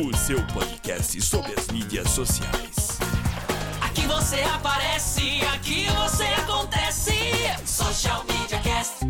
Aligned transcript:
o 0.00 0.16
seu 0.16 0.44
podcast 0.48 1.20
sobre 1.22 1.54
as 1.56 1.68
mídias 1.68 2.10
sociais. 2.10 2.98
Aqui 3.80 4.04
você 4.08 4.40
aparece, 4.40 5.40
aqui 5.54 5.86
você 5.86 6.24
acontece. 6.24 7.12
Social 7.64 8.24
Media 8.28 8.58
Cast. 8.58 9.04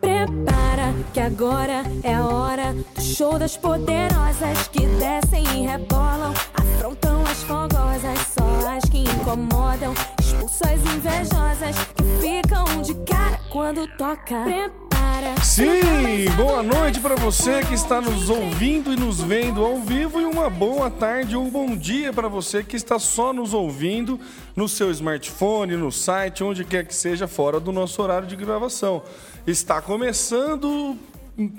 Prepara 0.00 0.94
que 1.12 1.20
agora 1.20 1.82
é 2.02 2.14
a 2.14 2.26
hora 2.26 2.72
do 2.72 3.02
show 3.02 3.38
das 3.38 3.58
poderosas 3.58 4.68
que 4.68 4.86
descem 4.86 5.44
e 5.54 5.66
rebolam, 5.66 6.32
afrontam 6.54 7.22
as 7.22 7.42
fogosas, 7.42 8.18
só 8.26 8.68
as 8.70 8.88
que 8.88 9.00
incomodam, 9.00 9.92
expulsam 10.18 10.72
as 10.72 10.80
invejosas 10.94 11.76
que 11.94 12.04
ficam 12.22 12.80
de 12.80 12.94
cara 13.04 13.38
quando 13.50 13.86
toca. 13.98 14.44
Prepara. 14.44 14.79
Sim, 15.42 16.30
boa 16.36 16.62
noite 16.62 17.00
para 17.00 17.16
você 17.16 17.60
que 17.64 17.74
está 17.74 18.00
nos 18.00 18.30
ouvindo 18.30 18.92
e 18.92 18.96
nos 18.96 19.20
vendo 19.20 19.64
ao 19.64 19.78
vivo 19.80 20.20
e 20.20 20.24
uma 20.24 20.48
boa 20.48 20.90
tarde 20.90 21.34
ou 21.34 21.44
um 21.44 21.50
bom 21.50 21.76
dia 21.76 22.12
para 22.12 22.28
você 22.28 22.62
que 22.62 22.76
está 22.76 22.98
só 22.98 23.32
nos 23.32 23.52
ouvindo 23.52 24.20
no 24.54 24.68
seu 24.68 24.90
smartphone, 24.90 25.76
no 25.76 25.90
site, 25.90 26.44
onde 26.44 26.64
quer 26.64 26.86
que 26.86 26.94
seja, 26.94 27.26
fora 27.26 27.58
do 27.58 27.72
nosso 27.72 28.00
horário 28.02 28.28
de 28.28 28.36
gravação. 28.36 29.02
Está 29.46 29.82
começando 29.82 30.96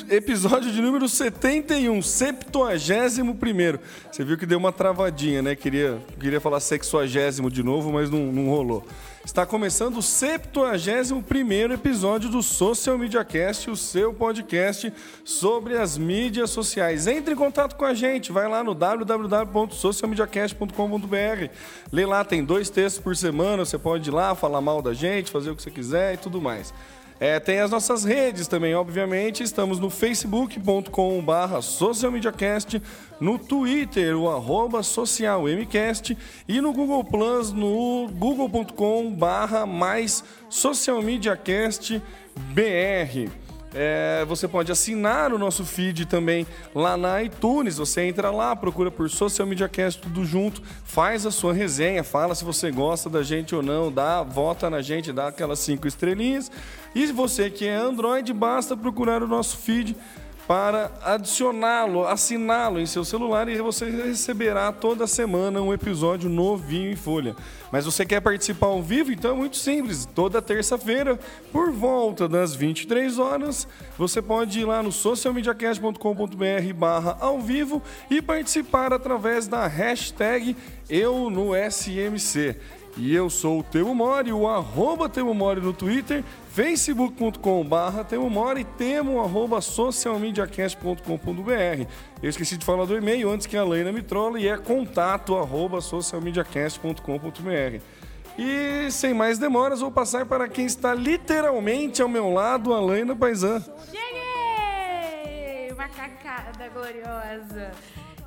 episódio 0.09 0.71
de 0.71 0.81
número 0.81 1.09
71, 1.09 2.01
71 2.01 3.33
primeiro. 3.35 3.79
Você 4.11 4.23
viu 4.23 4.37
que 4.37 4.45
deu 4.45 4.57
uma 4.57 4.71
travadinha, 4.71 5.41
né? 5.41 5.55
Queria, 5.55 5.99
queria 6.19 6.39
falar 6.39 6.59
sexuagésimo 6.59 7.49
de 7.49 7.63
novo, 7.63 7.91
mas 7.91 8.09
não, 8.09 8.31
não 8.31 8.47
rolou. 8.49 8.85
Está 9.23 9.45
começando 9.45 9.97
o 9.97 10.01
71 10.01 11.21
primeiro 11.21 11.75
episódio 11.75 12.27
do 12.27 12.41
Social 12.41 12.97
Media 12.97 13.23
Cast, 13.23 13.69
o 13.69 13.75
seu 13.75 14.11
podcast 14.11 14.91
sobre 15.23 15.77
as 15.77 15.95
mídias 15.95 16.49
sociais. 16.49 17.05
Entre 17.05 17.35
em 17.35 17.37
contato 17.37 17.75
com 17.75 17.85
a 17.85 17.93
gente, 17.93 18.31
vai 18.31 18.47
lá 18.47 18.63
no 18.63 18.73
www.socialmediacast.com.br. 18.73 21.53
Lê 21.91 22.05
lá, 22.05 22.25
tem 22.25 22.43
dois 22.43 22.71
textos 22.71 22.99
por 23.01 23.15
semana, 23.15 23.63
você 23.63 23.77
pode 23.77 24.09
ir 24.09 24.13
lá, 24.13 24.33
falar 24.33 24.59
mal 24.59 24.81
da 24.81 24.93
gente, 24.93 25.29
fazer 25.29 25.51
o 25.51 25.55
que 25.55 25.61
você 25.61 25.69
quiser 25.69 26.15
e 26.15 26.17
tudo 26.17 26.41
mais. 26.41 26.73
É, 27.21 27.39
tem 27.39 27.59
as 27.59 27.69
nossas 27.69 28.03
redes 28.03 28.47
também, 28.47 28.73
obviamente. 28.73 29.43
Estamos 29.43 29.77
no 29.77 29.91
facebook.com.br 29.91 31.61
socialmediacast, 31.61 32.81
no 33.19 33.37
Twitter, 33.37 34.17
o 34.17 34.27
arroba 34.27 34.81
socialmcast 34.81 36.17
e 36.47 36.59
no 36.59 36.73
Google 36.73 37.03
Plus, 37.03 37.53
no 37.53 38.09
google.com.br 38.11 39.67
mais 39.67 40.23
socialmediacast 40.49 42.01
BR. 42.35 43.29
É, 43.73 44.25
você 44.25 44.47
pode 44.47 44.71
assinar 44.71 45.31
o 45.31 45.37
nosso 45.37 45.63
feed 45.63 46.05
também 46.05 46.45
lá 46.75 46.97
na 46.97 47.23
iTunes. 47.23 47.77
Você 47.77 48.01
entra 48.01 48.29
lá, 48.29 48.55
procura 48.55 48.91
por 48.91 49.09
Social 49.09 49.47
Media 49.47 49.69
Cast 49.69 50.01
tudo 50.01 50.25
junto, 50.25 50.61
faz 50.83 51.25
a 51.25 51.31
sua 51.31 51.53
resenha, 51.53 52.03
fala 52.03 52.35
se 52.35 52.43
você 52.43 52.69
gosta 52.69 53.09
da 53.09 53.23
gente 53.23 53.55
ou 53.55 53.61
não, 53.61 53.91
dá, 53.91 54.23
vota 54.23 54.69
na 54.69 54.81
gente, 54.81 55.13
dá 55.13 55.27
aquelas 55.27 55.59
cinco 55.59 55.87
estrelinhas. 55.87 56.51
E 56.93 57.05
você 57.07 57.49
que 57.49 57.65
é 57.65 57.75
Android, 57.75 58.33
basta 58.33 58.75
procurar 58.75 59.23
o 59.23 59.27
nosso 59.27 59.57
feed 59.57 59.95
para 60.51 60.91
adicioná-lo, 61.05 62.05
assiná-lo 62.05 62.77
em 62.77 62.85
seu 62.85 63.05
celular 63.05 63.47
e 63.47 63.57
você 63.61 63.89
receberá 63.89 64.69
toda 64.73 65.07
semana 65.07 65.61
um 65.61 65.73
episódio 65.73 66.29
novinho 66.29 66.91
em 66.91 66.95
folha. 66.95 67.35
Mas 67.71 67.85
você 67.85 68.05
quer 68.05 68.19
participar 68.19 68.67
ao 68.67 68.83
vivo? 68.83 69.13
Então 69.13 69.31
é 69.31 69.33
muito 69.33 69.55
simples. 69.55 70.05
Toda 70.13 70.41
terça-feira, 70.41 71.17
por 71.53 71.71
volta 71.71 72.27
das 72.27 72.53
23 72.53 73.17
horas, 73.17 73.65
você 73.97 74.21
pode 74.21 74.59
ir 74.59 74.65
lá 74.65 74.83
no 74.83 74.91
socialmediacast.com.br 74.91 76.73
barra 76.75 77.17
ao 77.21 77.39
vivo 77.39 77.81
e 78.09 78.21
participar 78.21 78.91
através 78.91 79.47
da 79.47 79.65
hashtag 79.67 80.57
eu 80.89 81.29
no 81.29 81.51
SMC. 81.55 82.57
E 82.97 83.15
eu 83.15 83.29
sou 83.29 83.59
o 83.59 83.63
Temo 83.63 83.95
Mori, 83.95 84.33
o 84.33 84.45
arroba 84.47 85.07
Temo 85.07 85.33
Mori 85.33 85.61
no 85.61 85.71
Twitter, 85.71 86.25
facebook.com 86.51 87.63
barra 87.63 88.03
Temo 88.03 88.27
arroba 89.21 89.61
socialmediacast.com.br. 89.61 91.87
Eu 92.21 92.29
esqueci 92.29 92.57
de 92.57 92.65
falar 92.65 92.83
do 92.85 92.97
e-mail 92.97 93.31
antes 93.31 93.47
que 93.47 93.55
a 93.55 93.63
Leina 93.63 93.93
me 93.93 94.01
trola 94.01 94.39
e 94.39 94.47
é 94.47 94.57
contato 94.57 95.37
arroba 95.37 95.79
socialmediacast.com.br. 95.79 97.81
E 98.37 98.89
sem 98.91 99.13
mais 99.13 99.37
demoras, 99.37 99.81
vou 99.81 99.91
passar 99.91 100.25
para 100.25 100.47
quem 100.47 100.65
está 100.65 100.93
literalmente 100.93 102.01
ao 102.01 102.07
meu 102.09 102.31
lado, 102.31 102.73
a 102.73 102.81
Leina 102.81 103.13
Paisan. 103.15 103.61
Cheguei! 103.89 105.73
Macacada 105.75 106.69
gloriosa! 106.69 107.71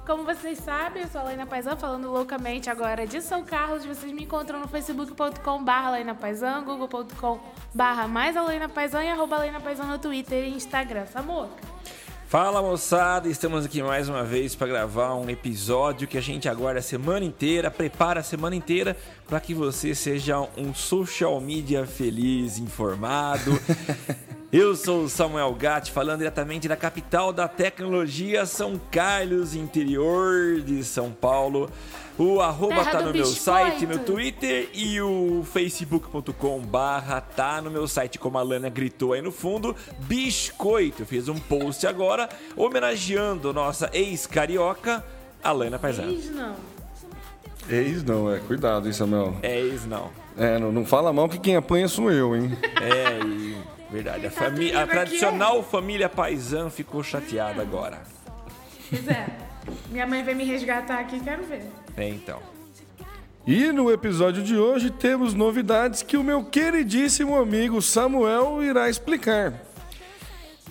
Como 0.07 0.23
vocês 0.23 0.59
sabem, 0.59 1.03
eu 1.03 1.09
sou 1.09 1.23
a 1.23 1.25
Laina 1.25 1.47
Paisan, 1.47 1.77
falando 1.77 2.11
loucamente 2.11 2.69
agora 2.69 3.07
de 3.07 3.23
São 3.23 3.43
Carlos. 3.43 3.87
Vocês 3.87 4.13
me 4.13 4.25
encontram 4.25 4.61
no 4.61 4.69
facebook.com 4.69 5.65
barra 5.65 5.93
Laina 5.93 6.15
Paisan, 6.15 6.63
google.com 6.63 7.41
barra 7.73 8.07
mais 8.07 8.37
a 8.37 8.43
Paisan 8.69 9.03
e 9.03 9.09
arroba 9.09 9.39
Laina 9.39 9.61
Paisan 9.61 9.85
no 9.85 9.99
Twitter 9.99 10.45
e 10.45 10.55
Instagram. 10.55 11.07
Samuca. 11.07 11.74
Fala 12.35 12.61
moçada, 12.61 13.29
estamos 13.29 13.65
aqui 13.65 13.81
mais 13.81 14.09
uma 14.09 14.25
vez 14.25 14.57
para 14.57 14.67
gravar 14.67 15.15
um 15.15 15.31
episódio 15.31 16.09
que 16.09 16.19
a 16.19 16.21
gente 16.21 16.49
aguarda 16.49 16.81
a 16.81 16.83
semana 16.83 17.25
inteira, 17.25 17.71
prepara 17.71 18.19
a 18.19 18.23
semana 18.25 18.57
inteira 18.57 18.97
para 19.29 19.39
que 19.39 19.55
você 19.55 19.95
seja 19.95 20.41
um 20.59 20.75
social 20.75 21.41
media 21.41 21.87
feliz, 21.87 22.59
informado. 22.59 23.53
Eu 24.53 24.75
sou 24.75 25.05
o 25.05 25.09
Samuel 25.09 25.55
Gatti, 25.55 25.93
falando 25.93 26.19
diretamente 26.19 26.67
da 26.67 26.77
capital 26.77 27.33
da 27.33 27.47
tecnologia, 27.47 28.45
São 28.47 28.81
Carlos, 28.91 29.55
interior 29.55 30.61
de 30.61 30.83
São 30.83 31.13
Paulo. 31.13 31.71
O 32.17 32.41
arroba 32.41 32.77
Terra 32.77 32.91
tá 32.93 32.99
no 32.99 33.05
meu 33.13 33.25
biscoito. 33.25 33.41
site, 33.71 33.87
meu 33.87 33.99
Twitter 33.99 34.69
e 34.73 35.01
o 35.01 35.45
facebook.com 35.53 36.61
barra 36.61 37.21
tá 37.21 37.61
no 37.61 37.71
meu 37.73 37.89
site, 37.89 38.21
como 38.21 38.39
a 38.39 38.43
Lana 38.43 38.69
gritou 38.69 39.15
aí 39.15 39.21
no 39.21 39.33
fundo, 39.33 39.75
Biscoito. 40.01 41.03
Eu 41.03 41.07
fiz 41.07 41.29
um 41.29 41.35
post 41.37 41.85
agora 41.89 42.29
homenageando 42.57 43.53
nossa 43.53 43.91
ex-carioca, 43.93 45.05
Alana 45.43 45.77
Paisano. 45.77 46.13
Eis 46.13 46.31
não. 46.31 46.55
Ex 47.69 48.05
não, 48.05 48.33
é. 48.33 48.39
Cuidado, 48.39 48.87
hein, 48.87 48.93
Samuel. 48.93 49.37
É 49.43 49.59
ex 49.61 49.85
não. 49.85 50.11
É, 50.37 50.57
não, 50.59 50.71
não 50.71 50.85
fala 50.87 51.13
mal 51.13 51.29
que 51.29 51.39
quem 51.39 51.57
apanha 51.57 51.89
sou 51.89 52.13
eu, 52.13 52.37
hein? 52.37 52.57
É, 52.81 53.25
e, 53.27 53.57
verdade. 53.91 54.27
A, 54.27 54.31
Tá 54.31 54.45
fami- 54.45 54.73
a 54.73 54.87
tradicional 54.87 55.63
família 55.65 56.09
Paisan 56.09 56.71
ficou 56.71 57.03
chateada 57.03 57.61
agora. 57.61 58.03
Pois 58.89 59.09
é. 59.09 59.27
Minha 59.91 60.07
mãe 60.07 60.23
veio 60.23 60.37
me 60.37 60.45
resgatar 60.45 61.01
aqui, 61.01 61.19
quero 61.21 61.43
ver. 61.45 61.65
É, 61.97 62.09
então. 62.09 62.41
E 63.47 63.71
no 63.73 63.91
episódio 63.91 64.43
de 64.43 64.57
hoje 64.57 64.91
temos 64.91 65.35
novidades 65.35 66.03
que 66.03 66.17
o 66.17 66.25
meu 66.25 66.45
queridíssimo 66.45 67.37
amigo 67.37 67.83
Samuel 67.83 68.63
irá 68.63 68.89
explicar. 68.89 69.63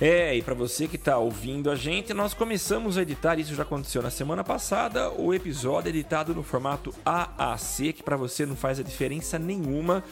É, 0.01 0.35
e 0.35 0.41
para 0.41 0.55
você 0.55 0.87
que 0.87 0.97
tá 0.97 1.17
ouvindo 1.19 1.69
a 1.69 1.75
gente, 1.75 2.13
nós 2.15 2.33
começamos 2.33 2.97
a 2.97 3.03
editar, 3.03 3.37
isso 3.37 3.53
já 3.53 3.61
aconteceu 3.61 4.01
na 4.01 4.09
semana 4.09 4.43
passada, 4.43 5.11
o 5.11 5.33
episódio 5.33 5.89
editado 5.89 6.33
no 6.33 6.41
formato 6.41 6.93
AAC, 7.05 7.93
que 7.93 8.03
para 8.03 8.17
você 8.17 8.43
não 8.43 8.55
faz 8.55 8.79
a 8.79 8.83
diferença 8.83 9.37
nenhuma, 9.37 10.03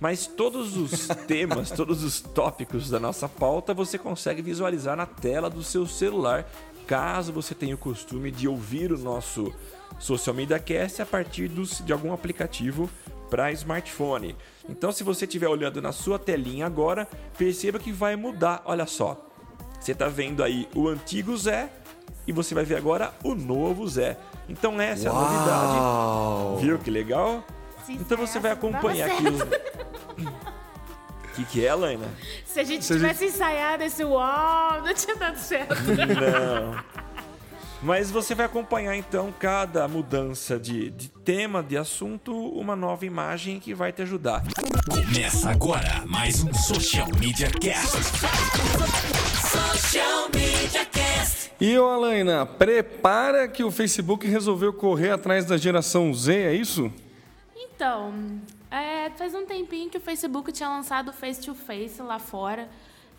mas 0.00 0.26
todos 0.26 0.76
os 0.76 1.06
temas, 1.28 1.70
todos 1.70 2.02
os 2.02 2.20
tópicos 2.20 2.90
da 2.90 2.98
nossa 2.98 3.28
pauta 3.28 3.72
você 3.72 3.96
consegue 3.96 4.42
visualizar 4.42 4.96
na 4.96 5.06
tela 5.06 5.48
do 5.48 5.62
seu 5.62 5.86
celular, 5.86 6.44
caso 6.84 7.32
você 7.32 7.54
tenha 7.54 7.76
o 7.76 7.78
costume 7.78 8.32
de 8.32 8.48
ouvir 8.48 8.92
o 8.92 8.98
nosso 8.98 9.54
Social 9.98 10.34
Media 10.34 10.58
Cast 10.58 11.02
a 11.02 11.06
partir 11.06 11.48
dos, 11.48 11.82
de 11.84 11.92
algum 11.92 12.12
aplicativo 12.12 12.88
para 13.30 13.52
smartphone. 13.52 14.36
Então, 14.68 14.90
se 14.92 15.04
você 15.04 15.24
estiver 15.24 15.48
olhando 15.48 15.82
na 15.82 15.92
sua 15.92 16.18
telinha 16.18 16.66
agora, 16.66 17.06
perceba 17.36 17.78
que 17.78 17.92
vai 17.92 18.16
mudar. 18.16 18.62
Olha 18.64 18.86
só, 18.86 19.28
você 19.80 19.92
está 19.92 20.08
vendo 20.08 20.42
aí 20.42 20.68
o 20.74 20.88
antigo 20.88 21.36
Zé 21.36 21.70
e 22.26 22.32
você 22.32 22.54
vai 22.54 22.64
ver 22.64 22.76
agora 22.76 23.12
o 23.22 23.34
novo 23.34 23.86
Zé. 23.88 24.16
Então 24.48 24.80
essa 24.80 25.08
é 25.08 25.10
a 25.10 25.14
novidade. 25.14 25.78
Uau! 25.78 26.56
Viu 26.58 26.78
que 26.78 26.90
legal? 26.90 27.44
Se 27.84 27.92
Então 27.92 28.18
você 28.18 28.38
vai 28.38 28.52
certo, 28.52 28.70
dava 28.70 28.78
acompanhar 28.78 29.10
aqui. 29.10 29.24
O 31.24 31.34
que, 31.36 31.44
que 31.44 31.66
é, 31.66 31.74
Laina? 31.74 32.06
Se 32.44 32.60
a 32.60 32.64
gente 32.64 32.84
Se 32.84 32.92
a 32.92 32.96
tivesse 32.96 33.26
ensaiado 33.26 33.82
esse 33.84 34.04
uau, 34.04 34.82
não 34.82 34.94
tinha 34.94 35.16
dado 35.16 35.38
certo. 35.38 35.74
Não. 35.74 36.97
Mas 37.80 38.10
você 38.10 38.34
vai 38.34 38.46
acompanhar 38.46 38.96
então 38.96 39.32
cada 39.38 39.86
mudança 39.86 40.58
de, 40.58 40.90
de 40.90 41.08
tema, 41.08 41.62
de 41.62 41.76
assunto, 41.76 42.34
uma 42.34 42.74
nova 42.74 43.06
imagem 43.06 43.60
que 43.60 43.72
vai 43.72 43.92
te 43.92 44.02
ajudar. 44.02 44.42
Começa 44.90 45.50
agora 45.50 46.04
mais 46.06 46.42
um 46.42 46.52
Social 46.52 47.06
Media 47.20 47.48
Cast. 47.50 47.96
Social 49.48 50.28
Media 50.34 50.84
Cast. 50.86 51.52
E 51.60 51.78
ô 51.78 51.88
Alaina, 51.88 52.44
prepara 52.44 53.46
que 53.46 53.62
o 53.62 53.70
Facebook 53.70 54.26
resolveu 54.26 54.72
correr 54.72 55.10
atrás 55.10 55.44
da 55.44 55.56
geração 55.56 56.12
Z, 56.12 56.34
é 56.34 56.54
isso? 56.54 56.92
Então, 57.56 58.12
é, 58.72 59.08
faz 59.10 59.34
um 59.36 59.46
tempinho 59.46 59.88
que 59.88 59.98
o 59.98 60.00
Facebook 60.00 60.50
tinha 60.50 60.68
lançado 60.68 61.10
o 61.10 61.12
Face 61.12 61.40
to 61.40 61.54
Face 61.54 62.02
lá 62.02 62.18
fora. 62.18 62.68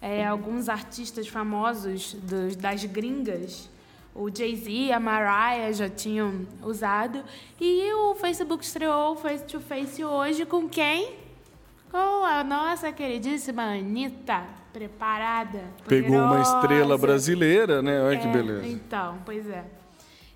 É, 0.02 0.26
alguns 0.26 0.68
artistas 0.70 1.28
famosos 1.30 2.14
dos- 2.14 2.56
das 2.56 2.84
gringas, 2.86 3.70
o 4.22 4.30
Jay-Z, 4.36 4.92
a 4.92 5.00
Mariah 5.00 5.72
já 5.72 5.88
tinham 5.90 6.46
usado. 6.62 7.24
E 7.60 7.92
o 7.94 8.16
Facebook 8.16 8.64
estreou 8.64 9.14
o 9.14 9.16
Face 9.16 9.44
to 9.46 9.60
Face 9.62 10.04
hoje 10.04 10.46
com 10.46 10.68
quem? 10.68 11.16
Com 11.90 12.24
a 12.26 12.44
nossa 12.44 12.92
queridíssima 12.92 13.64
Anitta, 13.64 14.44
preparada. 14.74 15.64
Pegou 15.88 16.18
uma 16.18 16.42
estrela 16.42 16.98
brasileira, 16.98 17.82
né? 17.82 18.02
Olha 18.04 18.20
que 18.20 18.28
É, 18.28 18.32
beleza. 18.32 18.68
Então, 18.68 19.18
pois 19.26 19.50
é. 19.50 19.64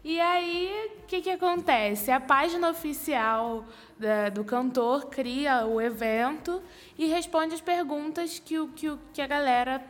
E 0.04 0.20
aí, 0.20 0.90
o 1.02 1.06
que, 1.08 1.22
que 1.22 1.30
acontece? 1.30 2.12
A 2.12 2.20
página 2.20 2.70
oficial 2.70 3.64
da- 3.98 4.30
do 4.30 4.44
cantor 4.44 5.06
cria 5.08 5.66
o 5.66 5.80
evento 5.80 6.62
e 6.98 7.06
responde 7.08 7.54
as 7.54 7.62
perguntas 7.62 8.38
que, 8.40 8.58
o, 8.60 8.68
que, 8.70 8.90
o- 8.90 9.00
que 9.14 9.22
a 9.22 9.28
galera 9.28 9.82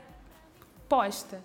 posta. 0.90 1.42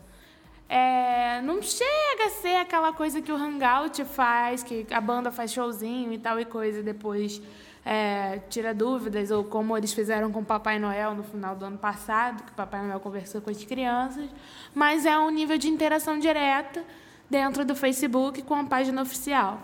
É, 0.69 1.41
não 1.43 1.62
chega 1.62 2.26
a 2.26 2.31
ser 2.31 2.56
aquela 2.56 2.93
coisa 2.93 3.23
que 3.23 3.32
o 3.32 3.37
Hangout 3.37 4.05
faz, 4.05 4.62
que 4.62 4.87
a 4.91 5.00
banda 5.00 5.32
faz 5.32 5.53
showzinho 5.53 6.12
e 6.12 6.19
tal 6.19 6.38
e 6.38 6.44
coisa, 6.44 6.81
e 6.81 6.82
depois 6.82 7.41
é, 7.85 8.41
tira 8.50 8.75
dúvidas, 8.75 9.31
ou 9.31 9.43
como 9.44 9.75
eles 9.75 9.94
fizeram 9.94 10.31
com 10.31 10.41
o 10.41 10.44
Papai 10.44 10.79
Noel 10.79 11.15
no 11.15 11.23
final 11.23 11.56
do 11.56 11.65
ano 11.65 11.79
passado, 11.79 12.43
que 12.43 12.53
o 12.53 12.55
Papai 12.55 12.82
Noel 12.82 13.00
conversou 13.00 13.41
com 13.41 13.49
as 13.49 13.65
crianças, 13.65 14.29
mas 14.75 15.06
é 15.06 15.19
um 15.19 15.31
nível 15.31 15.56
de 15.56 15.69
interação 15.69 16.19
direta 16.19 16.85
dentro 17.31 17.64
do 17.64 17.75
Facebook 17.75 18.43
com 18.43 18.55
a 18.55 18.64
página 18.64 19.00
oficial. 19.00 19.62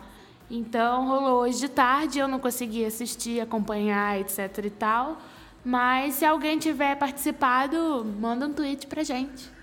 Então, 0.51 1.07
rolou 1.07 1.43
hoje 1.43 1.61
de 1.61 1.69
tarde, 1.69 2.19
eu 2.19 2.27
não 2.27 2.39
consegui 2.39 2.85
assistir, 2.85 3.41
acompanhar, 3.41 4.19
etc 4.21 4.65
e 4.65 4.71
tal, 4.71 5.19
mas 5.63 6.15
se 6.15 6.25
alguém 6.25 6.59
tiver 6.59 6.97
participado, 6.97 8.07
manda 8.19 8.47
um 8.47 8.53
tweet 8.55 8.87
pra 8.87 9.03
gente. 9.03 9.54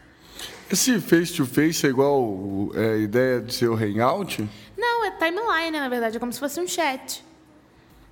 Esse 0.71 1.01
face-to-face 1.01 1.85
é 1.85 1.89
igual 1.89 2.71
é, 2.73 2.93
a 2.93 2.97
ideia 2.97 3.41
de 3.41 3.53
ser 3.53 3.67
o 3.67 3.75
Hangout? 3.75 4.47
Não, 4.77 5.05
é 5.05 5.11
timeline, 5.11 5.71
na 5.71 5.89
verdade, 5.89 6.15
é 6.15 6.19
como 6.19 6.31
se 6.31 6.39
fosse 6.39 6.59
um 6.61 6.67
chat. 6.67 7.23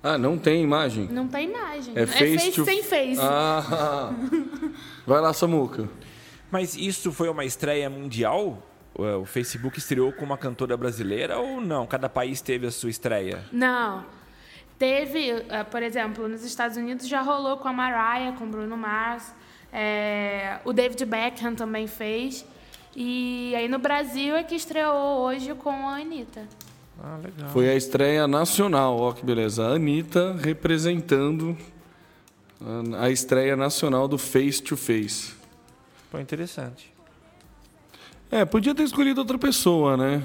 Ah, 0.02 0.18
não 0.18 0.38
tem 0.38 0.62
imagem? 0.62 1.08
Não 1.10 1.26
tem 1.26 1.48
imagem. 1.48 1.94
É 1.96 2.06
face, 2.06 2.38
face 2.38 2.52
to... 2.52 2.64
sem 2.64 2.82
face. 2.82 3.20
Ah, 3.20 4.12
vai 5.06 5.20
lá, 5.20 5.32
Samuca. 5.32 5.88
Mas 6.50 6.74
isso 6.76 7.12
foi 7.12 7.28
uma 7.28 7.44
estreia 7.44 7.88
mundial? 7.88 8.62
O 8.94 9.24
Facebook 9.24 9.78
estreou 9.78 10.12
com 10.12 10.24
uma 10.24 10.36
cantora 10.36 10.76
brasileira 10.76 11.38
ou 11.38 11.60
não? 11.60 11.86
Cada 11.86 12.08
país 12.08 12.42
teve 12.42 12.66
a 12.66 12.70
sua 12.70 12.90
estreia? 12.90 13.44
Não. 13.52 14.04
Teve, 14.78 15.30
eh, 15.48 15.64
por 15.64 15.82
exemplo, 15.82 16.28
nos 16.28 16.44
Estados 16.44 16.76
Unidos 16.76 17.06
já 17.06 17.22
rolou 17.22 17.56
com 17.58 17.68
a 17.68 17.72
Mariah, 17.72 18.36
com 18.36 18.44
o 18.44 18.48
Bruno 18.48 18.76
Mars. 18.76 19.34
Eh, 19.72 20.58
o 20.64 20.72
David 20.72 21.04
Beckham 21.04 21.54
também 21.54 21.86
fez. 21.86 22.44
E 22.94 23.54
aí 23.56 23.68
no 23.68 23.78
Brasil 23.78 24.34
é 24.34 24.42
que 24.42 24.54
estreou 24.54 25.20
hoje 25.20 25.54
com 25.54 25.70
a 25.88 25.96
Anitta. 25.98 26.48
Ah, 27.02 27.16
legal. 27.22 27.48
Foi 27.50 27.68
a 27.68 27.74
estreia 27.74 28.26
nacional, 28.28 28.98
ó 28.98 29.12
que 29.12 29.24
beleza. 29.24 29.64
A 29.66 29.74
Anitta 29.74 30.34
representando 30.38 31.56
a- 32.98 33.08
estreia 33.10 33.56
nacional 33.56 34.06
do 34.08 34.18
face-to-face. 34.18 35.32
Foi 36.10 36.20
interessante. 36.20 36.92
É, 38.30 38.44
podia 38.44 38.74
ter 38.74 38.82
escolhido 38.82 39.20
outra 39.20 39.38
pessoa, 39.38 39.96
né? 39.96 40.22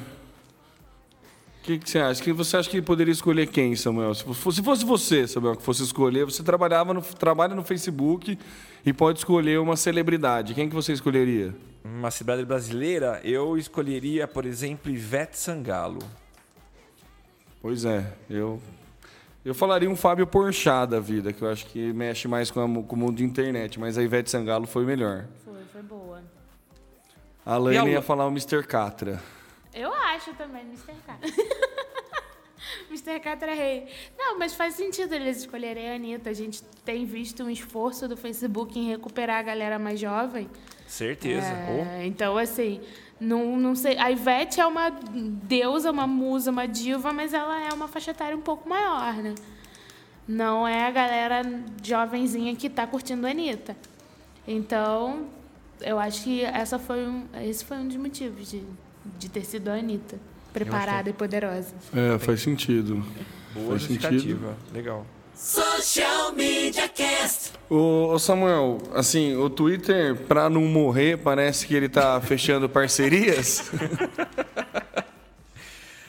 O 1.66 1.68
que, 1.68 1.80
que 1.80 1.90
você 1.90 1.98
acha? 1.98 2.24
Que 2.24 2.32
você 2.32 2.58
acha 2.58 2.70
que 2.70 2.80
poderia 2.80 3.12
escolher 3.12 3.48
quem, 3.48 3.76
Samuel? 3.76 4.14
Se 4.14 4.24
fosse, 4.24 4.58
se 4.58 4.64
fosse 4.64 4.86
você, 4.86 5.28
Samuel, 5.28 5.56
que 5.56 5.64
fosse 5.64 5.82
escolher, 5.82 6.24
você 6.24 6.44
trabalhava 6.44 6.94
no, 6.94 7.02
trabalha 7.02 7.56
no 7.56 7.64
Facebook 7.64 8.38
e 8.86 8.94
pode 8.94 9.18
escolher 9.18 9.60
uma 9.60 9.76
celebridade. 9.76 10.54
Quem 10.54 10.70
que 10.70 10.76
você 10.76 10.94
escolheria? 10.94 11.56
Uma 11.84 12.12
cidade 12.12 12.46
brasileira, 12.46 13.20
eu 13.24 13.58
escolheria, 13.58 14.28
por 14.28 14.46
exemplo, 14.46 14.92
Ivete 14.92 15.40
Sangalo. 15.40 16.04
Pois 17.60 17.84
é, 17.84 18.14
eu 18.30 18.62
eu 19.44 19.56
falaria 19.56 19.90
um 19.90 19.96
Fábio 19.96 20.28
Porchat 20.28 20.88
da 20.88 21.00
vida, 21.00 21.34
que 21.34 21.42
eu 21.42 21.50
acho 21.50 21.66
que 21.66 21.92
mexe 21.94 22.28
mais 22.28 22.52
com, 22.52 22.60
a, 22.60 22.84
com 22.84 22.96
o 22.96 23.00
mundo 23.00 23.18
de 23.18 23.24
internet, 23.24 23.80
mas 23.80 23.98
a 23.98 24.04
Ivete 24.04 24.30
Sangalo 24.30 24.68
foi 24.68 24.86
melhor. 24.86 25.26
Foi, 25.44 25.64
foi 25.74 25.82
boa. 25.82 26.22
A 27.44 27.58
Laine 27.58 27.90
a 27.90 27.92
ia 27.94 28.02
falar 28.04 28.28
o 28.28 28.30
Mr. 28.30 28.62
Catra. 28.68 29.20
Eu 29.76 29.94
acho 29.94 30.34
também, 30.34 30.64
Mr. 30.64 30.94
Catra. 31.06 31.30
Mr. 32.90 33.20
Catra 33.20 33.52
é 33.52 33.56
rei. 33.56 33.88
Não, 34.18 34.40
mas 34.40 34.54
faz 34.54 34.74
sentido 34.76 35.14
eles 35.14 35.38
escolherem 35.40 35.90
a 35.92 35.96
Anitta. 35.96 36.30
A 36.30 36.34
gente 36.34 36.64
tem 36.84 37.06
visto 37.06 37.44
um 37.44 37.50
esforço 37.50 38.08
do 38.08 38.16
Facebook 38.16 38.78
em 38.80 38.90
recuperar 38.90 39.40
a 39.40 39.44
galera 39.44 39.78
mais 39.78 40.00
jovem. 40.00 40.50
Certeza. 40.88 41.48
Oh, 41.70 41.98
É, 41.98 42.06
então, 42.06 42.38
assim, 42.38 42.82
não, 43.20 43.58
não 43.58 43.76
sei. 43.76 43.98
A 43.98 44.10
Ivete 44.12 44.60
é 44.60 44.66
uma 44.66 44.90
deusa, 44.90 45.92
uma 45.92 46.08
musa, 46.08 46.52
uma 46.52 46.68
diva, 46.68 47.12
mas 47.12 47.34
ela 47.34 47.60
é 47.68 47.74
uma 47.74 47.88
faixa 47.88 48.12
etária 48.12 48.36
um 48.36 48.42
pouco 48.42 48.68
maior, 48.68 49.14
né? 49.16 49.36
Não 50.28 50.68
é 50.68 50.88
a 50.88 50.92
galera 50.92 51.42
jovenzinha 51.84 52.56
que 52.56 52.70
tá 52.70 52.88
curtindo 52.88 53.28
a 53.28 53.30
Anitta. 53.30 53.76
Então, 54.48 55.28
eu 55.82 56.00
acho 56.00 56.24
que 56.24 56.44
essa 56.44 56.80
foi 56.80 57.06
um, 57.08 57.26
esse 57.44 57.64
foi 57.66 57.78
um 57.78 57.88
dos 57.88 57.98
motivos 57.98 58.50
de, 58.50 58.64
de 59.18 59.30
ter 59.30 59.46
sido 59.46 59.70
a 59.70 59.74
Anitta. 59.74 60.18
Preparada 60.54 61.10
e 61.10 61.14
poderosa. 61.14 61.74
É, 61.94 62.18
faz 62.18 62.42
sentido. 62.42 63.06
boa 63.54 63.78
faz 63.78 63.84
sentido. 63.84 64.56
Legal. 64.74 65.06
Social 65.36 66.32
Media 66.32 66.88
Cast. 66.88 67.52
Ô, 67.70 68.14
ô, 68.14 68.20
Samuel, 68.20 68.78
assim, 68.94 69.36
o 69.36 69.50
Twitter, 69.50 70.16
pra 70.16 70.50
não 70.50 70.62
morrer, 70.62 71.18
parece 71.18 71.68
que 71.68 71.76
ele 71.76 71.90
tá 71.90 72.20
fechando 72.24 72.70
parcerias. 72.70 73.70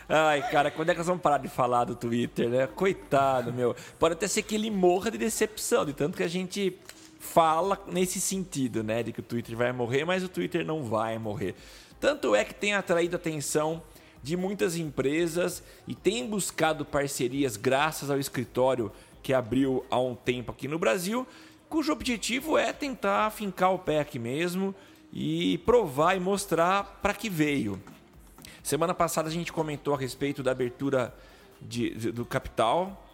Ai, 0.09 0.49
cara, 0.49 0.71
quando 0.71 0.91
é 0.91 0.93
que 0.93 0.99
nós 0.99 1.09
vamos 1.09 1.21
parar 1.21 1.39
de 1.39 1.49
falar 1.49 1.85
do 1.85 1.97
Twitter, 1.97 2.49
né? 2.49 2.69
Coitado, 2.69 3.53
meu. 3.53 3.75
Pode 3.99 4.15
até 4.15 4.29
ser 4.29 4.43
que 4.43 4.55
ele 4.55 4.71
morra 4.71 5.11
de 5.11 5.19
decepção, 5.19 5.85
de 5.85 5.93
tanto 5.93 6.17
que 6.17 6.23
a 6.23 6.29
gente 6.29 6.79
fala 7.19 7.83
nesse 7.89 8.21
sentido, 8.21 8.85
né? 8.85 9.03
De 9.03 9.13
que 9.13 9.19
o 9.19 9.23
Twitter 9.25 9.57
vai 9.57 9.73
morrer, 9.73 10.05
mas 10.05 10.23
o 10.23 10.29
Twitter 10.29 10.65
não 10.65 10.85
vai 10.85 11.19
morrer. 11.19 11.57
Tanto 12.01 12.35
é 12.35 12.45
que 12.45 12.55
tem 12.55 12.75
atraído 12.75 13.17
atenção 13.17 13.83
de 14.23 14.37
muitas 14.37 14.77
empresas 14.77 15.63
e 15.87 15.95
tem 15.95 16.27
buscado 16.27 16.85
parcerias 16.85 17.57
graças 17.57 18.11
ao 18.11 18.19
escritório 18.19 18.91
que 19.23 19.33
abriu 19.33 19.85
há 19.91 19.99
um 20.01 20.15
tempo 20.15 20.51
aqui 20.53 20.69
no 20.69 20.79
Brasil, 20.79 21.27
cujo 21.69 21.93
objetivo 21.93 22.57
é 22.59 22.73
tentar 22.73 23.31
fincar 23.31 23.73
o 23.73 23.79
pé 23.79 24.01
aqui 24.01 24.19
mesmo 24.19 24.75
e 25.13 25.59
provar 25.59 26.17
e 26.17 26.21
mostrar 26.21 26.99
para 27.03 27.15
que 27.15 27.29
veio. 27.31 27.81
Semana 28.63 28.93
passada 28.95 29.29
a 29.29 29.33
gente 29.33 29.53
comentou 29.53 29.95
a 29.95 29.99
respeito 29.99 30.43
da 30.43 30.51
abertura 30.51 31.15
de- 31.63 31.91
de- 31.95 32.13
do 32.13 32.25
capital 32.25 33.05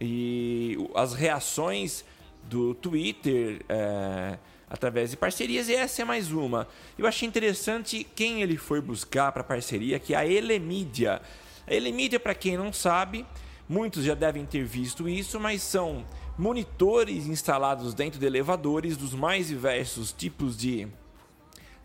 e 0.00 0.76
as 0.94 1.14
reações 1.14 2.04
do 2.44 2.74
Twitter 2.74 3.64
é, 3.68 4.38
através 4.68 5.10
de 5.10 5.16
parcerias, 5.16 5.68
e 5.68 5.74
essa 5.74 6.02
é 6.02 6.04
mais 6.04 6.32
uma. 6.32 6.66
Eu 6.98 7.06
achei 7.06 7.28
interessante 7.28 8.04
quem 8.14 8.42
ele 8.42 8.56
foi 8.56 8.80
buscar 8.80 9.30
para 9.32 9.44
parceria, 9.44 9.98
que 9.98 10.14
é 10.14 10.16
a 10.16 10.26
Elemídia. 10.26 11.20
A 11.66 11.74
Elemídia, 11.74 12.18
para 12.18 12.34
quem 12.34 12.56
não 12.56 12.72
sabe, 12.72 13.24
muitos 13.68 14.04
já 14.04 14.14
devem 14.14 14.44
ter 14.44 14.64
visto 14.64 15.08
isso, 15.08 15.38
mas 15.38 15.62
são 15.62 16.04
monitores 16.38 17.26
instalados 17.26 17.94
dentro 17.94 18.18
de 18.20 18.26
elevadores 18.26 18.96
dos 18.96 19.14
mais 19.14 19.48
diversos 19.48 20.12
tipos 20.12 20.56
de, 20.56 20.86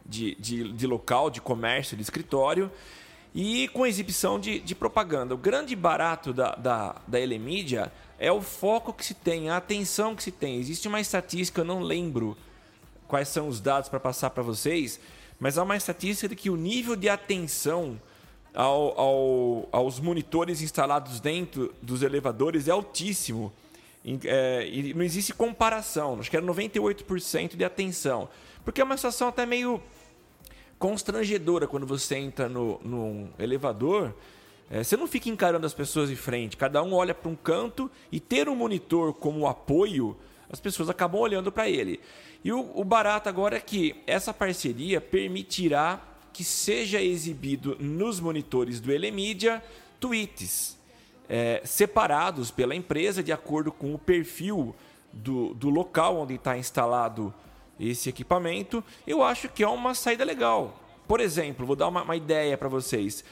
de, 0.05 0.35
de, 0.35 0.73
de 0.73 0.87
local, 0.87 1.29
de 1.29 1.39
comércio, 1.39 1.95
de 1.95 2.03
escritório 2.03 2.71
e 3.33 3.69
com 3.69 3.85
exibição 3.85 4.39
de, 4.39 4.59
de 4.59 4.75
propaganda. 4.75 5.33
O 5.33 5.37
grande 5.37 5.75
barato 5.75 6.33
da, 6.33 6.53
da, 6.55 6.95
da 7.07 7.19
Elemídia 7.19 7.91
é 8.19 8.31
o 8.31 8.41
foco 8.41 8.93
que 8.93 9.05
se 9.05 9.13
tem, 9.13 9.49
a 9.49 9.57
atenção 9.57 10.15
que 10.15 10.23
se 10.23 10.31
tem. 10.31 10.57
Existe 10.57 10.87
uma 10.87 10.99
estatística, 10.99 11.61
eu 11.61 11.65
não 11.65 11.79
lembro 11.79 12.37
quais 13.11 13.27
são 13.27 13.49
os 13.49 13.59
dados 13.59 13.89
para 13.89 13.99
passar 13.99 14.29
para 14.29 14.41
vocês, 14.41 14.97
mas 15.37 15.57
há 15.57 15.63
uma 15.63 15.75
estatística 15.75 16.29
de 16.29 16.35
que 16.35 16.49
o 16.49 16.55
nível 16.55 16.95
de 16.95 17.09
atenção 17.09 17.99
ao, 18.53 18.97
ao, 18.97 19.69
aos 19.69 19.99
monitores 19.99 20.61
instalados 20.61 21.19
dentro 21.19 21.73
dos 21.81 22.03
elevadores 22.03 22.69
é 22.69 22.71
altíssimo. 22.71 23.51
Em- 24.05 24.17
é, 24.23 24.65
e 24.65 24.93
não 24.93 25.03
existe 25.03 25.33
comparação. 25.33 26.19
Acho 26.21 26.29
que 26.31 26.37
era 26.37 26.45
98% 26.45 27.57
de 27.57 27.65
atenção. 27.65 28.29
Porque 28.63 28.79
é 28.79 28.83
uma 28.83 28.95
situação 28.95 29.27
até 29.27 29.45
meio 29.45 29.81
constrangedora 30.79 31.67
quando 31.67 31.85
você 31.85 32.15
entra 32.15 32.47
no, 32.47 32.79
num 32.81 33.29
elevador. 33.37 34.15
É, 34.69 34.83
você 34.85 34.95
não 34.95 35.05
fica 35.05 35.27
encarando 35.27 35.65
as 35.65 35.73
pessoas 35.73 36.07
de 36.07 36.15
frente, 36.15 36.55
cada 36.55 36.81
um 36.81 36.93
olha 36.93 37.13
para 37.13 37.29
um 37.29 37.35
canto 37.35 37.91
e 38.09 38.21
ter 38.21 38.47
um 38.47 38.55
monitor 38.55 39.13
como 39.13 39.45
apoio, 39.47 40.15
as 40.51 40.59
pessoas 40.59 40.89
acabam 40.89 41.21
olhando 41.21 41.51
para 41.51 41.69
ele. 41.69 41.99
E 42.43 42.51
o, 42.51 42.71
o 42.75 42.83
barato 42.83 43.29
agora 43.29 43.57
é 43.57 43.59
que 43.59 43.95
essa 44.05 44.33
parceria 44.33 44.99
permitirá 44.99 46.01
que 46.33 46.43
seja 46.43 47.01
exibido 47.01 47.77
nos 47.79 48.19
monitores 48.19 48.79
do 48.79 48.91
Elemídia 48.91 49.63
tweets 49.99 50.77
é, 51.29 51.61
separados 51.63 52.51
pela 52.51 52.75
empresa 52.75 53.23
de 53.23 53.31
acordo 53.31 53.71
com 53.71 53.93
o 53.93 53.99
perfil 53.99 54.75
do, 55.13 55.53
do 55.53 55.69
local 55.69 56.17
onde 56.17 56.35
está 56.35 56.57
instalado 56.57 57.33
esse 57.79 58.09
equipamento, 58.09 58.83
eu 59.07 59.23
acho 59.23 59.49
que 59.49 59.63
é 59.63 59.67
uma 59.67 59.93
saída 59.93 60.23
legal. 60.23 60.79
Por 61.07 61.19
exemplo, 61.19 61.65
vou 61.65 61.75
dar 61.75 61.87
uma, 61.87 62.03
uma 62.03 62.15
ideia 62.15 62.57
para 62.57 62.69
vocês. 62.69 63.23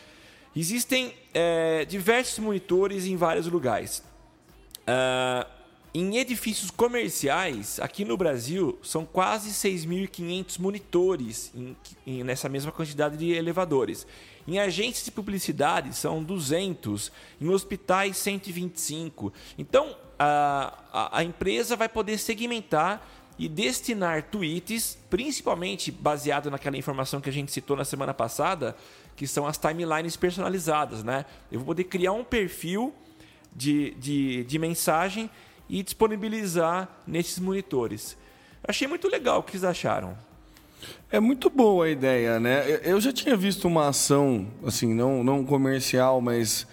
Existem 0.55 1.13
é, 1.33 1.85
diversos 1.85 2.39
monitores 2.39 3.05
em 3.05 3.15
vários 3.15 3.47
lugares. 3.47 4.03
Ah, 4.87 5.45
em 5.93 6.17
edifícios 6.17 6.69
comerciais, 6.69 7.79
aqui 7.79 8.05
no 8.05 8.15
Brasil, 8.15 8.77
são 8.83 9.05
quase 9.05 9.51
6.500 9.53 10.57
monitores 10.59 11.51
em- 11.55 11.75
em- 12.05 12.23
nessa 12.23 12.47
mesma 12.47 12.71
quantidade 12.71 13.17
de 13.17 13.31
elevadores. 13.31 14.05
Em 14.47 14.59
agências 14.59 15.05
de 15.05 15.11
publicidade, 15.11 15.95
são 15.95 16.23
200. 16.23 17.11
Em 17.41 17.49
hospitais, 17.49 18.17
125. 18.17 19.33
Então, 19.57 19.95
a, 20.17 20.77
a, 20.91 21.19
a 21.19 21.23
empresa 21.23 21.75
vai 21.75 21.89
poder 21.89 22.17
segmentar 22.17 23.07
e 23.37 23.47
destinar 23.47 24.23
tweets, 24.23 24.97
principalmente 25.09 25.91
baseado 25.91 26.51
naquela 26.51 26.77
informação 26.77 27.21
que 27.21 27.29
a 27.29 27.33
gente 27.33 27.51
citou 27.51 27.75
na 27.77 27.85
semana 27.85 28.13
passada, 28.13 28.75
que 29.15 29.25
são 29.25 29.47
as 29.47 29.57
timelines 29.57 30.15
personalizadas. 30.17 31.03
Né? 31.03 31.25
Eu 31.51 31.59
vou 31.59 31.67
poder 31.67 31.85
criar 31.85 32.11
um 32.11 32.23
perfil 32.23 32.93
de, 33.55 33.91
de, 33.91 34.43
de 34.43 34.59
mensagem 34.59 35.29
e 35.69 35.83
disponibilizar 35.83 36.89
nesses 37.05 37.39
monitores. 37.39 38.17
Achei 38.67 38.87
muito 38.87 39.07
legal 39.07 39.39
o 39.39 39.43
que 39.43 39.51
vocês 39.51 39.63
acharam. 39.63 40.17
É 41.11 41.19
muito 41.19 41.49
boa 41.49 41.85
a 41.85 41.89
ideia, 41.89 42.39
né? 42.39 42.63
Eu- 42.83 43.01
já 43.01 43.11
tinha 43.11 43.35
visto 43.35 43.67
uma 43.67 43.87
ação, 43.89 44.47
assim, 44.65 44.93
não, 44.93 45.23
não 45.23 45.43
comercial, 45.45 46.21
mas 46.21 46.65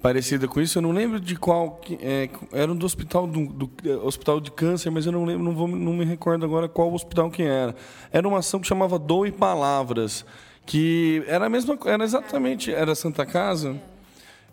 parecida 0.00 0.46
com 0.46 0.60
isso. 0.60 0.78
Eu 0.78 0.82
não 0.82 0.92
lembro 0.92 1.18
de 1.18 1.34
qual. 1.36 1.80
é, 2.00 2.28
era 2.52 2.72
do 2.74 2.86
hospital 2.86 3.26
do, 3.26 3.46
do- 3.46 3.70
hospital 4.06 4.40
de 4.40 4.50
câncer, 4.52 4.90
mas 4.90 5.06
eu 5.06 5.12
não 5.12 5.24
lembro, 5.24 5.42
não, 5.44 5.54
vou, 5.54 5.66
não 5.68 5.92
me 5.94 6.04
recordo 6.04 6.44
agora 6.44 6.68
qual 6.68 6.92
hospital 6.92 7.30
que 7.30 7.42
era. 7.42 7.74
Era 8.12 8.28
uma 8.28 8.38
ação 8.38 8.60
que 8.60 8.66
chamava 8.66 8.98
Doe 8.98 9.32
Palavras, 9.32 10.24
que 10.66 11.24
era 11.26 11.46
a 11.46 11.48
mesma, 11.48 11.76
era 11.86 12.04
exatamente, 12.04 12.72
era 12.72 12.94
Santa 12.94 13.24
Casa. 13.26 13.80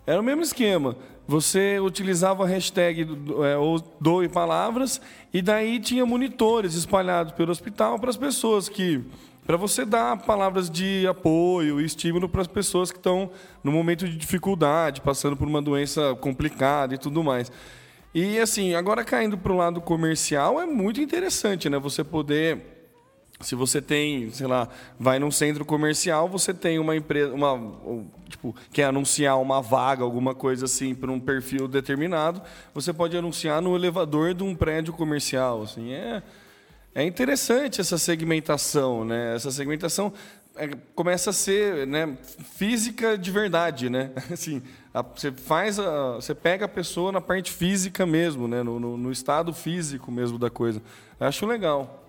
Era 0.06 0.20
o 0.20 0.24
mesmo 0.24 0.42
esquema. 0.42 0.96
Você 1.26 1.80
utilizava 1.80 2.44
a 2.44 2.46
hashtag 2.46 3.06
é, 3.44 3.56
ou 3.56 3.80
doe 4.00 4.28
palavras 4.28 5.00
e 5.34 5.42
daí 5.42 5.80
tinha 5.80 6.06
monitores 6.06 6.74
espalhados 6.74 7.32
pelo 7.32 7.50
hospital 7.50 7.98
para 7.98 8.10
as 8.10 8.16
pessoas 8.16 8.68
que 8.68 9.02
para 9.44 9.56
você 9.56 9.84
dar 9.84 10.16
palavras 10.18 10.70
de 10.70 11.06
apoio 11.06 11.80
e 11.80 11.84
estímulo 11.84 12.28
para 12.28 12.42
as 12.42 12.46
pessoas 12.48 12.90
que 12.90 12.98
estão 12.98 13.30
no 13.62 13.70
momento 13.70 14.08
de 14.08 14.16
dificuldade, 14.16 15.00
passando 15.00 15.36
por 15.36 15.46
uma 15.46 15.62
doença 15.62 16.16
complicada 16.20 16.94
e 16.94 16.98
tudo 16.98 17.22
mais. 17.22 17.50
E 18.12 18.38
assim, 18.40 18.74
agora 18.74 19.04
caindo 19.04 19.38
para 19.38 19.52
o 19.52 19.56
lado 19.56 19.80
comercial, 19.80 20.60
é 20.60 20.66
muito 20.66 21.00
interessante, 21.00 21.68
né? 21.68 21.78
Você 21.78 22.02
poder 22.02 22.75
se 23.40 23.54
você 23.54 23.82
tem, 23.82 24.30
sei 24.30 24.46
lá, 24.46 24.68
vai 24.98 25.18
num 25.18 25.30
centro 25.30 25.64
comercial, 25.64 26.28
você 26.28 26.54
tem 26.54 26.78
uma 26.78 26.96
empresa, 26.96 27.34
uma, 27.34 28.08
tipo, 28.28 28.54
quer 28.72 28.84
anunciar 28.84 29.38
uma 29.40 29.60
vaga, 29.60 30.02
alguma 30.02 30.34
coisa 30.34 30.64
assim, 30.64 30.94
para 30.94 31.10
um 31.12 31.20
perfil 31.20 31.68
determinado, 31.68 32.40
você 32.72 32.92
pode 32.92 33.16
anunciar 33.16 33.60
no 33.60 33.76
elevador 33.76 34.32
de 34.32 34.42
um 34.42 34.54
prédio 34.54 34.92
comercial, 34.94 35.62
assim, 35.62 35.92
é, 35.92 36.22
é 36.94 37.04
interessante 37.04 37.78
essa 37.80 37.98
segmentação, 37.98 39.04
né? 39.04 39.34
Essa 39.36 39.50
segmentação 39.50 40.12
é, 40.58 40.68
começa 40.94 41.28
a 41.28 41.32
ser, 41.34 41.86
né, 41.86 42.16
física 42.54 43.18
de 43.18 43.30
verdade, 43.30 43.90
né? 43.90 44.12
Assim, 44.32 44.62
a- 44.94 45.02
você 45.02 45.30
faz, 45.30 45.78
a, 45.78 46.14
você 46.14 46.34
pega 46.34 46.64
a 46.64 46.68
pessoa 46.68 47.12
na 47.12 47.20
parte 47.20 47.52
física 47.52 48.06
mesmo, 48.06 48.48
né? 48.48 48.62
No, 48.62 48.80
no- 48.80 48.96
no 48.96 49.12
estado 49.12 49.52
físico 49.52 50.10
mesmo 50.10 50.38
da 50.38 50.48
coisa. 50.48 50.80
Acho 51.20 51.44
legal. 51.44 52.05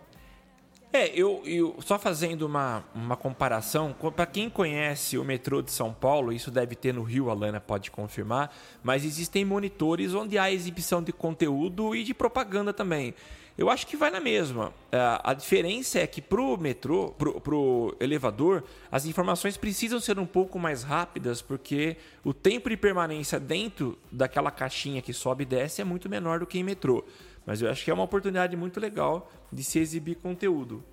É, 0.91 1.07
eu, 1.13 1.41
eu 1.45 1.75
só 1.81 1.99
fazendo 1.99 2.43
uma, 2.43 2.83
uma 2.95 3.17
comparação, 3.17 3.93
para 4.15 4.25
quem 4.25 4.49
conhece 4.49 5.17
o 5.17 5.23
metrô 5.23 5.61
de 5.61 5.71
São 5.71 5.93
Paulo, 5.93 6.31
isso 6.31 6.49
deve 6.49 6.75
ter 6.75 6.93
no 6.93 7.03
Rio, 7.03 7.29
a 7.29 7.33
Lana 7.33 7.59
pode 7.59 7.91
confirmar, 7.91 8.55
mas 8.81 9.03
existem 9.03 9.43
monitores 9.43 10.13
onde 10.13 10.37
há 10.37 10.49
exibição 10.51 11.03
de 11.03 11.11
conteúdo 11.11 11.93
e 11.93 12.03
de 12.03 12.13
propaganda 12.13 12.73
também. 12.73 13.13
Eu 13.57 13.71
acho 13.71 13.87
que 13.87 13.97
vai 13.97 14.11
na 14.11 14.19
mesma. 14.19 14.71
É, 14.91 14.97
A 15.23 15.33
diferença 15.33 15.99
é 15.99 16.07
que 16.07 16.21
pro 16.21 16.57
metrô, 16.57 17.09
pro, 17.17 17.41
pro 17.41 17.95
elevador, 17.99 18.63
as 18.91 19.05
informações 19.05 19.57
precisam 19.57 19.99
ser 19.99 20.19
um 20.19 20.27
pouco 20.27 20.59
mais 20.59 20.83
rápidas, 20.83 21.41
porque 21.41 21.97
o 22.23 22.33
tempo 22.33 22.69
de 22.69 22.77
permanência 22.77 23.39
dentro 23.39 23.97
daquela 24.11 24.51
caixinha 24.51 25.01
que 25.01 25.11
sobe 25.11 25.41
e 25.43 25.47
desce 25.47 25.81
é 25.81 25.83
muito 25.83 26.07
menor 26.07 26.39
do 26.39 26.45
que 26.45 26.59
em 26.59 26.63
metrô. 26.63 27.03
Mas 27.47 27.61
eu 27.61 27.71
acho 27.71 27.85
que 27.85 27.89
é 27.89 27.93
uma 27.93 28.03
oportunidade 28.03 28.57
muito 28.57 28.77
legal 28.77 29.31
de 29.49 29.63
se 29.63 29.79
exibir 29.79 30.15
conteúdo. 30.15 30.83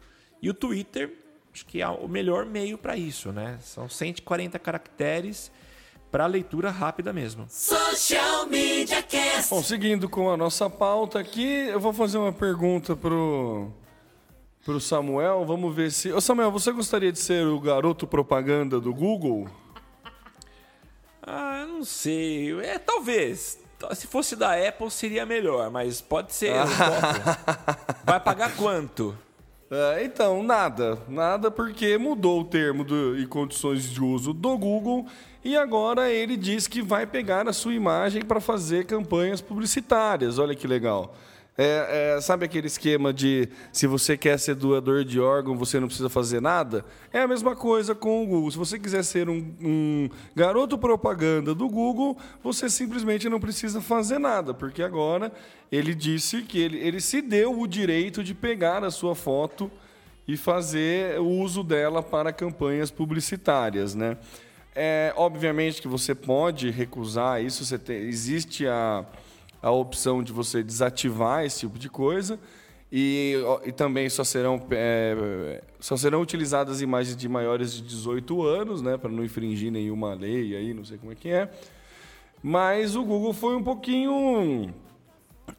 E 0.41 0.49
o 0.49 0.55
Twitter, 0.55 1.13
acho 1.53 1.67
que 1.67 1.83
é 1.83 1.89
o 1.89 2.07
melhor 2.07 2.47
meio 2.47 2.79
para 2.79 2.97
isso, 2.97 3.33
né? 3.33 3.59
São 3.61 3.89
140 3.89 4.57
caracteres 4.61 5.51
para 6.13 6.27
leitura 6.27 6.71
rápida 6.71 7.13
mesmo. 7.13 7.45
Social 7.49 8.47
Media 8.47 9.03
Cast. 9.03 9.51
Bom, 9.51 9.65
seguindo 9.65 10.09
com 10.09 10.31
a 10.31 10.37
nossa 10.37 10.71
pauta 10.71 11.19
aqui, 11.19 11.43
eu 11.43 11.81
vou 11.81 11.93
fazer 11.93 12.19
uma 12.19 12.33
pergunta 12.33 12.95
pro 12.95 13.73
pro 14.65 14.81
Samuel. 14.81 15.45
Vamos 15.45 15.75
ver 15.75 15.91
se. 15.91 16.13
Ô 16.13 16.21
Samuel, 16.21 16.53
você 16.53 16.71
gostaria 16.71 17.11
de 17.11 17.19
ser 17.19 17.45
o 17.45 17.59
garoto 17.59 18.07
propaganda 18.07 18.79
do 18.81 18.95
Google? 18.95 19.49
Ah, 21.21 21.63
eu 21.63 21.67
não 21.67 21.85
sei. 21.85 22.53
É, 22.61 22.79
talvez. 22.79 23.64
Se 23.93 24.07
fosse 24.07 24.37
da 24.37 24.53
Apple 24.69 24.91
seria 24.91 25.27
melhor, 25.27 25.71
mas 25.71 26.01
pode 26.01 26.33
ser. 26.33 26.53
topo. 26.55 27.97
Vai 28.05 28.21
pagar 28.21 28.55
quanto? 28.57 29.17
É, 29.71 30.05
então, 30.05 30.43
nada. 30.43 30.99
Nada 31.09 31.51
porque 31.51 31.99
mudou 31.99 32.43
o 32.43 32.45
termo 32.45 32.85
do- 32.85 33.19
e 33.19 33.27
condições 33.27 33.91
de 33.91 34.01
uso 34.03 34.33
do 34.33 34.57
Google 34.57 35.07
e 35.43 35.57
agora 35.57 36.11
ele 36.11 36.37
diz 36.37 36.67
que 36.67 36.81
vai 36.83 37.07
pegar 37.07 37.49
a 37.49 37.53
sua 37.53 37.75
imagem 37.75 38.23
para 38.25 38.41
fazer 38.41 38.87
campanhas 38.87 39.41
publicitárias. 39.41 40.39
Olha 40.39 40.55
que 40.55 40.67
legal. 40.67 41.15
É, 41.57 42.17
é, 42.17 42.21
sabe 42.21 42.45
aquele 42.45 42.67
esquema 42.67 43.13
de 43.13 43.49
se 43.73 43.87
você 43.87 44.17
quer 44.17 44.39
ser 44.41 44.57
doador 44.57 45.05
de 45.05 45.21
órgão, 45.21 45.57
você 45.57 45.79
não 45.79 45.87
precisa 45.87 46.09
fazer 46.09 46.41
nada? 46.41 46.85
É 47.13 47.21
a 47.21 47.29
mesma 47.29 47.55
coisa 47.55 47.95
com 47.95 48.25
o 48.25 48.27
Google. 48.27 48.51
Se 48.51 48.59
você 48.59 48.77
quiser 48.77 49.05
ser 49.05 49.29
um, 49.29 49.55
um 49.61 50.09
garoto 50.35 50.77
propaganda 50.77 51.55
do 51.55 51.69
Google, 51.69 52.19
você 52.43 52.69
simplesmente 52.69 53.29
não 53.29 53.39
precisa 53.39 53.81
fazer 53.81 54.19
nada, 54.19 54.53
porque 54.53 54.83
agora 54.83 55.31
ele 55.71 55.95
disse 55.95 56.43
que 56.43 56.59
ele, 56.59 56.79
ele 56.79 57.01
se 57.01 57.23
deu 57.23 57.57
o 57.57 57.69
direito 57.69 58.25
de 58.25 58.35
pegar 58.35 58.83
a 58.83 58.91
sua 58.91 59.15
foto 59.15 59.71
e 60.27 60.37
fazer 60.37 61.21
o 61.21 61.29
uso 61.29 61.63
dela 61.63 62.03
para 62.03 62.33
campanhas 62.33 62.91
publicitárias, 62.91 63.95
né? 63.95 64.17
É, 64.75 65.13
obviamente 65.15 65.81
que 65.81 65.87
você 65.87 66.17
pode 66.17 66.69
recusar 66.71 67.41
isso, 67.41 67.65
você 67.65 67.81
existe 67.93 68.67
a, 68.67 69.05
a 69.65 69.71
opção 69.71 70.23
de 70.23 70.31
você 70.31 70.63
desativar 70.63 71.43
esse 71.43 71.61
tipo 71.61 71.79
de 71.79 71.89
coisa 71.89 72.39
e, 72.93 73.35
e 73.65 73.73
também 73.73 74.11
só 74.11 74.23
serão, 74.23 74.63
é, 74.71 75.65
só 75.81 75.97
serão 75.97 76.21
utilizadas 76.21 76.83
imagens 76.83 77.17
de 77.17 77.27
maiores 77.27 77.73
de 77.73 77.81
18 77.81 78.43
anos, 78.43 78.83
né, 78.83 78.99
para 78.99 79.11
não 79.11 79.25
infringir 79.25 79.73
nenhuma 79.73 80.13
lei 80.13 80.55
aí, 80.55 80.75
não 80.75 80.85
sei 80.85 80.99
como 80.99 81.13
é 81.13 81.15
que 81.15 81.31
é. 81.31 81.51
Mas 82.43 82.95
o 82.95 83.03
Google 83.03 83.33
foi 83.33 83.57
um 83.57 83.63
pouquinho 83.63 84.71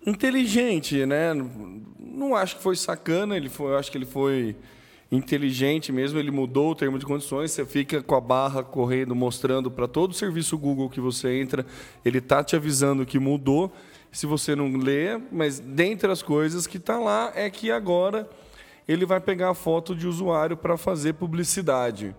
inteligente, 0.06 1.04
né? 1.08 1.32
Não 2.00 2.36
acho 2.36 2.58
que 2.58 2.62
foi 2.62 2.76
sacana, 2.76 3.36
ele 3.36 3.50
foi, 3.50 3.72
eu 3.72 3.78
acho 3.80 3.92
que 3.92 3.98
ele 3.98 4.06
foi 4.06 4.56
inteligente 5.12 5.92
mesmo, 5.92 6.20
ele 6.20 6.32
mudou 6.32 6.72
o 6.72 6.76
termo 6.76 6.98
de 6.98 7.06
condições, 7.06 7.52
você 7.52 7.66
fica 7.66 8.02
com 8.02 8.16
a 8.16 8.22
barra 8.22 8.64
correndo 8.64 9.16
mostrando 9.16 9.70
para 9.70 9.88
todo 9.88 10.12
o 10.12 10.16
serviço 10.16 10.58
Google 10.58 10.90
que 10.90 11.00
você 11.00 11.40
entra, 11.40 11.66
ele 12.04 12.20
tá 12.20 12.44
te 12.44 12.56
avisando 12.56 13.06
que 13.06 13.20
mudou. 13.20 13.72
Se 14.12 14.26
você 14.26 14.56
não 14.56 14.74
lê, 14.78 15.20
mas 15.30 15.60
dentre 15.60 16.10
as 16.10 16.22
coisas 16.22 16.66
que 16.66 16.78
está 16.78 16.98
lá 16.98 17.34
é 17.36 17.50
que 17.50 17.70
agora 17.70 18.30
ele 18.88 19.06
vai 19.06 19.20
pegar 19.20 19.50
a 19.50 19.54
foto 19.54 19.94
de 19.94 20.08
usuário 20.08 20.56
para 20.56 20.78
fazer 20.78 21.14
publicidade. 21.14 22.16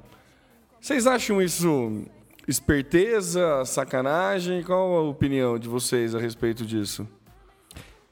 Vocês 0.78 1.06
acham 1.06 1.40
isso 1.40 2.04
esperteza, 2.46 3.64
sacanagem? 3.64 4.62
Qual 4.62 4.94
a 4.96 5.00
opinião 5.02 5.58
de 5.58 5.68
vocês 5.68 6.14
a 6.14 6.18
respeito 6.18 6.66
disso? 6.66 7.08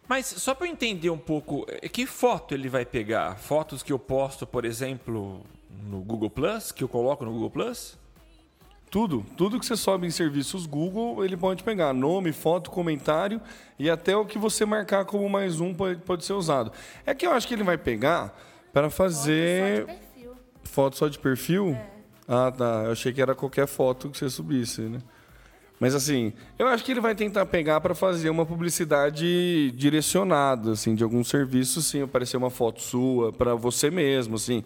Mas 0.09 0.27
só 0.27 0.55
para 0.55 0.67
eu 0.67 0.73
entender 0.73 1.11
um 1.11 1.19
pouco, 1.19 1.67
é, 1.69 1.89
que 1.89 2.07
foto 2.07 2.55
ele 2.55 2.69
vai 2.69 2.85
pegar? 2.85 3.37
Fotos 3.37 3.83
que 3.83 3.93
eu 3.93 3.99
posto, 3.99 4.47
por 4.47 4.65
exemplo, 4.65 5.43
no 5.85 6.01
Google 6.01 6.31
Plus, 6.31 6.73
que 6.73 6.85
eu 6.85 6.89
coloco 6.89 7.25
no 7.25 7.33
Google 7.33 7.51
Plus? 7.51 7.99
Tudo, 8.91 9.25
tudo 9.37 9.59
que 9.59 9.67
você 9.67 9.77
sobe 9.77 10.07
em 10.07 10.11
serviços 10.11 10.67
Google, 10.67 11.25
ele 11.25 11.37
pode 11.37 11.65
pegar 11.65 11.93
nome, 11.93 12.33
foto, 12.33 12.71
comentário 12.71 13.41
e 13.77 13.91
até 13.91 14.17
o 14.17 14.25
que 14.25 14.39
você 14.39 14.65
marcar 14.65 15.05
como 15.05 15.29
mais 15.29 15.61
um 15.61 15.75
pode, 15.75 16.01
pode 16.03 16.25
ser 16.25 16.35
usado. 16.35 16.71
É 17.05 17.13
que 17.13 17.27
eu 17.27 17.33
acho 17.33 17.49
que 17.49 17.55
ele 17.55 17.65
vai 17.65 17.77
pegar 17.77 18.39
para 18.73 18.91
fazer 18.91 19.87
foto 20.63 20.97
só 20.97 21.09
de 21.09 21.19
perfil. 21.19 21.77
Ah, 22.29 22.53
tá. 22.53 22.83
Eu 22.85 22.93
achei 22.93 23.13
que 23.13 23.21
era 23.21 23.35
qualquer 23.35 23.67
foto 23.67 24.11
que 24.11 24.19
você 24.19 24.31
subisse, 24.31 24.83
né? 24.83 24.99
Mas 25.81 25.95
assim, 25.95 26.33
eu 26.59 26.69
acho 26.69 26.85
que 26.85 26.93
ele 26.93 27.01
vai 27.01 27.15
tentar 27.15 27.47
pegar 27.47 27.81
para 27.81 27.95
fazer 27.95 28.31
uma 28.31 28.47
publicidade 28.47 29.73
direcionada, 29.73 30.73
assim, 30.73 30.95
de 30.95 31.03
algum 31.03 31.23
serviço, 31.25 31.83
sim, 31.83 32.03
aparecer 32.03 32.37
uma 32.37 32.51
foto 32.51 32.81
sua 32.81 33.33
para 33.33 33.55
você 33.55 33.91
mesmo, 33.91 34.37
assim. 34.37 34.65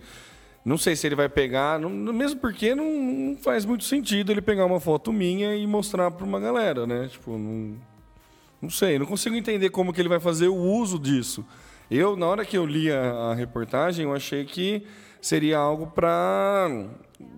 Não 0.65 0.77
sei 0.77 0.95
se 0.95 1.07
ele 1.07 1.15
vai 1.15 1.29
pegar, 1.29 1.79
não, 1.79 1.89
mesmo 1.89 2.41
porque 2.41 2.75
não, 2.75 2.85
não, 2.85 3.37
faz 3.39 3.65
muito 3.65 3.85
sentido 3.85 4.31
ele 4.31 4.43
pegar 4.43 4.67
uma 4.67 4.79
foto 4.79 5.13
minha 5.13 5.57
e 5.57 5.67
mostrar 5.67 6.11
para 6.11 6.27
uma 6.27 6.39
galera, 6.39 6.87
né? 6.87 7.09
Tipo, 7.09 7.39
não, 7.39 7.77
não 8.61 8.69
sei, 8.69 8.99
não 8.99 9.07
consigo 9.07 9.35
entender 9.35 9.71
como 9.71 9.93
que 9.93 10.01
ele 10.01 10.11
vai 10.11 10.21
fazer 10.21 10.49
o 10.49 10.57
uso 10.57 10.99
disso. 10.99 11.45
Eu, 11.91 12.17
na 12.17 12.27
hora 12.27 12.45
que 12.45 12.59
eu 12.59 12.67
li 12.67 12.93
a, 12.93 13.31
a 13.31 13.35
reportagem, 13.35 14.05
eu 14.05 14.15
achei 14.15 14.45
que 14.45 14.83
seria 15.21 15.59
algo 15.59 15.89
para 15.89 16.69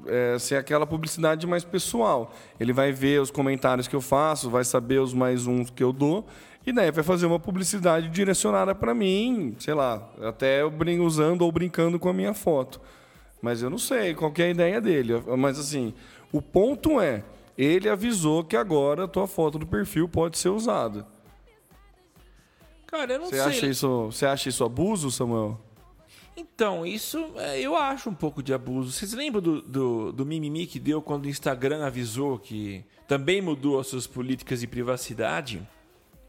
é, 0.07 0.39
ser 0.39 0.57
aquela 0.57 0.87
publicidade 0.87 1.47
mais 1.47 1.65
pessoal. 1.65 2.33
Ele 2.59 2.73
vai 2.73 2.93
ver 2.93 3.21
os 3.21 3.31
comentários 3.31 3.89
que 3.89 3.97
eu 3.97 4.01
faço, 4.01 4.51
vai 4.51 4.65
saber 4.65 5.01
os 5.01 5.15
mais 5.15 5.47
uns 5.47 5.71
que 5.71 5.83
eu 5.83 5.93
dou, 5.93 6.27
e 6.67 6.73
daí 6.73 6.91
vai 6.91 7.03
fazer 7.03 7.27
uma 7.27 7.39
publicidade 7.39 8.09
direcionada 8.09 8.75
para 8.75 8.95
mim, 8.95 9.57
sei 9.59 9.75
lá, 9.75 10.09
até 10.23 10.63
usando 11.01 11.43
ou 11.43 11.51
brincando 11.51 11.99
com 11.99 12.09
a 12.09 12.13
minha 12.13 12.35
foto. 12.35 12.81
Mas 13.41 13.63
eu 13.63 13.71
não 13.71 13.79
sei 13.79 14.15
qual 14.15 14.33
é 14.37 14.43
a 14.43 14.51
ideia 14.51 14.81
dele. 14.81 15.15
Mas 15.39 15.59
assim, 15.59 15.95
o 16.31 16.43
ponto 16.43 17.01
é, 17.01 17.25
ele 17.57 17.89
avisou 17.89 18.45
que 18.45 18.57
agora 18.57 19.05
a 19.05 19.09
tua 19.09 19.27
foto 19.27 19.59
do 19.59 19.67
perfil 19.67 20.09
pode 20.09 20.37
ser 20.37 20.51
usada. 20.51 21.07
Cara, 22.87 23.15
eu 23.15 23.21
não 23.21 23.27
você 23.27 23.37
sei. 23.37 23.45
Acha 23.45 23.67
isso, 23.67 24.07
você 24.07 24.27
acha 24.27 24.49
isso 24.49 24.65
abuso, 24.65 25.11
Samuel? 25.11 25.59
Então, 26.41 26.87
isso 26.87 27.33
é, 27.37 27.61
eu 27.61 27.77
acho 27.77 28.09
um 28.09 28.15
pouco 28.15 28.43
de 28.43 28.55
abuso. 28.55 28.93
Vocês 28.93 29.13
lembram 29.13 29.43
do, 29.43 29.61
do, 29.61 30.13
do, 30.13 30.25
mimimi 30.25 30.67
que 30.67 30.81
deu 30.81 31.03
quando 31.03 31.27
o 31.27 31.29
Instagram 31.29 31.85
avisou 31.85 32.39
que 32.39 32.83
também 33.07 33.43
mudou 33.43 33.79
as 33.79 33.89
suas 33.89 34.07
políticas 34.07 34.61
de 34.61 34.67
privacidade 34.67 35.61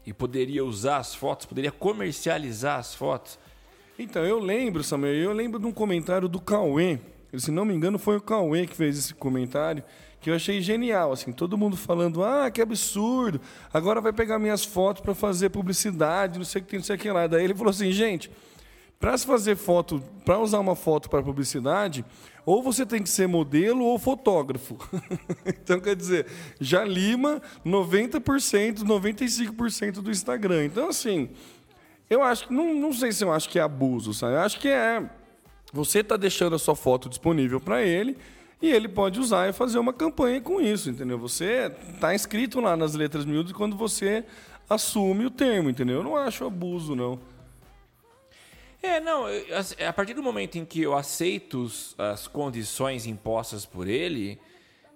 e 0.04 0.12
poderia 0.12 0.62
usar 0.62 0.98
as 0.98 1.14
fotos, 1.14 1.46
poderia 1.46 1.72
comercializar 1.72 2.78
as 2.78 2.94
fotos? 2.94 3.38
Então, 3.98 4.22
eu 4.22 4.38
lembro, 4.38 4.84
Samuel, 4.84 5.14
eu 5.14 5.32
lembro 5.32 5.58
de 5.58 5.64
um 5.64 5.72
comentário 5.72 6.28
do 6.28 6.40
Cauê. 6.40 6.98
Se 7.38 7.50
não 7.50 7.64
me 7.64 7.72
engano, 7.72 7.98
foi 7.98 8.18
o 8.18 8.20
Cauê 8.20 8.66
que 8.66 8.76
fez 8.76 8.98
esse 8.98 9.14
comentário, 9.14 9.82
que 10.20 10.28
eu 10.28 10.34
achei 10.34 10.60
genial. 10.60 11.12
Assim, 11.12 11.32
todo 11.32 11.56
mundo 11.56 11.74
falando, 11.74 12.22
ah, 12.22 12.50
que 12.50 12.60
absurdo, 12.60 13.40
agora 13.72 13.98
vai 13.98 14.12
pegar 14.12 14.38
minhas 14.38 14.62
fotos 14.62 15.00
para 15.00 15.14
fazer 15.14 15.48
publicidade, 15.48 16.38
não 16.38 16.44
sei 16.44 16.60
o 16.60 16.64
que 16.66 16.70
tem, 16.70 16.80
não 16.80 16.84
sei 16.84 16.96
o 16.96 16.98
que 16.98 17.10
lá. 17.10 17.26
Daí 17.26 17.44
ele 17.44 17.54
falou 17.54 17.70
assim, 17.70 17.90
gente, 17.92 18.30
para 19.02 19.18
se 19.18 19.26
fazer 19.26 19.56
foto, 19.56 20.00
para 20.24 20.38
usar 20.38 20.60
uma 20.60 20.76
foto 20.76 21.10
para 21.10 21.20
publicidade, 21.24 22.04
ou 22.46 22.62
você 22.62 22.86
tem 22.86 23.02
que 23.02 23.10
ser 23.10 23.26
modelo 23.26 23.84
ou 23.84 23.98
fotógrafo. 23.98 24.78
então, 25.44 25.80
quer 25.80 25.96
dizer, 25.96 26.28
já 26.60 26.84
lima 26.84 27.42
90%, 27.66 28.84
95% 28.84 29.94
do 29.94 30.08
Instagram. 30.08 30.66
Então, 30.66 30.88
assim, 30.88 31.30
eu 32.08 32.22
acho 32.22 32.46
que. 32.46 32.54
Não, 32.54 32.72
não 32.72 32.92
sei 32.92 33.10
se 33.10 33.24
eu 33.24 33.32
acho 33.32 33.48
que 33.48 33.58
é 33.58 33.62
abuso, 33.62 34.14
sabe? 34.14 34.34
Eu 34.34 34.40
acho 34.40 34.60
que 34.60 34.68
é. 34.68 35.02
Você 35.72 35.98
está 35.98 36.16
deixando 36.16 36.54
a 36.54 36.58
sua 36.58 36.76
foto 36.76 37.08
disponível 37.08 37.58
para 37.58 37.82
ele 37.82 38.16
e 38.60 38.70
ele 38.70 38.86
pode 38.86 39.18
usar 39.18 39.48
e 39.48 39.52
fazer 39.52 39.80
uma 39.80 39.92
campanha 39.92 40.40
com 40.40 40.60
isso, 40.60 40.88
entendeu? 40.88 41.18
Você 41.18 41.72
está 41.92 42.14
inscrito 42.14 42.60
lá 42.60 42.76
nas 42.76 42.94
letras 42.94 43.24
miúdas 43.24 43.50
quando 43.50 43.76
você 43.76 44.24
assume 44.70 45.26
o 45.26 45.30
termo, 45.30 45.68
entendeu? 45.68 45.96
Eu 45.96 46.04
não 46.04 46.16
acho 46.16 46.44
abuso, 46.44 46.94
não. 46.94 47.18
É, 48.82 49.00
não, 49.00 49.26
a 49.86 49.92
partir 49.92 50.12
do 50.12 50.22
momento 50.22 50.58
em 50.58 50.64
que 50.64 50.82
eu 50.82 50.94
aceito 50.94 51.70
as 51.96 52.26
condições 52.26 53.06
impostas 53.06 53.64
por 53.64 53.86
ele, 53.86 54.40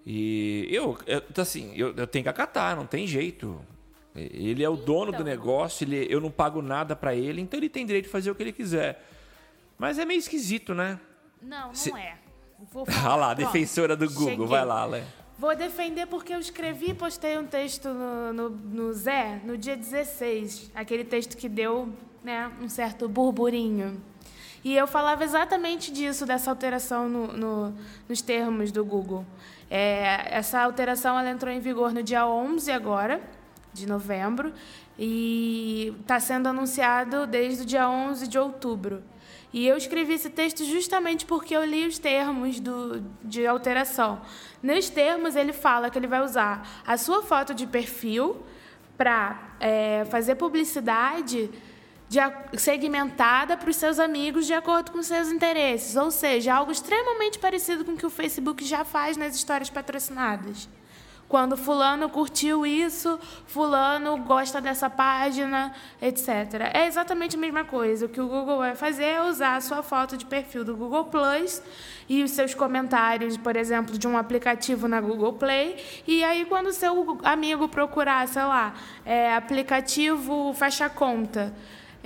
e 0.04 0.68
eu, 0.70 0.98
eu 1.06 1.22
assim, 1.40 1.72
eu, 1.76 1.94
eu 1.96 2.06
tenho 2.06 2.24
que 2.24 2.28
acatar, 2.28 2.76
não 2.76 2.86
tem 2.86 3.06
jeito. 3.06 3.60
Ele 4.14 4.64
é 4.64 4.68
o 4.68 4.76
dono 4.76 5.10
então, 5.10 5.20
do 5.20 5.24
negócio, 5.24 5.84
ele, 5.84 6.06
eu 6.10 6.20
não 6.20 6.30
pago 6.30 6.62
nada 6.62 6.96
para 6.96 7.14
ele, 7.14 7.40
então 7.40 7.58
ele 7.58 7.68
tem 7.68 7.84
direito 7.84 8.06
de 8.06 8.10
fazer 8.10 8.30
o 8.30 8.34
que 8.34 8.42
ele 8.42 8.52
quiser. 8.52 9.04
Mas 9.78 9.98
é 9.98 10.04
meio 10.04 10.18
esquisito, 10.18 10.74
né? 10.74 10.98
Não, 11.40 11.68
não 11.68 11.74
Se... 11.74 11.92
é. 11.96 12.16
Vou 12.72 12.86
falar. 12.86 13.12
Ah 13.12 13.16
lá, 13.16 13.34
Pronto, 13.34 13.52
defensora 13.52 13.94
do 13.94 14.06
Google, 14.08 14.30
cheguei. 14.30 14.46
vai 14.46 14.64
lá, 14.64 14.84
Lé. 14.86 15.04
Vou 15.38 15.54
defender 15.54 16.06
porque 16.06 16.32
eu 16.32 16.40
escrevi 16.40 16.90
e 16.90 16.94
postei 16.94 17.36
um 17.36 17.46
texto 17.46 17.90
no, 17.90 18.32
no, 18.32 18.48
no, 18.48 18.92
Zé 18.94 19.38
no 19.44 19.58
dia 19.58 19.76
16. 19.76 20.70
Aquele 20.74 21.04
texto 21.04 21.36
que 21.36 21.46
deu 21.46 21.92
né, 22.26 22.50
um 22.60 22.68
certo 22.68 23.08
burburinho. 23.08 24.02
E 24.64 24.76
eu 24.76 24.88
falava 24.88 25.22
exatamente 25.22 25.92
disso, 25.92 26.26
dessa 26.26 26.50
alteração 26.50 27.08
no, 27.08 27.28
no, 27.28 27.74
nos 28.08 28.20
termos 28.20 28.72
do 28.72 28.84
Google. 28.84 29.24
É, 29.70 30.26
essa 30.36 30.60
alteração 30.60 31.16
ela 31.16 31.30
entrou 31.30 31.54
em 31.54 31.60
vigor 31.60 31.92
no 31.92 32.02
dia 32.02 32.26
11 32.26 32.72
agora 32.72 33.20
de 33.72 33.86
novembro 33.86 34.52
e 34.98 35.94
está 36.00 36.18
sendo 36.18 36.48
anunciado 36.48 37.28
desde 37.28 37.62
o 37.62 37.64
dia 37.64 37.88
11 37.88 38.26
de 38.26 38.36
outubro. 38.40 39.04
E 39.52 39.64
eu 39.64 39.76
escrevi 39.76 40.14
esse 40.14 40.28
texto 40.28 40.64
justamente 40.64 41.24
porque 41.24 41.54
eu 41.56 41.64
li 41.64 41.86
os 41.86 42.00
termos 42.00 42.58
do, 42.58 43.04
de 43.22 43.46
alteração. 43.46 44.20
Nos 44.60 44.90
termos, 44.90 45.36
ele 45.36 45.52
fala 45.52 45.90
que 45.90 45.96
ele 45.96 46.08
vai 46.08 46.22
usar 46.22 46.82
a 46.84 46.96
sua 46.96 47.22
foto 47.22 47.54
de 47.54 47.68
perfil 47.68 48.42
para 48.96 49.54
é, 49.60 50.04
fazer 50.06 50.34
publicidade 50.34 51.50
de, 52.08 52.18
segmentada 52.58 53.56
para 53.56 53.70
os 53.70 53.76
seus 53.76 53.98
amigos 53.98 54.46
de 54.46 54.54
acordo 54.54 54.92
com 54.92 55.02
seus 55.02 55.28
interesses. 55.28 55.96
Ou 55.96 56.10
seja, 56.10 56.54
algo 56.54 56.72
extremamente 56.72 57.38
parecido 57.38 57.84
com 57.84 57.92
o 57.92 57.96
que 57.96 58.06
o 58.06 58.10
Facebook 58.10 58.64
já 58.64 58.84
faz 58.84 59.16
nas 59.16 59.34
histórias 59.34 59.70
patrocinadas. 59.70 60.68
Quando 61.28 61.56
fulano 61.56 62.08
curtiu 62.08 62.64
isso, 62.64 63.18
fulano 63.46 64.16
gosta 64.18 64.60
dessa 64.60 64.88
página, 64.88 65.74
etc. 66.00 66.70
É 66.72 66.86
exatamente 66.86 67.34
a 67.34 67.38
mesma 67.38 67.64
coisa. 67.64 68.06
O 68.06 68.08
que 68.08 68.20
o 68.20 68.28
Google 68.28 68.58
vai 68.58 68.76
fazer 68.76 69.04
é 69.04 69.22
usar 69.22 69.56
a 69.56 69.60
sua 69.60 69.82
foto 69.82 70.16
de 70.16 70.24
perfil 70.24 70.64
do 70.64 70.76
Google 70.76 71.06
Plus 71.06 71.60
e 72.08 72.22
os 72.22 72.30
seus 72.30 72.54
comentários, 72.54 73.36
por 73.36 73.56
exemplo, 73.56 73.98
de 73.98 74.06
um 74.06 74.16
aplicativo 74.16 74.86
na 74.86 75.00
Google 75.00 75.32
Play. 75.32 75.84
E 76.06 76.22
aí, 76.22 76.44
quando 76.44 76.68
o 76.68 76.72
seu 76.72 77.18
amigo 77.24 77.68
procurar, 77.68 78.28
sei 78.28 78.44
lá, 78.44 78.74
é, 79.04 79.34
aplicativo 79.34 80.54
Fecha 80.54 80.88
Conta, 80.88 81.52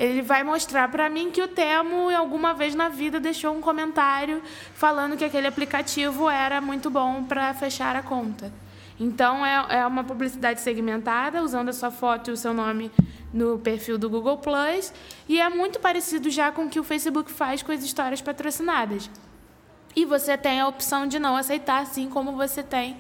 ele 0.00 0.22
vai 0.22 0.42
mostrar 0.42 0.90
para 0.90 1.10
mim 1.10 1.30
que 1.30 1.42
o 1.42 1.48
Temo, 1.48 2.08
alguma 2.16 2.54
vez 2.54 2.74
na 2.74 2.88
vida, 2.88 3.20
deixou 3.20 3.54
um 3.54 3.60
comentário 3.60 4.42
falando 4.72 5.14
que 5.14 5.22
aquele 5.22 5.46
aplicativo 5.46 6.30
era 6.30 6.58
muito 6.58 6.88
bom 6.88 7.22
para 7.24 7.52
fechar 7.52 7.94
a 7.94 8.02
conta. 8.02 8.50
Então, 8.98 9.44
é, 9.44 9.80
é 9.80 9.86
uma 9.86 10.02
publicidade 10.02 10.62
segmentada, 10.62 11.42
usando 11.42 11.68
a 11.68 11.72
sua 11.74 11.90
foto 11.90 12.30
e 12.30 12.32
o 12.32 12.36
seu 12.36 12.54
nome 12.54 12.90
no 13.30 13.58
perfil 13.58 13.98
do 13.98 14.08
Google 14.08 14.38
Plus. 14.38 14.90
E 15.28 15.38
é 15.38 15.50
muito 15.50 15.78
parecido 15.78 16.30
já 16.30 16.50
com 16.50 16.64
o 16.64 16.70
que 16.70 16.80
o 16.80 16.84
Facebook 16.84 17.30
faz 17.30 17.62
com 17.62 17.70
as 17.70 17.84
histórias 17.84 18.22
patrocinadas. 18.22 19.10
E 19.94 20.06
você 20.06 20.34
tem 20.34 20.60
a 20.60 20.68
opção 20.68 21.06
de 21.06 21.18
não 21.18 21.36
aceitar, 21.36 21.82
assim 21.82 22.08
como 22.08 22.32
você 22.32 22.62
tem 22.62 22.96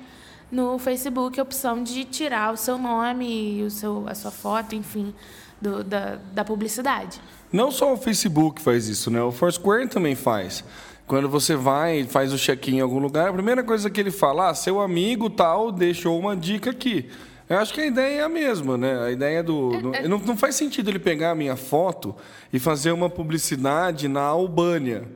no 0.52 0.78
Facebook 0.78 1.40
a 1.40 1.42
opção 1.42 1.82
de 1.82 2.04
tirar 2.04 2.52
o 2.52 2.56
seu 2.56 2.76
nome 2.76 3.62
o 3.62 3.70
seu, 3.70 4.04
a 4.08 4.14
sua 4.14 4.32
foto, 4.32 4.74
enfim, 4.74 5.14
do, 5.60 5.84
da, 5.84 6.18
da 6.32 6.44
publicidade. 6.44 7.20
Não 7.52 7.70
só 7.70 7.92
o 7.92 7.96
Facebook 7.96 8.62
faz 8.62 8.88
isso, 8.88 9.10
né? 9.10 9.20
O 9.22 9.32
Foursquare 9.32 9.88
também 9.88 10.14
faz. 10.14 10.64
Quando 11.06 11.28
você 11.28 11.56
vai 11.56 12.04
faz 12.04 12.32
o 12.32 12.38
check-in 12.38 12.76
em 12.76 12.80
algum 12.80 13.00
lugar, 13.00 13.28
a 13.28 13.32
primeira 13.32 13.64
coisa 13.64 13.90
que 13.90 14.00
ele 14.00 14.12
fala, 14.12 14.50
ah, 14.50 14.54
seu 14.54 14.80
amigo 14.80 15.28
tal 15.28 15.72
deixou 15.72 16.18
uma 16.18 16.36
dica 16.36 16.70
aqui. 16.70 17.10
Eu 17.48 17.58
acho 17.58 17.74
que 17.74 17.80
a 17.80 17.86
ideia 17.86 18.20
é 18.20 18.22
a 18.22 18.28
mesma, 18.28 18.78
né? 18.78 19.06
A 19.06 19.10
ideia 19.10 19.42
do. 19.42 19.92
É, 19.92 20.04
é. 20.04 20.08
Não, 20.08 20.18
não 20.18 20.36
faz 20.36 20.54
sentido 20.54 20.88
ele 20.88 21.00
pegar 21.00 21.32
a 21.32 21.34
minha 21.34 21.56
foto 21.56 22.14
e 22.52 22.60
fazer 22.60 22.92
uma 22.92 23.10
publicidade 23.10 24.06
na 24.06 24.22
Albânia. 24.22 25.08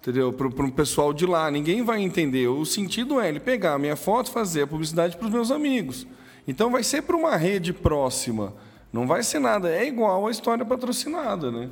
Entendeu? 0.00 0.32
Para 0.32 0.48
o 0.48 0.72
pessoal 0.72 1.12
de 1.12 1.24
lá. 1.24 1.48
Ninguém 1.48 1.84
vai 1.84 2.00
entender. 2.00 2.48
O 2.48 2.66
sentido 2.66 3.20
é 3.20 3.28
ele 3.28 3.38
pegar 3.38 3.74
a 3.74 3.78
minha 3.78 3.94
foto 3.94 4.30
e 4.30 4.32
fazer 4.32 4.62
a 4.62 4.66
publicidade 4.66 5.16
para 5.16 5.26
os 5.26 5.32
meus 5.32 5.52
amigos. 5.52 6.08
Então 6.48 6.72
vai 6.72 6.82
ser 6.82 7.02
para 7.02 7.16
uma 7.16 7.36
rede 7.36 7.72
próxima. 7.72 8.52
Não 8.92 9.06
vai 9.06 9.22
ser 9.22 9.38
nada. 9.38 9.70
É 9.70 9.86
igual 9.86 10.26
a 10.26 10.30
história 10.30 10.64
patrocinada, 10.64 11.50
né? 11.50 11.68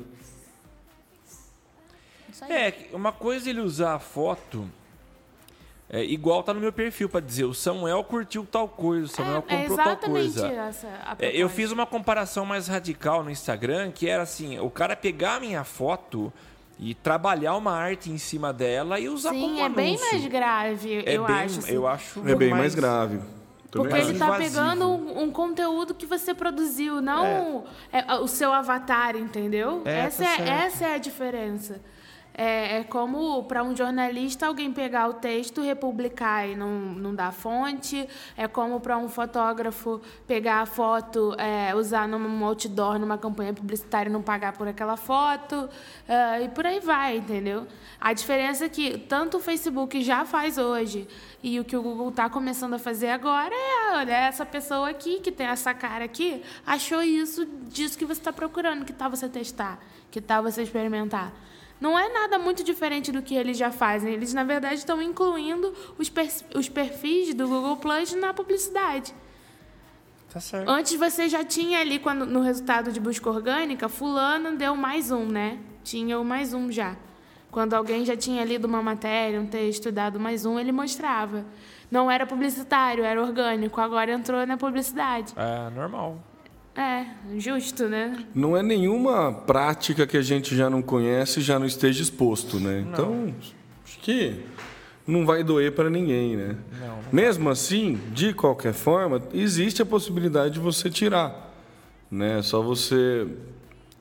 É, 2.49 2.73
uma 2.93 3.11
coisa 3.11 3.49
é 3.49 3.51
ele 3.51 3.59
usar 3.61 3.95
a 3.95 3.99
foto 3.99 4.69
É, 5.89 6.03
igual 6.03 6.43
tá 6.43 6.53
no 6.53 6.59
meu 6.61 6.71
perfil 6.71 7.09
para 7.09 7.19
dizer, 7.19 7.45
o 7.45 7.53
Samuel 7.53 8.03
curtiu 8.03 8.45
tal 8.49 8.67
coisa, 8.69 9.05
o 9.05 9.07
Samuel 9.09 9.43
É, 9.47 9.55
é 9.55 9.57
comprou 9.61 9.77
tal 9.77 9.87
exatamente 9.87 10.31
coisa. 10.33 10.47
essa 10.47 10.87
a 11.03 11.15
É, 11.19 11.31
eu 11.35 11.49
fiz 11.49 11.71
uma 11.71 11.85
comparação 11.85 12.45
mais 12.45 12.67
radical 12.67 13.23
no 13.23 13.31
Instagram, 13.31 13.91
que 13.91 14.07
era 14.07 14.21
assim, 14.23 14.59
o 14.59 14.69
cara 14.69 14.95
pegar 14.95 15.35
a 15.35 15.39
minha 15.39 15.63
foto 15.63 16.31
e 16.79 16.93
trabalhar 16.93 17.55
uma 17.57 17.73
arte 17.73 18.09
em 18.11 18.19
cima 18.19 18.53
dela 18.53 18.99
e 18.99 19.09
usar 19.09 19.31
Sim, 19.31 19.41
como 19.41 19.59
é 19.59 19.67
bem 19.67 19.95
anúncio. 19.95 20.11
mais 20.11 20.27
grave, 20.27 21.03
É 21.05 21.17
eu 21.17 21.25
bem, 21.25 21.35
acho. 21.35 21.59
assim. 21.59 21.71
eu 21.73 21.87
acho 21.87 22.19
É 22.29 22.35
bem 22.35 22.51
mais 22.51 22.75
grave. 22.75 23.19
Porque 23.71 23.95
ele 23.95 24.17
tá 24.17 24.25
invasivo. 24.25 24.49
pegando 24.49 24.87
um, 24.87 25.23
um 25.23 25.31
conteúdo 25.31 25.93
que 25.93 26.05
você 26.05 26.33
produziu, 26.33 27.01
não 27.01 27.65
é, 27.91 28.15
o 28.15 28.27
seu 28.27 28.51
avatar, 28.51 29.15
entendeu? 29.15 29.83
É, 29.85 29.99
essa, 29.99 30.23
tá 30.23 30.43
é, 30.43 30.49
essa 30.65 30.85
é 30.87 30.95
a 30.95 30.97
diferença. 30.97 31.79
É, 32.41 32.77
é 32.77 32.83
como 32.85 33.43
para 33.43 33.61
um 33.61 33.75
jornalista 33.75 34.47
alguém 34.47 34.71
pegar 34.71 35.09
o 35.09 35.13
texto, 35.15 35.61
republicar 35.61 36.47
e 36.47 36.55
não, 36.55 36.69
não 36.69 37.13
dar 37.13 37.33
fonte. 37.33 38.07
É 38.37 38.47
como 38.47 38.79
para 38.79 38.97
um 38.97 39.09
fotógrafo 39.09 39.99
pegar 40.25 40.61
a 40.61 40.65
foto, 40.65 41.35
é, 41.37 41.75
usar 41.75 42.07
num 42.07 42.45
outdoor, 42.45 42.97
numa 42.97 43.17
campanha 43.17 43.53
publicitária 43.53 44.09
e 44.09 44.13
não 44.13 44.21
pagar 44.21 44.53
por 44.53 44.69
aquela 44.69 44.95
foto. 44.95 45.69
é, 46.07 46.43
e 46.43 46.47
por 46.47 46.65
aí 46.65 46.79
vai, 46.79 47.17
entendeu? 47.17 47.67
A 47.99 48.13
diferença 48.13 48.63
é 48.63 48.69
que 48.69 48.97
tanto 48.97 49.35
o 49.35 49.39
Facebook 49.41 50.01
já 50.01 50.23
faz 50.23 50.57
hoje 50.57 51.09
e 51.43 51.59
o 51.59 51.65
que 51.65 51.75
o 51.75 51.81
Google 51.81 52.07
está 52.07 52.29
começando 52.29 52.73
a 52.75 52.79
fazer 52.79 53.09
agora 53.09 53.53
é, 53.53 53.97
olha, 53.97 54.13
essa 54.13 54.45
pessoa 54.45 54.89
aqui, 54.89 55.19
que 55.19 55.29
tem 55.29 55.47
essa 55.47 55.73
cara 55.73 56.05
aqui, 56.05 56.41
achou 56.65 57.03
isso, 57.03 57.45
disso 57.67 57.97
que 57.97 58.05
você 58.05 58.21
está 58.21 58.31
procurando, 58.31 58.85
que 58.85 58.93
tal 58.93 59.09
você 59.09 59.27
testar, 59.27 59.77
que 60.09 60.21
tal 60.21 60.41
você 60.41 60.63
experimentar. 60.63 61.33
Não 61.79 61.97
é 61.97 62.09
nada 62.11 62.37
muito 62.37 62.63
diferente 62.63 63.11
do 63.11 63.21
que 63.21 63.35
eles 63.35 63.57
já 63.57 63.71
fazem. 63.71 64.13
Eles, 64.13 64.33
na 64.33 64.43
verdade, 64.43 64.75
estão 64.75 65.01
incluindo 65.01 65.73
os, 65.97 66.09
pers- 66.09 66.43
os 66.53 66.67
perfis 66.67 67.33
do 67.33 67.47
Google 67.47 67.77
Plus 67.77 68.13
na 68.13 68.33
publicidade. 68.33 69.13
Tá 70.31 70.39
certo. 70.39 70.69
Antes 70.69 70.93
você 70.95 71.27
já 71.29 71.43
tinha 71.43 71.79
ali, 71.79 71.97
quando, 71.97 72.25
no 72.25 72.41
resultado 72.41 72.91
de 72.91 72.99
busca 72.99 73.29
orgânica, 73.29 73.87
fulano 73.89 74.55
deu 74.57 74.75
mais 74.75 75.09
um, 75.09 75.25
né? 75.25 75.57
Tinha 75.83 76.19
o 76.19 76.25
mais 76.25 76.53
um 76.53 76.71
já. 76.71 76.95
Quando 77.49 77.73
alguém 77.73 78.05
já 78.05 78.15
tinha 78.15 78.43
lido 78.43 78.65
uma 78.65 78.83
matéria, 78.83 79.41
um 79.41 79.47
texto, 79.47 79.91
dado 79.91 80.19
mais 80.19 80.45
um, 80.45 80.59
ele 80.59 80.71
mostrava. 80.71 81.45
Não 81.89 82.11
era 82.11 82.27
publicitário, 82.27 83.03
era 83.03 83.19
orgânico. 83.19 83.81
Agora 83.81 84.11
entrou 84.11 84.45
na 84.45 84.55
publicidade. 84.55 85.33
É 85.35 85.69
normal. 85.71 86.19
É, 86.79 87.05
justo, 87.37 87.89
né? 87.89 88.25
Não 88.33 88.55
é 88.55 88.63
nenhuma 88.63 89.33
prática 89.33 90.07
que 90.07 90.15
a 90.15 90.21
gente 90.21 90.55
já 90.55 90.69
não 90.69 90.81
conhece 90.81 91.41
e 91.41 91.43
já 91.43 91.59
não 91.59 91.65
esteja 91.65 92.01
exposto, 92.01 92.57
né? 92.57 92.85
Então, 92.87 93.33
acho 93.83 93.99
que 93.99 94.39
não 95.05 95.25
vai 95.25 95.43
doer 95.43 95.73
para 95.73 95.89
ninguém, 95.89 96.37
né? 96.37 96.55
Mesmo 97.11 97.49
assim, 97.49 97.99
de 98.13 98.33
qualquer 98.33 98.71
forma, 98.71 99.21
existe 99.33 99.81
a 99.81 99.85
possibilidade 99.85 100.53
de 100.53 100.59
você 100.61 100.89
tirar, 100.89 101.53
né? 102.09 102.39
É 102.39 102.41
só 102.41 102.61
você 102.61 103.27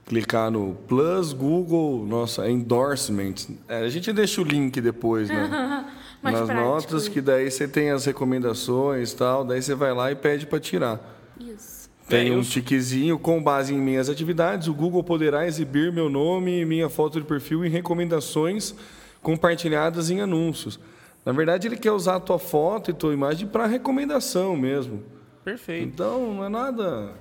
clicar 0.07 0.49
no 0.49 0.77
Plus 0.87 1.33
Google, 1.33 2.07
nossa, 2.07 2.49
endorsements. 2.49 3.51
É, 3.67 3.79
a 3.81 3.89
gente 3.89 4.13
deixa 4.13 4.41
o 4.41 4.45
link 4.45 4.81
depois, 4.81 5.29
né? 5.29 5.85
Mais 6.23 6.39
Nas 6.39 6.47
prático. 6.47 6.69
notas, 6.69 7.09
que 7.09 7.21
daí 7.21 7.51
você 7.51 7.67
tem 7.67 7.91
as 7.91 8.05
recomendações 8.05 9.11
e 9.13 9.17
tal, 9.17 9.45
daí 9.45 9.61
você 9.61 9.75
vai 9.75 9.93
lá 9.93 10.13
e 10.13 10.15
pede 10.15 10.47
para 10.47 10.61
tirar. 10.61 11.01
Isso. 11.41 11.78
Tem 12.09 12.31
É, 12.31 12.33
um 12.37 12.41
tiquezinho 12.43 13.19
com 13.19 13.43
base 13.43 13.75
em 13.75 13.79
minhas 13.79 14.09
atividades. 14.09 14.67
O 14.69 14.75
Google 14.75 15.05
poderá 15.05 15.47
exibir 15.47 15.93
meu 15.93 16.09
nome 16.09 16.61
e 16.61 16.65
minha 16.65 16.89
foto 16.89 17.21
de 17.21 17.27
perfil 17.27 17.65
em 17.65 17.69
recomendações 17.69 18.75
compartilhadas 19.23 20.11
em 20.11 20.21
anúncios. 20.21 20.81
Na 21.25 21.33
verdade, 21.33 21.69
ele 21.69 21.77
quer 21.77 21.93
usar 21.93 22.17
a 22.17 22.21
tua 22.21 22.39
foto 22.39 22.91
e 22.91 22.95
tua 22.95 23.13
imagem 23.13 23.47
para 23.47 23.67
recomendação 23.67 24.57
mesmo. 24.57 25.03
Perfeito. 25.45 25.85
Então, 25.87 26.35
não 26.35 26.45
é 26.45 26.49
nada. 26.49 27.13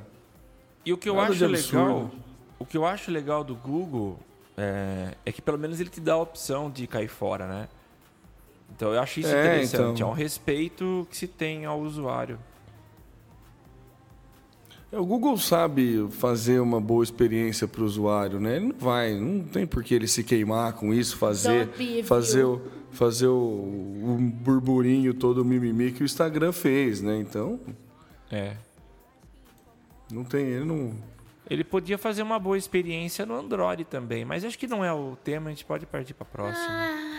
E 0.86 0.93
o 0.93 0.97
que 0.97 1.10
eu 1.10 1.19
acho 1.19 1.45
legal, 1.45 2.10
o 2.58 2.65
que 2.65 2.78
eu 2.78 2.86
acho 2.86 3.12
legal 3.12 3.43
do 3.43 3.56
Google 3.56 4.17
é, 4.56 5.15
é 5.26 5.32
que 5.34 5.41
pelo 5.41 5.58
menos 5.58 5.82
ele 5.82 5.89
te 5.89 6.00
dá 6.00 6.13
a 6.13 6.21
opção 6.21 6.69
de 6.71 6.88
cair 6.88 7.10
fora, 7.10 7.45
né? 7.45 7.67
Então 8.73 8.93
eu 8.93 9.00
acho 9.02 9.19
isso 9.19 9.30
É, 9.30 9.41
interessante. 9.56 9.95
então. 9.95 10.08
É 10.08 10.12
um 10.12 10.13
respeito 10.13 11.06
que 11.10 11.17
se 11.17 11.28
tem 11.28 11.65
ao 11.65 11.80
usuário. 11.82 12.39
O 14.99 15.05
Google 15.05 15.38
sabe 15.38 16.07
fazer 16.12 16.60
uma 16.60 16.81
boa 16.81 17.03
experiência 17.03 17.67
para 17.67 17.81
o 17.81 17.86
usuário, 17.86 18.39
né? 18.39 18.55
Ele 18.57 18.67
não 18.69 18.75
vai, 18.77 19.13
não 19.13 19.43
tem 19.43 19.65
por 19.67 19.83
que 19.83 19.93
ele 19.93 20.07
se 20.07 20.23
queimar 20.23 20.73
com 20.73 20.93
isso, 20.93 21.17
fazer, 21.17 21.69
a 21.69 22.03
fazer, 22.03 22.43
o, 22.43 22.62
fazer 22.91 23.27
o, 23.27 23.33
o 23.36 24.17
burburinho 24.19 25.13
todo 25.13 25.39
o 25.41 25.45
mimimi 25.45 25.91
que 25.91 26.03
o 26.03 26.05
Instagram 26.05 26.51
fez, 26.51 27.01
né? 27.01 27.17
Então, 27.19 27.60
É. 28.31 28.55
não 30.12 30.23
tem, 30.23 30.45
ele 30.45 30.65
não. 30.65 30.93
Ele 31.49 31.63
podia 31.63 31.97
fazer 31.97 32.23
uma 32.23 32.38
boa 32.39 32.57
experiência 32.57 33.25
no 33.25 33.33
Android 33.33 33.86
também, 33.86 34.25
mas 34.25 34.43
acho 34.43 34.60
que 34.60 34.67
não 34.67 34.83
é 34.83 34.91
o 34.91 35.15
tema, 35.23 35.47
a 35.47 35.51
gente 35.51 35.63
pode 35.63 35.86
partir 35.86 36.13
para 36.13 36.25
próxima. 36.25 36.67
Ai, 36.69 37.16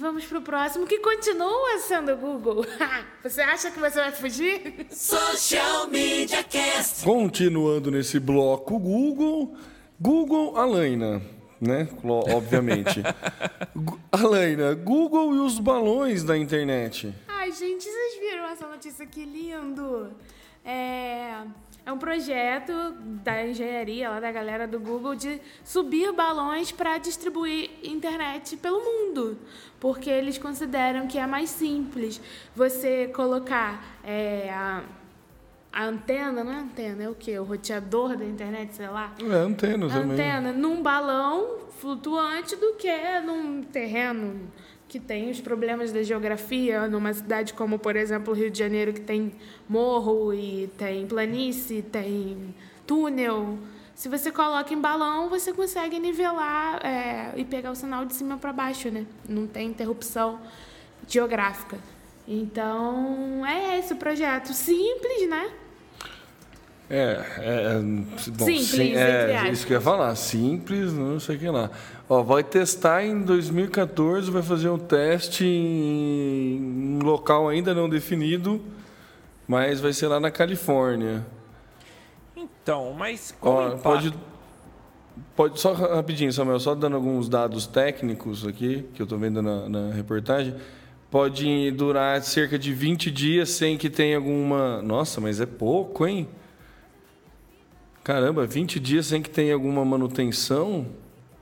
vamos 0.00 0.24
pro 0.24 0.40
próximo, 0.40 0.86
que 0.86 0.98
continua 0.98 1.78
sendo 1.78 2.12
o 2.12 2.16
Google. 2.16 2.64
você 3.22 3.42
acha 3.42 3.70
que 3.70 3.78
você 3.78 4.00
vai 4.00 4.10
fugir? 4.10 4.86
Social 4.90 5.86
Media 5.88 6.42
Cast. 6.42 7.04
Continuando 7.04 7.90
nesse 7.90 8.18
bloco 8.18 8.78
Google, 8.78 9.54
Google 10.00 10.56
Alaina, 10.56 11.20
né? 11.60 11.88
Obviamente. 12.02 13.02
Alaina, 14.10 14.74
Google 14.74 15.34
e 15.34 15.38
os 15.40 15.58
balões 15.58 16.24
da 16.24 16.36
internet. 16.36 17.14
Ai, 17.28 17.52
gente, 17.52 17.84
vocês 17.84 18.18
viram 18.18 18.46
essa 18.46 18.66
notícia 18.66 19.06
que 19.06 19.24
lindo? 19.24 20.10
É, 20.64 21.42
é 21.90 21.92
um 21.92 21.98
projeto 21.98 22.72
da 23.24 23.44
engenharia, 23.44 24.08
lá 24.08 24.20
da 24.20 24.30
galera 24.30 24.66
do 24.66 24.78
Google, 24.78 25.16
de 25.16 25.40
subir 25.64 26.12
balões 26.12 26.70
para 26.70 26.98
distribuir 26.98 27.68
internet 27.82 28.56
pelo 28.56 28.78
mundo. 28.78 29.36
Porque 29.80 30.08
eles 30.08 30.38
consideram 30.38 31.08
que 31.08 31.18
é 31.18 31.26
mais 31.26 31.50
simples 31.50 32.20
você 32.54 33.08
colocar 33.08 33.98
é, 34.04 34.50
a, 34.50 34.84
a 35.72 35.84
antena, 35.84 36.44
não 36.44 36.52
é 36.52 36.60
antena, 36.60 37.02
é 37.02 37.08
o 37.08 37.14
quê? 37.14 37.36
O 37.40 37.44
roteador 37.44 38.16
da 38.16 38.24
internet, 38.24 38.76
sei 38.76 38.88
lá. 38.88 39.12
É, 39.20 39.34
antena 39.34 39.88
também. 39.88 40.12
antena 40.12 40.52
num 40.52 40.80
balão 40.80 41.58
flutuante 41.80 42.54
do 42.54 42.74
que 42.74 43.20
num 43.20 43.64
terreno 43.64 44.48
que 44.90 44.98
tem 44.98 45.30
os 45.30 45.40
problemas 45.40 45.92
da 45.92 46.02
geografia, 46.02 46.88
numa 46.88 47.12
cidade 47.14 47.54
como, 47.54 47.78
por 47.78 47.94
exemplo, 47.94 48.34
o 48.34 48.36
Rio 48.36 48.50
de 48.50 48.58
Janeiro, 48.58 48.92
que 48.92 49.00
tem 49.00 49.32
morro 49.68 50.34
e 50.34 50.68
tem 50.76 51.06
planície, 51.06 51.80
tem 51.80 52.52
túnel. 52.84 53.56
Se 53.94 54.08
você 54.08 54.32
coloca 54.32 54.74
em 54.74 54.80
balão, 54.80 55.28
você 55.28 55.52
consegue 55.52 56.00
nivelar 56.00 56.84
é, 56.84 57.32
e 57.36 57.44
pegar 57.44 57.70
o 57.70 57.76
sinal 57.76 58.04
de 58.04 58.14
cima 58.14 58.36
para 58.36 58.52
baixo, 58.52 58.90
né? 58.90 59.06
Não 59.28 59.46
tem 59.46 59.68
interrupção 59.68 60.40
geográfica. 61.06 61.78
Então, 62.26 63.46
é 63.46 63.78
esse 63.78 63.92
o 63.92 63.96
projeto. 63.96 64.52
Simples, 64.52 65.28
né? 65.28 65.52
É, 66.92 67.24
é, 67.38 67.80
bom, 68.32 68.44
Simples, 68.46 68.66
sim, 68.66 68.96
é 68.96 69.48
isso 69.52 69.64
que 69.64 69.72
eu 69.72 69.76
ia 69.76 69.80
falar, 69.80 70.12
simples, 70.16 70.92
não 70.92 71.20
sei 71.20 71.36
o 71.36 71.38
que 71.38 71.48
lá. 71.48 71.70
Ó, 72.08 72.20
vai 72.24 72.42
testar 72.42 73.04
em 73.04 73.22
2014, 73.22 74.28
vai 74.28 74.42
fazer 74.42 74.70
um 74.70 74.78
teste 74.78 75.44
em 75.44 76.60
um 76.60 76.98
local 77.04 77.48
ainda 77.48 77.72
não 77.72 77.88
definido, 77.88 78.60
mas 79.46 79.80
vai 79.80 79.92
ser 79.92 80.08
lá 80.08 80.18
na 80.18 80.32
Califórnia. 80.32 81.24
Então, 82.36 82.92
mas 82.92 83.32
qual 83.40 83.54
Ó, 83.54 83.66
impacto? 83.68 83.82
pode, 83.82 84.14
pode 85.36 85.60
só 85.60 85.72
rapidinho, 85.72 86.32
Samuel, 86.32 86.58
só 86.58 86.74
dando 86.74 86.96
alguns 86.96 87.28
dados 87.28 87.68
técnicos 87.68 88.44
aqui 88.44 88.84
que 88.94 89.00
eu 89.00 89.04
estou 89.04 89.16
vendo 89.16 89.40
na, 89.40 89.68
na 89.68 89.92
reportagem. 89.92 90.56
Pode 91.08 91.70
durar 91.70 92.20
cerca 92.22 92.58
de 92.58 92.74
20 92.74 93.12
dias 93.12 93.50
sem 93.50 93.78
que 93.78 93.88
tenha 93.88 94.16
alguma. 94.16 94.82
Nossa, 94.82 95.20
mas 95.20 95.40
é 95.40 95.46
pouco, 95.46 96.04
hein? 96.04 96.28
Caramba, 98.02 98.46
20 98.46 98.80
dias 98.80 99.06
sem 99.06 99.20
que 99.20 99.28
tenha 99.28 99.52
alguma 99.52 99.84
manutenção. 99.84 100.86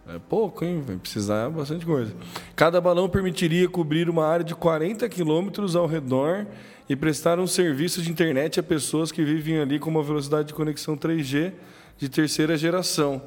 É 0.09 0.19
pouco, 0.19 0.65
hein? 0.65 0.83
Vai 0.85 0.97
precisar 0.97 1.51
bastante 1.51 1.87
coisa. 1.87 2.13
Cada 2.57 2.81
balão 2.81 3.09
permitiria 3.09 3.69
cobrir 3.69 4.09
uma 4.09 4.27
área 4.27 4.45
de 4.45 4.55
40 4.55 5.09
quilômetros 5.09 5.77
ao 5.77 5.87
redor 5.87 6.47
e 6.89 6.97
prestar 6.97 7.39
um 7.39 7.47
serviço 7.47 8.03
de 8.03 8.11
internet 8.11 8.59
a 8.59 8.63
pessoas 8.63 9.13
que 9.13 9.23
vivem 9.23 9.59
ali 9.61 9.79
com 9.79 9.91
uma 9.91 10.03
velocidade 10.03 10.49
de 10.49 10.55
conexão 10.55 10.97
3G 10.97 11.53
de 11.99 12.09
terceira 12.09 12.57
geração. 12.57 13.23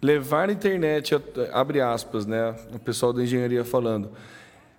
Levar 0.00 0.50
internet, 0.50 1.14
a, 1.14 1.20
abre 1.52 1.80
aspas, 1.80 2.24
né? 2.24 2.54
O 2.72 2.78
pessoal 2.78 3.12
da 3.12 3.22
engenharia 3.22 3.64
falando. 3.64 4.10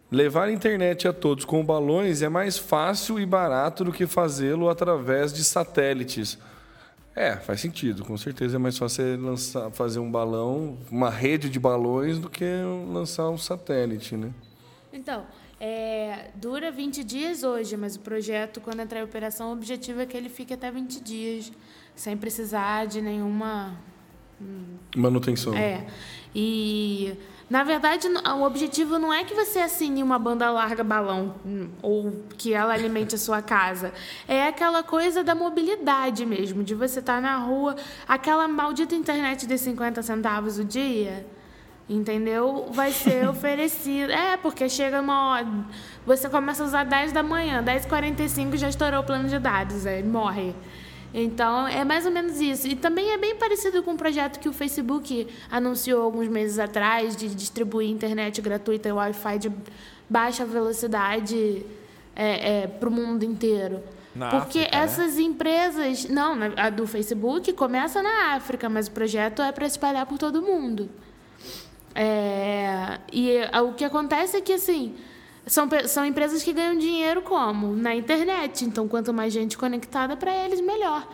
Levar 0.09 0.49
internet 0.49 1.07
a 1.07 1.13
todos 1.13 1.45
com 1.45 1.65
balões 1.65 2.21
é 2.21 2.29
mais 2.29 2.57
fácil 2.57 3.19
e 3.19 3.25
barato 3.25 3.83
do 3.83 3.91
que 3.91 4.07
fazê-lo 4.07 4.69
através 4.69 5.33
de 5.33 5.43
satélites. 5.43 6.37
É, 7.15 7.37
faz 7.37 7.61
sentido. 7.61 8.03
Com 8.03 8.17
certeza 8.17 8.57
é 8.57 8.59
mais 8.59 8.77
fácil 8.77 9.03
você 9.03 9.15
lançar, 9.15 9.71
fazer 9.71 9.99
um 9.99 10.11
balão, 10.11 10.77
uma 10.91 11.09
rede 11.09 11.49
de 11.49 11.59
balões, 11.59 12.19
do 12.19 12.29
que 12.29 12.43
lançar 12.91 13.29
um 13.29 13.37
satélite, 13.37 14.17
né? 14.17 14.31
Então, 14.91 15.25
É, 15.57 16.31
dura 16.35 16.69
20 16.69 17.01
dias 17.01 17.41
hoje, 17.43 17.77
mas 17.77 17.95
o 17.95 18.01
projeto, 18.01 18.59
quando 18.59 18.81
entrar 18.81 18.99
em 18.99 19.03
operação, 19.03 19.51
o 19.51 19.53
objetivo 19.53 20.01
é 20.01 20.05
que 20.05 20.17
ele 20.17 20.27
fique 20.27 20.53
até 20.53 20.69
20 20.69 20.99
dias, 20.99 21.49
sem 21.95 22.17
precisar 22.17 22.85
de 22.87 23.01
nenhuma 23.01 23.79
Manutenção. 24.93 25.55
é. 25.55 25.87
E 26.35 27.15
na 27.49 27.63
verdade 27.63 28.07
o 28.07 28.43
objetivo 28.43 28.97
não 28.97 29.13
é 29.13 29.23
que 29.23 29.33
você 29.33 29.59
assine 29.59 30.01
uma 30.01 30.17
banda 30.17 30.49
larga 30.49 30.83
balão 30.83 31.35
hum, 31.45 31.69
ou 31.81 32.23
que 32.37 32.53
ela 32.53 32.73
alimente 32.73 33.15
a 33.15 33.17
sua 33.17 33.41
casa. 33.41 33.93
É 34.27 34.47
aquela 34.47 34.81
coisa 34.81 35.23
da 35.23 35.35
mobilidade 35.35 36.25
mesmo, 36.25 36.63
de 36.63 36.73
você 36.73 36.99
estar 36.99 37.21
na 37.21 37.37
rua, 37.37 37.75
aquela 38.07 38.47
maldita 38.47 38.95
internet 38.95 39.45
de 39.45 39.57
50 39.57 40.01
centavos 40.01 40.57
o 40.57 40.63
dia. 40.63 41.25
Entendeu? 41.87 42.67
Vai 42.71 42.91
ser 42.91 43.27
oferecido. 43.29 44.11
É, 44.11 44.37
porque 44.37 44.67
chega 44.67 44.99
uma 44.99 45.29
hora. 45.29 45.47
Você 46.05 46.27
começa 46.27 46.63
a 46.63 46.65
usar 46.65 46.83
10 46.83 47.11
da 47.11 47.21
manhã, 47.21 47.63
10h45 47.63 48.57
já 48.57 48.69
estourou 48.69 49.01
o 49.01 49.03
plano 49.03 49.29
de 49.29 49.37
dados, 49.37 49.85
aí 49.85 50.03
morre. 50.03 50.55
Então, 51.17 51.65
é 51.65 51.85
mais 51.85 52.05
ou 52.05 52.11
menos 52.11 52.41
isso. 52.41 52.67
E 52.67 52.75
também 52.75 53.11
é 53.11 53.17
bem 53.17 53.37
parecido 53.37 53.81
com 53.81 53.93
o 53.93 53.97
projeto 53.97 54.37
que 54.37 54.49
o 54.49 54.53
Facebook 54.53 55.25
anunciou 55.49 56.03
alguns 56.03 56.27
meses 56.27 56.59
atrás 56.59 57.15
de 57.15 57.33
distribuir 57.33 57.89
internet 57.89 58.41
gratuita 58.41 58.89
e 58.89 58.91
Wi-Fi 58.91 59.39
de 59.39 59.51
baixa 60.09 60.45
velocidade 60.45 61.65
para 62.79 62.89
o 62.89 62.91
mundo 62.91 63.23
inteiro. 63.23 63.81
Na 64.13 64.29
Porque 64.29 64.59
África, 64.59 64.77
né? 64.77 64.83
essas 64.83 65.17
empresas. 65.17 66.05
Não, 66.09 66.37
a 66.57 66.69
do 66.69 66.85
Facebook 66.85 67.51
começa 67.53 68.01
na 68.03 68.35
África, 68.35 68.67
mas 68.67 68.87
o 68.87 68.91
projeto 68.91 69.41
é 69.41 69.51
para 69.53 69.65
espalhar 69.65 70.05
por 70.05 70.17
todo 70.17 70.41
mundo. 70.41 70.89
É, 71.93 72.99
e 73.11 73.31
é, 73.31 73.61
o 73.61 73.71
que 73.71 73.85
acontece 73.85 74.35
é 74.35 74.41
que, 74.41 74.53
assim, 74.53 74.95
são, 75.47 75.69
são 75.87 76.05
empresas 76.05 76.43
que 76.43 76.53
ganham 76.53 76.77
dinheiro 76.77 77.21
como? 77.21 77.75
Na 77.75 77.95
internet. 77.95 78.65
Então, 78.65 78.87
quanto 78.87 79.13
mais 79.13 79.31
gente 79.31 79.57
conectada, 79.57 80.17
para 80.17 80.33
eles, 80.33 80.59
melhor. 80.61 81.07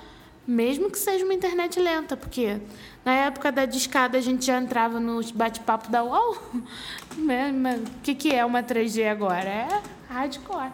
Mesmo 0.47 0.89
que 0.89 0.97
seja 0.97 1.23
uma 1.23 1.33
internet 1.33 1.79
lenta, 1.79 2.17
porque 2.17 2.59
na 3.05 3.13
época 3.13 3.51
da 3.51 3.65
discada 3.65 4.17
a 4.17 4.21
gente 4.21 4.45
já 4.45 4.57
entrava 4.57 4.99
no 4.99 5.21
bate-papo 5.33 5.89
da 5.89 6.03
UOL. 6.03 6.37
Né? 7.17 7.51
O 7.97 8.01
que, 8.01 8.15
que 8.15 8.33
é 8.33 8.45
uma 8.45 8.63
3G 8.63 9.05
agora? 9.11 9.49
É 9.49 9.67
hardcore. 10.07 10.71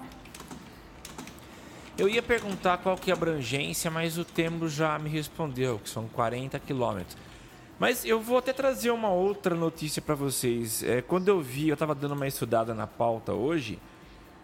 Eu 1.98 2.08
ia 2.08 2.22
perguntar 2.22 2.78
qual 2.78 2.96
que 2.96 3.10
é 3.10 3.14
a 3.14 3.18
abrangência, 3.18 3.90
mas 3.90 4.20
o 4.20 4.24
Temo 4.24 4.70
já 4.70 5.00
me 5.00 5.10
respondeu, 5.10 5.80
que 5.80 5.90
são 5.90 6.08
40 6.08 6.60
quilômetros. 6.60 7.18
Mas 7.80 8.04
eu 8.06 8.20
vou 8.20 8.38
até 8.40 8.52
trazer 8.54 8.90
uma 8.92 9.10
outra 9.12 9.54
notícia 9.54 10.02
para 10.02 10.16
vocês. 10.16 10.82
É, 10.84 11.02
quando 11.02 11.28
eu 11.28 11.40
vi, 11.40 11.70
eu 11.70 11.74
estava 11.74 11.94
dando 11.94 12.14
uma 12.16 12.28
estudada 12.28 12.74
na 12.74 12.88
pauta 12.88 13.34
hoje, 13.34 13.78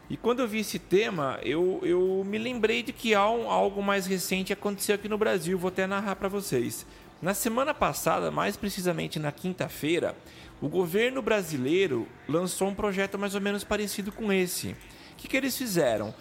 e 0.10 0.16
quando 0.18 0.42
eu 0.42 0.48
vi 0.48 0.60
esse 0.60 0.78
tema, 0.78 1.40
eu, 1.42 1.80
eu 1.82 2.24
me 2.26 2.38
lembrei 2.38 2.84
de 2.84 2.94
que 2.94 3.16
um- 3.16 3.50
algo 3.50 3.82
mais 3.82 4.06
recente 4.06 4.54
aconteceu 4.54 4.96
aqui 4.96 5.10
no 5.10 5.18
Brasil. 5.18 5.58
Vou 5.58 5.70
até 5.70 5.88
narrar 5.88 6.16
para 6.16 6.28
vocês. 6.28 6.86
Na 7.22 7.34
semana 7.34 7.74
passada, 7.74 8.30
mais 8.30 8.56
precisamente 8.56 9.18
na 9.18 9.32
quinta-feira, 9.32 10.16
o 10.62 10.68
governo 10.68 11.22
brasileiro 11.22 12.08
lançou 12.28 12.68
um 12.68 12.76
projeto 12.76 13.18
mais 13.18 13.34
ou 13.34 13.42
menos 13.42 13.64
parecido 13.64 14.12
com 14.12 14.32
esse. 14.32 14.68
O 14.70 14.76
que, 15.18 15.28
que 15.28 15.38
eles 15.38 15.58
fizeram? 15.58 16.14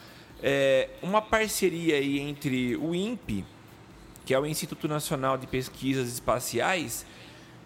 É, 0.42 0.88
uma 1.02 1.20
parceria 1.20 1.96
aí 1.96 2.18
entre 2.20 2.76
o 2.76 2.94
INPE, 2.94 3.44
que 4.24 4.34
é 4.34 4.38
o 4.38 4.46
Instituto 4.46 4.88
Nacional 4.88 5.36
de 5.36 5.46
Pesquisas 5.46 6.08
Espaciais, 6.08 7.04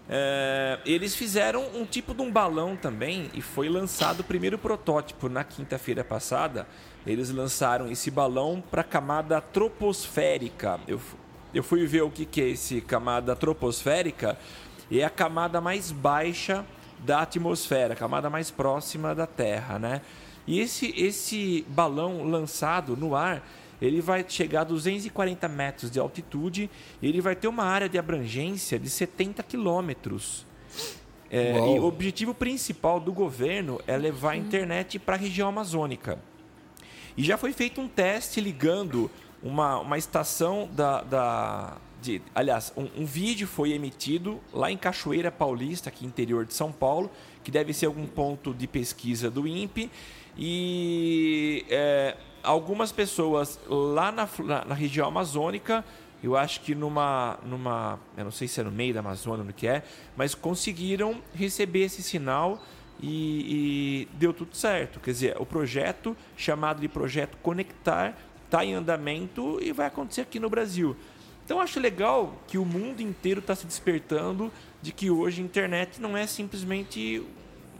é, 0.09 0.79
eles 0.87 1.17
fizeram 1.17 1.67
um 1.75 1.85
tipo 1.85 2.15
de 2.15 2.23
um 2.23 2.31
balão 2.31 2.77
também 2.77 3.29
e 3.35 3.43
foi 3.43 3.69
lançado 3.69 4.21
o 4.21 4.25
primeiro 4.25 4.57
protótipo 4.57 5.29
na 5.29 5.43
quinta-feira 5.43 6.05
passada. 6.05 6.67
Eles 7.07 7.31
lançaram 7.31 7.91
esse 7.91 8.11
balão 8.11 8.63
para 8.71 8.83
a 8.83 8.85
camada 8.85 9.41
troposférica. 9.41 10.79
Eu, 10.87 11.01
eu 11.53 11.63
fui 11.63 11.87
ver 11.87 12.03
o 12.03 12.11
que, 12.11 12.25
que 12.25 12.41
é 12.41 12.49
esse 12.49 12.81
camada 12.81 13.35
troposférica. 13.35 14.39
É 14.91 15.05
a 15.05 15.11
camada 15.11 15.61
mais 15.61 15.91
baixa 15.91 16.65
da 17.01 17.23
atmosfera, 17.23 17.95
a 17.95 17.97
camada 17.97 18.31
mais 18.31 18.51
próxima 18.51 19.15
da 19.15 19.27
Terra, 19.27 19.79
né? 19.79 20.01
E 20.47 20.61
esse, 20.61 20.95
esse 20.97 21.67
balão 21.69 22.23
lançado 22.23 22.97
no 22.97 23.17
ar, 23.17 23.43
ele 23.81 24.01
vai 24.01 24.25
chegar 24.27 24.63
a 24.63 24.65
240 24.65 25.49
metros 25.49 25.91
de 25.91 25.99
altitude 25.99 26.71
e 27.01 27.09
ele 27.09 27.21
vai 27.21 27.37
ter 27.37 27.49
uma 27.49 27.65
área 27.65 27.89
de 27.89 27.99
abrangência 27.99 28.79
de 28.79 28.89
70 28.89 29.43
quilômetros. 29.43 30.47
É, 31.31 31.57
e 31.57 31.81
o 31.81 31.85
objetivo 31.85 32.33
principal 32.33 33.01
do 33.01 33.13
governo 33.13 33.81
é 33.87 33.97
levar 33.97 34.33
a 34.33 34.37
internet 34.37 34.99
para 34.99 35.17
a 35.17 35.19
região 35.19 35.49
amazônica. 35.49 36.19
E 37.17 37.25
já 37.25 37.37
foi 37.37 37.53
feito 37.53 37.81
um 37.81 37.89
teste 37.89 38.41
ligando 38.41 39.11
uma, 39.43 39.79
uma 39.79 39.99
estação 39.99 40.69
da. 40.73 41.03
da 41.03 41.79
de, 42.01 42.21
aliás, 42.35 42.73
um, 42.77 43.03
um 43.03 43.05
vídeo 43.07 43.49
foi 43.49 43.73
emitido 43.73 44.39
lá 44.53 44.71
em 44.71 44.77
Cachoeira 44.77 45.33
Paulista, 45.33 45.89
aqui 45.89 46.05
interior 46.07 46.45
de 46.45 46.53
São 46.53 46.71
Paulo, 46.71 47.11
que 47.43 47.51
deve 47.51 47.73
ser 47.73 47.87
algum 47.87 48.07
ponto 48.07 48.53
de 48.53 48.67
pesquisa 48.67 49.31
do 49.31 49.49
INPE. 49.49 49.91
E 50.39 51.65
é, 51.71 52.17
algumas 52.47 52.93
pessoas 52.93 53.59
lá 53.69 54.13
na, 54.13 54.29
na, 54.39 54.65
na 54.65 54.75
região 54.75 55.09
amazônica, 55.09 55.85
eu 56.23 56.37
acho 56.37 56.61
que 56.61 56.75
numa, 56.75 57.39
numa. 57.45 57.99
Eu 58.17 58.25
não 58.25 58.31
sei 58.31 58.49
se 58.49 58.61
é 58.61 58.65
no 58.65 58.71
meio 58.71 58.95
da 58.95 59.01
Amazônia, 59.01 59.45
no 59.45 59.53
que 59.53 59.67
é, 59.67 59.83
mas 60.17 60.35
conseguiram 60.35 61.21
receber 61.35 61.81
esse 61.81 62.03
sinal 62.03 62.63
e, 63.03 64.07
e 64.09 64.09
deu 64.17 64.33
tudo 64.33 64.57
certo. 64.57 64.99
Quer 65.01 65.11
dizer, 65.11 65.37
o 65.39 65.45
projeto, 65.45 66.17
chamado 66.37 66.81
de 66.81 66.89
Projeto 66.89 67.37
Conectar, 67.43 68.17
está 68.45 68.65
em 68.65 68.75
andamento 68.75 69.59
e 69.61 69.73
vai 69.73 69.87
acontecer 69.87 70.23
aqui 70.23 70.41
no 70.41 70.49
Brasil. 70.49 70.97
Então 71.45 71.61
acho 71.61 71.79
legal 71.79 72.35
que 72.49 72.59
o 72.59 72.65
mundo 72.65 73.01
inteiro 73.01 73.41
está 73.41 73.55
se 73.55 73.67
despertando 73.67 74.51
de 74.81 74.93
que 74.93 75.11
hoje 75.11 75.43
a 75.43 75.45
internet 75.45 76.01
não 76.01 76.17
é 76.17 76.27
simplesmente 76.27 77.23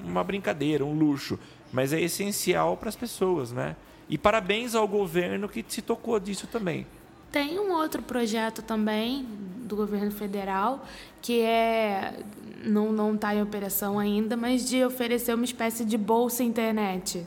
uma 0.05 0.23
brincadeira, 0.23 0.85
um 0.85 0.97
luxo, 0.97 1.39
mas 1.73 1.93
é 1.93 2.01
essencial 2.01 2.77
para 2.77 2.89
as 2.89 2.97
pessoas, 2.97 3.51
né? 3.51 3.75
E 4.09 4.17
parabéns 4.17 4.75
ao 4.75 4.87
governo 4.87 5.49
que 5.49 5.65
se 5.67 5.83
tocou 5.83 6.19
disso 6.21 6.47
também. 6.47 6.87
Tem 7.33 7.59
um 7.59 7.73
outro 7.73 8.03
projeto 8.03 8.63
também 8.63 9.27
do 9.65 9.75
governo 9.77 10.11
federal 10.13 10.85
que 11.21 11.41
é 11.41 12.21
não 12.65 12.93
não 12.93 13.15
está 13.15 13.35
em 13.35 13.43
operação 13.43 13.99
ainda, 13.99 14.37
mas 14.37 14.69
de 14.69 14.85
oferecer 14.85 15.35
uma 15.35 15.45
espécie 15.45 15.85
de 15.85 15.99
bolsa 15.99 16.43
internet 16.43 17.27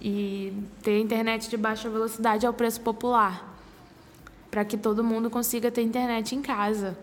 e 0.00 0.52
ter 0.82 0.98
internet 0.98 1.48
de 1.48 1.56
baixa 1.56 1.88
velocidade 1.90 2.46
ao 2.46 2.52
preço 2.54 2.80
popular 2.80 3.50
para 4.50 4.64
que 4.64 4.76
todo 4.76 5.02
mundo 5.04 5.30
consiga 5.30 5.70
ter 5.70 5.82
internet 5.82 6.34
em 6.34 6.42
casa. 6.42 6.96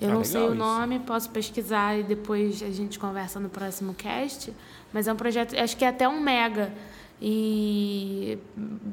Eu 0.00 0.10
Ah, 0.10 0.14
não 0.14 0.24
sei 0.24 0.42
o 0.42 0.46
isso. 0.48 0.54
nome, 0.54 0.98
posso 1.00 1.30
pesquisar 1.30 1.98
e 1.98 2.02
depois 2.02 2.62
a 2.62 2.70
gente 2.70 2.98
conversa 2.98 3.40
no 3.40 3.48
próximo 3.48 3.94
cast, 3.94 4.52
mas 4.92 5.08
é 5.08 5.12
um 5.12 5.16
projeto, 5.16 5.58
acho 5.58 5.76
que 5.76 5.84
é 5.84 5.88
até 5.88 6.06
um 6.06 6.20
mega 6.20 6.70
e 7.20 8.38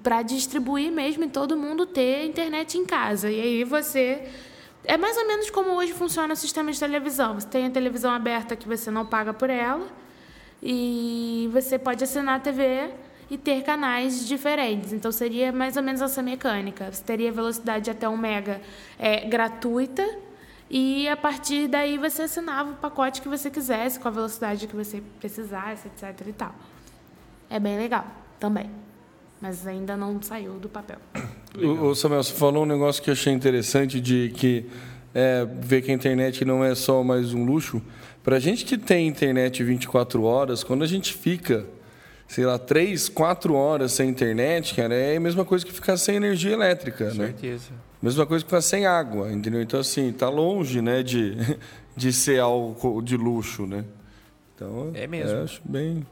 para 0.01 0.21
distribuir 0.21 0.91
mesmo 0.91 1.25
e 1.25 1.29
todo 1.29 1.57
mundo 1.57 1.86
ter 1.86 2.25
internet 2.25 2.77
em 2.77 2.86
casa. 2.86 3.29
E 3.29 3.39
aí 3.39 3.63
você 3.63 4.27
é 4.86 4.97
mais 4.97 5.17
ou 5.17 5.27
menos 5.27 5.49
como 5.49 5.71
hoje 5.71 5.93
funciona 5.93 6.33
o 6.33 6.38
sistema 6.38 6.71
de 6.71 6.79
televisão. 6.79 7.36
Você 7.36 7.47
tem 7.47 7.65
a 7.65 7.69
televisão 7.69 8.12
aberta 8.12 8.55
que 8.55 8.67
você 8.67 8.89
não 8.91 9.05
paga 9.05 9.33
por 9.33 9.49
ela 9.49 9.88
e 10.62 11.49
você 11.51 11.77
pode 11.77 12.03
assinar 12.03 12.38
a 12.38 12.39
TV 12.39 12.91
e 13.29 13.38
ter 13.38 13.63
canais 13.63 14.27
diferentes. 14.27 14.93
Então 14.93 15.12
seria 15.12 15.51
mais 15.51 15.75
ou 15.75 15.83
menos 15.83 16.01
essa 16.01 16.21
mecânica. 16.21 16.91
Você 16.91 17.03
teria 17.03 17.31
velocidade 17.31 17.89
até 17.89 18.07
1 18.07 18.17
mega 18.17 18.62
é, 18.97 19.27
gratuita 19.27 20.07
e 20.69 21.07
a 21.07 21.17
partir 21.17 21.67
daí 21.67 21.97
você 21.97 22.23
assinava 22.23 22.71
o 22.71 22.75
pacote 22.75 23.21
que 23.21 23.27
você 23.27 23.49
quisesse 23.49 23.99
com 23.99 24.07
a 24.07 24.12
velocidade 24.12 24.67
que 24.67 24.75
você 24.75 25.01
precisasse, 25.19 25.88
etc 25.88 26.27
e 26.27 26.33
tal. 26.33 26.55
É 27.49 27.60
bem 27.60 27.77
legal 27.77 28.06
também. 28.39 28.69
Mas 29.41 29.67
ainda 29.67 29.95
não 29.97 30.21
saiu 30.21 30.53
do 30.53 30.69
papel. 30.69 30.97
O, 31.56 31.89
o 31.89 31.95
Samuel, 31.95 32.23
você 32.23 32.34
falou 32.34 32.63
um 32.63 32.65
negócio 32.65 32.99
que 33.03 33.12
eu 33.12 33.13
achei 33.13 33.32
interessante 33.32 34.01
de 34.01 34.34
que 34.36 34.65
é, 35.13 35.45
ver 35.62 35.84
que 35.84 35.91
a 35.91 35.93
internet 35.93 36.43
não 36.43 36.63
é 36.63 36.73
só 36.73 37.03
mais 37.03 37.32
um 37.32 37.45
luxo. 37.45 37.79
Para 38.23 38.38
a 38.38 38.39
gente 38.39 38.65
que 38.65 38.75
tem 38.75 39.08
internet 39.08 39.63
24 39.63 40.23
horas, 40.23 40.63
quando 40.63 40.84
a 40.84 40.88
gente 40.88 41.13
fica, 41.13 41.63
sei 42.27 42.43
lá, 42.43 42.58
3, 42.58 43.08
4 43.08 43.53
horas 43.53 43.91
sem 43.91 44.10
internet, 44.10 44.73
cara, 44.73 44.95
é 44.95 45.15
a 45.15 45.19
mesma 45.19 45.45
coisa 45.45 45.63
que 45.63 45.71
ficar 45.71 45.95
sem 45.97 46.15
energia 46.15 46.53
elétrica, 46.53 47.13
né? 47.13 47.27
Certeza. 47.27 47.69
Mesma 48.01 48.25
coisa 48.25 48.43
que 48.43 48.49
ficar 48.49 48.62
sem 48.62 48.88
água, 48.88 49.32
entendeu? 49.32 49.62
Então, 49.62 49.79
assim, 49.79 50.12
tá 50.12 50.29
longe, 50.29 50.82
né, 50.82 51.03
de, 51.03 51.38
de 51.95 52.12
ser 52.12 52.39
algo 52.39 52.99
de 53.03 53.15
luxo, 53.15 53.67
né? 53.67 53.86
Então, 54.56 54.89
É 54.95 55.06
mesmo. 55.06 55.43
acho 55.43 55.62
bem, 55.63 56.03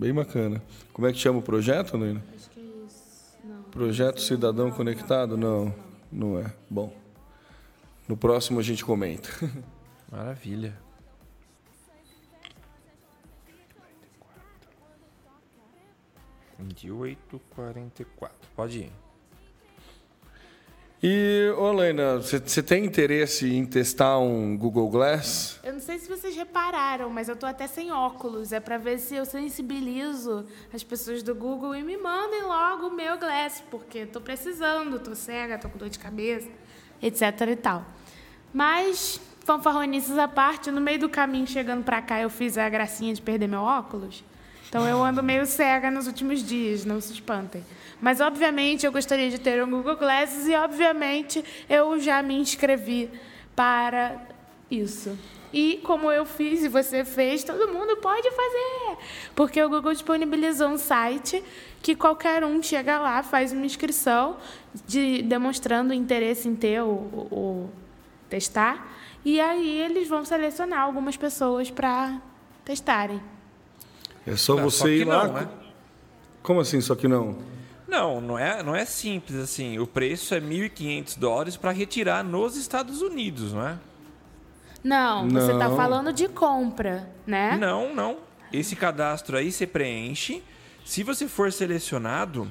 bem 0.00 0.14
bacana. 0.14 0.62
Como 0.94 1.06
é 1.06 1.12
que 1.12 1.18
chama 1.18 1.40
o 1.40 1.42
projeto, 1.42 1.98
Noina? 1.98 2.24
Acho 2.34 2.48
que 2.48 2.58
é 2.58 2.86
isso. 2.86 3.38
Não. 3.44 3.62
Projeto 3.64 4.18
Cidadão 4.22 4.70
Conectado? 4.70 5.36
Não, 5.36 5.74
não 6.10 6.38
é. 6.38 6.50
Bom, 6.70 6.90
no 8.08 8.16
próximo 8.16 8.58
a 8.58 8.62
gente 8.62 8.82
comenta. 8.82 9.28
Maravilha. 10.10 10.74
28,44. 16.62 18.30
Pode 18.56 18.78
ir. 18.80 18.92
E, 21.02 21.50
ô 21.56 21.72
Helena, 21.72 22.18
você 22.18 22.62
tem 22.62 22.84
interesse 22.84 23.50
em 23.50 23.64
testar 23.64 24.18
um 24.18 24.54
Google 24.54 24.90
Glass? 24.90 25.58
Eu 25.64 25.72
não 25.72 25.80
sei 25.80 25.98
se 25.98 26.06
vocês 26.06 26.36
repararam, 26.36 27.08
mas 27.08 27.26
eu 27.26 27.36
tô 27.36 27.46
até 27.46 27.66
sem 27.66 27.90
óculos. 27.90 28.52
É 28.52 28.60
pra 28.60 28.76
ver 28.76 28.98
se 28.98 29.14
eu 29.14 29.24
sensibilizo 29.24 30.44
as 30.70 30.84
pessoas 30.84 31.22
do 31.22 31.34
Google 31.34 31.74
e 31.74 31.82
me 31.82 31.96
mandem 31.96 32.42
logo 32.42 32.88
o 32.88 32.94
meu 32.94 33.16
Glass, 33.18 33.62
porque 33.70 34.04
tô 34.04 34.20
precisando, 34.20 34.98
tô 34.98 35.14
cega, 35.14 35.56
tô 35.56 35.70
com 35.70 35.78
dor 35.78 35.88
de 35.88 35.98
cabeça, 35.98 36.50
etc 37.00 37.22
e 37.50 37.56
tal. 37.56 37.82
Mas, 38.52 39.18
fanfarronices 39.46 40.18
à 40.18 40.28
parte, 40.28 40.70
no 40.70 40.82
meio 40.82 40.98
do 40.98 41.08
caminho 41.08 41.46
chegando 41.46 41.82
pra 41.82 42.02
cá, 42.02 42.20
eu 42.20 42.28
fiz 42.28 42.58
a 42.58 42.68
gracinha 42.68 43.14
de 43.14 43.22
perder 43.22 43.48
meu 43.48 43.62
óculos. 43.62 44.22
Então 44.68 44.86
eu 44.86 45.02
ando 45.02 45.22
meio 45.22 45.46
cega 45.46 45.90
nos 45.90 46.06
últimos 46.06 46.44
dias, 46.44 46.84
não 46.84 47.00
se 47.00 47.14
espantem. 47.14 47.64
Mas 48.00 48.20
obviamente 48.20 48.86
eu 48.86 48.92
gostaria 48.92 49.30
de 49.30 49.38
ter 49.38 49.62
um 49.62 49.70
Google 49.70 49.96
Glasses 49.96 50.46
e 50.46 50.54
obviamente 50.54 51.44
eu 51.68 51.98
já 52.00 52.22
me 52.22 52.34
inscrevi 52.34 53.10
para 53.54 54.20
isso. 54.70 55.18
E 55.52 55.80
como 55.82 56.10
eu 56.12 56.24
fiz 56.24 56.62
e 56.62 56.68
você 56.68 57.04
fez, 57.04 57.42
todo 57.42 57.72
mundo 57.72 57.96
pode 57.96 58.30
fazer. 58.30 58.98
Porque 59.34 59.60
o 59.62 59.68
Google 59.68 59.92
disponibilizou 59.92 60.68
um 60.68 60.78
site 60.78 61.42
que 61.82 61.96
qualquer 61.96 62.44
um 62.44 62.62
chega 62.62 62.98
lá, 62.98 63.22
faz 63.22 63.52
uma 63.52 63.66
inscrição 63.66 64.36
de, 64.86 65.22
demonstrando 65.22 65.92
interesse 65.92 66.48
em 66.48 66.54
ter 66.54 66.82
o, 66.82 66.86
o, 66.86 67.28
o 67.32 67.70
testar. 68.28 68.96
E 69.24 69.40
aí 69.40 69.80
eles 69.80 70.08
vão 70.08 70.24
selecionar 70.24 70.80
algumas 70.80 71.16
pessoas 71.16 71.70
para 71.70 72.20
testarem. 72.64 73.20
É 74.26 74.36
só 74.36 74.56
você 74.56 74.78
só 74.78 74.88
ir 74.88 75.04
lá. 75.04 75.26
não, 75.26 75.32
né? 75.34 75.48
Como 76.42 76.60
assim, 76.60 76.80
só 76.80 76.94
que 76.94 77.08
não? 77.08 77.38
Não, 77.90 78.20
não 78.20 78.38
é, 78.38 78.62
não 78.62 78.74
é 78.74 78.84
simples 78.84 79.36
assim. 79.38 79.78
O 79.78 79.86
preço 79.86 80.32
é 80.34 80.40
1.500 80.40 81.18
dólares 81.18 81.56
para 81.56 81.72
retirar 81.72 82.22
nos 82.22 82.56
Estados 82.56 83.02
Unidos, 83.02 83.52
não 83.52 83.66
é? 83.66 83.76
Não, 84.82 85.28
você 85.28 85.52
está 85.52 85.68
Não. 85.68 85.76
falando 85.76 86.12
de 86.12 86.28
compra, 86.28 87.10
né? 87.26 87.56
Não, 87.60 87.94
não. 87.94 88.18
Esse 88.52 88.74
cadastro 88.76 89.36
aí 89.36 89.52
você 89.52 89.66
preenche. 89.66 90.42
Se 90.84 91.02
você 91.02 91.28
for 91.28 91.52
selecionado, 91.52 92.50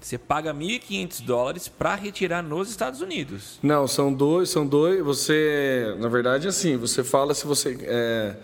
você 0.00 0.16
paga 0.18 0.54
1.500 0.54 1.24
dólares 1.24 1.66
para 1.66 1.94
retirar 1.94 2.42
nos 2.42 2.70
Estados 2.70 3.00
Unidos. 3.00 3.58
Não, 3.62 3.88
são 3.88 4.12
dois, 4.12 4.50
são 4.50 4.66
dois. 4.66 5.02
Você, 5.02 5.96
na 5.98 6.08
verdade, 6.08 6.46
assim, 6.46 6.76
você 6.76 7.02
fala 7.02 7.34
se 7.34 7.46
você 7.46 7.76
é, 7.82 8.36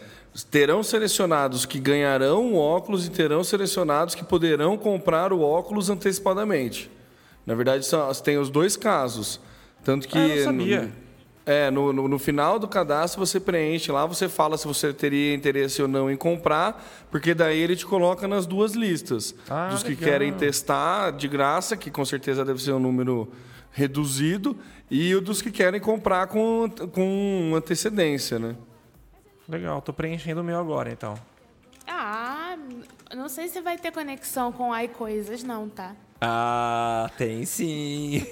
terão 0.51 0.83
selecionados 0.83 1.66
que 1.66 1.79
ganharão 1.81 2.53
o 2.53 2.57
óculos 2.57 3.07
e 3.07 3.11
terão 3.11 3.43
selecionados 3.45 4.14
que 4.14 4.25
poderão 4.25 4.77
comprar 4.77 5.33
o 5.33 5.40
óculos 5.43 5.90
antecipadamente. 5.90 6.90
Na 7.47 7.55
verdade, 7.55 7.85
são, 7.85 8.12
tem 8.14 8.38
os 8.38 8.49
dois 8.51 8.77
casos, 8.77 9.40
tanto 9.85 10.07
que 10.07 10.19
Ah, 10.19 10.45
sabia. 10.45 10.83
no- 10.83 11.11
é, 11.47 11.71
no, 11.71 11.93
no, 11.93 12.07
no 12.07 12.19
final 12.19 12.59
do 12.61 12.69
cadastro 12.69 13.19
você 13.27 13.40
preenche 13.40 13.90
lá, 13.90 14.07
você 14.07 14.29
fala 14.29 14.57
se 14.57 14.69
você 14.69 14.93
teria 14.93 15.35
interesse 15.35 15.83
ou 15.83 15.88
não 15.88 16.09
em 16.11 16.16
comprar, 16.16 16.81
porque 17.11 17.35
daí 17.35 17.59
ele 17.59 17.75
te 17.75 17.85
coloca 17.85 18.29
nas 18.29 18.47
duas 18.47 18.73
listas. 18.75 19.35
Ah, 19.49 19.69
dos 19.71 19.83
que 19.83 19.90
legal. 19.90 20.05
querem 20.05 20.33
testar 20.35 21.11
de 21.11 21.27
graça, 21.27 21.77
que 21.77 21.90
com 21.90 22.05
certeza 22.05 22.45
deve 22.45 22.62
ser 22.62 22.73
um 22.73 22.79
número 22.79 23.29
reduzido, 23.73 24.57
e 24.90 25.12
o 25.14 25.21
dos 25.21 25.40
que 25.43 25.51
querem 25.51 25.81
comprar 25.81 26.27
com, 26.29 26.69
com 26.93 27.53
antecedência, 27.57 28.38
né? 28.38 28.55
Legal, 29.51 29.83
tô 29.83 29.93
preenchendo 29.93 30.43
o 30.43 30.45
meu 30.45 30.61
agora, 30.61 30.93
então. 30.93 31.15
Ah, 31.89 32.57
não 33.17 33.29
sei 33.29 33.49
se 33.49 33.61
vai 33.61 33.77
ter 33.77 33.91
conexão 33.91 34.53
com 34.53 34.77
iCoisas, 34.79 35.43
não, 35.43 35.69
tá? 35.69 35.97
Ah, 36.21 37.11
tem 37.19 37.45
sim. 37.45 38.23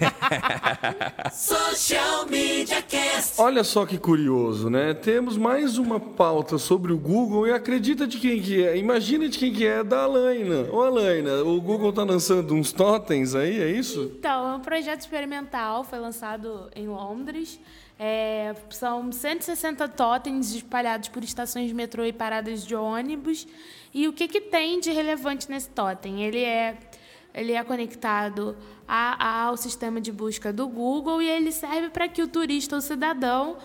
Social 1.32 2.26
Media 2.26 2.80
Cast. 2.82 3.40
Olha 3.40 3.64
só 3.64 3.84
que 3.84 3.98
curioso, 3.98 4.70
né? 4.70 4.94
Temos 4.94 5.36
mais 5.36 5.76
uma 5.76 5.98
pauta 5.98 6.56
sobre 6.56 6.92
o 6.92 6.98
Google 6.98 7.48
e 7.48 7.52
acredita 7.52 8.06
de 8.06 8.18
quem 8.18 8.40
que 8.40 8.62
é? 8.62 8.76
Imagina 8.76 9.28
de 9.28 9.38
quem 9.38 9.52
que 9.52 9.66
é, 9.66 9.82
da 9.82 10.02
Alaina. 10.02 10.70
Ô 10.70 10.82
Alaina, 10.82 11.42
o 11.42 11.60
Google 11.60 11.92
tá 11.92 12.04
lançando 12.04 12.54
uns 12.54 12.70
totens 12.70 13.34
aí, 13.34 13.60
é 13.60 13.70
isso? 13.70 14.12
Então, 14.18 14.52
é 14.52 14.54
um 14.56 14.60
projeto 14.60 15.00
experimental, 15.00 15.82
foi 15.82 15.98
lançado 15.98 16.70
em 16.76 16.86
Londres. 16.86 17.58
É, 17.98 18.54
são 18.70 19.10
160 19.10 19.88
totens 19.88 20.54
espalhados 20.54 21.08
por 21.08 21.24
estações 21.24 21.66
de 21.68 21.74
metrô 21.74 22.04
e 22.04 22.12
paradas 22.12 22.64
de 22.64 22.74
ônibus. 22.76 23.46
E 23.92 24.06
o 24.06 24.12
que, 24.12 24.28
que 24.28 24.40
tem 24.40 24.78
de 24.78 24.90
relevante 24.92 25.50
nesse 25.50 25.68
totem? 25.70 26.22
Ele 26.22 26.42
é, 26.44 26.76
ele 27.34 27.52
é 27.52 27.64
conectado 27.64 28.56
a- 28.86 29.42
ao 29.46 29.56
sistema 29.56 30.00
de 30.00 30.12
busca 30.12 30.52
do 30.52 30.68
Google 30.68 31.20
e 31.20 31.28
ele 31.28 31.50
serve 31.50 31.90
para 31.90 32.06
que 32.06 32.22
o 32.22 32.28
turista 32.28 32.76
ou 32.76 32.80
cidadão 32.80 33.56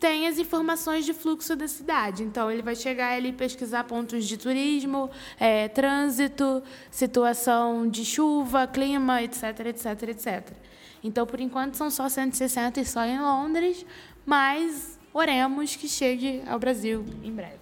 tenha 0.00 0.28
as 0.30 0.38
informações 0.38 1.04
de 1.04 1.12
fluxo 1.12 1.54
da 1.56 1.66
cidade. 1.68 2.22
Então, 2.22 2.50
ele 2.50 2.62
vai 2.62 2.74
chegar 2.76 3.12
ali 3.12 3.32
pesquisar 3.32 3.84
pontos 3.84 4.26
de 4.26 4.36
turismo, 4.38 5.10
é, 5.38 5.68
trânsito, 5.68 6.62
situação 6.90 7.88
de 7.88 8.04
chuva, 8.04 8.66
clima, 8.66 9.22
etc, 9.22 9.42
etc, 9.66 10.02
etc. 10.08 10.52
Então, 11.06 11.24
por 11.26 11.38
enquanto, 11.40 11.74
são 11.76 11.90
só 11.90 12.08
160 12.08 12.80
e 12.80 12.84
só 12.84 13.04
em 13.04 13.18
Londres, 13.20 13.86
mas 14.24 14.98
oremos 15.14 15.76
que 15.76 15.88
chegue 15.88 16.42
ao 16.46 16.58
Brasil 16.58 17.04
em 17.22 17.32
breve. 17.32 17.58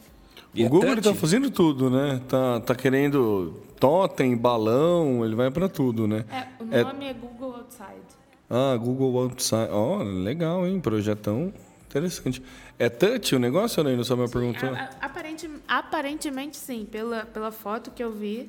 E 0.54 0.62
o 0.62 0.66
é 0.66 0.68
Google 0.68 0.96
tá 0.96 1.02
touch? 1.02 1.18
fazendo 1.18 1.50
tudo, 1.50 1.90
né? 1.90 2.20
Tá, 2.28 2.61
tá 2.61 2.74
querendo 2.74 3.61
totem, 3.78 4.37
balão, 4.37 5.24
ele 5.24 5.35
vai 5.35 5.50
para 5.50 5.68
tudo, 5.68 6.07
né? 6.07 6.24
É, 6.30 6.62
o 6.62 6.74
É- 6.74 6.85
nome 6.85 7.04
é, 7.07 7.12
Google 7.12 7.57
Outside. 7.57 8.14
Ah, 8.48 8.76
Google 8.76 9.18
Outside. 9.24 9.68
Ó, 9.70 10.02
legal, 10.02 10.66
hein? 10.66 10.80
Projetão 10.80 11.52
interessante. 11.88 12.42
É 12.78 12.88
touch 12.88 13.35
o 13.35 13.38
negócio, 13.38 13.80
Alaina? 13.80 14.02
Só 14.04 14.16
me 14.16 14.28
perguntou. 14.28 14.68
A- 14.70 14.88
a- 15.00 15.07
aparente- 15.07 15.50
aparentemente, 15.68 16.57
sim, 16.57 16.87
pela, 16.90 17.24
pela 17.26 17.50
foto 17.52 17.90
que 17.90 18.02
eu 18.02 18.11
vi. 18.12 18.48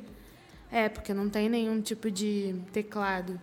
É, 0.71 0.89
porque 0.89 1.13
não 1.13 1.29
tem 1.29 1.47
nenhum 1.49 1.79
tipo 1.81 2.09
de 2.09 2.55
teclado. 2.73 3.39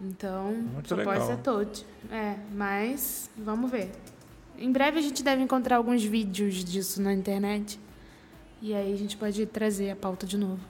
Então, 0.00 0.52
Muito 0.52 0.88
só 0.88 0.94
legal. 0.94 1.14
pode 1.14 1.26
ser 1.26 1.36
touch. 1.38 1.86
É, 2.10 2.34
mas 2.54 3.30
vamos 3.36 3.70
ver. 3.70 3.90
Em 4.58 4.70
breve 4.70 4.98
a 4.98 5.02
gente 5.02 5.22
deve 5.22 5.42
encontrar 5.42 5.76
alguns 5.76 6.02
vídeos 6.04 6.64
disso 6.64 7.00
na 7.02 7.12
internet. 7.12 7.78
E 8.62 8.74
aí 8.74 8.92
a 8.92 8.96
gente 8.96 9.16
pode 9.16 9.44
trazer 9.46 9.90
a 9.90 9.96
pauta 9.96 10.26
de 10.26 10.36
novo. 10.36 10.60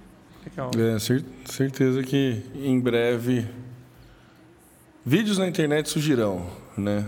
Legal. 0.44 0.70
É, 0.78 0.98
cer- 0.98 1.24
certeza 1.44 2.02
que 2.02 2.42
em 2.54 2.78
breve 2.80 3.46
vídeos 5.04 5.38
na 5.38 5.46
internet 5.46 5.88
surgirão, 5.88 6.46
né? 6.76 7.06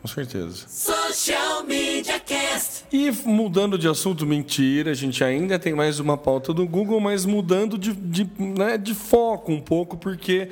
Com 0.00 0.08
certeza. 0.08 0.66
Social 0.68 1.62
Media 1.64 2.18
Cast. 2.18 2.84
E 2.92 3.10
mudando 3.24 3.78
de 3.78 3.86
assunto, 3.88 4.26
mentira, 4.26 4.90
a 4.90 4.94
gente 4.94 5.22
ainda 5.22 5.58
tem 5.60 5.74
mais 5.74 6.00
uma 6.00 6.16
pauta 6.18 6.52
do 6.52 6.66
Google, 6.66 6.98
mas 7.00 7.24
mudando 7.24 7.78
de, 7.78 7.92
de, 7.92 8.28
né, 8.38 8.76
de 8.76 8.94
foco 8.94 9.52
um 9.52 9.60
pouco, 9.60 9.96
porque 9.96 10.48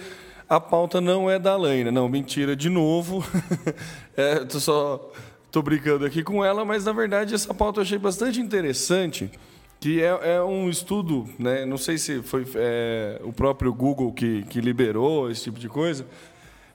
a 0.50 0.58
pauta 0.58 1.00
não 1.00 1.30
é 1.30 1.38
da 1.38 1.52
Alaina. 1.52 1.92
Não, 1.92 2.08
mentira, 2.08 2.56
de 2.56 2.68
novo. 2.68 3.24
é, 4.16 4.40
tô 4.40 4.58
só 4.58 5.12
tô 5.48 5.62
brincando 5.62 6.04
aqui 6.04 6.24
com 6.24 6.44
ela, 6.44 6.64
mas 6.64 6.84
na 6.84 6.92
verdade 6.92 7.34
essa 7.34 7.54
pauta 7.54 7.78
eu 7.78 7.82
achei 7.82 7.98
bastante 7.98 8.40
interessante, 8.40 9.30
que 9.80 10.00
é, 10.02 10.36
é 10.36 10.42
um 10.42 10.68
estudo, 10.68 11.28
né, 11.38 11.64
não 11.64 11.76
sei 11.76 11.98
se 11.98 12.22
foi 12.22 12.46
é, 12.54 13.20
o 13.24 13.32
próprio 13.32 13.72
Google 13.72 14.12
que, 14.12 14.42
que 14.44 14.60
liberou 14.60 15.28
esse 15.28 15.44
tipo 15.44 15.58
de 15.58 15.68
coisa, 15.68 16.06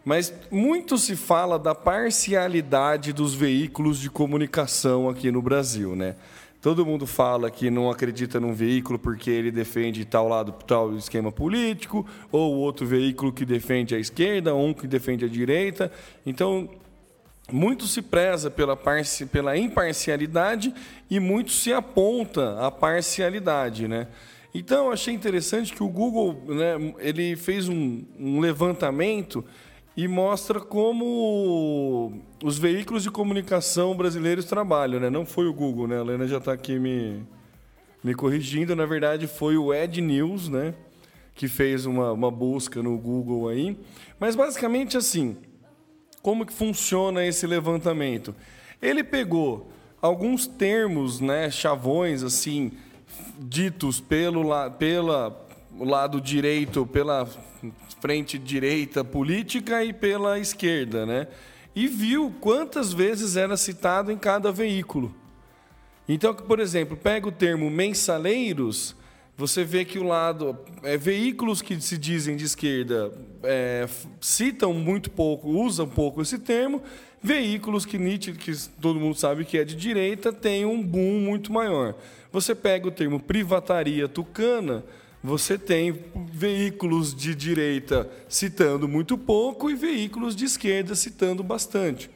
mas 0.04 0.34
muito 0.52 0.98
se 0.98 1.16
fala 1.16 1.58
da 1.58 1.74
parcialidade 1.74 3.14
dos 3.14 3.34
veículos 3.34 3.98
de 3.98 4.10
comunicação 4.10 5.10
aqui 5.10 5.32
no 5.32 5.42
Brasil, 5.42 5.96
né? 5.96 6.16
Todo 6.66 6.84
mundo 6.84 7.06
fala 7.06 7.52
que 7.52 7.70
não 7.70 7.92
acredita 7.92 8.40
num 8.40 8.52
veículo 8.52 8.98
porque 8.98 9.30
ele 9.30 9.52
defende 9.52 10.04
tal 10.04 10.28
lado, 10.28 10.52
tal 10.66 10.96
esquema 10.96 11.32
político, 11.32 12.04
ou 12.32 12.56
outro 12.56 12.88
veículo 12.88 13.32
que 13.32 13.46
defende 13.46 13.94
a 13.94 14.00
esquerda, 14.00 14.52
ou 14.52 14.66
um 14.70 14.74
que 14.74 14.88
defende 14.88 15.26
a 15.26 15.28
direita. 15.28 15.92
Então, 16.26 16.68
muito 17.52 17.86
se 17.86 18.02
preza 18.02 18.50
pela, 18.50 18.76
parci- 18.76 19.28
pela 19.28 19.56
imparcialidade 19.56 20.74
e 21.08 21.20
muito 21.20 21.52
se 21.52 21.72
aponta 21.72 22.58
a 22.60 22.72
parcialidade, 22.72 23.88
né? 23.88 24.08
Então, 24.52 24.90
achei 24.90 25.14
interessante 25.14 25.72
que 25.72 25.84
o 25.84 25.88
Google, 25.88 26.36
né, 26.48 26.96
ele 26.98 27.36
fez 27.36 27.70
um, 27.70 28.04
um 28.20 28.40
levantamento 28.40 29.46
e 29.96 30.08
mostra 30.08 30.60
como 30.60 32.22
os 32.44 32.58
veículos 32.58 33.04
de 33.04 33.12
comunicação 33.12 33.96
brasileiros 33.96 34.46
trabalham, 34.46 35.00
né? 35.00 35.10
Não 35.10 35.26
foi 35.26 35.48
o 35.48 35.54
Google, 35.54 35.88
né? 35.88 35.98
A 35.98 36.02
Helena 36.02 36.28
já 36.28 36.38
está 36.38 36.54
aqui 36.54 36.78
me, 36.80 37.24
me 38.04 38.14
corrigindo. 38.14 38.76
Na 38.76 38.86
verdade, 38.86 39.28
foi 39.28 39.58
o 39.58 39.74
Ed 39.74 40.02
News, 40.02 40.50
né? 40.50 40.74
Que 41.34 41.48
fez 41.48 41.86
uma, 41.86 42.12
uma 42.12 42.30
busca 42.32 42.84
no 42.84 42.98
Google 42.98 43.48
aí. 43.48 43.78
Mas, 44.20 44.36
basicamente, 44.36 44.98
assim... 44.98 45.38
Como 46.22 46.44
que 46.44 46.52
funciona 46.52 47.24
esse 47.24 47.46
levantamento? 47.46 48.34
Ele 48.82 49.04
pegou 49.04 49.70
alguns 50.02 50.48
termos, 50.48 51.20
né, 51.20 51.52
chavões 51.52 52.24
assim, 52.24 52.72
ditos 53.38 54.00
pelo, 54.00 54.42
la- 54.42 54.72
pela 54.72 55.40
lado 55.80 56.20
direito 56.20 56.84
pela 56.88 57.30
frente 58.06 58.38
direita 58.38 59.04
política 59.04 59.84
e 59.84 59.92
pela 59.92 60.38
esquerda, 60.38 61.08
né? 61.08 61.28
E 61.76 61.88
viu 61.88 62.32
quantas 62.40 62.94
vezes 62.94 63.36
era 63.36 63.58
citado 63.58 64.12
em 64.12 64.18
cada 64.18 64.52
veículo. 64.52 65.12
Então, 66.08 66.32
por 66.32 66.60
exemplo, 66.60 66.96
pega 66.96 67.28
o 67.28 67.32
termo 67.32 67.68
mensaleiros, 67.68 68.96
você 69.36 69.64
vê 69.64 69.84
que 69.84 69.98
o 69.98 70.04
lado. 70.04 70.56
É, 70.84 70.96
veículos 70.98 71.64
que 71.64 71.82
se 71.82 71.98
dizem 71.98 72.36
de 72.36 72.46
esquerda 72.46 73.12
é, 73.42 73.90
citam 74.22 74.72
muito 74.72 75.10
pouco, 75.10 75.50
usam 75.50 75.88
pouco 75.88 76.22
esse 76.22 76.38
termo. 76.38 76.84
Veículos 77.24 77.88
que 77.88 77.98
Nietzsche, 77.98 78.34
que 78.34 78.56
todo 78.80 79.00
mundo 79.00 79.16
sabe 79.16 79.46
que 79.46 79.58
é 79.58 79.64
de 79.64 79.76
direita, 79.76 80.32
tem 80.32 80.64
um 80.64 80.80
boom 80.80 81.22
muito 81.22 81.52
maior. 81.52 81.96
Você 82.32 82.54
pega 82.54 82.88
o 82.88 82.92
termo 82.92 83.20
privataria 83.20 84.08
tucana, 84.08 84.84
você 85.26 85.58
tem 85.58 86.06
veículos 86.32 87.14
de 87.16 87.34
direita 87.34 88.10
citando 88.30 88.88
muito 88.88 89.18
pouco 89.18 89.70
e 89.70 89.76
veículos 89.76 90.36
de 90.36 90.46
esquerda 90.46 90.94
citando 90.94 91.44
bastante. 91.44 92.10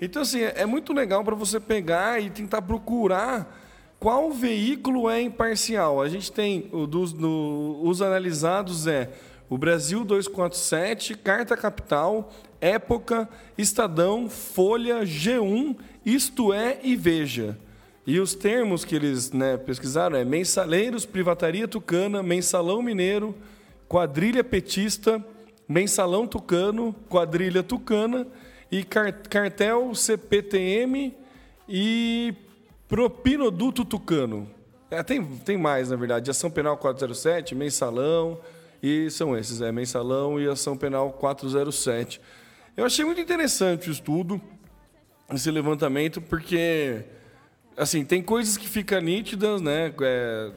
Então, 0.00 0.22
assim, 0.22 0.40
é 0.40 0.66
muito 0.66 0.92
legal 0.92 1.22
para 1.22 1.36
você 1.36 1.60
pegar 1.60 2.20
e 2.20 2.28
tentar 2.28 2.62
procurar 2.62 3.58
qual 4.00 4.32
veículo 4.32 5.08
é 5.08 5.20
imparcial. 5.20 6.02
A 6.02 6.08
gente 6.08 6.32
tem, 6.32 6.62
dos, 6.88 7.14
os 7.14 8.02
analisados 8.02 8.86
é 8.86 9.10
o 9.48 9.58
Brasil 9.58 10.04
247, 10.04 11.14
Carta 11.18 11.56
Capital, 11.56 12.32
Época, 12.60 13.28
Estadão, 13.58 14.28
Folha, 14.28 15.02
G1, 15.02 15.76
Isto 16.04 16.52
É 16.52 16.78
e 16.82 16.96
Veja. 16.96 17.58
E 18.06 18.18
os 18.18 18.34
termos 18.34 18.84
que 18.84 18.96
eles 18.96 19.30
né, 19.30 19.56
pesquisaram 19.56 20.16
é 20.16 20.24
mensaleiros, 20.24 21.04
privataria 21.04 21.68
tucana, 21.68 22.22
mensalão 22.22 22.82
mineiro, 22.82 23.34
quadrilha 23.88 24.42
petista, 24.42 25.24
mensalão 25.68 26.26
tucano, 26.26 26.94
quadrilha 27.08 27.62
tucana 27.62 28.26
e 28.70 28.82
cartel 28.84 29.94
CPTM 29.94 31.14
e 31.68 32.34
propinoduto 32.88 33.84
tucano. 33.84 34.48
É, 34.90 35.02
tem, 35.02 35.24
tem 35.24 35.56
mais, 35.56 35.90
na 35.90 35.96
verdade. 35.96 36.30
Ação 36.30 36.50
Penal 36.50 36.76
407, 36.76 37.54
mensalão, 37.54 38.40
e 38.82 39.10
são 39.10 39.36
esses, 39.36 39.60
é 39.60 39.70
mensalão 39.70 40.40
e 40.40 40.48
ação 40.48 40.76
penal 40.76 41.12
407. 41.12 42.20
Eu 42.76 42.86
achei 42.86 43.04
muito 43.04 43.20
interessante 43.20 43.88
o 43.90 43.92
estudo, 43.92 44.40
esse 45.32 45.50
levantamento, 45.50 46.20
porque 46.20 47.04
assim, 47.80 48.04
tem 48.04 48.22
coisas 48.22 48.56
que 48.56 48.68
ficam 48.68 49.00
nítidas, 49.00 49.60
né? 49.60 49.92
É, 50.02 50.50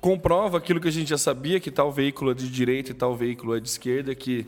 comprova 0.00 0.58
aquilo 0.58 0.80
que 0.80 0.88
a 0.88 0.92
gente 0.92 1.10
já 1.10 1.18
sabia, 1.18 1.60
que 1.60 1.70
tal 1.70 1.92
veículo 1.92 2.32
é 2.32 2.34
de 2.34 2.50
direita 2.50 2.90
e 2.90 2.94
tal 2.94 3.16
veículo 3.16 3.56
é 3.56 3.60
de 3.60 3.68
esquerda, 3.68 4.14
que 4.14 4.46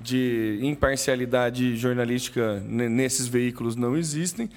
de 0.00 0.58
imparcialidade 0.62 1.76
jornalística 1.76 2.60
nesses 2.60 3.26
veículos 3.26 3.76
não 3.76 3.96
existem, 3.96 4.48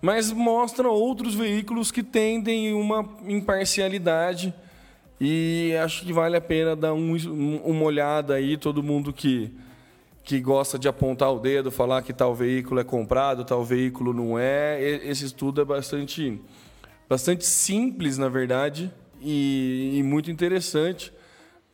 mas 0.00 0.32
mostra 0.32 0.88
outros 0.88 1.34
veículos 1.34 1.90
que 1.90 2.02
tendem 2.02 2.72
uma 2.74 3.08
imparcialidade 3.26 4.54
e 5.20 5.72
acho 5.82 6.04
que 6.04 6.12
vale 6.12 6.36
a 6.36 6.40
pena 6.40 6.74
dar 6.74 6.92
um, 6.92 7.14
uma 7.64 7.84
olhada 7.84 8.34
aí, 8.34 8.56
todo 8.56 8.82
mundo 8.82 9.12
que, 9.12 9.52
que 10.24 10.40
gosta 10.40 10.78
de 10.78 10.88
apontar 10.88 11.30
o 11.32 11.38
dedo, 11.38 11.70
falar 11.70 12.02
que 12.02 12.12
tal 12.12 12.34
veículo 12.34 12.80
é 12.80 12.84
comprado, 12.84 13.44
tal 13.44 13.62
veículo 13.62 14.14
não 14.14 14.38
é. 14.38 14.80
Esse 14.80 15.26
estudo 15.26 15.60
é 15.60 15.64
bastante, 15.64 16.40
bastante 17.08 17.44
simples, 17.44 18.16
na 18.16 18.30
verdade, 18.30 18.90
e, 19.20 19.98
e 19.98 20.02
muito 20.02 20.30
interessante 20.30 21.12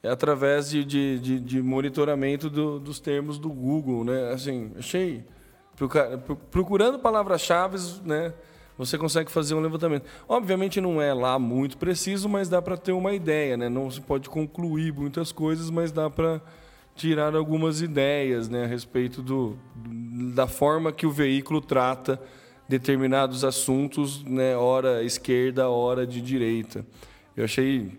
é 0.03 0.09
através 0.09 0.71
de, 0.71 0.85
de, 0.85 1.19
de, 1.21 1.41
de 1.41 1.63
monitoramento 1.63 2.51
do, 2.51 2.81
dos 2.81 2.99
termos 2.99 3.39
do 3.39 3.51
Google, 3.51 4.03
né? 4.03 4.33
Assim, 4.33 4.73
achei 4.77 5.25
procurando 6.51 6.99
palavras-chave, 6.99 7.79
né? 8.05 8.35
Você 8.77 8.97
consegue 8.97 9.31
fazer 9.31 9.55
um 9.55 9.61
levantamento. 9.61 10.07
Obviamente 10.27 10.81
não 10.81 11.01
é 11.01 11.13
lá 11.13 11.39
muito 11.39 11.77
preciso, 11.77 12.29
mas 12.29 12.49
dá 12.49 12.63
para 12.63 12.79
ter 12.79 12.93
uma 12.93 13.13
ideia, 13.13 13.57
né? 13.57 13.69
Não 13.69 13.91
se 13.91 14.01
pode 14.01 14.29
concluir 14.29 14.93
muitas 14.93 15.33
coisas, 15.33 15.71
mas 15.71 15.93
dá 15.93 16.09
para 16.09 16.41
tirar 16.95 17.35
algumas 17.35 17.81
ideias, 17.81 18.49
né, 18.49 18.65
a 18.65 18.67
respeito 18.67 19.23
do, 19.23 19.59
da 20.35 20.47
forma 20.47 20.93
que 20.93 21.07
o 21.07 21.11
veículo 21.11 21.61
trata 21.61 22.21
determinados 22.69 23.45
assuntos, 23.45 24.23
né, 24.25 24.57
hora 24.57 25.03
esquerda, 25.03 25.69
hora 25.69 26.07
de 26.07 26.21
direita. 26.21 26.87
Eu 27.37 27.45
achei 27.45 27.99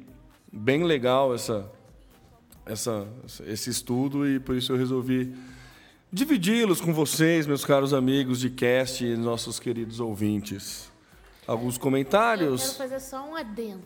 bem 0.51 0.83
legal 0.83 1.33
essa 1.33 1.69
essa, 2.65 3.07
esse 3.45 3.69
estudo 3.69 4.27
e 4.27 4.39
por 4.39 4.55
isso 4.55 4.71
eu 4.71 4.77
resolvi 4.77 5.33
dividi-los 6.11 6.81
com 6.81 6.93
vocês, 6.93 7.47
meus 7.47 7.65
caros 7.65 7.93
amigos 7.93 8.39
de 8.39 8.49
cast 8.49 9.05
e 9.05 9.15
nossos 9.15 9.59
queridos 9.59 9.99
ouvintes. 9.99 10.91
Alguns 11.47 11.77
comentários? 11.77 12.61
Eu 12.61 12.67
quero 12.67 12.89
fazer 12.89 12.99
só 12.99 13.27
um 13.27 13.35
adendo, 13.35 13.83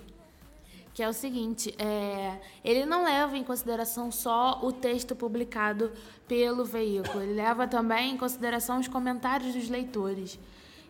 que 0.95 1.03
é 1.03 1.09
o 1.09 1.13
seguinte, 1.13 1.75
é, 1.77 2.39
ele 2.63 2.85
não 2.85 3.03
leva 3.03 3.37
em 3.37 3.43
consideração 3.43 4.09
só 4.13 4.61
o 4.63 4.71
texto 4.71 5.13
publicado 5.13 5.91
pelo 6.25 6.63
veículo, 6.63 7.21
ele 7.21 7.33
leva 7.33 7.67
também 7.67 8.13
em 8.13 8.17
consideração 8.17 8.79
os 8.79 8.87
comentários 8.87 9.53
dos 9.53 9.67
leitores. 9.67 10.39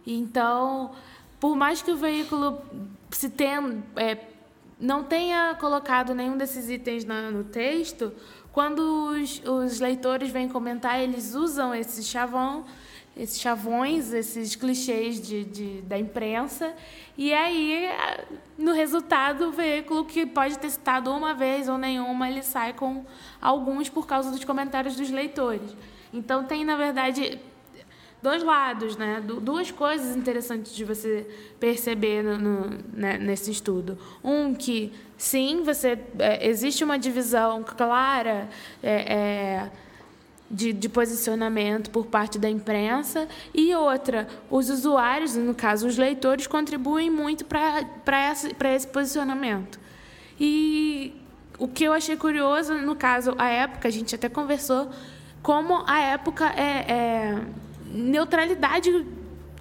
Então, 0.06 0.92
por 1.40 1.56
mais 1.56 1.82
que 1.82 1.90
o 1.90 1.98
veículo 1.98 2.62
se 3.10 3.32
tenha, 3.32 3.84
é, 3.96 4.20
não 4.80 5.04
tenha 5.04 5.56
colocado 5.60 6.14
nenhum 6.14 6.38
desses 6.38 6.70
itens 6.70 7.04
na, 7.04 7.32
no 7.32 7.44
texto, 7.44 8.14
quando 8.54 9.10
os, 9.10 9.42
os, 9.44 9.80
leitores 9.80 10.30
vêm 10.30 10.48
comentar, 10.48 11.02
eles 11.02 11.34
usam 11.34 11.74
esse 11.74 12.04
chavão, 12.04 12.64
esses 13.16 13.40
chavões, 13.40 14.12
esses 14.12 14.56
clichês 14.56 15.22
de, 15.22 15.46
de, 15.46 15.82
da 15.82 15.98
imprensa, 15.98 16.74
e 17.18 17.34
aí, 17.34 17.90
no 18.58 18.74
resultado, 18.74 19.48
o 19.48 19.52
veículo 19.52 20.04
que 20.04 20.26
pode 20.26 20.60
ter 20.60 20.70
citado 20.70 21.12
uma 21.12 21.34
vez 21.34 21.70
ou 21.70 21.78
nenhuma, 21.78 22.30
ele 22.30 22.44
sai 22.44 22.74
com 22.74 23.06
alguns 23.42 23.88
por 23.88 24.06
causa 24.06 24.32
dos 24.32 24.44
comentários 24.44 24.96
dos 24.96 25.10
leitores. 25.10 25.76
Então, 26.14 26.44
tem, 26.44 26.66
na 26.66 26.76
verdade, 26.76 27.40
dois 28.22 28.42
lados, 28.44 28.98
né? 28.98 29.22
duas 29.22 29.70
coisas 29.70 30.16
interessantes 30.16 30.76
de 30.76 30.84
você 30.84 31.28
perceber 31.60 32.24
no, 32.24 32.38
no, 32.38 32.78
né, 32.92 33.18
nesse 33.18 33.52
estudo. 33.52 33.98
Um 34.24 34.54
que 34.54 34.92
sim, 35.16 35.62
você 35.64 35.98
é, 36.18 36.48
existe 36.48 36.84
uma 36.84 36.98
divisão 36.98 37.64
clara 37.64 38.50
é, 38.82 39.14
é, 39.14 39.72
de, 40.50 40.72
de, 40.72 40.88
posicionamento 40.88 41.90
por 41.90 42.06
parte 42.06 42.38
da 42.38 42.50
imprensa 42.50 43.28
e 43.54 43.74
outra, 43.74 44.28
os 44.50 44.70
usuários, 44.70 45.36
no 45.36 45.56
caso 45.56 45.88
os 45.88 45.98
leitores, 45.98 46.48
contribuem 46.48 47.10
muito 47.10 47.46
para 47.46 48.32
esse, 48.32 48.56
esse 48.76 48.88
posicionamento. 48.88 49.80
E 50.40 51.14
o 51.58 51.68
que 51.68 51.84
eu 51.84 51.94
achei 51.94 52.16
curioso, 52.16 52.74
no 52.76 52.96
caso, 52.96 53.34
a 53.38 53.50
época, 53.50 53.88
a 53.88 53.92
gente 53.92 54.14
até 54.14 54.30
conversou, 54.30 54.90
como 55.42 55.84
a 55.88 56.00
época 56.00 56.46
é, 56.56 56.92
é 56.92 57.42
neutralidade 57.86 59.06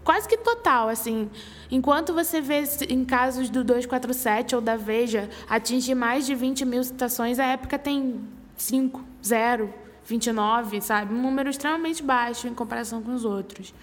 quase 0.04 0.28
que 0.28 0.36
total, 0.36 0.88
assim. 0.88 1.30
Enquanto 1.70 2.12
você 2.12 2.40
vê 2.40 2.62
em 2.88 3.04
casos 3.04 3.48
do 3.48 3.64
247 3.64 4.54
ou 4.54 4.60
da 4.60 4.76
Veja 4.76 5.28
atingir 5.48 5.94
mais 5.94 6.26
de 6.26 6.34
20 6.34 6.64
mil 6.64 6.84
citações, 6.84 7.38
a 7.38 7.46
época 7.46 7.78
tem 7.78 8.20
5, 8.56 9.04
0, 9.24 9.72
29, 10.06 10.80
sabe? 10.80 11.14
Um 11.14 11.22
número 11.22 11.48
extremamente 11.48 12.02
baixo 12.02 12.46
em 12.48 12.54
comparação 12.54 13.02
com 13.02 13.14
os 13.14 13.24
outros. 13.24 13.74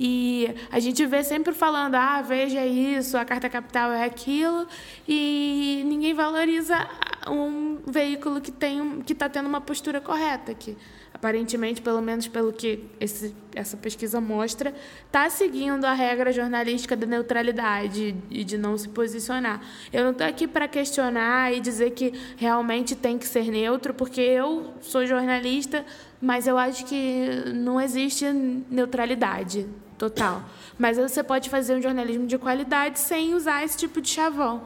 E 0.00 0.54
a 0.70 0.78
gente 0.78 1.04
vê 1.06 1.24
sempre 1.24 1.52
falando, 1.52 1.96
ah, 1.96 2.22
veja 2.22 2.64
isso, 2.64 3.16
a 3.18 3.24
carta 3.24 3.48
capital 3.48 3.90
é 3.90 4.04
aquilo, 4.04 4.66
e 5.08 5.82
ninguém 5.86 6.14
valoriza 6.14 6.88
um 7.28 7.78
veículo 7.84 8.40
que 8.40 8.52
tem 8.52 9.00
que 9.02 9.12
está 9.12 9.28
tendo 9.28 9.48
uma 9.48 9.60
postura 9.60 10.00
correta 10.00 10.52
aqui 10.52 10.76
aparentemente, 11.12 11.82
pelo 11.82 12.00
menos 12.00 12.28
pelo 12.28 12.52
que 12.52 12.84
esse, 13.00 13.34
essa 13.54 13.76
pesquisa 13.76 14.20
mostra, 14.20 14.72
está 15.06 15.28
seguindo 15.28 15.84
a 15.84 15.92
regra 15.92 16.32
jornalística 16.32 16.96
da 16.96 17.06
neutralidade 17.06 18.14
e 18.30 18.44
de 18.44 18.56
não 18.56 18.78
se 18.78 18.88
posicionar. 18.88 19.60
Eu 19.92 20.04
não 20.04 20.12
estou 20.12 20.26
aqui 20.26 20.46
para 20.46 20.68
questionar 20.68 21.52
e 21.52 21.60
dizer 21.60 21.90
que 21.90 22.12
realmente 22.36 22.94
tem 22.94 23.18
que 23.18 23.26
ser 23.26 23.50
neutro, 23.50 23.92
porque 23.92 24.20
eu 24.20 24.74
sou 24.80 25.06
jornalista, 25.06 25.84
mas 26.20 26.46
eu 26.46 26.56
acho 26.56 26.84
que 26.84 27.42
não 27.54 27.80
existe 27.80 28.24
neutralidade 28.70 29.66
total. 29.96 30.42
Mas 30.78 30.96
você 30.96 31.22
pode 31.22 31.50
fazer 31.50 31.74
um 31.74 31.82
jornalismo 31.82 32.26
de 32.26 32.38
qualidade 32.38 33.00
sem 33.00 33.34
usar 33.34 33.64
esse 33.64 33.76
tipo 33.76 34.00
de 34.00 34.08
chavão, 34.08 34.62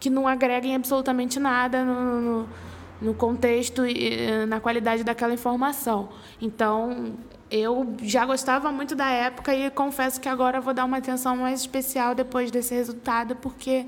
que 0.00 0.08
não 0.08 0.26
agrega 0.26 0.66
em 0.66 0.74
absolutamente 0.74 1.38
nada 1.38 1.84
no, 1.84 2.20
no 2.20 2.48
no 3.02 3.12
contexto 3.14 3.84
e 3.84 4.46
na 4.46 4.60
qualidade 4.60 5.04
daquela 5.04 5.34
informação. 5.34 6.08
Então, 6.40 7.14
eu 7.50 7.94
já 8.02 8.24
gostava 8.24 8.72
muito 8.72 8.94
da 8.94 9.10
época 9.10 9.54
e 9.54 9.70
confesso 9.70 10.20
que 10.20 10.28
agora 10.28 10.60
vou 10.60 10.72
dar 10.72 10.84
uma 10.84 10.96
atenção 10.96 11.36
mais 11.36 11.60
especial 11.60 12.14
depois 12.14 12.50
desse 12.50 12.74
resultado, 12.74 13.36
porque 13.36 13.84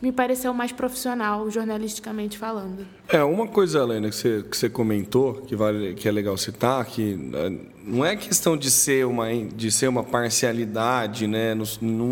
me 0.00 0.10
pareceu 0.10 0.52
mais 0.52 0.72
profissional, 0.72 1.48
jornalisticamente 1.48 2.36
falando. 2.36 2.84
É, 3.08 3.22
uma 3.22 3.46
coisa, 3.46 3.78
Helena, 3.80 4.08
que 4.08 4.16
você, 4.16 4.42
que 4.42 4.56
você 4.56 4.68
comentou, 4.68 5.34
que, 5.34 5.54
vale, 5.54 5.94
que 5.94 6.08
é 6.08 6.12
legal 6.12 6.36
citar, 6.36 6.84
que 6.84 7.30
eh, 7.32 7.52
não 7.84 8.04
é 8.04 8.16
questão 8.16 8.56
de 8.56 8.68
ser 8.68 9.06
uma, 9.06 9.32
de 9.32 9.70
ser 9.70 9.86
uma 9.86 10.02
parcialidade, 10.02 11.28
né? 11.28 11.54
Não, 11.54 11.64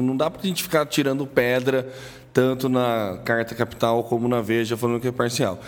não 0.02 0.16
dá 0.16 0.30
para 0.30 0.42
a 0.42 0.46
gente 0.46 0.62
ficar 0.62 0.86
tirando 0.86 1.26
pedra 1.26 1.92
tanto 2.32 2.68
na 2.68 3.18
Carta 3.24 3.56
Capital 3.56 4.04
como 4.04 4.28
na 4.28 4.40
Veja, 4.40 4.76
falando 4.76 5.00
que 5.00 5.08
é 5.08 5.12
parcial. 5.12 5.60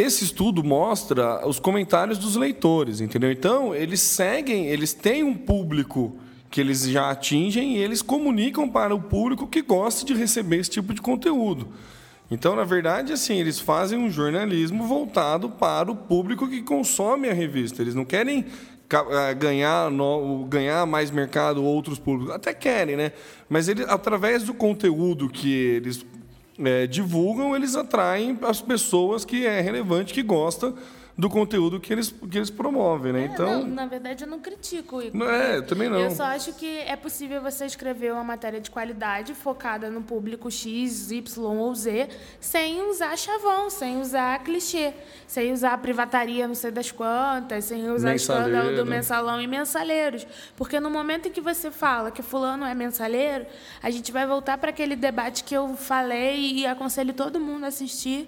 Esse 0.00 0.24
estudo 0.24 0.64
mostra 0.64 1.46
os 1.46 1.58
comentários 1.58 2.16
dos 2.16 2.34
leitores, 2.34 3.00
entendeu? 3.00 3.30
Então, 3.30 3.74
eles 3.74 4.00
seguem, 4.00 4.66
eles 4.66 4.94
têm 4.94 5.22
um 5.22 5.34
público 5.34 6.16
que 6.50 6.60
eles 6.60 6.88
já 6.88 7.10
atingem 7.10 7.76
e 7.76 7.78
eles 7.78 8.00
comunicam 8.00 8.68
para 8.68 8.94
o 8.94 9.00
público 9.00 9.46
que 9.46 9.60
gosta 9.60 10.04
de 10.04 10.14
receber 10.14 10.56
esse 10.56 10.70
tipo 10.70 10.94
de 10.94 11.02
conteúdo. 11.02 11.68
Então, 12.30 12.56
na 12.56 12.64
verdade, 12.64 13.12
assim, 13.12 13.34
eles 13.38 13.60
fazem 13.60 13.98
um 13.98 14.10
jornalismo 14.10 14.86
voltado 14.86 15.50
para 15.50 15.90
o 15.90 15.96
público 15.96 16.48
que 16.48 16.62
consome 16.62 17.28
a 17.28 17.34
revista. 17.34 17.82
Eles 17.82 17.94
não 17.94 18.04
querem 18.04 18.46
eh, 18.88 19.34
ganhar, 19.34 19.90
ganhar 20.48 20.86
mais 20.86 21.10
mercado 21.10 21.62
outros 21.62 21.98
públicos. 21.98 22.34
Até 22.34 22.54
querem, 22.54 22.96
né? 22.96 23.12
Mas 23.48 23.68
eles, 23.68 23.86
através 23.88 24.44
do 24.44 24.54
conteúdo 24.54 25.28
que 25.28 25.52
eles 25.52 26.06
é, 26.64 26.86
divulgam, 26.86 27.54
eles 27.54 27.74
atraem 27.76 28.38
as 28.42 28.60
pessoas 28.60 29.24
que 29.24 29.46
é 29.46 29.60
relevante, 29.60 30.12
que 30.12 30.22
gostam 30.22 30.74
do 31.20 31.28
conteúdo 31.28 31.78
que 31.78 31.92
eles, 31.92 32.14
que 32.30 32.38
eles 32.38 32.48
promovem, 32.48 33.12
né? 33.12 33.22
É, 33.22 33.24
então, 33.26 33.60
não, 33.60 33.66
na 33.66 33.86
verdade, 33.86 34.24
eu 34.24 34.28
não 34.28 34.40
critico. 34.40 35.02
Não 35.12 35.28
é, 35.28 35.60
também 35.60 35.88
não. 35.88 36.00
Eu 36.00 36.10
só 36.10 36.24
acho 36.24 36.54
que 36.54 36.78
é 36.78 36.96
possível 36.96 37.42
você 37.42 37.66
escrever 37.66 38.12
uma 38.12 38.24
matéria 38.24 38.58
de 38.58 38.70
qualidade 38.70 39.34
focada 39.34 39.90
no 39.90 40.00
público 40.00 40.50
X, 40.50 41.10
Y 41.10 41.44
ou 41.44 41.74
Z, 41.74 42.08
sem 42.40 42.80
usar 42.88 43.16
chavão, 43.18 43.68
sem 43.68 44.00
usar 44.00 44.42
clichê, 44.42 44.94
sem 45.26 45.52
usar 45.52 45.76
privataria 45.78 46.48
não 46.48 46.54
sei 46.54 46.70
das 46.70 46.90
quantas, 46.90 47.66
sem 47.66 47.90
usar 47.90 48.14
escândalo 48.14 48.74
do 48.74 48.86
mensalão 48.86 49.42
e 49.42 49.46
mensaleiros. 49.46 50.26
Porque 50.56 50.80
no 50.80 50.88
momento 50.88 51.28
em 51.28 51.30
que 51.30 51.40
você 51.40 51.70
fala 51.70 52.10
que 52.10 52.22
fulano 52.22 52.64
é 52.64 52.74
mensaleiro, 52.74 53.44
a 53.82 53.90
gente 53.90 54.10
vai 54.10 54.26
voltar 54.26 54.56
para 54.56 54.70
aquele 54.70 54.96
debate 54.96 55.44
que 55.44 55.54
eu 55.54 55.76
falei 55.76 56.52
e 56.52 56.66
aconselho 56.66 57.12
todo 57.12 57.38
mundo 57.38 57.64
a 57.64 57.68
assistir, 57.68 58.26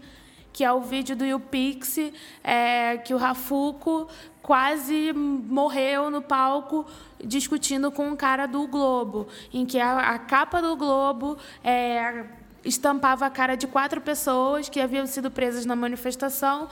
que 0.53 0.65
é 0.65 0.73
o 0.73 0.81
vídeo 0.81 1.17
do 1.17 1.25
YouPix, 1.25 1.99
é, 2.45 2.99
que 2.99 3.15
o 3.15 3.17
Rafuco 3.17 4.09
quase 4.43 5.13
morreu 5.13 6.11
no 6.11 6.21
palco 6.21 6.85
discutindo 7.25 7.91
com 7.91 8.09
um 8.09 8.17
cara 8.17 8.47
do 8.47 8.67
Globo, 8.67 9.29
em 9.53 9.65
que 9.65 9.79
a, 9.79 10.11
a 10.11 10.19
capa 10.19 10.61
do 10.61 10.77
Globo 10.77 11.39
é, 11.63 12.25
estampava 12.65 13.27
a 13.27 13.31
cara 13.31 13.57
de 13.57 13.67
quatro 13.67 14.01
pessoas 14.01 14.69
que 14.69 14.81
haviam 14.81 15.07
sido 15.07 15.31
presas 15.31 15.65
na 15.65 15.77
manifestação 15.77 16.69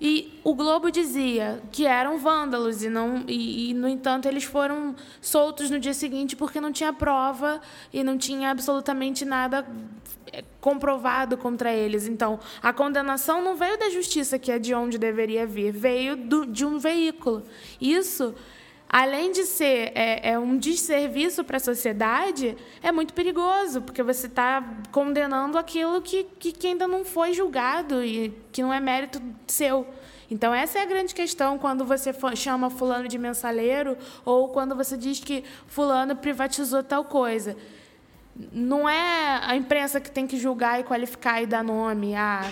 e 0.00 0.40
o 0.44 0.54
Globo 0.54 0.90
dizia 0.90 1.60
que 1.72 1.84
eram 1.84 2.18
vândalos 2.18 2.84
e 2.84 2.88
não 2.88 3.24
e, 3.26 3.70
e, 3.70 3.74
no 3.74 3.88
entanto 3.88 4.28
eles 4.28 4.44
foram 4.44 4.94
soltos 5.20 5.70
no 5.70 5.80
dia 5.80 5.94
seguinte 5.94 6.36
porque 6.36 6.60
não 6.60 6.70
tinha 6.70 6.92
prova 6.92 7.60
e 7.92 8.04
não 8.04 8.16
tinha 8.16 8.50
absolutamente 8.50 9.24
nada 9.24 9.66
é, 10.32 10.44
comprovado 10.60 11.36
contra 11.36 11.72
eles. 11.72 12.06
Então, 12.06 12.38
a 12.62 12.72
condenação 12.72 13.42
não 13.42 13.56
veio 13.56 13.78
da 13.78 13.90
justiça, 13.90 14.38
que 14.38 14.52
é 14.52 14.58
de 14.58 14.72
onde 14.72 14.98
deveria 14.98 15.46
vir, 15.46 15.72
veio 15.72 16.16
do, 16.16 16.46
de 16.46 16.64
um 16.64 16.78
veículo. 16.78 17.42
Isso 17.80 18.34
além 18.88 19.30
de 19.32 19.44
ser 19.44 19.92
é, 19.94 20.30
é 20.30 20.38
um 20.38 20.56
desserviço 20.56 21.44
para 21.44 21.58
a 21.58 21.60
sociedade, 21.60 22.56
é 22.82 22.90
muito 22.90 23.12
perigoso, 23.12 23.82
porque 23.82 24.02
você 24.02 24.26
está 24.26 24.64
condenando 24.90 25.58
aquilo 25.58 26.00
que, 26.00 26.24
que, 26.38 26.52
que, 26.52 26.66
ainda 26.68 26.88
não 26.88 27.04
foi 27.04 27.34
julgado 27.34 28.02
e 28.02 28.30
que 28.50 28.62
não 28.62 28.72
é 28.72 28.80
mérito 28.80 29.20
seu. 29.46 29.86
Então, 30.30 30.54
essa 30.54 30.78
é 30.78 30.82
a 30.82 30.86
grande 30.86 31.14
questão 31.14 31.58
quando 31.58 31.84
você 31.84 32.14
chama 32.34 32.70
Fulano 32.70 33.08
de 33.08 33.18
mensaleiro 33.18 33.96
ou 34.24 34.48
quando 34.48 34.74
você 34.74 34.96
diz 34.96 35.20
que 35.20 35.44
Fulano 35.66 36.16
privatizou 36.16 36.82
tal 36.82 37.04
coisa. 37.04 37.56
Não 38.52 38.88
é 38.88 39.40
a 39.42 39.56
imprensa 39.56 40.00
que 40.00 40.10
tem 40.10 40.26
que 40.26 40.38
julgar 40.38 40.80
e 40.80 40.84
qualificar 40.84 41.42
e 41.42 41.46
dar 41.46 41.64
nome. 41.64 42.14
Ah, 42.14 42.42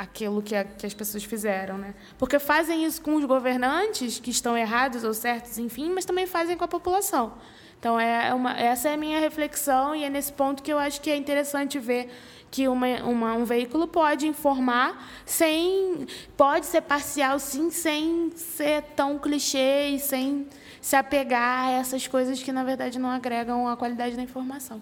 aquilo 0.00 0.40
que, 0.40 0.56
a, 0.56 0.64
que 0.64 0.86
as 0.86 0.94
pessoas 0.94 1.24
fizeram, 1.24 1.76
né? 1.76 1.94
Porque 2.18 2.38
fazem 2.38 2.86
isso 2.86 3.02
com 3.02 3.16
os 3.16 3.24
governantes 3.26 4.18
que 4.18 4.30
estão 4.30 4.56
errados 4.56 5.04
ou 5.04 5.12
certos, 5.12 5.58
enfim, 5.58 5.92
mas 5.92 6.06
também 6.06 6.26
fazem 6.26 6.56
com 6.56 6.64
a 6.64 6.68
população. 6.68 7.34
Então 7.78 8.00
é 8.00 8.32
uma, 8.32 8.58
essa 8.58 8.88
é 8.88 8.94
a 8.94 8.96
minha 8.96 9.20
reflexão 9.20 9.94
e 9.94 10.02
é 10.02 10.08
nesse 10.08 10.32
ponto 10.32 10.62
que 10.62 10.72
eu 10.72 10.78
acho 10.78 11.02
que 11.02 11.10
é 11.10 11.16
interessante 11.16 11.78
ver 11.78 12.08
que 12.50 12.66
uma, 12.66 12.86
uma, 13.04 13.34
um 13.34 13.44
veículo 13.44 13.86
pode 13.86 14.26
informar 14.26 15.06
sem 15.24 16.06
pode 16.36 16.66
ser 16.66 16.82
parcial 16.82 17.38
sim 17.38 17.70
sem 17.70 18.32
ser 18.34 18.82
tão 18.96 19.18
clichê 19.18 19.90
e 19.90 19.98
sem 19.98 20.46
se 20.80 20.96
apegar 20.96 21.68
a 21.68 21.70
essas 21.72 22.06
coisas 22.06 22.42
que 22.42 22.52
na 22.52 22.64
verdade 22.64 22.98
não 22.98 23.10
agregam 23.10 23.68
a 23.68 23.76
qualidade 23.76 24.16
da 24.16 24.22
informação. 24.22 24.80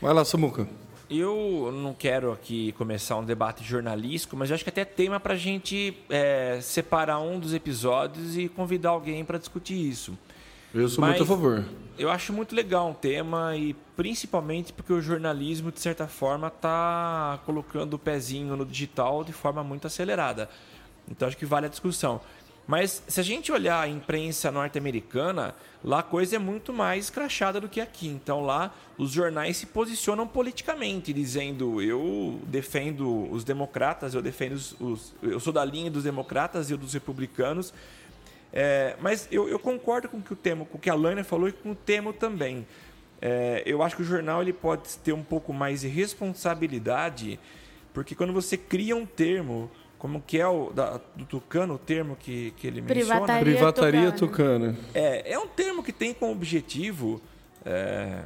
Vai 0.00 0.12
lá, 0.12 0.24
Samuca. 0.24 0.68
Eu 1.16 1.70
não 1.72 1.94
quero 1.94 2.32
aqui 2.32 2.72
começar 2.72 3.16
um 3.16 3.24
debate 3.24 3.62
jornalístico, 3.62 4.36
mas 4.36 4.50
eu 4.50 4.54
acho 4.54 4.64
que 4.64 4.70
até 4.70 4.84
tema 4.84 5.20
para 5.20 5.34
a 5.34 5.36
gente 5.36 5.96
é, 6.10 6.58
separar 6.60 7.20
um 7.20 7.38
dos 7.38 7.54
episódios 7.54 8.36
e 8.36 8.48
convidar 8.48 8.90
alguém 8.90 9.24
para 9.24 9.38
discutir 9.38 9.74
isso. 9.74 10.18
Eu 10.74 10.88
sou 10.88 11.00
Mas 11.00 11.10
muito 11.10 11.22
a 11.22 11.26
favor. 11.26 11.64
Eu 11.96 12.10
acho 12.10 12.32
muito 12.32 12.52
legal 12.52 12.88
um 12.88 12.94
tema 12.94 13.56
e 13.56 13.74
principalmente 13.96 14.72
porque 14.72 14.92
o 14.92 15.00
jornalismo, 15.00 15.70
de 15.70 15.78
certa 15.78 16.08
forma, 16.08 16.48
está 16.48 17.38
colocando 17.46 17.94
o 17.94 17.98
pezinho 17.98 18.56
no 18.56 18.66
digital 18.66 19.22
de 19.22 19.32
forma 19.32 19.62
muito 19.62 19.86
acelerada. 19.86 20.50
Então 21.08 21.28
acho 21.28 21.36
que 21.36 21.46
vale 21.46 21.66
a 21.66 21.68
discussão. 21.68 22.20
Mas 22.66 23.02
se 23.06 23.20
a 23.20 23.22
gente 23.22 23.52
olhar 23.52 23.80
a 23.80 23.88
imprensa 23.88 24.50
norte-americana, 24.50 25.54
lá 25.82 25.98
a 25.98 26.02
coisa 26.02 26.36
é 26.36 26.38
muito 26.38 26.72
mais 26.72 27.10
crachada 27.10 27.60
do 27.60 27.68
que 27.68 27.80
aqui. 27.80 28.08
Então 28.08 28.40
lá 28.40 28.74
os 28.96 29.10
jornais 29.10 29.58
se 29.58 29.66
posicionam 29.66 30.26
politicamente, 30.26 31.12
dizendo 31.12 31.82
eu 31.82 32.40
defendo 32.46 33.30
os 33.30 33.44
democratas, 33.44 34.14
eu 34.14 34.22
defendo 34.22 34.54
os, 34.54 34.80
os 34.80 35.14
eu 35.22 35.38
sou 35.38 35.52
da 35.52 35.64
linha 35.64 35.90
dos 35.90 36.04
democratas 36.04 36.70
e 36.70 36.76
dos 36.76 36.94
republicanos. 36.94 37.74
É, 38.50 38.96
mas 39.00 39.28
eu, 39.30 39.48
eu, 39.48 39.58
concordo 39.58 40.08
com 40.08 40.22
que 40.22 40.32
o 40.32 40.36
Temo, 40.36 40.64
com 40.64 40.78
o 40.78 40.80
que 40.80 40.88
a 40.88 40.94
Lânia 40.94 41.24
falou 41.24 41.48
e 41.48 41.52
com 41.52 41.72
o 41.72 41.74
Temo 41.74 42.12
também. 42.12 42.64
É, 43.20 43.62
eu 43.66 43.82
acho 43.82 43.96
que 43.96 44.02
o 44.02 44.04
jornal 44.04 44.42
ele 44.42 44.52
pode 44.52 44.96
ter 44.98 45.12
um 45.12 45.24
pouco 45.24 45.52
mais 45.52 45.80
de 45.80 45.88
responsabilidade, 45.88 47.38
porque 47.92 48.14
quando 48.14 48.32
você 48.32 48.56
cria 48.56 48.94
um 48.94 49.04
termo 49.04 49.70
como 50.04 50.20
que 50.20 50.38
é 50.38 50.46
o 50.46 50.70
da, 50.70 51.00
do 51.16 51.24
Tucano, 51.24 51.76
o 51.76 51.78
termo 51.78 52.14
que, 52.14 52.50
que 52.58 52.66
ele 52.66 52.82
Privataria 52.82 53.52
menciona? 53.52 53.72
Privataria 53.72 54.12
Tucano. 54.12 54.76
É, 54.92 55.32
é 55.32 55.38
um 55.38 55.48
termo 55.48 55.82
que 55.82 55.94
tem 55.94 56.12
como 56.12 56.30
objetivo 56.30 57.22
é, 57.64 58.24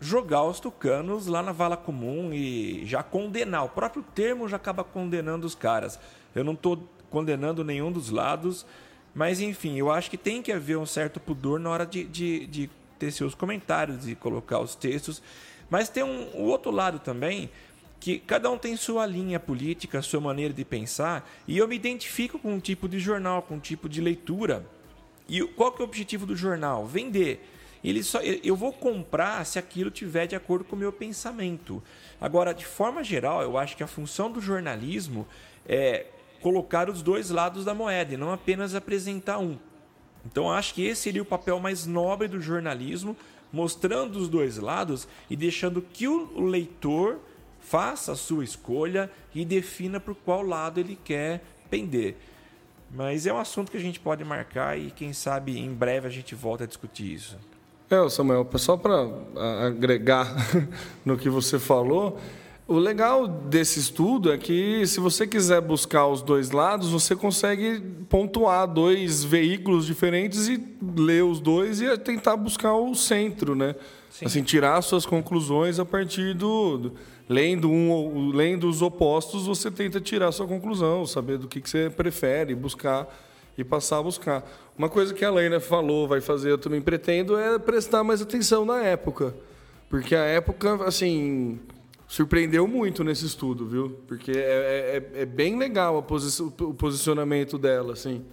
jogar 0.00 0.42
os 0.44 0.58
tucanos 0.58 1.26
lá 1.26 1.42
na 1.42 1.52
vala 1.52 1.76
comum 1.76 2.32
e 2.32 2.86
já 2.86 3.02
condenar. 3.02 3.66
O 3.66 3.68
próprio 3.68 4.02
termo 4.14 4.48
já 4.48 4.56
acaba 4.56 4.82
condenando 4.82 5.46
os 5.46 5.54
caras. 5.54 6.00
Eu 6.34 6.42
não 6.42 6.54
estou 6.54 6.82
condenando 7.10 7.62
nenhum 7.62 7.92
dos 7.92 8.08
lados, 8.08 8.64
mas 9.14 9.38
enfim, 9.38 9.76
eu 9.76 9.92
acho 9.92 10.08
que 10.08 10.16
tem 10.16 10.40
que 10.40 10.50
haver 10.50 10.78
um 10.78 10.86
certo 10.86 11.20
pudor 11.20 11.60
na 11.60 11.68
hora 11.68 11.84
de, 11.84 12.04
de, 12.04 12.46
de 12.46 12.70
ter 12.98 13.10
seus 13.10 13.34
comentários 13.34 14.08
e 14.08 14.14
colocar 14.14 14.58
os 14.60 14.74
textos. 14.74 15.22
Mas 15.68 15.90
tem 15.90 16.02
um, 16.02 16.30
o 16.34 16.44
outro 16.44 16.70
lado 16.70 16.98
também, 16.98 17.50
que 18.00 18.18
cada 18.18 18.50
um 18.50 18.56
tem 18.56 18.74
sua 18.76 19.04
linha 19.04 19.38
política, 19.38 20.00
sua 20.00 20.20
maneira 20.20 20.54
de 20.54 20.64
pensar, 20.64 21.30
e 21.46 21.58
eu 21.58 21.68
me 21.68 21.76
identifico 21.76 22.38
com 22.38 22.54
um 22.54 22.58
tipo 22.58 22.88
de 22.88 22.98
jornal, 22.98 23.42
com 23.42 23.56
um 23.56 23.60
tipo 23.60 23.90
de 23.90 24.00
leitura. 24.00 24.66
E 25.28 25.42
qual 25.42 25.70
que 25.70 25.82
é 25.82 25.84
o 25.84 25.88
objetivo 25.88 26.24
do 26.24 26.34
jornal? 26.34 26.86
Vender. 26.86 27.46
Ele 27.84 28.02
só, 28.02 28.20
eu 28.20 28.56
vou 28.56 28.72
comprar 28.72 29.44
se 29.44 29.58
aquilo 29.58 29.90
tiver 29.90 30.26
de 30.26 30.34
acordo 30.34 30.64
com 30.64 30.74
o 30.74 30.78
meu 30.78 30.92
pensamento. 30.92 31.82
Agora, 32.20 32.52
de 32.52 32.64
forma 32.64 33.04
geral, 33.04 33.42
eu 33.42 33.56
acho 33.56 33.76
que 33.76 33.82
a 33.82 33.86
função 33.86 34.30
do 34.30 34.40
jornalismo 34.40 35.26
é 35.66 36.06
colocar 36.40 36.88
os 36.88 37.02
dois 37.02 37.30
lados 37.30 37.64
da 37.64 37.74
moeda 37.74 38.14
e 38.14 38.16
não 38.16 38.32
apenas 38.32 38.74
apresentar 38.74 39.38
um. 39.38 39.58
Então, 40.26 40.50
acho 40.50 40.74
que 40.74 40.84
esse 40.84 41.02
seria 41.02 41.22
o 41.22 41.26
papel 41.26 41.60
mais 41.60 41.86
nobre 41.86 42.28
do 42.28 42.40
jornalismo, 42.40 43.16
mostrando 43.52 44.18
os 44.18 44.28
dois 44.28 44.58
lados 44.58 45.06
e 45.30 45.36
deixando 45.36 45.80
que 45.80 46.08
o 46.08 46.40
leitor 46.40 47.18
faça 47.60 48.12
a 48.12 48.16
sua 48.16 48.42
escolha 48.44 49.10
e 49.34 49.44
defina 49.44 50.00
por 50.00 50.14
qual 50.14 50.42
lado 50.42 50.80
ele 50.80 50.98
quer 51.04 51.42
pender. 51.70 52.16
Mas 52.92 53.26
é 53.26 53.32
um 53.32 53.38
assunto 53.38 53.70
que 53.70 53.76
a 53.76 53.80
gente 53.80 54.00
pode 54.00 54.24
marcar 54.24 54.76
e 54.78 54.90
quem 54.90 55.12
sabe 55.12 55.58
em 55.58 55.72
breve 55.72 56.06
a 56.08 56.10
gente 56.10 56.34
volta 56.34 56.64
a 56.64 56.66
discutir 56.66 57.12
isso. 57.14 57.36
É, 57.88 58.08
Samuel, 58.08 58.48
só 58.56 58.76
para 58.76 59.06
agregar 59.66 60.34
no 61.04 61.16
que 61.16 61.28
você 61.28 61.58
falou, 61.58 62.18
O 62.68 62.74
legal 62.78 63.26
desse 63.26 63.80
estudo 63.80 64.32
é 64.32 64.38
que, 64.38 64.86
se 64.86 65.00
você 65.00 65.26
quiser 65.26 65.60
buscar 65.60 66.06
os 66.06 66.22
dois 66.22 66.52
lados, 66.52 66.90
você 66.90 67.16
consegue 67.16 67.80
pontuar 68.08 68.66
dois 68.68 69.24
veículos 69.24 69.86
diferentes 69.86 70.46
e 70.46 70.60
ler 70.96 71.24
os 71.24 71.40
dois 71.40 71.80
e 71.80 71.98
tentar 71.98 72.36
buscar 72.36 72.74
o 72.74 72.94
centro, 72.94 73.56
né? 73.56 73.74
Assim, 74.24 74.42
tirar 74.44 74.80
suas 74.82 75.04
conclusões 75.04 75.80
a 75.80 75.84
partir 75.84 76.32
do. 76.34 76.78
do- 76.78 76.92
lendo, 77.30 77.70
um, 77.70 78.30
lendo 78.32 78.68
os 78.68 78.82
opostos, 78.82 79.46
você 79.46 79.70
tenta 79.70 80.00
tirar 80.00 80.32
sua 80.32 80.48
conclusão, 80.48 81.06
saber 81.06 81.38
do 81.38 81.46
que, 81.46 81.60
que 81.60 81.70
você 81.70 81.88
prefere, 81.88 82.56
buscar 82.56 83.06
e 83.56 83.62
passar 83.62 83.98
a 83.98 84.02
buscar. 84.02 84.44
Uma 84.76 84.88
coisa 84.88 85.14
que 85.14 85.24
a 85.24 85.30
Leina 85.30 85.60
falou, 85.60 86.08
vai 86.08 86.20
fazer, 86.20 86.50
eu 86.50 86.58
também 86.58 86.80
pretendo, 86.82 87.38
é 87.38 87.56
prestar 87.56 88.02
mais 88.02 88.20
atenção 88.20 88.64
na 88.64 88.82
época. 88.82 89.32
Porque 89.88 90.16
a 90.16 90.24
época, 90.24 90.84
assim, 90.84 91.60
surpreendeu 92.08 92.66
muito 92.66 93.04
nesse 93.04 93.26
estudo, 93.26 93.64
viu? 93.64 94.00
Porque 94.08 94.32
é, 94.32 95.04
é- 95.14 95.22
é 95.22 95.24
bem 95.24 95.56
legal 95.56 95.98
a 95.98 96.02
posi- 96.02 96.42
o 96.42 96.74
posicionamento 96.74 97.56
dela, 97.56 97.92
assim, 97.92 98.24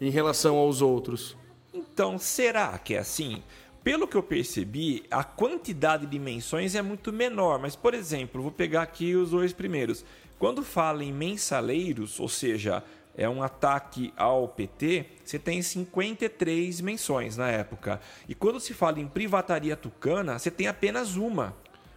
em 0.00 0.10
relação 0.10 0.56
aos 0.56 0.80
outros. 0.80 1.36
Então, 1.72 2.18
será 2.18 2.78
que 2.78 2.94
é 2.94 2.98
assim? 2.98 3.42
Pelo 3.84 4.08
que 4.08 4.16
eu 4.16 4.22
percebi, 4.22 5.04
a 5.10 5.22
quantidade 5.22 6.06
de 6.06 6.18
menções 6.18 6.74
é 6.74 6.80
muito 6.80 7.12
menor. 7.12 7.58
Mas, 7.58 7.76
por 7.76 7.92
exemplo, 7.92 8.40
vou 8.40 8.50
pegar 8.50 8.80
aqui 8.80 9.14
os 9.14 9.30
dois 9.30 9.52
primeiros. 9.52 10.02
Quando 10.38 10.64
fala 10.64 11.04
em 11.04 11.12
mensaleiros, 11.12 12.18
ou 12.18 12.26
seja, 12.26 12.82
é 13.14 13.28
um 13.28 13.42
ataque 13.42 14.10
ao 14.16 14.48
PT, 14.48 15.04
você 15.22 15.38
tem 15.38 15.60
53 15.60 16.80
menções 16.80 17.36
na 17.36 17.50
época. 17.50 18.00
E 18.26 18.34
quando 18.34 18.58
se 18.58 18.72
fala 18.72 18.98
em 18.98 19.06
privataria 19.06 19.76
tucana, 19.76 20.38
você 20.38 20.50
tem 20.50 20.66
apenas 20.66 21.16
uma. 21.16 21.54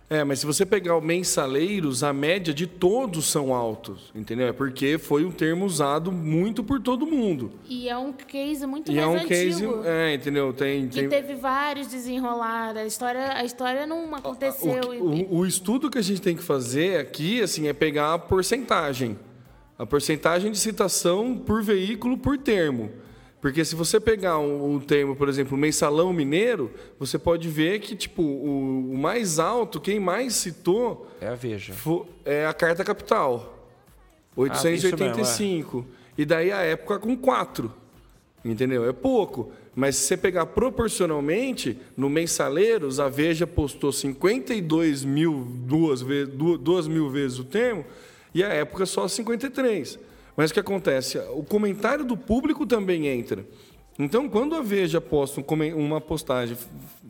É, 0.09 0.23
mas 0.23 0.39
se 0.39 0.45
você 0.45 0.65
pegar 0.65 0.95
o 0.95 1.01
mensaleiros, 1.01 2.01
a 2.01 2.13
média 2.13 2.53
de 2.53 2.65
todos 2.65 3.25
são 3.25 3.53
altos, 3.53 4.09
entendeu? 4.15 4.47
É 4.47 4.53
porque 4.53 4.97
foi 4.97 5.25
um 5.25 5.31
termo 5.31 5.65
usado 5.65 6.13
muito 6.13 6.63
por 6.63 6.79
todo 6.81 7.05
mundo. 7.05 7.51
E 7.67 7.89
é 7.89 7.97
um 7.97 8.13
case 8.13 8.65
muito 8.65 8.89
E 8.89 8.95
mais 8.95 9.05
é 9.05 9.09
um 9.09 9.15
antigo. 9.15 9.27
case, 9.27 9.67
é, 9.85 10.13
entendeu? 10.13 10.53
Tem, 10.53 10.87
Que 10.87 11.01
tem 11.01 11.09
teve 11.09 11.35
vários 11.35 11.87
desenrolados. 11.87 12.81
A 12.81 12.85
história, 12.85 13.33
a 13.33 13.43
história 13.43 13.85
não 13.85 14.15
aconteceu. 14.15 14.81
o, 14.91 15.13
e- 15.13 15.23
o, 15.29 15.35
o 15.39 15.45
estudo 15.45 15.89
que 15.91 15.97
a 15.97 16.01
gente 16.01 16.21
tem 16.21 16.37
que 16.37 16.43
fazer 16.43 16.99
aqui, 17.01 17.41
assim, 17.41 17.67
é 17.67 17.73
pegar 17.73 18.13
a 18.13 18.17
porcentagem. 18.19 19.19
A 19.77 19.85
porcentagem 19.85 20.51
de 20.53 20.57
citação 20.57 21.37
por 21.37 21.61
veículo 21.61 22.17
por 22.17 22.37
termo. 22.37 22.89
Porque 23.47 23.63
se 23.63 23.75
você 23.75 23.97
pegar 23.97 24.39
um, 24.39 24.73
um 24.73 24.77
termo, 24.81 25.15
por 25.15 25.29
exemplo, 25.29 25.57
mensalão 25.57 26.11
mineiro, 26.11 26.69
você 26.99 27.17
pode 27.17 27.47
ver 27.47 27.79
que, 27.79 27.95
tipo, 27.95 28.21
o, 28.21 28.91
o 28.91 28.97
mais 28.97 29.39
alto, 29.39 29.79
quem 29.79 30.01
mais 30.01 30.33
citou 30.35 31.07
É 31.21 31.27
a 31.29 31.33
Veja. 31.35 31.71
fo- 31.73 32.05
é 32.25 32.45
a 32.45 32.53
Carta 32.53 32.83
Capital. 32.83 33.69
Ah, 34.37 34.43
isso 34.51 34.67
mesmo, 34.67 34.87
885. 34.89 35.85
E 36.17 36.25
daí 36.25 36.51
a 36.51 36.57
época 36.59 36.99
com 36.99 37.15
4. 37.15 37.71
Entendeu? 38.43 38.85
É 38.85 38.91
pouco. 38.91 39.49
Mas 39.73 39.95
se 39.95 40.07
você 40.07 40.17
pegar 40.17 40.45
proporcionalmente, 40.47 41.77
no 41.95 42.09
Mensaleiros, 42.09 42.99
a 42.99 43.07
Veja 43.07 43.47
postou 43.47 43.93
52 43.93 45.05
mil, 45.05 45.47
duas, 45.49 46.01
duas 46.59 46.85
mil 46.85 47.09
vezes 47.09 47.39
o 47.39 47.45
termo, 47.45 47.85
e 48.35 48.43
a 48.43 48.49
época 48.49 48.85
só 48.85 49.07
53. 49.07 49.97
Mas 50.37 50.51
o 50.51 50.53
que 50.53 50.59
acontece? 50.59 51.17
O 51.33 51.43
comentário 51.43 52.05
do 52.05 52.15
público 52.15 52.63
também 52.67 53.07
entra. 53.07 53.43
Então, 53.97 54.29
quando 54.29 54.55
a 54.55 54.61
Veja 54.61 55.01
posta 55.01 55.41
um 55.41 55.75
uma 55.75 55.99
postagem, 55.99 56.55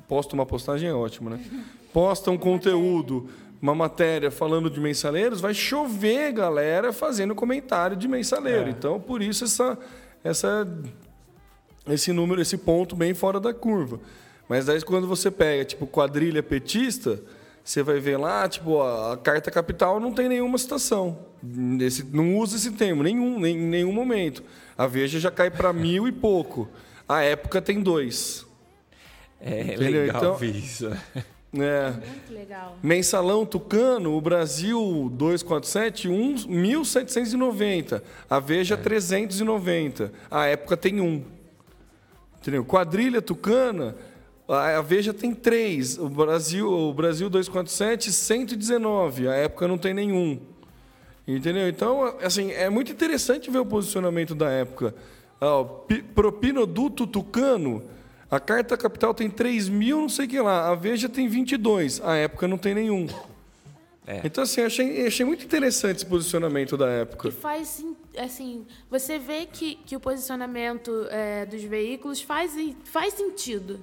posta 0.08 0.34
uma 0.34 0.46
postagem 0.46 0.90
é 0.90 0.94
ótimo, 0.94 1.30
né? 1.30 1.44
Posta 1.92 2.32
um 2.32 2.38
conteúdo, 2.38 3.30
uma 3.62 3.76
matéria 3.76 4.32
falando 4.32 4.70
de 4.70 4.80
mensaleiros, 4.80 5.42
vai 5.42 5.54
chover 5.54 6.32
galera 6.32 6.94
fazendo 6.94 7.36
comentário 7.36 7.98
de 7.98 8.08
mensaleiro. 8.08 8.70
Então, 8.70 8.98
por 8.98 9.22
isso 9.22 9.44
essa, 9.44 9.78
essa 10.24 10.66
esse 11.90 12.14
número, 12.14 12.42
esse 12.42 12.58
ponto 12.58 12.96
bem 12.96 13.14
fora 13.14 13.42
da 13.42 13.54
curva. 13.54 14.00
Mas 14.48 14.66
daí 14.66 14.82
quando 14.82 15.06
você 15.06 15.30
pega, 15.30 15.66
tipo, 15.66 15.86
quadrilha 15.86 16.42
petista, 16.42 17.20
você 17.68 17.84
vai 17.84 18.00
ver 18.00 18.16
lá, 18.16 18.48
tipo, 18.48 18.82
a, 18.82 19.12
a 19.12 19.18
carta 19.18 19.52
capital 19.52 20.00
não 20.00 20.14
tem 20.14 20.30
nenhuma 20.30 20.58
citação. 20.58 21.20
Esse, 21.82 22.02
não 22.06 22.38
usa 22.38 22.56
esse 22.56 22.72
termo, 22.72 23.04
nenhum, 23.04 23.38
nem, 23.38 23.58
em 23.58 23.68
nenhum 23.68 23.92
momento. 23.92 24.42
A 24.78 24.88
Veja 24.88 25.20
já 25.20 25.30
cai 25.30 25.52
para 25.52 25.74
mil 25.74 26.08
e 26.08 26.12
pouco. 26.14 26.70
A 27.10 27.24
época 27.24 27.62
tem 27.62 27.82
dois. 27.82 28.46
É 29.42 29.62
Entendeu? 29.64 29.92
legal 30.02 30.16
Então- 30.18 30.36
ver 30.38 30.56
isso. 30.56 30.90
É. 31.60 31.92
Muito 31.92 32.34
legal. 32.34 32.78
Mensalão 32.84 33.46
Tucano, 33.46 34.16
o 34.18 34.22
Brasil 34.22 35.10
247, 35.14 36.10
um, 36.10 36.36
1.790. 36.36 38.02
A 38.30 38.38
Veja, 38.40 38.76
390. 38.78 40.12
A 40.30 40.46
época 40.46 40.76
tem 40.76 41.00
um. 41.00 41.24
Entendeu? 42.40 42.66
Quadrilha 42.66 43.22
Tucana, 43.22 43.96
a 44.48 44.82
Veja 44.82 45.14
tem 45.14 45.34
três. 45.34 45.98
O 45.98 46.08
Brasil, 46.10 46.70
o 46.72 46.94
Brasil 46.94 47.30
247, 47.30 48.12
119. 48.12 49.28
A 49.28 49.34
época 49.34 49.68
não 49.68 49.78
tem 49.78 49.94
nenhum. 49.94 50.40
Entendeu? 51.28 51.68
Então, 51.68 52.16
assim, 52.22 52.52
é 52.52 52.70
muito 52.70 52.92
interessante 52.92 53.52
ver 53.52 53.60
o 53.60 53.66
posicionamento 53.66 54.34
da 54.34 54.50
época. 54.50 54.96
Ó, 55.42 55.64
Pi- 55.64 56.02
Propinoduto 56.02 57.06
Tucano, 57.06 57.84
a 58.32 58.40
carta 58.40 58.78
capital 58.78 59.14
tem 59.14 59.30
3 59.30 59.68
mil, 59.68 60.02
não 60.02 60.10
sei 60.10 60.26
o 60.26 60.30
que 60.30 60.40
lá. 60.40 60.70
A 60.70 60.76
Veja 60.76 61.10
tem 61.10 61.28
22. 61.28 62.00
A 62.02 62.16
época 62.16 62.48
não 62.48 62.58
tem 62.58 62.74
nenhum. 62.74 63.08
É. 64.08 64.22
Então, 64.24 64.42
assim, 64.46 64.62
eu 64.62 64.68
achei, 64.68 65.06
achei 65.06 65.26
muito 65.26 65.44
interessante 65.44 65.98
esse 65.98 66.06
posicionamento 66.06 66.78
da 66.78 66.88
época. 66.88 67.30
Que 67.30 67.36
faz, 67.36 67.68
sim- 67.68 67.98
assim, 68.18 68.66
você 68.90 69.20
vê 69.20 69.46
que, 69.46 69.76
que 69.86 69.98
o 69.98 70.00
posicionamento 70.00 71.06
é, 71.10 71.46
dos 71.46 71.62
veículos 71.64 72.22
faz, 72.22 72.54
faz 72.86 73.14
sentido. 73.16 73.82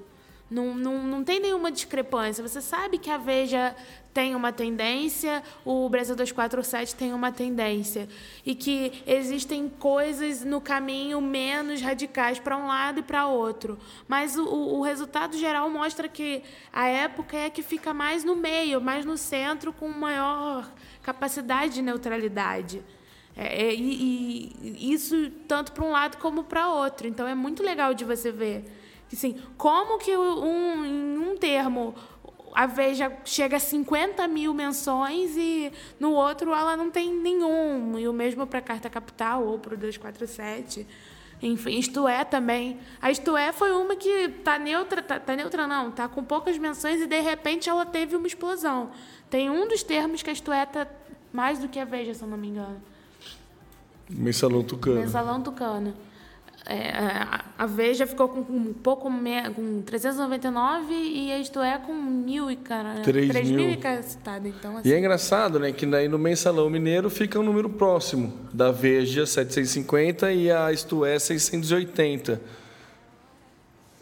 Não, 0.54 0.72
não, 0.74 1.02
não 1.02 1.24
tem 1.24 1.40
nenhuma 1.40 1.72
discrepância. 1.72 2.46
Você 2.46 2.60
sabe 2.60 2.96
que 2.98 3.10
a 3.10 3.18
Veja 3.18 3.74
tem 4.12 4.36
uma 4.36 4.52
tendência, 4.52 5.42
o 5.64 5.88
Brasil 5.88 6.14
247 6.14 6.94
tem 6.94 7.12
uma 7.12 7.32
tendência. 7.32 8.08
E 8.46 8.54
que 8.54 9.02
existem 9.04 9.68
coisas 9.68 10.44
no 10.44 10.60
caminho 10.60 11.20
menos 11.20 11.80
radicais 11.82 12.38
para 12.38 12.56
um 12.56 12.68
lado 12.68 13.00
e 13.00 13.02
para 13.02 13.26
outro. 13.26 13.76
Mas 14.06 14.36
o, 14.36 14.44
o- 14.44 14.82
resultado 14.82 15.36
geral 15.36 15.68
mostra 15.68 16.06
que 16.08 16.42
a 16.72 16.86
época 16.86 17.36
é 17.36 17.50
que 17.50 17.60
fica 17.62 17.92
mais 17.92 18.22
no 18.22 18.36
meio, 18.36 18.80
mais 18.80 19.04
no 19.04 19.16
centro, 19.18 19.72
com 19.72 19.88
maior 19.88 20.70
capacidade 21.02 21.74
de 21.74 21.82
neutralidade. 21.82 22.80
É, 23.36 23.64
é, 23.64 23.74
e, 23.74 24.52
e 24.62 24.92
isso 24.92 25.30
tanto 25.48 25.72
para 25.72 25.84
um 25.84 25.90
lado 25.90 26.18
como 26.18 26.44
para 26.44 26.68
outro. 26.68 27.08
Então 27.08 27.26
é 27.26 27.34
muito 27.34 27.60
legal 27.64 27.92
de 27.92 28.04
você 28.04 28.30
ver. 28.30 28.64
Assim, 29.14 29.40
como 29.56 29.98
que 29.98 30.16
um, 30.16 30.84
em 30.84 31.18
um 31.18 31.36
termo 31.36 31.94
a 32.54 32.66
Veja 32.66 33.12
chega 33.24 33.56
a 33.56 33.60
50 33.60 34.26
mil 34.28 34.54
menções 34.54 35.36
e 35.36 35.72
no 35.98 36.12
outro 36.12 36.54
ela 36.54 36.76
não 36.76 36.90
tem 36.90 37.12
nenhum. 37.12 37.98
E 37.98 38.06
o 38.06 38.12
mesmo 38.12 38.46
para 38.46 38.60
a 38.60 38.62
Carta 38.62 38.88
Capital 38.88 39.44
ou 39.44 39.58
para 39.58 39.74
o 39.74 39.76
247. 39.76 40.86
Enfim, 41.42 41.78
isto 41.78 42.06
é 42.06 42.24
também. 42.24 42.78
A 43.02 43.10
isto 43.10 43.36
é 43.36 43.52
foi 43.52 43.72
uma 43.72 43.96
que 43.96 44.28
tá 44.44 44.58
neutra, 44.58 45.02
tá, 45.02 45.18
tá 45.18 45.34
neutra 45.34 45.66
não, 45.66 45.90
tá 45.90 46.08
com 46.08 46.22
poucas 46.22 46.56
menções 46.56 47.00
e 47.02 47.06
de 47.06 47.20
repente 47.20 47.68
ela 47.68 47.84
teve 47.84 48.14
uma 48.14 48.26
explosão. 48.26 48.90
Tem 49.28 49.50
um 49.50 49.66
dos 49.66 49.82
termos 49.82 50.22
que 50.22 50.30
a 50.30 50.32
isto 50.32 50.52
é 50.52 50.64
tá 50.64 50.86
mais 51.32 51.58
do 51.58 51.68
que 51.68 51.80
a 51.80 51.84
Veja, 51.84 52.14
se 52.14 52.22
eu 52.22 52.28
não 52.28 52.36
me 52.38 52.48
engano. 52.48 52.80
Mensalão 54.08 54.62
Tucano. 54.62 55.00
Mensalão 55.00 55.42
Tucano. 55.42 55.94
É, 56.66 56.90
a- 56.96 57.44
a 57.58 57.66
Veja 57.66 58.06
ficou 58.06 58.26
com 58.28 58.40
um 58.40 58.72
pouco 58.72 59.10
com 59.54 59.82
399 59.82 60.94
e 60.94 61.30
a 61.30 61.38
Isto 61.38 61.60
É 61.60 61.76
com 61.78 61.92
mil 61.94 62.50
e 62.50 62.56
cara, 62.56 63.00
Três 63.02 63.28
3 63.28 63.48
mil 63.50 63.58
mil. 63.58 63.70
e 63.72 63.76
cacetada. 63.76 64.48
Então, 64.48 64.78
assim, 64.78 64.88
E 64.88 64.92
é 64.94 64.98
engraçado, 64.98 65.60
né, 65.60 65.72
que 65.72 65.84
daí 65.84 66.08
no 66.08 66.18
Mensalão 66.18 66.70
Mineiro 66.70 67.10
fica 67.10 67.38
um 67.38 67.42
número 67.42 67.68
próximo 67.68 68.32
da 68.52 68.70
Veja 68.72 69.26
750 69.26 70.32
e 70.32 70.50
a 70.50 70.72
Isto 70.72 71.04
é 71.04 71.18
680. 71.18 72.40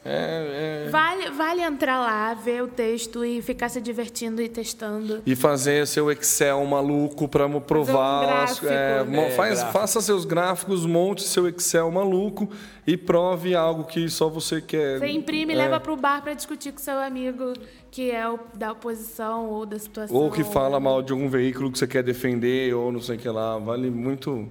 É, 0.05 0.85
é... 0.87 0.91
vale, 0.91 1.31
vale 1.31 1.63
entrar 1.63 2.01
lá, 2.01 2.35
ver 2.35 2.61
o 2.63 2.67
texto 2.67 3.25
e 3.25 3.41
ficar 3.41 3.69
se 3.69 3.81
divertindo 3.81 4.43
e 4.43 4.49
testando. 4.49 5.23
E 5.25 5.37
fazer 5.37 5.87
seu 5.87 6.11
Excel 6.11 6.65
maluco 6.67 7.29
para 7.29 7.49
provar. 7.61 8.27
gráfico. 8.27 8.67
é, 8.67 9.05
mo- 9.05 9.21
É, 9.21 9.31
faz, 9.31 9.55
gráfico. 9.61 9.73
faça 9.79 10.01
seus 10.01 10.25
gráficos, 10.25 10.85
monte 10.85 11.23
seu 11.23 11.47
Excel 11.49 11.89
maluco 11.91 12.49
e 12.85 12.97
prove 12.97 13.55
algo 13.55 13.85
que 13.85 14.09
só 14.09 14.29
você 14.29 14.61
quer. 14.61 14.99
Você 14.99 15.07
imprime 15.09 15.53
e 15.53 15.57
é, 15.57 15.59
leva 15.61 15.79
para 15.79 15.93
o 15.93 15.97
bar 15.97 16.21
para 16.21 16.35
discutir 16.35 16.73
com 16.73 16.79
seu 16.79 16.99
amigo 16.99 17.53
que 17.91 18.11
é 18.11 18.29
o 18.29 18.41
da 18.55 18.73
oposição 18.73 19.47
ou 19.51 19.65
da 19.65 19.79
situação. 19.79 20.17
Ou 20.17 20.31
que 20.33 20.43
fala 20.43 20.81
mal 20.81 21.01
de 21.03 21.13
algum 21.13 21.29
veículo 21.29 21.71
que 21.71 21.79
você 21.79 21.87
quer 21.87 22.03
defender, 22.03 22.75
ou 22.75 22.91
não 22.91 23.01
sei 23.01 23.17
o 23.17 23.19
que 23.21 23.29
lá. 23.29 23.57
Vale 23.59 23.89
muito. 23.91 24.49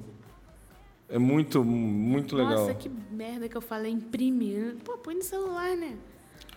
É 1.11 1.19
muito, 1.19 1.63
muito 1.63 2.35
legal. 2.37 2.53
Nossa, 2.53 2.73
que 2.73 2.89
merda 3.11 3.49
que 3.49 3.57
eu 3.57 3.61
falei, 3.61 3.91
imprime. 3.91 4.77
Pô, 4.83 4.97
põe 4.97 5.15
no 5.15 5.21
celular, 5.21 5.75
né? 5.75 5.97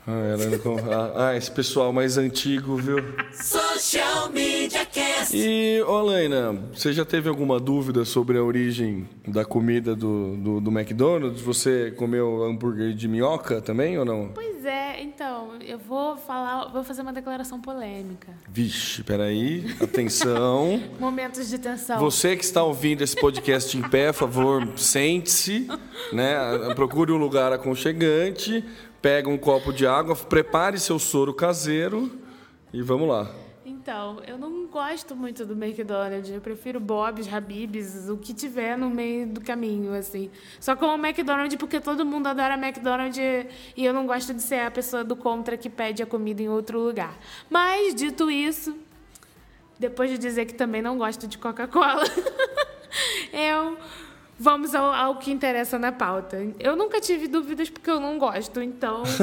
Ah, 0.07 0.13
ela 0.33 0.45
não 0.51 0.59
com- 0.59 0.77
ah, 0.93 1.29
ah, 1.31 1.37
esse 1.37 1.51
pessoal 1.51 1.91
mais 1.91 2.19
antigo, 2.19 2.77
viu? 2.77 2.97
Social 3.33 4.31
Media 4.31 4.85
Cast. 4.85 5.35
E, 5.35 5.81
ô 5.83 6.03
Laina, 6.03 6.53
você 6.75 6.93
já 6.93 7.07
teve 7.07 7.27
alguma 7.29 7.59
dúvida 7.59 8.05
sobre 8.05 8.37
a 8.37 8.43
origem 8.43 9.09
da 9.27 9.47
comida 9.47 9.97
do, 9.97 10.37
do, 10.37 10.61
do 10.61 10.71
McDonald's? 10.71 11.41
Você 11.41 11.91
comeu 11.97 12.45
hambúrguer 12.45 12.93
de 12.93 13.09
minhoca 13.09 13.63
também 13.63 13.99
ou 13.99 14.05
não? 14.05 14.29
Pois 14.35 14.63
é, 14.67 15.03
então, 15.03 15.53
eu 15.67 15.79
vou 15.79 16.19
falar, 16.19 16.71
vou 16.71 16.85
fazer 16.85 17.01
uma 17.01 17.13
declaração 17.13 17.59
polêmica. 17.59 18.29
Vixe, 18.47 19.03
peraí, 19.03 19.75
atenção. 19.81 20.83
Momentos 21.01 21.49
de 21.49 21.59
tensão. 21.59 21.99
Você 21.99 22.37
que 22.37 22.45
está 22.45 22.63
ouvindo 22.63 23.01
esse 23.01 23.17
podcast 23.17 23.75
em 23.79 23.81
pé, 23.83 24.13
por 24.13 24.19
favor, 24.19 24.69
sente-se, 24.77 25.67
né? 26.13 26.35
Procure 26.75 27.11
um 27.11 27.17
lugar 27.17 27.53
aconchegante, 27.55 28.63
pega 29.05 29.29
um 29.29 29.37
copo 29.37 29.71
de 29.71 29.87
água, 29.87 30.17
prepare 30.17 30.81
seu 30.81 30.99
soro 30.99 31.35
caseiro 31.35 32.11
e 32.73 32.81
vamos 32.81 33.07
lá. 33.07 33.31
Então, 33.67 34.23
eu 34.27 34.39
não 34.39 34.67
gosto 34.67 35.15
muito 35.15 35.45
do 35.45 35.53
McDonald's. 35.53 36.31
Eu 36.31 36.41
prefiro 36.41 36.81
Bob's, 36.81 37.31
Habib's, 37.31 38.09
o 38.09 38.17
que 38.17 38.33
tiver 38.33 38.79
no 38.79 38.89
meio 38.89 39.27
do 39.27 39.43
caminho, 39.43 39.93
assim. 39.93 40.31
Só 40.59 40.75
como 40.75 40.95
McDonald's 41.07 41.55
porque 41.57 41.81
todo 41.81 42.03
mundo 42.03 42.29
adora 42.29 42.55
McDonald's 42.55 43.19
e 43.77 43.85
eu 43.85 43.93
não 43.93 44.07
gosto 44.07 44.33
de 44.33 44.41
ser 44.41 44.61
a 44.61 44.71
pessoa 44.71 45.05
do 45.05 45.15
contra 45.15 45.59
que 45.59 45.69
pede 45.69 46.03
a 46.03 46.07
comida 46.07 46.41
em 46.41 46.49
outro 46.49 46.81
lugar. 46.81 47.15
Mas, 47.51 47.95
dito 47.95 48.31
isso, 48.31 48.75
depois 49.79 50.09
de 50.09 50.17
dizer 50.17 50.47
que 50.47 50.55
também 50.55 50.81
não 50.81 50.97
gosto 50.97 51.29
de 51.29 51.37
Coca-Cola, 51.37 52.05
eu. 53.35 53.77
Vamos 54.39 54.75
ao, 54.75 54.93
ao 54.93 55.17
que 55.17 55.31
interessa 55.31 55.79
na 55.79 55.93
pauta. 55.93 56.45
Eu 56.59 56.75
nunca 56.75 57.01
tive 57.01 57.29
dúvidas 57.29 57.71
porque 57.71 57.91
eu 57.91 58.01
não 58.01 58.19
gosto, 58.19 58.61
então. 58.61 59.05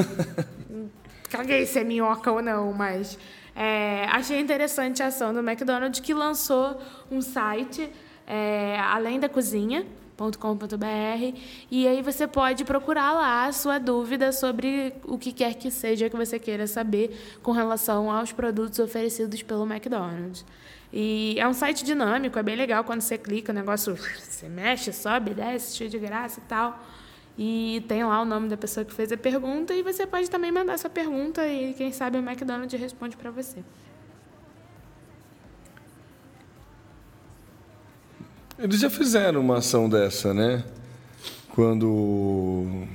caguei 1.32 1.64
se 1.64 1.78
é 1.78 1.84
minhoca 1.84 2.30
ou 2.30 2.42
não, 2.42 2.72
mas 2.74 3.18
é, 3.56 4.04
achei 4.10 4.38
interessante 4.38 5.02
a 5.02 5.06
ação 5.06 5.32
do 5.32 5.40
McDonald's 5.40 6.00
que 6.00 6.12
lançou 6.12 6.78
um 7.10 7.22
site, 7.22 7.90
é, 8.26 8.78
além 8.78 9.18
da 9.18 9.28
cozinha.com.br, 9.28 11.38
e 11.70 11.88
aí 11.88 12.02
você 12.02 12.26
pode 12.26 12.64
procurar 12.64 13.12
lá 13.12 13.46
a 13.46 13.52
sua 13.52 13.78
dúvida 13.78 14.30
sobre 14.30 14.92
o 15.04 15.18
que 15.18 15.32
quer 15.32 15.54
que 15.54 15.70
seja 15.70 16.10
que 16.10 16.16
você 16.16 16.38
queira 16.38 16.66
saber 16.66 17.38
com 17.42 17.52
relação 17.52 18.10
aos 18.10 18.30
produtos 18.30 18.78
oferecidos 18.78 19.42
pelo 19.42 19.64
McDonald's. 19.64 20.44
E 20.92 21.36
é 21.38 21.48
um 21.48 21.54
site 21.54 21.84
dinâmico, 21.84 22.38
é 22.38 22.42
bem 22.42 22.54
legal 22.54 22.84
quando 22.84 23.00
você 23.00 23.16
clica, 23.16 23.50
o 23.50 23.54
negócio 23.54 23.96
se 24.20 24.46
mexe, 24.46 24.92
sobe, 24.92 25.32
desce, 25.32 25.76
cheio 25.76 25.88
de 25.88 25.98
graça 25.98 26.38
e 26.38 26.42
tal. 26.42 26.78
E 27.38 27.82
tem 27.88 28.04
lá 28.04 28.20
o 28.20 28.24
nome 28.26 28.48
da 28.48 28.58
pessoa 28.58 28.84
que 28.84 28.92
fez 28.92 29.10
a 29.10 29.16
pergunta 29.16 29.72
e 29.72 29.82
você 29.82 30.06
pode 30.06 30.28
também 30.28 30.52
mandar 30.52 30.78
sua 30.78 30.90
pergunta 30.90 31.46
e 31.46 31.72
quem 31.72 31.90
sabe 31.90 32.18
o 32.18 32.20
McDonald's 32.20 32.78
responde 32.78 33.16
para 33.16 33.30
você. 33.30 33.64
Eles 38.58 38.78
já 38.78 38.90
fizeram 38.90 39.40
uma 39.40 39.58
ação 39.58 39.88
dessa, 39.88 40.34
né? 40.34 40.62
Quando. 41.48 42.86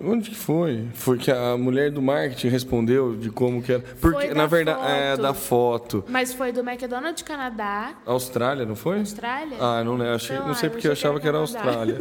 Onde 0.00 0.30
que 0.30 0.36
foi? 0.36 0.88
Foi 0.94 1.18
que 1.18 1.30
a 1.30 1.56
mulher 1.56 1.90
do 1.90 2.00
marketing 2.00 2.48
respondeu 2.48 3.14
de 3.14 3.30
como 3.30 3.62
que 3.62 3.72
era. 3.72 3.82
Porque, 4.00 4.32
na 4.32 4.46
verdade, 4.46 4.80
é 4.80 5.10
foto. 5.10 5.22
da 5.22 5.34
foto. 5.34 6.04
Mas 6.08 6.32
foi 6.32 6.50
do 6.50 6.60
McDonald's 6.60 7.22
Canadá, 7.22 7.94
Austrália, 8.06 8.64
não 8.64 8.74
foi? 8.74 9.00
Austrália? 9.00 9.56
Ah, 9.60 9.84
não 9.84 9.96
lembro. 9.96 10.14
Achei, 10.14 10.36
não 10.38 10.48
lá, 10.48 10.54
sei 10.54 10.68
eu 10.68 10.72
porque 10.72 10.88
eu 10.88 10.92
achava 10.92 11.20
que 11.20 11.28
era 11.28 11.44
Canadá. 11.44 11.68
Austrália. 11.68 11.98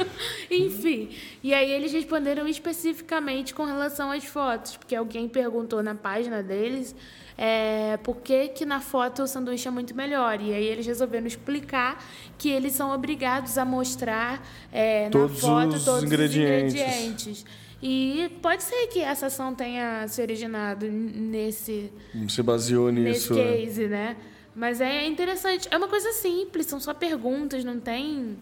Enfim, 0.50 1.10
e 1.42 1.52
aí 1.52 1.70
eles 1.70 1.92
responderam 1.92 2.48
especificamente 2.48 3.54
com 3.54 3.64
relação 3.64 4.10
às 4.10 4.24
fotos, 4.24 4.76
porque 4.76 4.96
alguém 4.96 5.28
perguntou 5.28 5.82
na 5.82 5.94
página 5.94 6.42
deles 6.42 6.94
é, 7.40 7.96
por 7.98 8.16
que, 8.16 8.48
que 8.48 8.66
na 8.66 8.80
foto 8.80 9.22
o 9.22 9.26
sanduíche 9.28 9.68
é 9.68 9.70
muito 9.70 9.94
melhor. 9.94 10.40
E 10.40 10.52
aí 10.52 10.64
eles 10.64 10.84
resolveram 10.84 11.26
explicar 11.28 12.04
que 12.36 12.50
eles 12.50 12.72
são 12.72 12.90
obrigados 12.92 13.56
a 13.56 13.64
mostrar 13.64 14.44
é, 14.72 15.08
na 15.08 15.28
foto 15.28 15.76
os 15.76 15.84
todos 15.84 16.02
ingredientes. 16.02 16.74
os 16.74 16.80
ingredientes. 16.80 17.44
E 17.80 18.28
pode 18.42 18.64
ser 18.64 18.88
que 18.88 18.98
essa 18.98 19.26
ação 19.26 19.54
tenha 19.54 20.08
se 20.08 20.20
originado 20.20 20.86
nesse, 20.90 21.92
Se 22.28 22.42
baseou 22.42 22.90
nesse 22.90 23.32
nisso. 23.32 23.34
né? 23.34 23.56
case, 23.56 23.86
né? 23.86 24.16
Mas 24.52 24.80
é 24.80 25.06
interessante. 25.06 25.68
É 25.70 25.76
uma 25.76 25.86
coisa 25.86 26.12
simples, 26.12 26.66
são 26.66 26.80
só 26.80 26.92
perguntas, 26.92 27.62
não 27.62 27.78
tem. 27.78 28.36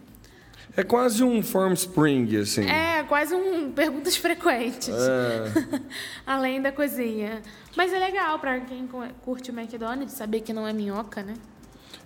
É 0.76 0.82
quase 0.82 1.24
um 1.24 1.42
form 1.42 1.72
spring, 1.72 2.36
assim. 2.36 2.68
É, 2.68 3.02
quase 3.04 3.34
um 3.34 3.70
perguntas 3.72 4.16
frequentes. 4.16 4.90
É. 4.90 5.80
Além 6.26 6.60
da 6.60 6.70
cozinha. 6.70 7.40
Mas 7.76 7.92
é 7.92 7.98
legal 7.98 8.38
pra 8.38 8.60
quem 8.60 8.86
cu- 8.86 9.02
curte 9.24 9.50
o 9.50 9.58
McDonald's 9.58 10.12
saber 10.14 10.40
que 10.40 10.52
não 10.52 10.66
é 10.68 10.72
minhoca, 10.72 11.22
né? 11.22 11.34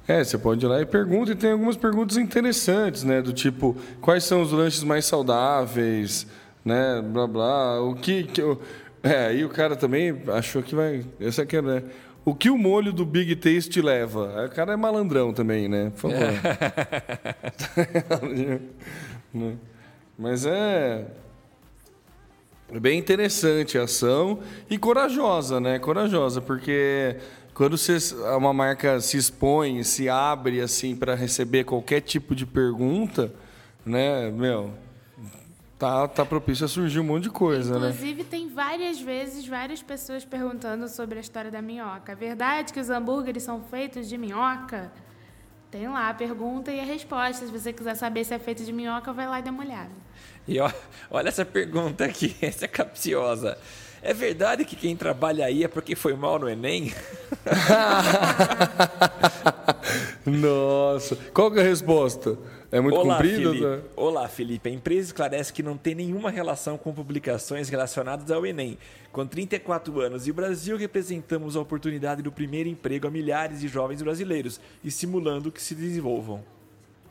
É, 0.06 0.22
você 0.24 0.38
pode 0.38 0.64
ir 0.64 0.68
lá 0.68 0.80
e 0.80 0.86
pergunta, 0.86 1.32
e 1.32 1.34
tem 1.34 1.52
algumas 1.52 1.76
perguntas 1.76 2.16
interessantes, 2.16 3.04
né? 3.04 3.20
Do 3.22 3.32
tipo, 3.32 3.76
quais 4.00 4.24
são 4.24 4.42
os 4.42 4.50
lanches 4.52 4.82
mais 4.82 5.04
saudáveis, 5.04 6.26
né? 6.64 7.02
Blá, 7.02 7.26
blá. 7.26 7.80
O 7.82 7.94
que... 7.94 8.24
que 8.24 8.42
o- 8.42 8.60
é, 9.02 9.26
aí 9.28 9.44
o 9.44 9.48
cara 9.48 9.74
também 9.76 10.22
achou 10.36 10.62
que 10.62 10.74
vai... 10.74 11.04
Essa 11.18 11.42
aqui 11.42 11.56
é, 11.56 11.62
né? 11.62 11.82
O 12.24 12.34
que 12.34 12.50
o 12.50 12.58
molho 12.58 12.92
do 12.92 13.04
Big 13.04 13.34
Taste 13.36 13.80
leva? 13.80 14.46
O 14.46 14.50
cara 14.50 14.74
é 14.74 14.76
malandrão 14.76 15.32
também, 15.32 15.68
né? 15.68 15.90
Por 15.90 16.10
favor. 16.10 16.18
Né? 19.32 19.56
Mas 20.18 20.44
é... 20.44 21.06
É 22.72 22.80
bem 22.80 22.98
interessante 22.98 23.78
a 23.78 23.84
ação 23.84 24.40
e 24.68 24.76
corajosa, 24.76 25.60
né? 25.60 25.78
Corajosa, 25.78 26.40
porque 26.40 27.16
quando 27.54 27.76
você, 27.76 27.98
uma 28.36 28.52
marca 28.52 29.00
se 29.00 29.16
expõe, 29.16 29.82
se 29.82 30.08
abre 30.08 30.60
assim 30.60 30.96
para 30.96 31.14
receber 31.14 31.64
qualquer 31.64 32.00
tipo 32.00 32.34
de 32.34 32.46
pergunta, 32.46 33.32
né, 33.84 34.30
meu, 34.30 34.72
tá, 35.81 36.07
tá 36.07 36.26
propício 36.26 36.66
a 36.66 36.68
surgir 36.68 37.01
um 37.01 37.05
monte 37.05 37.24
de 37.24 37.31
coisa, 37.31 37.78
né? 37.78 37.89
Inclusive, 37.89 38.24
tem 38.24 38.49
várias 38.49 39.01
vezes 39.01 39.49
várias 39.49 39.83
pessoas 39.83 40.26
perguntando 40.26 40.87
sobre 40.87 41.16
a 41.16 41.20
história 41.22 41.51
da 41.51 41.62
minhoca. 41.62 42.12
É 42.12 42.14
verdade 42.14 42.70
que 42.70 42.78
os 42.78 42.91
hambúrgueres 42.91 43.43
são 43.43 43.62
feitos 43.62 44.07
de 44.07 44.18
minhoca? 44.18 44.93
Tem 45.70 45.89
lá 45.89 46.11
a 46.11 46.14
pergunta 46.14 46.70
e 46.70 46.78
a 46.78 46.85
resposta. 46.85 47.47
Se 47.47 47.51
você 47.51 47.72
quiser 47.72 47.95
saber 47.95 48.24
se 48.24 48.35
é 48.35 48.39
feito 48.39 48.62
de 48.62 48.72
minhoca, 48.72 49.11
vai 49.12 49.26
lá 49.26 49.41
e 49.41 49.43
dá 49.43 49.51
uma 49.51 49.64
olhada. 49.64 49.91
E 50.47 50.61
ó, 50.61 50.70
olha 51.11 51.28
essa 51.28 51.47
pergunta 51.47 52.05
aqui, 52.05 52.37
essa 52.43 52.66
é 52.66 52.68
capciosa. 52.68 53.57
É 54.03 54.12
verdade 54.12 54.66
que 54.66 54.76
quem 54.76 54.95
trabalha 54.95 55.47
aí 55.47 55.64
é 55.64 55.68
porque 55.68 55.95
foi 55.95 56.14
mal 56.14 56.39
no 56.39 56.49
Enem? 56.49 56.93
Nossa, 60.26 61.16
qual 61.33 61.51
que 61.51 61.59
é 61.59 61.62
a 61.62 61.66
resposta? 61.66 62.37
É 62.72 62.80
muito 62.80 62.96
Olá, 62.96 63.16
comprida? 63.16 63.50
Felipe. 63.50 63.66
né? 63.66 63.82
Olá, 63.96 64.28
Felipe. 64.28 64.68
A 64.68 64.72
empresa 64.72 65.08
esclarece 65.08 65.52
que 65.52 65.62
não 65.62 65.76
tem 65.76 65.92
nenhuma 65.92 66.30
relação 66.30 66.78
com 66.78 66.92
publicações 66.92 67.68
relacionadas 67.68 68.30
ao 68.30 68.46
Enem. 68.46 68.78
Com 69.10 69.26
34 69.26 70.00
anos 70.00 70.28
e 70.28 70.30
o 70.30 70.34
Brasil, 70.34 70.76
representamos 70.76 71.56
a 71.56 71.60
oportunidade 71.60 72.22
do 72.22 72.30
primeiro 72.30 72.68
emprego 72.68 73.08
a 73.08 73.10
milhares 73.10 73.60
de 73.60 73.66
jovens 73.66 74.02
brasileiros, 74.02 74.60
estimulando 74.84 75.50
que 75.50 75.60
se 75.60 75.74
desenvolvam. 75.74 76.44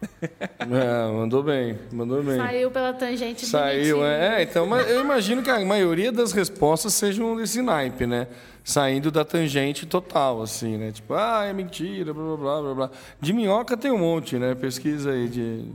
É, 0.59 1.11
mandou 1.11 1.41
bem, 1.41 1.79
mandou 1.91 2.21
bem. 2.21 2.37
Saiu 2.37 2.69
pela 2.69 2.93
tangente 2.93 3.45
Saiu, 3.45 3.97
bonitinho. 3.97 4.05
é, 4.05 4.39
é, 4.39 4.43
então, 4.43 4.67
mas 4.67 4.89
eu 4.89 5.01
imagino 5.01 5.41
que 5.41 5.49
a 5.49 5.59
maioria 5.65 6.11
das 6.11 6.31
respostas 6.31 6.93
sejam 6.93 7.35
desse 7.35 7.61
naipe, 7.61 8.05
né? 8.05 8.27
Saindo 8.63 9.09
da 9.09 9.25
tangente 9.25 9.85
total, 9.85 10.41
assim, 10.41 10.77
né? 10.77 10.91
Tipo, 10.91 11.15
ah, 11.15 11.45
é 11.45 11.53
mentira, 11.53 12.13
blá, 12.13 12.23
blá, 12.23 12.37
blá, 12.37 12.61
blá, 12.61 12.73
blá. 12.75 12.91
De 13.19 13.33
minhoca 13.33 13.75
tem 13.75 13.91
um 13.91 13.97
monte, 13.97 14.37
né? 14.37 14.53
Pesquisa 14.53 15.11
aí 15.11 15.27
de 15.27 15.65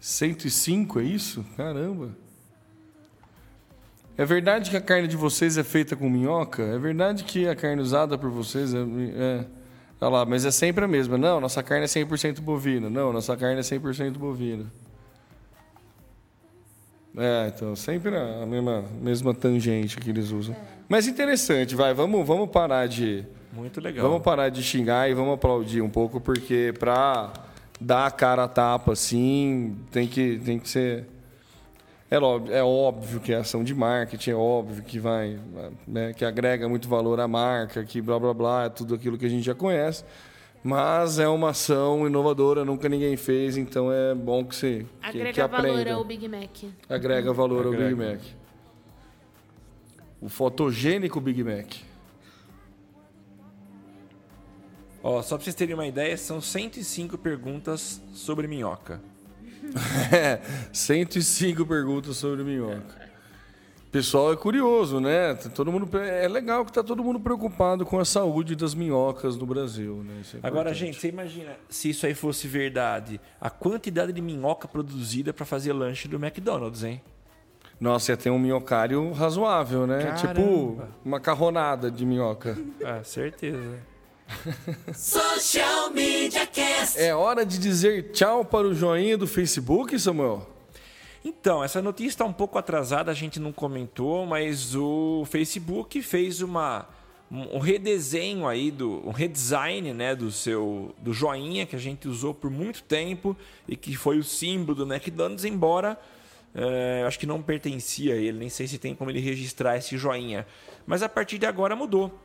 105, 0.00 1.00
é 1.00 1.04
isso? 1.04 1.44
Caramba. 1.56 2.10
É 4.16 4.24
verdade 4.24 4.70
que 4.70 4.76
a 4.76 4.80
carne 4.80 5.06
de 5.06 5.16
vocês 5.16 5.56
é 5.56 5.64
feita 5.64 5.94
com 5.96 6.10
minhoca? 6.10 6.62
É 6.62 6.78
verdade 6.78 7.24
que 7.24 7.48
a 7.48 7.54
carne 7.54 7.80
usada 7.80 8.18
por 8.18 8.30
vocês 8.30 8.74
é... 8.74 8.78
é... 8.78 9.44
Olha 10.00 10.10
lá, 10.10 10.24
mas 10.24 10.44
é 10.44 10.50
sempre 10.50 10.84
a 10.84 10.88
mesma. 10.88 11.18
Não, 11.18 11.40
nossa 11.40 11.62
carne 11.62 11.84
é 11.84 11.88
100% 11.88 12.40
bovina. 12.40 12.88
Não, 12.88 13.12
nossa 13.12 13.36
carne 13.36 13.58
é 13.58 13.62
100% 13.62 14.12
bovina. 14.16 14.66
É, 17.16 17.52
então 17.54 17.74
sempre 17.74 18.16
a 18.16 18.46
mesma, 18.46 18.84
mesma 19.00 19.34
tangente 19.34 19.96
que 19.96 20.10
eles 20.10 20.30
usam. 20.30 20.54
Mas 20.88 21.08
interessante, 21.08 21.74
vai, 21.74 21.92
vamos, 21.92 22.24
vamos 22.24 22.48
parar 22.48 22.86
de 22.86 23.24
Muito 23.52 23.80
legal. 23.80 24.06
vamos 24.06 24.22
parar 24.22 24.50
de 24.50 24.62
xingar 24.62 25.10
e 25.10 25.14
vamos 25.14 25.34
aplaudir 25.34 25.82
um 25.82 25.88
pouco 25.90 26.20
porque 26.20 26.72
para 26.78 27.32
dar 27.80 28.06
a 28.06 28.10
cara 28.10 28.44
a 28.44 28.48
tapa 28.48 28.92
assim, 28.92 29.76
tem 29.90 30.06
que 30.06 30.38
tem 30.44 30.60
que 30.60 30.68
ser 30.68 31.06
é 32.10 32.18
óbvio, 32.18 32.54
é 32.54 32.62
óbvio 32.62 33.20
que 33.20 33.32
é 33.32 33.36
ação 33.36 33.62
de 33.62 33.74
marketing, 33.74 34.30
é 34.30 34.34
óbvio 34.34 34.82
que 34.82 34.98
vai, 34.98 35.38
né, 35.86 36.12
que 36.14 36.24
agrega 36.24 36.68
muito 36.68 36.88
valor 36.88 37.20
à 37.20 37.28
marca, 37.28 37.84
que 37.84 38.00
blá 38.00 38.18
blá 38.18 38.32
blá, 38.32 38.64
é 38.64 38.68
tudo 38.70 38.94
aquilo 38.94 39.18
que 39.18 39.26
a 39.26 39.28
gente 39.28 39.44
já 39.44 39.54
conhece. 39.54 40.04
Mas 40.62 41.18
é 41.18 41.28
uma 41.28 41.50
ação 41.50 42.06
inovadora, 42.06 42.64
nunca 42.64 42.88
ninguém 42.88 43.16
fez, 43.16 43.56
então 43.56 43.92
é 43.92 44.14
bom 44.14 44.44
que 44.44 44.56
você 44.56 44.86
que, 45.00 45.06
Agrega 45.06 45.32
que 45.32 45.40
valor 45.40 45.70
aprenda 45.70 45.94
ao 45.94 46.04
Big 46.04 46.28
Mac. 46.28 46.50
agrega 46.88 47.32
valor 47.32 47.66
ao 47.66 47.72
Big 47.72 47.84
Agrega. 47.84 48.12
Mac. 48.14 48.22
O 50.20 50.28
fotogênico 50.28 51.20
Big 51.20 51.44
Mac. 51.44 51.74
Ó, 55.02 55.22
só 55.22 55.36
pra 55.36 55.44
vocês 55.44 55.54
terem 55.54 55.74
uma 55.74 55.86
ideia, 55.86 56.16
são 56.16 56.40
105 56.40 57.16
perguntas 57.18 58.02
sobre 58.12 58.48
minhoca. 58.48 59.00
É, 60.12 60.40
105 60.72 61.66
perguntas 61.66 62.16
sobre 62.16 62.42
minhoca. 62.42 63.08
O 63.88 63.90
pessoal 63.90 64.32
é 64.32 64.36
curioso, 64.36 65.00
né? 65.00 65.34
Todo 65.54 65.72
mundo, 65.72 65.88
é 65.98 66.28
legal 66.28 66.62
que 66.64 66.70
tá 66.70 66.82
todo 66.82 67.02
mundo 67.02 67.18
preocupado 67.18 67.86
com 67.86 67.98
a 67.98 68.04
saúde 68.04 68.54
das 68.54 68.74
minhocas 68.74 69.34
no 69.36 69.46
Brasil, 69.46 70.04
né? 70.04 70.20
É 70.34 70.46
Agora, 70.46 70.74
gente, 70.74 71.00
você 71.00 71.08
imagina 71.08 71.56
se 71.70 71.88
isso 71.88 72.04
aí 72.04 72.12
fosse 72.14 72.46
verdade, 72.46 73.18
a 73.40 73.48
quantidade 73.48 74.12
de 74.12 74.20
minhoca 74.20 74.68
produzida 74.68 75.32
pra 75.32 75.46
fazer 75.46 75.72
lanche 75.72 76.06
do 76.06 76.16
McDonald's, 76.16 76.84
hein? 76.84 77.00
Nossa, 77.80 78.12
ia 78.12 78.16
ter 78.16 78.28
um 78.28 78.38
minhocário 78.38 79.10
razoável, 79.12 79.86
né? 79.86 80.02
Caramba. 80.02 80.34
Tipo, 80.34 80.82
macarronada 81.02 81.90
de 81.90 82.04
minhoca. 82.04 82.58
Ah, 82.84 83.00
certeza. 83.04 83.78
Social 84.94 85.90
Media 85.90 86.46
Cast. 86.46 86.98
É 86.98 87.14
hora 87.14 87.44
de 87.44 87.58
dizer 87.58 88.12
tchau 88.12 88.44
para 88.44 88.66
o 88.66 88.74
joinha 88.74 89.16
do 89.16 89.26
Facebook, 89.26 89.98
Samuel? 89.98 90.48
Então, 91.24 91.62
essa 91.62 91.82
notícia 91.82 92.10
está 92.10 92.24
um 92.24 92.32
pouco 92.32 92.58
atrasada, 92.58 93.10
a 93.10 93.14
gente 93.14 93.40
não 93.40 93.52
comentou, 93.52 94.24
mas 94.24 94.74
o 94.74 95.24
Facebook 95.26 96.00
fez 96.02 96.40
uma 96.40 96.88
um 97.30 97.58
redesenho 97.58 98.48
aí 98.48 98.70
do 98.70 99.06
um 99.06 99.10
redesign, 99.10 99.92
né, 99.92 100.14
do 100.16 100.32
seu 100.32 100.94
do 100.98 101.12
joinha 101.12 101.66
que 101.66 101.76
a 101.76 101.78
gente 101.78 102.08
usou 102.08 102.32
por 102.32 102.50
muito 102.50 102.82
tempo 102.82 103.36
e 103.68 103.76
que 103.76 103.94
foi 103.94 104.18
o 104.18 104.24
símbolo 104.24 104.74
do 104.74 104.90
McDonald's, 104.90 105.44
embora 105.44 105.98
eh, 106.54 107.04
acho 107.06 107.18
que 107.18 107.26
não 107.26 107.42
pertencia 107.42 108.14
a 108.14 108.16
ele, 108.16 108.38
nem 108.38 108.48
sei 108.48 108.66
se 108.66 108.78
tem 108.78 108.94
como 108.94 109.10
ele 109.10 109.20
registrar 109.20 109.76
esse 109.76 109.98
joinha. 109.98 110.46
Mas 110.86 111.02
a 111.02 111.08
partir 111.08 111.36
de 111.38 111.44
agora 111.44 111.76
mudou. 111.76 112.18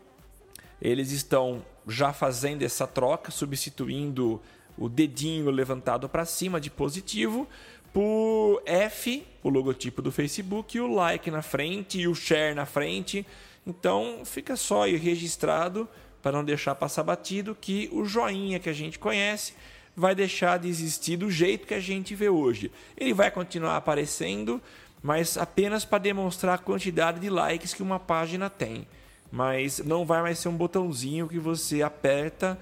Eles 0.82 1.12
estão 1.12 1.64
já 1.88 2.13
fazendo 2.13 2.63
essa 2.63 2.88
troca, 2.88 3.31
substituindo 3.31 4.41
o 4.77 4.89
dedinho 4.89 5.49
levantado 5.51 6.09
para 6.09 6.25
cima 6.25 6.59
de 6.59 6.69
positivo 6.69 7.47
por 7.93 8.61
F, 8.65 9.23
o 9.43 9.49
logotipo 9.49 10.01
do 10.01 10.11
Facebook, 10.11 10.75
e 10.75 10.81
o 10.81 10.88
like 10.88 11.29
na 11.29 11.43
frente 11.43 11.99
e 11.99 12.07
o 12.07 12.15
share 12.15 12.55
na 12.55 12.65
frente. 12.65 13.25
Então 13.65 14.23
fica 14.25 14.55
só 14.55 14.84
aí 14.84 14.95
registrado 14.95 15.88
para 16.21 16.31
não 16.31 16.43
deixar 16.43 16.73
passar 16.73 17.03
batido 17.03 17.55
que 17.59 17.89
o 17.91 18.03
joinha 18.03 18.59
que 18.59 18.69
a 18.69 18.73
gente 18.73 18.97
conhece 18.97 19.53
vai 19.95 20.15
deixar 20.15 20.57
de 20.57 20.67
existir 20.67 21.17
do 21.17 21.29
jeito 21.29 21.67
que 21.67 21.73
a 21.73 21.79
gente 21.79 22.15
vê 22.15 22.29
hoje. 22.29 22.71
Ele 22.97 23.13
vai 23.13 23.29
continuar 23.29 23.77
aparecendo, 23.77 24.59
mas 25.03 25.38
apenas 25.38 25.86
para 25.86 25.99
demonstrar 25.99 26.55
a 26.55 26.57
quantidade 26.57 27.19
de 27.19 27.29
likes 27.29 27.73
que 27.73 27.84
uma 27.84 27.99
página 27.99 28.49
tem. 28.49 28.88
Mas 29.36 29.79
não 29.79 30.05
vai 30.05 30.21
mais 30.21 30.38
ser 30.38 30.47
um 30.49 30.55
botãozinho 30.55 31.27
que 31.27 31.39
você 31.39 31.81
aperta, 31.81 32.55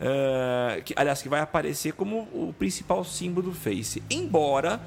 eh, 0.00 0.82
que, 0.84 0.92
aliás, 0.96 1.22
que 1.22 1.28
vai 1.28 1.38
aparecer 1.40 1.92
como 1.92 2.22
o 2.32 2.52
principal 2.58 3.04
símbolo 3.04 3.50
do 3.50 3.54
Face. 3.54 4.02
Embora 4.10 4.80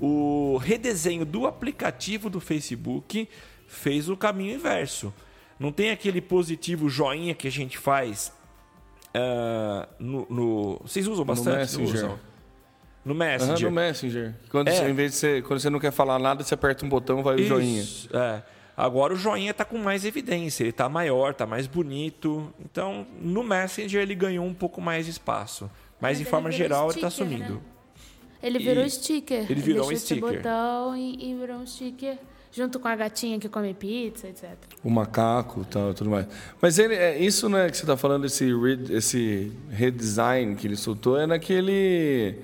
o 0.00 0.56
redesenho 0.56 1.24
do 1.24 1.46
aplicativo 1.46 2.28
do 2.28 2.40
Facebook 2.40 3.28
fez 3.68 4.08
o 4.08 4.16
caminho 4.16 4.56
inverso. 4.56 5.14
Não 5.56 5.70
tem 5.70 5.90
aquele 5.92 6.20
positivo 6.20 6.88
joinha 6.88 7.32
que 7.32 7.46
a 7.46 7.50
gente 7.52 7.78
faz 7.78 8.32
ah, 9.14 9.88
no, 10.00 10.26
no- 10.28 10.78
Vocês 10.84 11.06
usam 11.06 11.24
bastante? 11.24 11.50
Não 11.54 11.58
Messenger. 11.58 11.94
usam? 11.94 12.18
No 13.04 13.14
Messenger. 13.14 13.68
no 13.70 13.74
Messenger. 13.76 14.34
Quando 14.50 14.68
É. 14.68 14.72
você, 14.72 14.88
em 14.88 14.94
vez 14.94 15.12
de 15.12 15.16
você, 15.18 15.42
quando 15.42 15.60
você 15.60 15.70
não 15.70 15.78
quer 15.78 15.92
falar 15.92 16.18
nada, 16.18 16.42
você 16.42 16.54
aperta 16.54 16.84
um 16.84 16.88
botão, 16.88 17.22
vai 17.22 17.36
o 17.36 17.44
joinha. 17.44 17.82
Isso, 17.82 18.08
é. 18.16 18.42
Agora 18.84 19.12
o 19.14 19.16
joinha 19.16 19.54
tá 19.54 19.64
com 19.64 19.78
mais 19.78 20.04
evidência, 20.04 20.64
ele 20.64 20.72
tá 20.72 20.88
maior, 20.88 21.34
tá 21.34 21.46
mais 21.46 21.66
bonito. 21.66 22.52
Então, 22.64 23.06
no 23.20 23.42
Messenger 23.42 24.02
ele 24.02 24.14
ganhou 24.14 24.44
um 24.44 24.54
pouco 24.54 24.80
mais 24.80 25.04
de 25.04 25.12
espaço. 25.12 25.70
Mas, 26.00 26.18
em 26.18 26.22
ele 26.22 26.30
forma 26.30 26.50
geral 26.50 26.90
ele 26.90 27.00
tá 27.00 27.08
sticker, 27.10 27.28
sumindo. 27.38 27.54
né? 27.54 27.60
Ele 28.42 28.58
virou 28.58 28.84
E- 28.84 28.90
sticker. 28.90 29.46
ele 29.50 29.60
virou 29.60 29.86
um 29.86 29.88
de 29.90 29.98
ser 30.00 30.16
sticker. 30.16 30.36
botão 30.38 30.96
e, 30.96 31.30
e 31.30 31.34
virou 31.36 31.58
um 31.58 31.66
sticker. 31.66 32.18
Junto 32.54 32.78
com 32.80 32.86
a 32.88 32.94
gatinha 32.96 33.38
que 33.38 33.48
come 33.48 33.72
pizza, 33.72 34.28
etc. 34.28 34.50
O 34.84 34.90
macaco 34.90 35.62
e 35.62 35.64
tal, 35.64 35.94
tudo 35.94 36.10
mais. 36.10 36.26
Mas 36.60 36.78
ele, 36.78 36.94
é, 36.94 37.16
isso 37.18 37.48
né, 37.48 37.70
que 37.70 37.76
você 37.76 37.84
está 37.84 37.96
falando, 37.96 38.26
esse, 38.26 38.44
re- 38.52 38.94
esse 38.96 39.52
redesign 39.70 40.54
que 40.56 40.66
ele 40.66 40.76
soltou, 40.76 41.18
é 41.18 41.26
naquele. 41.26 42.40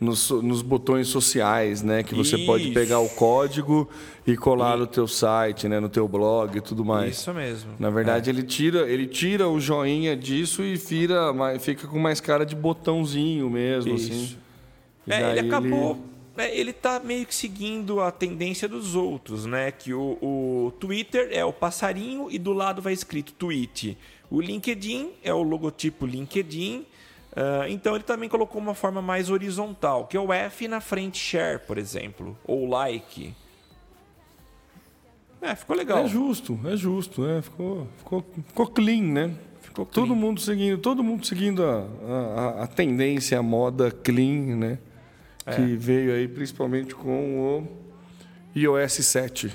Nos, 0.00 0.30
nos 0.30 0.62
botões 0.62 1.08
sociais, 1.08 1.82
né? 1.82 2.02
Que 2.02 2.14
você 2.14 2.38
pode 2.38 2.64
Isso. 2.64 2.72
pegar 2.72 3.00
o 3.00 3.08
código 3.10 3.86
e 4.26 4.34
colar 4.34 4.78
no 4.78 4.86
teu 4.86 5.06
site, 5.06 5.68
né? 5.68 5.78
No 5.78 5.90
teu 5.90 6.08
blog 6.08 6.56
e 6.56 6.60
tudo 6.62 6.82
mais. 6.82 7.18
Isso 7.18 7.34
mesmo. 7.34 7.72
Na 7.78 7.90
verdade, 7.90 8.30
ele 8.30 8.42
tira, 8.42 8.90
ele 8.90 9.06
tira 9.06 9.46
o 9.46 9.60
joinha 9.60 10.16
disso 10.16 10.62
e 10.62 10.74
vira, 10.76 11.34
fica 11.58 11.86
com 11.86 11.98
mais 11.98 12.18
cara 12.18 12.46
de 12.46 12.56
botãozinho 12.56 13.50
mesmo, 13.50 13.94
Isso. 13.94 14.10
assim. 14.10 14.36
É, 15.06 15.32
ele 15.32 15.40
acabou. 15.40 15.98
é, 16.36 16.58
Ele 16.58 16.72
tá 16.72 16.98
meio 17.04 17.26
que 17.26 17.34
seguindo 17.34 18.00
a 18.00 18.10
tendência 18.10 18.66
dos 18.66 18.94
outros, 18.94 19.44
né? 19.44 19.70
Que 19.70 19.92
o, 19.92 20.16
o 20.22 20.72
Twitter 20.80 21.28
é 21.30 21.44
o 21.44 21.52
passarinho 21.52 22.28
e 22.30 22.38
do 22.38 22.54
lado 22.54 22.80
vai 22.80 22.94
escrito 22.94 23.32
tweet. 23.34 23.98
O 24.30 24.40
LinkedIn 24.40 25.10
é 25.22 25.34
o 25.34 25.42
logotipo 25.42 26.06
LinkedIn. 26.06 26.86
Ah, 27.34 27.68
então 27.68 27.94
ele 27.94 28.04
também 28.04 28.28
colocou 28.28 28.60
uma 28.60 28.74
forma 28.74 29.00
mais 29.00 29.30
horizontal, 29.30 30.06
que 30.06 30.16
é 30.16 30.20
o 30.20 30.32
F 30.32 30.66
na 30.66 30.80
frente 30.80 31.18
share, 31.18 31.60
por 31.60 31.78
exemplo, 31.78 32.36
ou 32.44 32.68
like. 32.68 33.34
É, 35.40 35.54
ficou 35.54 35.74
legal. 35.76 36.04
É 36.04 36.08
justo, 36.08 36.58
é 36.64 36.76
justo, 36.76 37.22
né? 37.22 37.40
Ficou, 37.40 37.86
ficou, 37.96 38.24
ficou 38.46 38.66
clean, 38.66 39.02
né? 39.02 39.34
Ficou 39.62 39.86
Todo 39.86 40.08
clean. 40.08 40.16
mundo 40.16 40.40
seguindo, 40.40 40.78
todo 40.78 41.02
mundo 41.02 41.24
seguindo 41.24 41.64
a, 41.64 41.86
a, 42.08 42.64
a 42.64 42.66
tendência, 42.66 43.38
a 43.38 43.42
moda 43.42 43.90
clean, 43.90 44.56
né? 44.56 44.78
É. 45.46 45.54
Que 45.54 45.76
veio 45.76 46.12
aí 46.12 46.28
principalmente 46.28 46.94
com 46.94 47.40
o 47.40 47.68
iOS 48.54 48.92
7. 48.92 49.50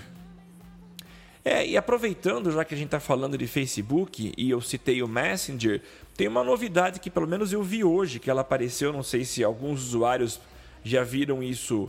É, 1.47 1.63
e 1.63 1.77
aproveitando, 1.77 2.51
já 2.51 2.65
que 2.65 2.73
a 2.73 2.77
gente 2.77 2.87
está 2.87 2.99
falando 2.99 3.37
de 3.37 3.45
Facebook 3.45 4.33
e 4.35 4.49
eu 4.49 4.59
citei 4.59 5.03
o 5.03 5.07
Messenger, 5.07 5.79
tem 6.17 6.27
uma 6.27 6.43
novidade 6.43 6.99
que 6.99 7.07
pelo 7.07 7.27
menos 7.27 7.53
eu 7.53 7.61
vi 7.61 7.83
hoje, 7.83 8.19
que 8.19 8.31
ela 8.31 8.41
apareceu, 8.41 8.91
não 8.91 9.03
sei 9.03 9.23
se 9.23 9.43
alguns 9.43 9.83
usuários 9.83 10.41
já 10.83 11.03
viram 11.03 11.43
isso 11.43 11.87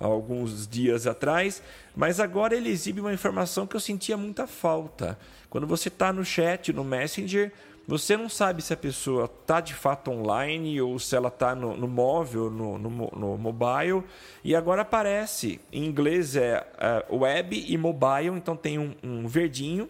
há 0.00 0.06
alguns 0.06 0.66
dias 0.66 1.06
atrás, 1.06 1.62
mas 1.94 2.18
agora 2.18 2.56
ele 2.56 2.70
exibe 2.70 3.02
uma 3.02 3.12
informação 3.12 3.66
que 3.66 3.76
eu 3.76 3.80
sentia 3.80 4.16
muita 4.16 4.46
falta. 4.46 5.18
Quando 5.50 5.66
você 5.66 5.88
está 5.88 6.10
no 6.10 6.24
chat, 6.24 6.72
no 6.72 6.82
Messenger, 6.82 7.52
você 7.86 8.16
não 8.16 8.28
sabe 8.28 8.62
se 8.62 8.72
a 8.72 8.76
pessoa 8.76 9.26
está 9.26 9.60
de 9.60 9.74
fato 9.74 10.10
online 10.10 10.80
ou 10.80 10.98
se 10.98 11.14
ela 11.14 11.28
está 11.28 11.54
no, 11.54 11.76
no 11.76 11.86
móvel, 11.86 12.50
no, 12.50 12.78
no, 12.78 12.90
no 12.90 13.38
mobile. 13.38 14.02
E 14.42 14.54
agora 14.56 14.82
aparece, 14.82 15.60
em 15.70 15.84
inglês 15.84 16.34
é, 16.34 16.66
é, 16.78 17.04
web 17.14 17.64
e 17.68 17.76
mobile, 17.76 18.36
então 18.36 18.56
tem 18.56 18.78
um, 18.78 18.94
um 19.02 19.26
verdinho. 19.26 19.88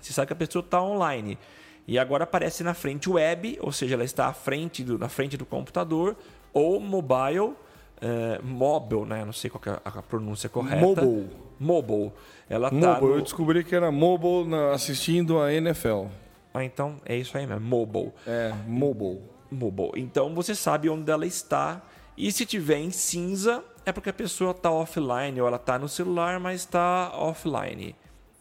Você 0.00 0.12
sabe 0.12 0.28
que 0.28 0.32
a 0.32 0.36
pessoa 0.36 0.62
está 0.64 0.82
online. 0.82 1.38
E 1.86 1.98
agora 1.98 2.24
aparece 2.24 2.62
na 2.62 2.72
frente 2.74 3.10
web, 3.10 3.58
ou 3.60 3.72
seja, 3.72 3.94
ela 3.94 4.04
está 4.04 4.26
à 4.26 4.32
frente 4.32 4.82
do, 4.82 4.98
na 4.98 5.08
frente 5.08 5.36
do 5.36 5.44
computador, 5.44 6.16
ou 6.52 6.80
mobile, 6.80 7.54
é, 8.00 8.40
mobile, 8.42 9.04
né? 9.04 9.24
Não 9.24 9.32
sei 9.32 9.50
qual 9.50 9.62
é 9.66 9.80
a 9.84 10.02
pronúncia 10.02 10.48
correta. 10.48 10.80
Mobile. 10.80 11.30
Mobile. 11.58 12.12
Ela 12.48 12.70
tá 12.70 12.76
Mobile, 12.76 13.10
eu 13.10 13.16
no... 13.16 13.22
descobri 13.22 13.64
que 13.64 13.74
era 13.74 13.90
mobile 13.90 14.46
na- 14.46 14.72
assistindo 14.72 15.40
a 15.40 15.52
NFL. 15.52 16.06
Ah, 16.54 16.64
então 16.64 17.00
é 17.04 17.16
isso 17.16 17.36
aí 17.36 17.46
mesmo, 17.46 17.60
mobile. 17.66 18.12
É, 18.26 18.52
mobile. 18.66 19.20
mobile. 19.50 19.90
Então 19.96 20.34
você 20.34 20.54
sabe 20.54 20.88
onde 20.88 21.10
ela 21.10 21.26
está. 21.26 21.82
E 22.16 22.32
se 22.32 22.44
tiver 22.44 22.78
em 22.78 22.90
cinza, 22.90 23.62
é 23.86 23.92
porque 23.92 24.10
a 24.10 24.12
pessoa 24.12 24.50
está 24.50 24.70
offline 24.70 25.40
ou 25.40 25.46
ela 25.46 25.56
está 25.56 25.78
no 25.78 25.88
celular, 25.88 26.40
mas 26.40 26.60
está 26.62 27.12
offline. 27.14 27.94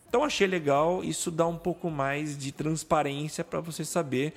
Então 0.09 0.23
achei 0.23 0.47
legal, 0.47 1.03
isso 1.03 1.29
dá 1.29 1.45
um 1.45 1.57
pouco 1.57 1.91
mais 1.91 2.37
de 2.37 2.51
transparência 2.51 3.43
para 3.43 3.59
você 3.59 3.83
saber 3.85 4.33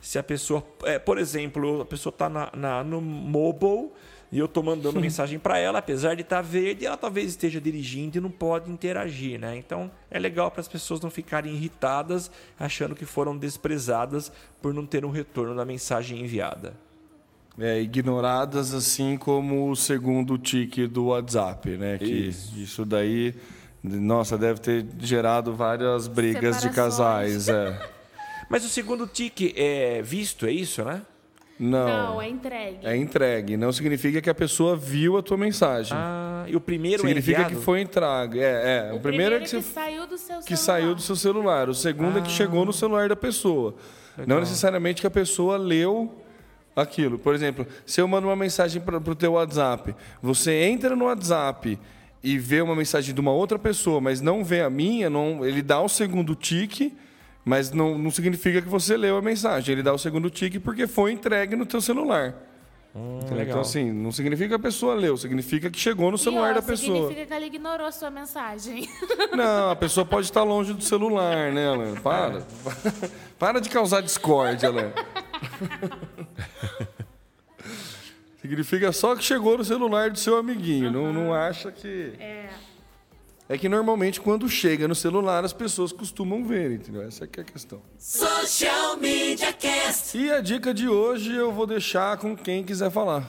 se 0.00 0.18
a 0.18 0.22
pessoa, 0.22 0.62
é, 0.82 0.98
por 0.98 1.16
exemplo, 1.16 1.80
a 1.80 1.84
pessoa 1.86 2.10
está 2.10 2.28
na, 2.28 2.50
na- 2.54 2.82
no 2.84 3.00
mobile 3.00 3.90
e 4.32 4.38
eu 4.38 4.46
estou 4.46 4.62
mandando 4.62 4.98
mensagem 5.00 5.38
para 5.38 5.58
ela, 5.58 5.78
apesar 5.78 6.16
de 6.16 6.22
estar 6.22 6.40
verde, 6.40 6.86
ela 6.86 6.96
talvez 6.96 7.28
esteja 7.28 7.60
dirigindo 7.60 8.16
e 8.16 8.20
não 8.20 8.30
pode 8.30 8.70
interagir, 8.70 9.38
né? 9.38 9.54
Então 9.56 9.90
é 10.10 10.18
legal 10.18 10.50
para 10.50 10.62
as 10.62 10.68
pessoas 10.68 11.00
não 11.02 11.10
ficarem 11.10 11.52
irritadas, 11.52 12.30
achando 12.58 12.94
que 12.94 13.04
foram 13.04 13.36
desprezadas 13.36 14.32
por 14.62 14.72
não 14.72 14.86
ter 14.86 15.04
um 15.04 15.10
retorno 15.10 15.54
da 15.54 15.66
mensagem 15.66 16.20
enviada. 16.20 16.72
É, 17.58 17.82
ignoradas 17.82 18.72
assim 18.72 19.18
como 19.18 19.70
o 19.70 19.76
segundo 19.76 20.38
tique 20.38 20.86
do 20.86 21.08
WhatsApp, 21.08 21.68
né? 21.76 21.98
Que 21.98 22.28
Isso. 22.28 22.58
isso, 22.58 22.84
daí, 22.86 23.34
nossa, 23.82 24.38
deve 24.38 24.58
ter 24.58 24.86
gerado 24.98 25.54
várias 25.54 26.08
brigas 26.08 26.62
de 26.62 26.70
Separações. 26.70 27.46
casais. 27.46 27.48
É. 27.50 27.90
Mas 28.48 28.64
o 28.64 28.68
segundo 28.68 29.06
tique 29.06 29.52
é 29.54 30.00
visto, 30.00 30.46
é 30.46 30.52
isso, 30.52 30.82
né? 30.82 31.02
Não, 31.64 31.86
Não, 31.86 32.22
é 32.22 32.28
entregue. 32.28 32.78
é 32.82 32.96
entregue. 32.96 33.56
Não 33.56 33.70
significa 33.72 34.20
que 34.20 34.28
a 34.28 34.34
pessoa 34.34 34.76
viu 34.76 35.16
a 35.16 35.22
tua 35.22 35.36
mensagem. 35.36 35.96
Ah, 35.96 36.42
Ah, 36.44 36.50
e 36.50 36.56
o 36.56 36.60
primeiro 36.60 37.02
Significa 37.02 37.42
enviado? 37.42 37.54
que 37.56 37.62
foi 37.64 37.80
entregue. 37.80 38.40
É, 38.40 38.88
é. 38.90 38.92
O, 38.92 38.98
primeiro 38.98 39.36
é 39.36 39.40
que, 39.40 39.48
você 39.48 39.62
saiu 39.62 40.06
do 40.08 40.18
seu 40.18 40.38
que 40.40 40.56
celular. 40.56 40.80
saiu 40.80 40.94
do 40.96 41.00
seu 41.00 41.14
celular. 41.14 41.68
O 41.68 41.74
segundo 41.74 42.18
é 42.18 42.20
que 42.20 42.30
chegou 42.32 42.64
no 42.64 42.72
celular 42.72 43.08
da 43.08 43.14
pessoa. 43.14 43.76
Não 44.26 44.40
necessariamente 44.40 45.00
que 45.00 45.06
a 45.06 45.10
pessoa 45.10 45.56
leu 45.56 46.12
aquilo. 46.74 47.16
Por 47.18 47.32
exemplo, 47.34 47.64
se 47.86 48.00
eu 48.00 48.08
mando 48.08 48.26
uma 48.26 48.34
mensagem 48.34 48.82
para 48.82 48.96
o 48.96 49.14
teu 49.14 49.34
WhatsApp, 49.34 49.94
você 50.20 50.64
entra 50.64 50.96
no 50.96 51.04
WhatsApp 51.04 51.78
e 52.24 52.38
vê 52.38 52.60
uma 52.60 52.74
mensagem 52.74 53.14
de 53.14 53.20
uma 53.20 53.32
outra 53.32 53.58
pessoa, 53.58 54.00
mas 54.00 54.20
não 54.20 54.42
vê 54.44 54.62
a 54.62 54.70
minha, 54.70 55.08
não, 55.08 55.44
ele 55.46 55.62
dá 55.62 55.80
o 55.80 55.88
segundo 55.88 56.34
tique, 56.34 56.92
mas 57.44 57.72
não, 57.72 57.98
não 57.98 58.10
significa 58.10 58.62
que 58.62 58.68
você 58.68 58.96
leu 58.96 59.16
a 59.16 59.22
mensagem. 59.22 59.72
Ele 59.72 59.82
dá 59.82 59.92
o 59.92 59.98
segundo 59.98 60.30
tique 60.30 60.58
porque 60.58 60.86
foi 60.86 61.12
entregue 61.12 61.56
no 61.56 61.66
teu 61.66 61.80
celular. 61.80 62.34
Legal. 62.94 63.42
Então, 63.42 63.60
assim, 63.60 63.90
não 63.90 64.12
significa 64.12 64.50
que 64.50 64.54
a 64.54 64.58
pessoa 64.58 64.94
leu, 64.94 65.16
significa 65.16 65.70
que 65.70 65.78
chegou 65.78 66.10
no 66.10 66.18
celular 66.18 66.48
e, 66.48 66.50
ó, 66.50 66.54
da 66.56 66.62
pessoa. 66.62 67.08
Significa 67.08 67.26
que 67.26 67.32
ela 67.32 67.46
ignorou 67.46 67.86
a 67.86 67.92
sua 67.92 68.10
mensagem. 68.10 68.86
Não, 69.34 69.70
a 69.70 69.76
pessoa 69.76 70.04
pode 70.04 70.26
estar 70.26 70.42
longe 70.42 70.74
do 70.74 70.84
celular, 70.84 71.50
né, 71.52 71.68
Alan? 71.68 71.94
Para. 71.94 72.46
Para 73.38 73.62
de 73.62 73.70
causar 73.70 74.02
discórdia, 74.02 74.68
Alan. 74.68 74.92
Significa 78.42 78.92
só 78.92 79.16
que 79.16 79.24
chegou 79.24 79.56
no 79.56 79.64
celular 79.64 80.10
do 80.10 80.18
seu 80.18 80.36
amiguinho. 80.36 80.90
Não, 80.90 81.14
não 81.14 81.32
acha 81.32 81.72
que. 81.72 82.12
É. 82.18 82.50
É 83.48 83.58
que 83.58 83.68
normalmente 83.68 84.20
quando 84.20 84.48
chega 84.48 84.86
no 84.88 84.94
celular 84.94 85.44
as 85.44 85.52
pessoas 85.52 85.92
costumam 85.92 86.44
ver, 86.44 86.70
entendeu? 86.72 87.02
Essa 87.02 87.24
é 87.24 87.40
a 87.40 87.44
questão. 87.44 87.82
Social 87.98 88.96
Media 88.96 89.52
Cast. 89.52 90.16
E 90.16 90.30
a 90.30 90.40
dica 90.40 90.72
de 90.72 90.88
hoje 90.88 91.34
eu 91.34 91.52
vou 91.52 91.66
deixar 91.66 92.16
com 92.18 92.36
quem 92.36 92.64
quiser 92.64 92.90
falar. 92.90 93.28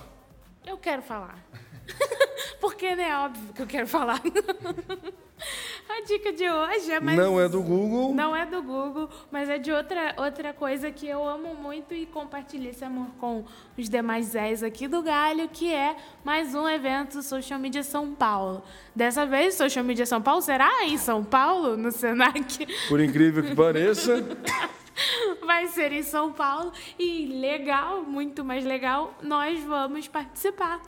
Eu 0.65 0.77
quero 0.77 1.01
falar. 1.01 1.43
Porque, 2.59 2.95
né, 2.95 3.15
óbvio 3.17 3.53
que 3.53 3.61
eu 3.61 3.67
quero 3.67 3.87
falar. 3.87 4.21
a 5.89 6.01
dica 6.05 6.31
de 6.31 6.49
hoje 6.49 6.91
é 6.91 6.99
mais... 6.99 7.17
Não 7.17 7.39
é 7.39 7.47
do 7.47 7.61
Google. 7.61 8.13
Não 8.13 8.35
é 8.35 8.45
do 8.45 8.61
Google, 8.61 9.09
mas 9.31 9.49
é 9.49 9.57
de 9.57 9.71
outra, 9.71 10.15
outra 10.17 10.53
coisa 10.53 10.91
que 10.91 11.07
eu 11.07 11.27
amo 11.27 11.53
muito 11.55 11.93
e 11.93 12.05
compartilho 12.05 12.69
esse 12.69 12.83
amor 12.83 13.07
com 13.19 13.45
os 13.77 13.89
demais 13.89 14.27
Zés 14.27 14.63
aqui 14.63 14.87
do 14.87 15.01
Galho, 15.01 15.49
que 15.49 15.71
é 15.71 15.95
mais 16.23 16.55
um 16.55 16.67
evento 16.67 17.21
Social 17.21 17.59
Media 17.59 17.83
São 17.83 18.13
Paulo. 18.13 18.63
Dessa 18.95 19.25
vez, 19.25 19.55
Social 19.55 19.83
Media 19.83 20.05
São 20.05 20.21
Paulo 20.21 20.41
será 20.41 20.85
em 20.85 20.97
São 20.97 21.23
Paulo, 21.23 21.77
no 21.77 21.91
Senac. 21.91 22.65
Por 22.87 22.99
incrível 22.99 23.43
que 23.43 23.55
pareça. 23.55 24.23
Vai 25.43 25.67
ser 25.67 25.91
em 25.91 26.03
São 26.03 26.31
Paulo. 26.31 26.71
E 26.97 27.25
legal, 27.25 28.03
muito 28.03 28.45
mais 28.45 28.63
legal, 28.63 29.13
nós 29.21 29.59
vamos 29.63 30.07
participar 30.07 30.79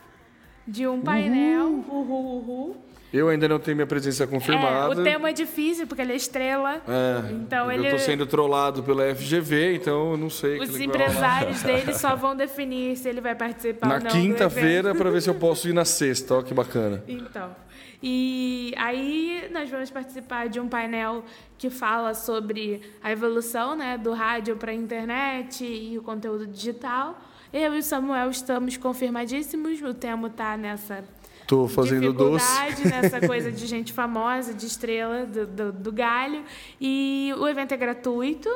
de 0.68 0.88
um 0.88 1.01
painel. 1.01 1.68
Uhul, 1.88 2.38
uhul. 2.38 2.78
Eu 3.13 3.30
ainda 3.30 3.47
não 3.47 3.59
tenho 3.59 3.78
minha 3.78 3.88
presença 3.88 4.26
É, 4.26 4.28
confirmada. 4.28 4.89
o 4.99 5.03
tema 5.03 5.30
é 5.30 5.34
difícil, 5.34 5.88
porque 5.88 6.01
ele 6.01 6.11
é 6.11 6.16
estrela. 6.18 6.82
É, 6.86 7.32
Então 7.32 7.72
eu 7.72 7.80
ele. 7.80 7.91
tô 7.91 7.97
sendo 7.99 8.26
trollado 8.26 8.84
pela 8.84 9.03
FGV, 9.16 9.76
então 9.76 10.11
eu 10.11 10.18
não 10.18 10.30
sei. 10.30 10.59
Os 10.59 10.78
empresários 10.78 11.61
dele 11.63 11.93
só 11.93 12.13
vão 12.16 12.36
definir 12.36 12.97
se 12.97 13.07
ele 13.07 13.22
vai 13.22 13.34
participar 13.34 13.88
Na 13.88 13.93
ou 13.95 13.99
não. 14.01 14.07
do 14.07 14.11
quinta-feira 14.11 14.93
para 14.93 15.09
ver 15.11 15.22
se 15.22 15.30
eu 15.30 15.36
posso 15.36 15.70
ir 15.70 15.74
na 15.74 15.86
sexta, 15.86 16.36
ó 16.36 16.41
que 16.41 16.53
bacana. 16.53 17.03
Então. 17.07 17.55
E 18.03 18.74
aí 18.78 19.47
nós 19.51 19.70
vamos 19.70 19.89
participar 19.89 20.49
de 20.49 20.59
um 20.59 20.68
painel 20.68 21.24
que 21.57 21.70
fala 21.70 22.13
sobre 22.13 22.82
a 23.01 23.11
evolução 23.11 23.76
né, 23.78 23.97
do 23.97 24.11
rádio 24.11 24.57
para 24.57 24.72
a 24.72 24.76
internet 24.76 25.63
e 25.63 25.97
o 25.97 26.03
conteúdo 26.03 26.45
digital. 26.45 27.18
Eu 27.55 27.73
e 27.73 27.79
o 27.79 27.83
Samuel 27.83 28.29
estamos 28.31 28.75
confirmadíssimos. 28.75 29.81
O 29.81 29.93
Temo 29.93 30.29
tá 30.29 30.57
nessa 30.57 31.05
Tô 31.47 31.69
fazendo 31.69 32.11
doce. 32.11 32.45
dificuldade 32.45 32.83
nessa 33.01 33.25
coisa 33.25 33.49
de 33.49 33.65
gente 33.65 33.93
famosa, 33.93 34.53
de 34.53 34.65
estrela 34.65 35.25
do, 35.25 35.47
do, 35.47 35.71
do 35.71 35.89
galho. 35.89 36.43
E 36.81 37.33
o 37.37 37.47
evento 37.47 37.71
é 37.71 37.77
gratuito. 37.77 38.49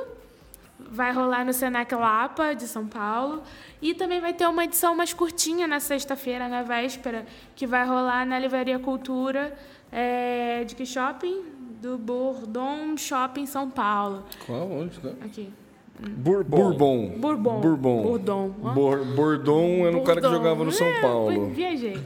Vai 0.77 1.13
rolar 1.13 1.45
no 1.45 1.53
Senac 1.53 1.95
Lapa, 1.95 2.53
de 2.53 2.67
São 2.67 2.85
Paulo. 2.87 3.41
E 3.81 3.93
também 3.93 4.19
vai 4.19 4.33
ter 4.33 4.45
uma 4.49 4.65
edição 4.65 4.93
mais 4.93 5.13
curtinha 5.13 5.65
na 5.65 5.79
sexta-feira, 5.79 6.49
na 6.49 6.61
véspera, 6.63 7.25
que 7.55 7.65
vai 7.65 7.85
rolar 7.87 8.25
na 8.25 8.37
Livraria 8.37 8.79
Cultura 8.79 9.57
é, 9.93 10.65
de 10.65 10.75
que 10.75 10.85
shopping? 10.85 11.45
Do 11.81 11.97
Bourbon 11.97 12.97
Shopping 12.97 13.45
São 13.45 13.69
Paulo. 13.69 14.25
Qual? 14.45 14.69
Onde 14.69 14.99
tá? 14.99 15.11
Aqui. 15.23 15.49
Bourbon. 15.99 16.57
Bourbon. 16.57 17.19
Bourbon. 17.19 17.61
Bourbon. 18.01 18.55
Ó. 18.63 18.69
Bor 18.73 19.03
Bordon 19.05 19.85
era 19.85 19.97
um 19.97 20.03
cara 20.03 20.21
que 20.21 20.29
jogava 20.29 20.63
no 20.63 20.71
São 20.71 20.87
É, 20.87 21.01
Paulo. 21.01 21.49
Viajei. 21.49 21.99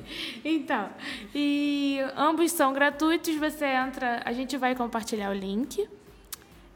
Então, 0.44 0.90
e 1.34 2.00
ambos 2.18 2.52
são 2.52 2.74
gratuitos. 2.74 3.36
Você 3.36 3.66
entra, 3.66 4.22
a 4.26 4.34
gente 4.34 4.58
vai 4.58 4.76
compartilhar 4.76 5.30
o 5.30 5.34
link. 5.34 5.88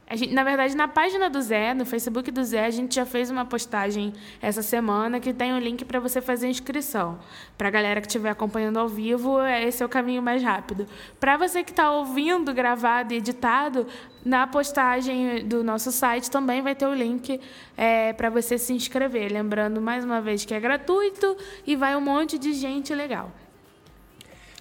Gente, 0.09 0.33
na 0.33 0.43
verdade, 0.43 0.73
na 0.73 0.87
página 0.87 1.29
do 1.29 1.41
Zé, 1.41 1.73
no 1.73 1.85
Facebook 1.85 2.31
do 2.31 2.41
Zé, 2.41 2.65
a 2.65 2.69
gente 2.69 2.95
já 2.95 3.05
fez 3.05 3.29
uma 3.29 3.43
postagem 3.43 4.13
essa 4.41 4.61
semana 4.61 5.19
que 5.19 5.33
tem 5.33 5.53
o 5.53 5.59
link 5.59 5.83
para 5.83 5.99
você 5.99 6.21
fazer 6.21 6.47
inscrição. 6.47 7.19
Para 7.57 7.67
a 7.67 7.71
galera 7.71 7.99
que 7.99 8.07
estiver 8.07 8.29
acompanhando 8.29 8.79
ao 8.79 8.87
vivo, 8.87 9.37
esse 9.45 9.83
é 9.83 9.85
o 9.85 9.89
caminho 9.89 10.21
mais 10.21 10.41
rápido. 10.41 10.87
Para 11.19 11.35
você 11.35 11.61
que 11.61 11.71
está 11.71 11.91
ouvindo 11.91 12.53
gravado 12.53 13.13
e 13.13 13.17
editado, 13.17 13.85
na 14.23 14.47
postagem 14.47 15.45
do 15.45 15.61
nosso 15.61 15.91
site 15.91 16.31
também 16.31 16.61
vai 16.61 16.73
ter 16.73 16.87
o 16.87 16.93
link 16.93 17.41
para 18.15 18.29
você 18.29 18.57
se 18.57 18.71
inscrever. 18.71 19.29
Lembrando 19.29 19.81
mais 19.81 20.05
uma 20.05 20.21
vez 20.21 20.45
que 20.45 20.53
é 20.53 20.59
gratuito 20.59 21.35
e 21.65 21.75
vai 21.75 21.97
um 21.97 22.01
monte 22.01 22.37
de 22.37 22.53
gente 22.53 22.95
legal. 22.95 23.29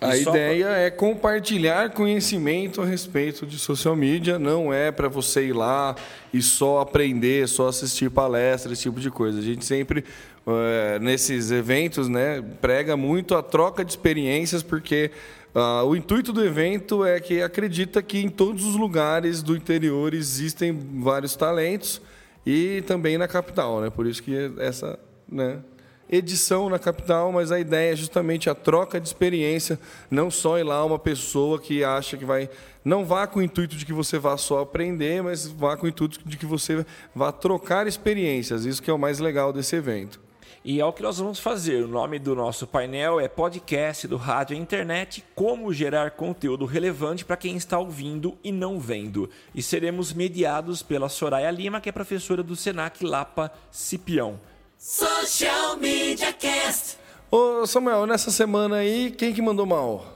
A 0.00 0.16
ideia 0.16 0.66
é 0.66 0.90
compartilhar 0.90 1.90
conhecimento 1.90 2.82
a 2.82 2.84
respeito 2.84 3.46
de 3.46 3.58
social 3.58 3.96
media, 3.96 4.38
não 4.38 4.72
é 4.72 4.92
para 4.92 5.08
você 5.08 5.46
ir 5.46 5.52
lá 5.54 5.96
e 6.34 6.42
só 6.42 6.80
aprender, 6.80 7.48
só 7.48 7.68
assistir 7.68 8.10
palestras, 8.10 8.74
esse 8.74 8.82
tipo 8.82 9.00
de 9.00 9.10
coisa. 9.10 9.38
A 9.38 9.42
gente 9.42 9.64
sempre, 9.64 10.04
eh, 10.46 10.98
nesses 11.00 11.50
eventos, 11.50 12.08
né, 12.08 12.44
prega 12.60 12.94
muito 12.94 13.34
a 13.34 13.42
troca 13.42 13.82
de 13.82 13.90
experiências, 13.90 14.62
porque 14.62 15.10
ah, 15.58 15.82
o 15.84 15.96
intuito 15.96 16.34
do 16.34 16.44
evento 16.44 17.02
é 17.02 17.18
que 17.18 17.40
acredita 17.40 18.02
que 18.02 18.18
em 18.18 18.28
todos 18.28 18.66
os 18.66 18.76
lugares 18.76 19.42
do 19.42 19.56
interior 19.56 20.12
existem 20.12 20.78
vários 21.00 21.34
talentos 21.34 22.02
e 22.44 22.82
também 22.82 23.16
na 23.16 23.26
capital, 23.26 23.80
né? 23.80 23.88
Por 23.88 24.06
isso 24.06 24.22
que 24.22 24.52
essa, 24.58 24.98
né, 25.26 25.60
edição 26.10 26.68
na 26.68 26.78
capital, 26.78 27.32
mas 27.32 27.50
a 27.50 27.58
ideia 27.58 27.92
é 27.92 27.96
justamente 27.96 28.48
a 28.48 28.54
troca 28.54 29.00
de 29.00 29.08
experiência, 29.08 29.78
não 30.10 30.30
só 30.30 30.58
ir 30.58 30.62
lá 30.62 30.84
uma 30.84 30.98
pessoa 30.98 31.60
que 31.60 31.82
acha 31.82 32.16
que 32.16 32.24
vai. 32.24 32.48
Não 32.84 33.04
vá 33.04 33.26
com 33.26 33.40
o 33.40 33.42
intuito 33.42 33.76
de 33.76 33.84
que 33.84 33.92
você 33.92 34.18
vá 34.18 34.36
só 34.36 34.60
aprender, 34.60 35.22
mas 35.22 35.46
vá 35.46 35.76
com 35.76 35.86
o 35.86 35.88
intuito 35.88 36.20
de 36.24 36.36
que 36.36 36.46
você 36.46 36.86
vá 37.14 37.32
trocar 37.32 37.86
experiências. 37.86 38.64
Isso 38.64 38.82
que 38.82 38.90
é 38.90 38.94
o 38.94 38.98
mais 38.98 39.18
legal 39.18 39.52
desse 39.52 39.74
evento. 39.74 40.20
E 40.68 40.80
é 40.80 40.84
o 40.84 40.92
que 40.92 41.00
nós 41.00 41.18
vamos 41.18 41.38
fazer. 41.38 41.84
O 41.84 41.86
nome 41.86 42.18
do 42.18 42.34
nosso 42.34 42.66
painel 42.66 43.20
é 43.20 43.28
Podcast 43.28 44.08
do 44.08 44.16
Rádio 44.16 44.56
e 44.56 44.58
Internet: 44.58 45.22
Como 45.32 45.72
gerar 45.72 46.10
conteúdo 46.10 46.64
relevante 46.64 47.24
para 47.24 47.36
quem 47.36 47.56
está 47.56 47.78
ouvindo 47.78 48.36
e 48.42 48.50
não 48.50 48.80
vendo. 48.80 49.30
E 49.54 49.62
seremos 49.62 50.12
mediados 50.12 50.82
pela 50.82 51.08
Soraya 51.08 51.52
Lima, 51.52 51.80
que 51.80 51.88
é 51.88 51.92
professora 51.92 52.42
do 52.42 52.56
Senac 52.56 53.04
Lapa 53.04 53.52
Cipião. 53.70 54.40
Social 54.78 55.78
Media 55.78 56.32
Cast. 56.34 56.98
Ô 57.30 57.66
Samuel, 57.66 58.06
nessa 58.06 58.30
semana 58.30 58.76
aí, 58.76 59.10
quem 59.10 59.32
que 59.32 59.40
mandou 59.40 59.64
mal? 59.64 60.06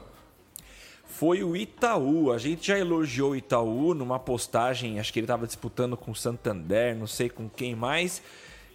Foi 1.06 1.42
o 1.42 1.56
Itaú. 1.56 2.30
A 2.30 2.38
gente 2.38 2.68
já 2.68 2.78
elogiou 2.78 3.30
o 3.30 3.36
Itaú 3.36 3.94
numa 3.94 4.18
postagem, 4.18 5.00
acho 5.00 5.12
que 5.12 5.18
ele 5.18 5.24
estava 5.24 5.46
disputando 5.46 5.96
com 5.96 6.10
o 6.10 6.14
Santander, 6.14 6.94
não 6.94 7.06
sei 7.06 7.30
com 7.30 7.48
quem 7.48 7.74
mais. 7.74 8.22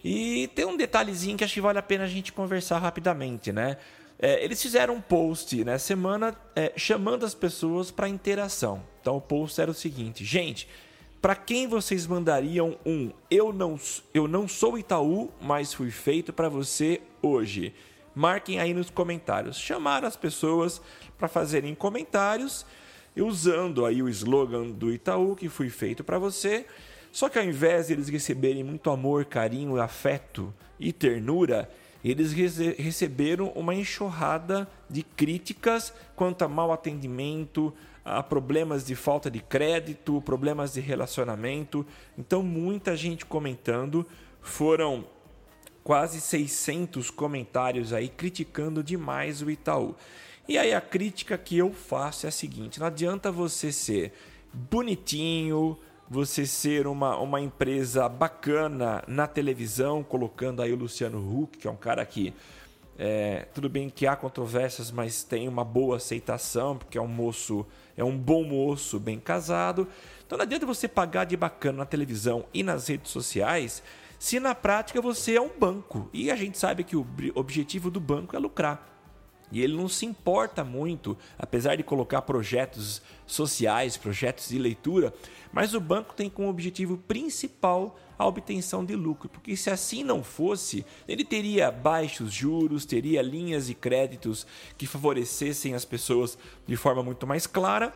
E 0.04 0.48
tem 0.54 0.64
um 0.64 0.76
detalhezinho 0.76 1.36
que 1.36 1.44
acho 1.44 1.54
que 1.54 1.60
vale 1.60 1.78
a 1.78 1.82
pena 1.82 2.04
a 2.04 2.08
gente 2.08 2.32
conversar 2.32 2.78
rapidamente, 2.78 3.52
né? 3.52 3.76
É, 4.18 4.42
eles 4.44 4.60
fizeram 4.60 4.94
um 4.94 5.00
post 5.00 5.62
na 5.64 5.78
semana 5.78 6.34
é, 6.54 6.72
chamando 6.76 7.24
as 7.24 7.34
pessoas 7.34 7.90
para 7.90 8.08
interação. 8.08 8.82
Então 9.00 9.16
o 9.16 9.20
post 9.20 9.60
era 9.60 9.70
o 9.70 9.74
seguinte: 9.74 10.24
gente, 10.24 10.68
para 11.20 11.34
quem 11.34 11.66
vocês 11.66 12.06
mandariam 12.06 12.76
um 12.84 13.10
eu 13.30 13.52
não, 13.52 13.78
eu 14.14 14.28
não 14.28 14.46
sou 14.46 14.78
Itaú, 14.78 15.30
mas 15.40 15.72
fui 15.72 15.90
feito 15.90 16.32
para 16.32 16.48
você 16.48 17.00
hoje? 17.20 17.74
Marquem 18.14 18.60
aí 18.60 18.72
nos 18.72 18.90
comentários. 18.90 19.58
Chamaram 19.58 20.06
as 20.06 20.16
pessoas 20.16 20.80
para 21.18 21.28
fazerem 21.28 21.74
comentários 21.74 22.64
usando 23.16 23.84
aí 23.86 24.02
o 24.02 24.08
slogan 24.08 24.70
do 24.70 24.92
Itaú 24.92 25.34
que 25.34 25.48
fui 25.48 25.70
feito 25.70 26.04
para 26.04 26.18
você. 26.18 26.66
Só 27.10 27.28
que 27.28 27.38
ao 27.38 27.44
invés 27.44 27.86
de 27.86 27.94
eles 27.94 28.08
receberem 28.08 28.62
muito 28.62 28.90
amor, 28.90 29.24
carinho, 29.24 29.80
afeto 29.80 30.52
e 30.78 30.92
ternura, 30.92 31.70
eles 32.04 32.32
rece- 32.32 32.76
receberam 32.78 33.48
uma 33.56 33.74
enxurrada 33.74 34.68
de 34.88 35.02
críticas 35.02 35.92
quanto 36.14 36.42
a 36.42 36.48
mau 36.48 36.72
atendimento, 36.72 37.72
a 38.06 38.22
problemas 38.22 38.84
de 38.86 38.94
falta 38.94 39.28
de 39.28 39.40
crédito, 39.40 40.22
problemas 40.22 40.74
de 40.74 40.80
relacionamento. 40.80 41.84
Então, 42.16 42.42
muita 42.42 42.96
gente 42.96 43.26
comentando. 43.26 44.06
Foram 44.40 45.04
quase 45.82 46.20
600 46.20 47.10
comentários 47.10 47.92
aí 47.92 48.08
criticando 48.08 48.82
demais 48.82 49.42
o 49.42 49.50
Itaú. 49.50 49.96
E 50.48 50.56
aí 50.56 50.72
a 50.72 50.80
crítica 50.80 51.36
que 51.36 51.58
eu 51.58 51.72
faço 51.72 52.26
é 52.26 52.28
a 52.28 52.32
seguinte: 52.32 52.78
não 52.78 52.86
adianta 52.86 53.32
você 53.32 53.72
ser 53.72 54.12
bonitinho, 54.52 55.76
você 56.08 56.46
ser 56.46 56.86
uma, 56.86 57.16
uma 57.18 57.40
empresa 57.40 58.08
bacana 58.08 59.02
na 59.08 59.26
televisão, 59.26 60.04
colocando 60.04 60.62
aí 60.62 60.72
o 60.72 60.76
Luciano 60.76 61.18
Huck, 61.18 61.58
que 61.58 61.66
é 61.66 61.70
um 61.70 61.76
cara 61.76 62.06
que. 62.06 62.32
É, 62.98 63.46
tudo 63.52 63.68
bem 63.68 63.90
que 63.90 64.06
há 64.06 64.16
controvérsias, 64.16 64.90
mas 64.90 65.22
tem 65.22 65.48
uma 65.48 65.64
boa 65.64 65.96
aceitação, 65.96 66.78
porque 66.78 66.96
é 66.96 67.00
um 67.00 67.06
moço, 67.06 67.66
é 67.96 68.02
um 68.02 68.16
bom 68.16 68.42
moço, 68.42 68.98
bem 68.98 69.18
casado. 69.18 69.86
Então 70.26 70.38
não 70.38 70.44
adianta 70.44 70.64
você 70.64 70.88
pagar 70.88 71.24
de 71.24 71.36
bacana 71.36 71.78
na 71.78 71.86
televisão 71.86 72.46
e 72.54 72.62
nas 72.62 72.88
redes 72.88 73.10
sociais, 73.10 73.82
se 74.18 74.40
na 74.40 74.54
prática 74.54 75.00
você 75.00 75.36
é 75.36 75.40
um 75.40 75.50
banco. 75.58 76.08
E 76.12 76.30
a 76.30 76.36
gente 76.36 76.58
sabe 76.58 76.84
que 76.84 76.96
o 76.96 77.06
objetivo 77.34 77.90
do 77.90 78.00
banco 78.00 78.34
é 78.34 78.38
lucrar. 78.38 78.95
E 79.50 79.62
ele 79.62 79.76
não 79.76 79.88
se 79.88 80.04
importa 80.04 80.64
muito, 80.64 81.16
apesar 81.38 81.76
de 81.76 81.82
colocar 81.82 82.22
projetos 82.22 83.00
sociais, 83.26 83.96
projetos 83.96 84.48
de 84.48 84.58
leitura, 84.58 85.14
mas 85.52 85.74
o 85.74 85.80
banco 85.80 86.14
tem 86.14 86.28
como 86.28 86.48
objetivo 86.48 86.98
principal 86.98 87.98
a 88.18 88.26
obtenção 88.26 88.84
de 88.84 88.96
lucro, 88.96 89.28
porque 89.28 89.56
se 89.56 89.70
assim 89.70 90.02
não 90.02 90.24
fosse, 90.24 90.84
ele 91.06 91.24
teria 91.24 91.70
baixos 91.70 92.32
juros, 92.32 92.86
teria 92.86 93.20
linhas 93.22 93.66
de 93.66 93.74
créditos 93.74 94.46
que 94.76 94.86
favorecessem 94.86 95.74
as 95.74 95.84
pessoas 95.84 96.38
de 96.66 96.76
forma 96.76 97.02
muito 97.02 97.26
mais 97.26 97.46
clara, 97.46 97.92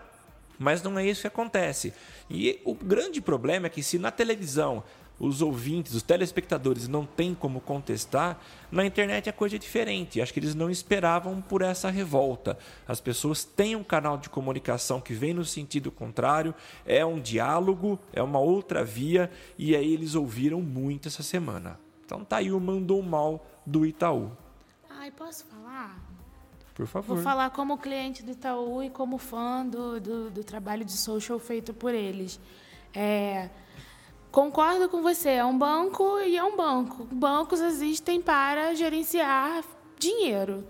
mas 0.59 0.83
não 0.83 0.99
é 0.99 1.07
isso 1.07 1.23
que 1.23 1.27
acontece. 1.27 1.95
E 2.29 2.61
o 2.65 2.75
grande 2.75 3.21
problema 3.21 3.67
é 3.67 3.71
que 3.71 3.83
se 3.83 3.99
na 3.99 4.11
televisão 4.11 4.85
os 5.21 5.43
ouvintes, 5.43 5.95
os 5.95 6.03
telespectadores 6.03 6.89
não 6.89 7.05
têm 7.05 7.35
como 7.35 7.61
contestar, 7.61 8.41
na 8.73 8.87
internet 8.87 9.29
a 9.29 9.33
coisa 9.33 9.57
é 9.57 9.59
diferente. 9.59 10.21
Acho 10.21 10.33
que 10.33 10.41
eles 10.41 10.55
não 10.55 10.71
esperavam 10.71 11.43
por 11.43 11.61
essa 11.61 11.91
revolta. 11.91 12.59
As 12.89 13.01
pessoas 13.01 13.45
têm 13.45 13.77
um 13.77 13.85
canal 13.85 14.17
de 14.17 14.31
comunicação 14.31 14.99
que 14.99 15.13
vem 15.13 15.35
no 15.35 15.45
sentido 15.45 15.91
contrário, 15.91 16.55
é 16.87 17.05
um 17.05 17.21
diálogo, 17.21 17.99
é 18.15 18.23
uma 18.23 18.39
outra 18.39 18.83
via, 18.83 19.31
e 19.59 19.77
aí 19.77 19.93
eles 19.93 20.15
ouviram 20.15 20.63
muito 20.63 21.07
essa 21.07 21.23
semana. 21.23 21.79
Então 22.07 22.25
tá 22.25 22.39
aí 22.39 22.51
o 22.51 22.59
mandou 22.59 23.03
mal 23.03 23.47
do 23.67 23.85
Itaú. 23.85 24.33
Ai, 24.89 25.11
posso 25.11 25.45
falar? 25.45 26.03
Por 26.75 26.87
favor. 26.87 27.15
Vou 27.15 27.23
falar 27.23 27.51
como 27.51 27.77
cliente 27.77 28.23
do 28.23 28.31
Itaú 28.31 28.83
e 28.83 28.89
como 28.89 29.19
fã 29.19 29.67
do, 29.67 30.01
do, 30.01 30.31
do 30.31 30.43
trabalho 30.43 30.83
de 30.83 30.93
social 30.93 31.39
feito 31.39 31.75
por 31.75 31.93
eles. 31.93 32.41
É, 32.95 33.51
Concordo 34.31 34.89
com 34.89 35.03
você, 35.03 35.31
é 35.31 35.45
um 35.45 35.59
banco 35.59 36.21
e 36.21 36.37
é 36.37 36.45
um 36.45 36.57
banco. 36.57 37.05
Bancos 37.11 37.61
existem 37.61 38.23
para 38.23 38.75
gerenciar 38.75 39.65
dinheiro. 39.99 40.65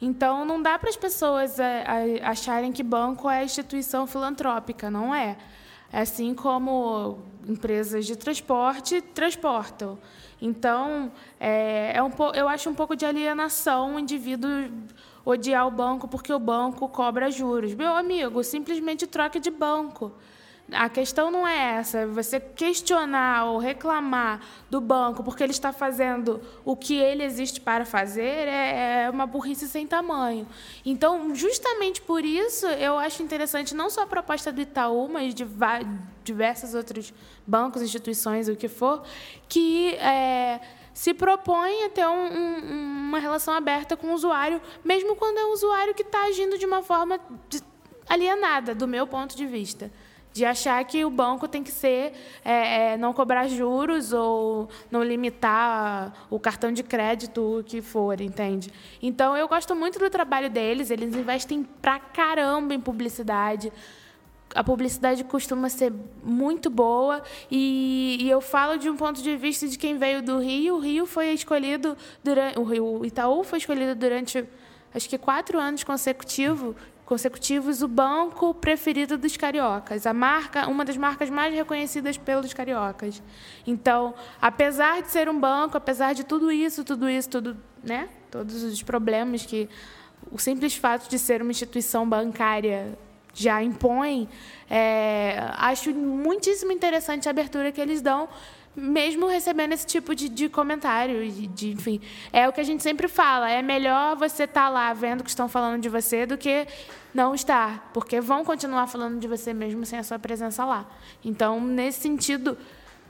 Então, 0.00 0.44
não 0.44 0.60
dá 0.60 0.78
para 0.78 0.88
as 0.88 0.96
pessoas 0.96 1.58
é, 1.58 1.84
acharem 2.22 2.72
que 2.72 2.82
banco 2.82 3.28
é 3.28 3.44
instituição 3.44 4.06
filantrópica, 4.06 4.90
não 4.90 5.14
é. 5.14 5.36
é. 5.92 6.00
Assim 6.00 6.34
como 6.34 7.18
empresas 7.46 8.06
de 8.06 8.16
transporte 8.16 9.02
transportam. 9.02 9.98
Então, 10.40 11.12
é, 11.38 11.92
é 11.96 12.02
um, 12.02 12.10
eu 12.34 12.48
acho 12.48 12.70
um 12.70 12.74
pouco 12.74 12.96
de 12.96 13.04
alienação 13.04 13.96
o 13.96 13.98
indivíduo 13.98 14.50
odiar 15.24 15.66
o 15.66 15.70
banco 15.70 16.08
porque 16.08 16.32
o 16.32 16.38
banco 16.38 16.88
cobra 16.88 17.30
juros. 17.30 17.74
Meu 17.74 17.94
amigo, 17.94 18.42
simplesmente 18.42 19.06
troque 19.06 19.38
de 19.38 19.50
banco. 19.50 20.12
A 20.72 20.88
questão 20.88 21.30
não 21.30 21.46
é 21.46 21.76
essa, 21.76 22.06
você 22.06 22.40
questionar 22.40 23.44
ou 23.44 23.58
reclamar 23.58 24.40
do 24.70 24.80
banco 24.80 25.22
porque 25.22 25.42
ele 25.42 25.52
está 25.52 25.74
fazendo 25.74 26.40
o 26.64 26.74
que 26.74 26.94
ele 26.94 27.22
existe 27.22 27.60
para 27.60 27.84
fazer 27.84 28.48
é, 28.48 29.04
é 29.04 29.10
uma 29.10 29.26
burrice 29.26 29.68
sem 29.68 29.86
tamanho. 29.86 30.46
Então, 30.84 31.34
justamente 31.34 32.00
por 32.00 32.24
isso, 32.24 32.66
eu 32.66 32.96
acho 32.96 33.22
interessante 33.22 33.74
não 33.74 33.90
só 33.90 34.02
a 34.02 34.06
proposta 34.06 34.50
do 34.50 34.62
Itaú, 34.62 35.06
mas 35.06 35.34
de 35.34 35.46
diversos 36.24 36.74
outros 36.74 37.12
bancos, 37.46 37.82
instituições, 37.82 38.48
o 38.48 38.56
que 38.56 38.66
for, 38.66 39.02
que 39.46 39.94
é, 39.96 40.62
se 40.94 41.12
propõe 41.12 41.84
a 41.84 41.90
ter 41.90 42.06
um, 42.06 42.38
um, 42.38 43.08
uma 43.08 43.18
relação 43.18 43.52
aberta 43.52 43.98
com 43.98 44.06
o 44.06 44.14
usuário, 44.14 44.62
mesmo 44.82 45.14
quando 45.14 45.36
é 45.36 45.44
um 45.44 45.52
usuário 45.52 45.94
que 45.94 46.02
está 46.02 46.22
agindo 46.22 46.56
de 46.56 46.64
uma 46.64 46.82
forma 46.82 47.20
alienada, 48.08 48.74
do 48.74 48.88
meu 48.88 49.06
ponto 49.06 49.36
de 49.36 49.46
vista 49.46 49.90
de 50.34 50.44
achar 50.44 50.84
que 50.84 51.04
o 51.04 51.10
banco 51.10 51.46
tem 51.46 51.62
que 51.62 51.70
ser 51.70 52.12
é, 52.44 52.94
é, 52.94 52.96
não 52.96 53.12
cobrar 53.12 53.46
juros 53.46 54.12
ou 54.12 54.68
não 54.90 55.04
limitar 55.04 56.12
o 56.28 56.40
cartão 56.40 56.72
de 56.72 56.82
crédito, 56.82 57.60
o 57.60 57.62
que 57.62 57.80
for, 57.80 58.20
entende? 58.20 58.68
Então 59.00 59.36
eu 59.36 59.46
gosto 59.46 59.76
muito 59.76 59.96
do 59.96 60.10
trabalho 60.10 60.50
deles, 60.50 60.90
eles 60.90 61.14
investem 61.14 61.62
pra 61.80 62.00
caramba 62.00 62.74
em 62.74 62.80
publicidade. 62.80 63.72
A 64.52 64.64
publicidade 64.64 65.22
costuma 65.22 65.68
ser 65.68 65.92
muito 66.22 66.68
boa 66.68 67.22
e, 67.48 68.18
e, 68.20 68.28
eu 68.28 68.40
falo 68.40 68.76
de 68.76 68.90
um 68.90 68.96
ponto 68.96 69.22
de 69.22 69.36
vista 69.36 69.68
de 69.68 69.78
quem 69.78 69.96
veio 69.98 70.20
do 70.20 70.38
Rio. 70.38 70.76
O 70.76 70.80
Rio 70.80 71.06
foi 71.06 71.28
escolhido 71.32 71.96
durante 72.24 72.58
o 72.58 72.64
Rio 72.64 73.04
Itaú 73.04 73.44
foi 73.44 73.58
escolhido 73.58 73.94
durante 73.94 74.44
acho 74.92 75.08
que 75.08 75.18
quatro 75.18 75.58
anos 75.58 75.82
consecutivos 75.82 76.74
consecutivos 77.04 77.82
o 77.82 77.88
banco 77.88 78.54
preferido 78.54 79.18
dos 79.18 79.36
cariocas, 79.36 80.06
a 80.06 80.14
marca, 80.14 80.66
uma 80.68 80.84
das 80.84 80.96
marcas 80.96 81.28
mais 81.28 81.54
reconhecidas 81.54 82.16
pelos 82.16 82.54
cariocas. 82.54 83.22
Então, 83.66 84.14
apesar 84.40 85.02
de 85.02 85.10
ser 85.10 85.28
um 85.28 85.38
banco, 85.38 85.76
apesar 85.76 86.14
de 86.14 86.24
tudo 86.24 86.50
isso, 86.50 86.82
tudo 86.82 87.08
isso, 87.08 87.28
tudo, 87.28 87.56
né, 87.82 88.08
todos 88.30 88.62
os 88.62 88.82
problemas 88.82 89.44
que 89.44 89.68
o 90.30 90.38
simples 90.38 90.74
fato 90.74 91.08
de 91.08 91.18
ser 91.18 91.42
uma 91.42 91.50
instituição 91.50 92.08
bancária 92.08 92.96
já 93.34 93.62
impõe, 93.62 94.28
é, 94.70 95.50
acho 95.56 95.92
muitíssimo 95.92 96.72
interessante 96.72 97.28
a 97.28 97.30
abertura 97.30 97.70
que 97.72 97.80
eles 97.80 98.00
dão 98.00 98.28
mesmo 98.76 99.26
recebendo 99.26 99.72
esse 99.72 99.86
tipo 99.86 100.14
de, 100.14 100.28
de 100.28 100.48
comentário, 100.48 101.30
de, 101.30 101.46
de, 101.46 101.72
enfim. 101.72 102.00
É 102.32 102.48
o 102.48 102.52
que 102.52 102.60
a 102.60 102.64
gente 102.64 102.82
sempre 102.82 103.08
fala, 103.08 103.50
é 103.50 103.62
melhor 103.62 104.16
você 104.16 104.44
estar 104.44 104.64
tá 104.64 104.68
lá 104.68 104.92
vendo 104.92 105.22
que 105.22 105.30
estão 105.30 105.48
falando 105.48 105.80
de 105.80 105.88
você 105.88 106.26
do 106.26 106.36
que 106.36 106.66
não 107.12 107.34
estar, 107.34 107.90
porque 107.94 108.20
vão 108.20 108.44
continuar 108.44 108.86
falando 108.86 109.20
de 109.20 109.28
você 109.28 109.54
mesmo 109.54 109.86
sem 109.86 109.98
a 109.98 110.02
sua 110.02 110.18
presença 110.18 110.64
lá. 110.64 110.86
Então, 111.24 111.60
nesse 111.60 112.00
sentido, 112.00 112.58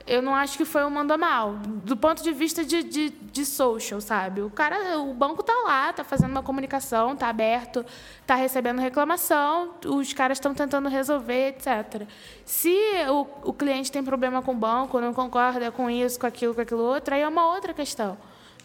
eu 0.07 0.21
não 0.21 0.35
acho 0.35 0.57
que 0.57 0.65
foi 0.65 0.85
um 0.85 0.89
manda 0.89 1.17
mal. 1.17 1.53
Do 1.83 1.97
ponto 1.97 2.21
de 2.21 2.31
vista 2.31 2.63
de, 2.63 2.83
de, 2.83 3.09
de, 3.09 3.45
social, 3.45 3.99
sabe? 3.99 4.41
O 4.41 4.49
cara, 4.49 4.99
o 4.99 5.13
banco 5.13 5.41
tá 5.41 5.53
lá, 5.65 5.91
tá 5.91 6.03
fazendo 6.03 6.31
uma 6.31 6.43
comunicação, 6.43 7.15
tá 7.15 7.27
aberto, 7.27 7.83
tá 8.25 8.35
recebendo 8.35 8.79
reclamação, 8.79 9.73
os 9.85 10.13
caras 10.13 10.37
estão 10.37 10.53
tentando 10.53 10.89
resolver, 10.89 11.49
etc. 11.49 12.07
Se 12.45 12.75
o, 13.09 13.49
o 13.49 13.53
cliente 13.53 13.91
tem 13.91 14.03
problema 14.03 14.41
com 14.41 14.51
o 14.51 14.55
banco, 14.55 14.99
não 15.01 15.13
concorda 15.13 15.71
com 15.71 15.89
isso, 15.89 16.19
com 16.19 16.27
aquilo, 16.27 16.53
com 16.53 16.61
aquilo 16.61 16.83
outro, 16.83 17.15
aí 17.15 17.21
é 17.21 17.27
uma 17.27 17.51
outra 17.53 17.73
questão. 17.73 18.15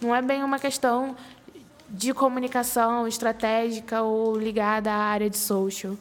Não 0.00 0.14
é 0.14 0.20
bem 0.20 0.44
uma 0.44 0.58
questão 0.58 1.16
de 1.88 2.12
comunicação 2.12 3.08
estratégica 3.08 4.02
ou 4.02 4.36
ligada 4.36 4.92
à 4.92 4.96
área 4.96 5.30
de 5.30 5.38
social. 5.38 5.96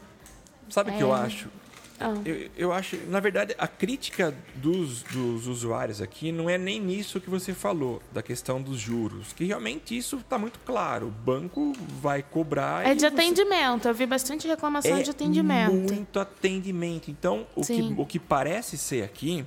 Sabe 0.69 0.91
o 0.91 0.93
é... 0.93 0.97
que 0.97 1.03
eu 1.03 1.13
acho? 1.13 1.58
Ah. 1.99 2.13
Eu, 2.23 2.49
eu, 2.57 2.71
acho, 2.71 2.97
na 3.07 3.19
verdade, 3.19 3.53
a 3.57 3.67
crítica 3.67 4.33
dos, 4.55 5.03
dos 5.03 5.47
usuários 5.47 6.01
aqui 6.01 6.31
não 6.31 6.49
é 6.49 6.57
nem 6.57 6.79
nisso 6.79 7.19
que 7.19 7.29
você 7.29 7.53
falou, 7.53 8.01
da 8.13 8.23
questão 8.23 8.61
dos 8.61 8.79
juros, 8.79 9.33
que 9.33 9.43
realmente 9.43 9.97
isso 9.97 10.17
está 10.17 10.37
muito 10.37 10.59
claro. 10.59 11.07
O 11.07 11.11
banco 11.11 11.73
vai 12.01 12.23
cobrar. 12.23 12.87
É 12.87 12.93
de 12.95 13.01
você... 13.01 13.07
atendimento, 13.07 13.87
eu 13.87 13.93
vi 13.93 14.05
bastante 14.05 14.47
reclamação 14.47 14.97
é 14.97 15.01
de 15.01 15.09
atendimento. 15.09 15.73
Muito 15.73 16.19
atendimento. 16.19 17.11
Então, 17.11 17.45
o 17.55 17.61
que, 17.61 17.93
o 17.97 18.05
que 18.05 18.19
parece 18.19 18.77
ser 18.77 19.03
aqui 19.03 19.45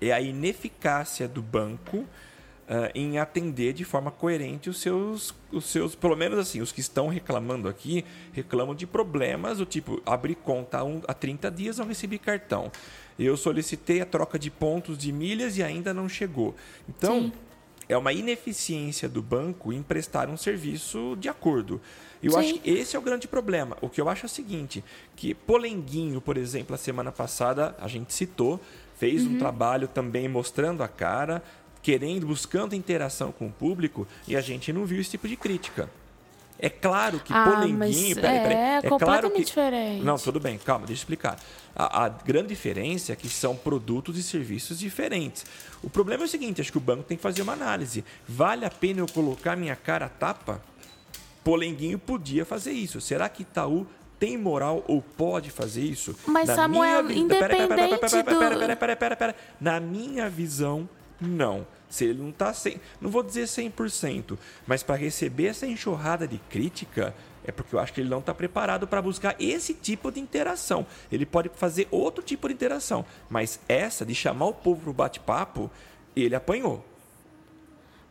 é 0.00 0.12
a 0.12 0.20
ineficácia 0.20 1.28
do 1.28 1.40
banco 1.40 2.04
uh, 2.68 2.90
em 2.94 3.18
atender 3.18 3.72
de 3.72 3.84
forma 3.84 4.10
coerente 4.10 4.68
os 4.68 4.80
seus, 4.80 5.34
os 5.50 5.64
seus, 5.66 5.94
pelo 5.94 6.16
menos 6.16 6.38
assim, 6.38 6.60
os 6.60 6.72
que 6.72 6.80
estão 6.80 7.08
reclamando 7.08 7.68
aqui, 7.68 8.04
reclamam 8.32 8.74
de 8.74 8.86
problemas 8.86 9.58
do 9.58 9.66
tipo, 9.66 10.00
abrir 10.04 10.34
conta 10.34 10.78
há, 10.78 10.84
um, 10.84 11.00
há 11.06 11.14
30 11.14 11.50
dias, 11.50 11.78
não 11.78 11.86
recebi 11.86 12.18
cartão. 12.18 12.70
Eu 13.18 13.36
solicitei 13.36 14.00
a 14.00 14.06
troca 14.06 14.38
de 14.38 14.50
pontos 14.50 14.98
de 14.98 15.10
milhas 15.10 15.56
e 15.56 15.62
ainda 15.62 15.94
não 15.94 16.08
chegou. 16.08 16.54
Então, 16.88 17.22
Sim. 17.22 17.32
é 17.88 17.96
uma 17.96 18.12
ineficiência 18.12 19.08
do 19.08 19.22
banco 19.22 19.72
em 19.72 19.82
prestar 19.82 20.28
um 20.28 20.36
serviço 20.36 21.16
de 21.18 21.28
acordo. 21.28 21.80
Eu 22.22 22.32
Sim. 22.32 22.38
acho 22.38 22.54
que 22.54 22.70
esse 22.70 22.94
é 22.94 22.98
o 22.98 23.02
grande 23.02 23.26
problema. 23.26 23.76
O 23.80 23.88
que 23.88 24.00
eu 24.00 24.08
acho 24.08 24.24
é 24.24 24.28
o 24.28 24.30
seguinte, 24.30 24.84
que 25.14 25.34
Polenguinho, 25.34 26.20
por 26.20 26.36
exemplo, 26.36 26.74
a 26.74 26.78
semana 26.78 27.10
passada 27.10 27.74
a 27.80 27.88
gente 27.88 28.12
citou, 28.12 28.60
fez 28.96 29.24
uhum. 29.24 29.34
um 29.34 29.38
trabalho 29.38 29.88
também 29.88 30.28
mostrando 30.28 30.82
a 30.82 30.88
cara, 30.88 31.42
querendo, 31.86 32.26
buscando 32.26 32.74
interação 32.74 33.30
com 33.30 33.46
o 33.46 33.52
público 33.52 34.08
e 34.26 34.34
a 34.34 34.40
gente 34.40 34.72
não 34.72 34.84
viu 34.84 35.00
esse 35.00 35.10
tipo 35.10 35.28
de 35.28 35.36
crítica. 35.36 35.88
É 36.58 36.68
claro 36.68 37.20
que 37.20 37.32
ah, 37.32 37.44
Polenguinho. 37.44 38.16
Peraí, 38.16 38.40
peraí, 38.40 38.56
é, 38.56 38.76
é 38.78 38.82
completamente 38.82 38.98
claro 38.98 39.30
que, 39.30 39.44
diferente. 39.44 40.04
Não, 40.04 40.16
tudo 40.16 40.40
bem, 40.40 40.58
calma, 40.58 40.84
deixa 40.84 40.98
eu 40.98 41.04
explicar. 41.04 41.38
A, 41.76 42.06
a, 42.06 42.08
grande 42.08 42.48
diferença 42.48 43.12
é 43.12 43.16
que 43.16 43.28
são 43.28 43.54
produtos 43.54 44.18
e 44.18 44.22
serviços 44.24 44.80
diferentes. 44.80 45.46
O 45.80 45.88
problema 45.88 46.24
é 46.24 46.26
o 46.26 46.28
seguinte: 46.28 46.60
acho 46.60 46.72
que 46.72 46.78
o 46.78 46.80
banco 46.80 47.04
tem 47.04 47.16
que 47.16 47.22
fazer 47.22 47.42
uma 47.42 47.52
análise. 47.52 48.04
Vale 48.26 48.64
a 48.64 48.70
pena 48.70 48.98
eu 48.98 49.06
colocar 49.06 49.54
minha 49.54 49.76
cara 49.76 50.06
a 50.06 50.08
tapa 50.08 50.60
Polenguinho 51.44 52.00
podia 52.00 52.44
fazer 52.44 52.72
isso. 52.72 53.00
Será 53.00 53.28
que 53.28 53.42
Itaú 53.42 53.86
tem 54.18 54.36
moral 54.36 54.82
ou 54.88 55.00
pode 55.00 55.50
fazer 55.50 55.82
isso? 55.82 56.16
Mas, 56.26 56.50
Samuel, 56.50 57.04
minha 57.04 57.22
vi- 57.22 57.28
Pera, 57.28 57.48
pera, 57.48 57.68
pera, 57.68 57.86
independente 57.86 58.10
pera, 58.10 58.24
pera, 58.24 58.54
do- 58.54 58.58
pera, 58.58 58.76
pera, 58.76 58.96
pera, 58.96 59.16
pera. 59.16 59.36
Na 59.60 59.78
minha 59.78 60.28
visão, 60.28 60.88
não. 61.20 61.75
Se 61.96 62.04
ele 62.04 62.22
não 62.22 62.30
tá 62.30 62.52
sem, 62.52 62.78
não 63.00 63.08
vou 63.08 63.22
dizer 63.22 63.44
100%, 63.44 64.36
mas 64.66 64.82
para 64.82 64.96
receber 64.96 65.46
essa 65.46 65.66
enxurrada 65.66 66.28
de 66.28 66.36
crítica, 66.50 67.14
é 67.42 67.50
porque 67.50 67.74
eu 67.74 67.78
acho 67.78 67.90
que 67.90 68.02
ele 68.02 68.10
não 68.10 68.18
está 68.18 68.34
preparado 68.34 68.86
para 68.86 69.00
buscar 69.00 69.34
esse 69.40 69.72
tipo 69.72 70.12
de 70.12 70.20
interação. 70.20 70.86
Ele 71.10 71.24
pode 71.24 71.48
fazer 71.54 71.88
outro 71.90 72.22
tipo 72.22 72.48
de 72.48 72.52
interação, 72.52 73.02
mas 73.30 73.58
essa 73.66 74.04
de 74.04 74.14
chamar 74.14 74.44
o 74.44 74.52
povo 74.52 74.82
pro 74.82 74.92
bate-papo, 74.92 75.70
ele 76.14 76.34
apanhou. 76.34 76.84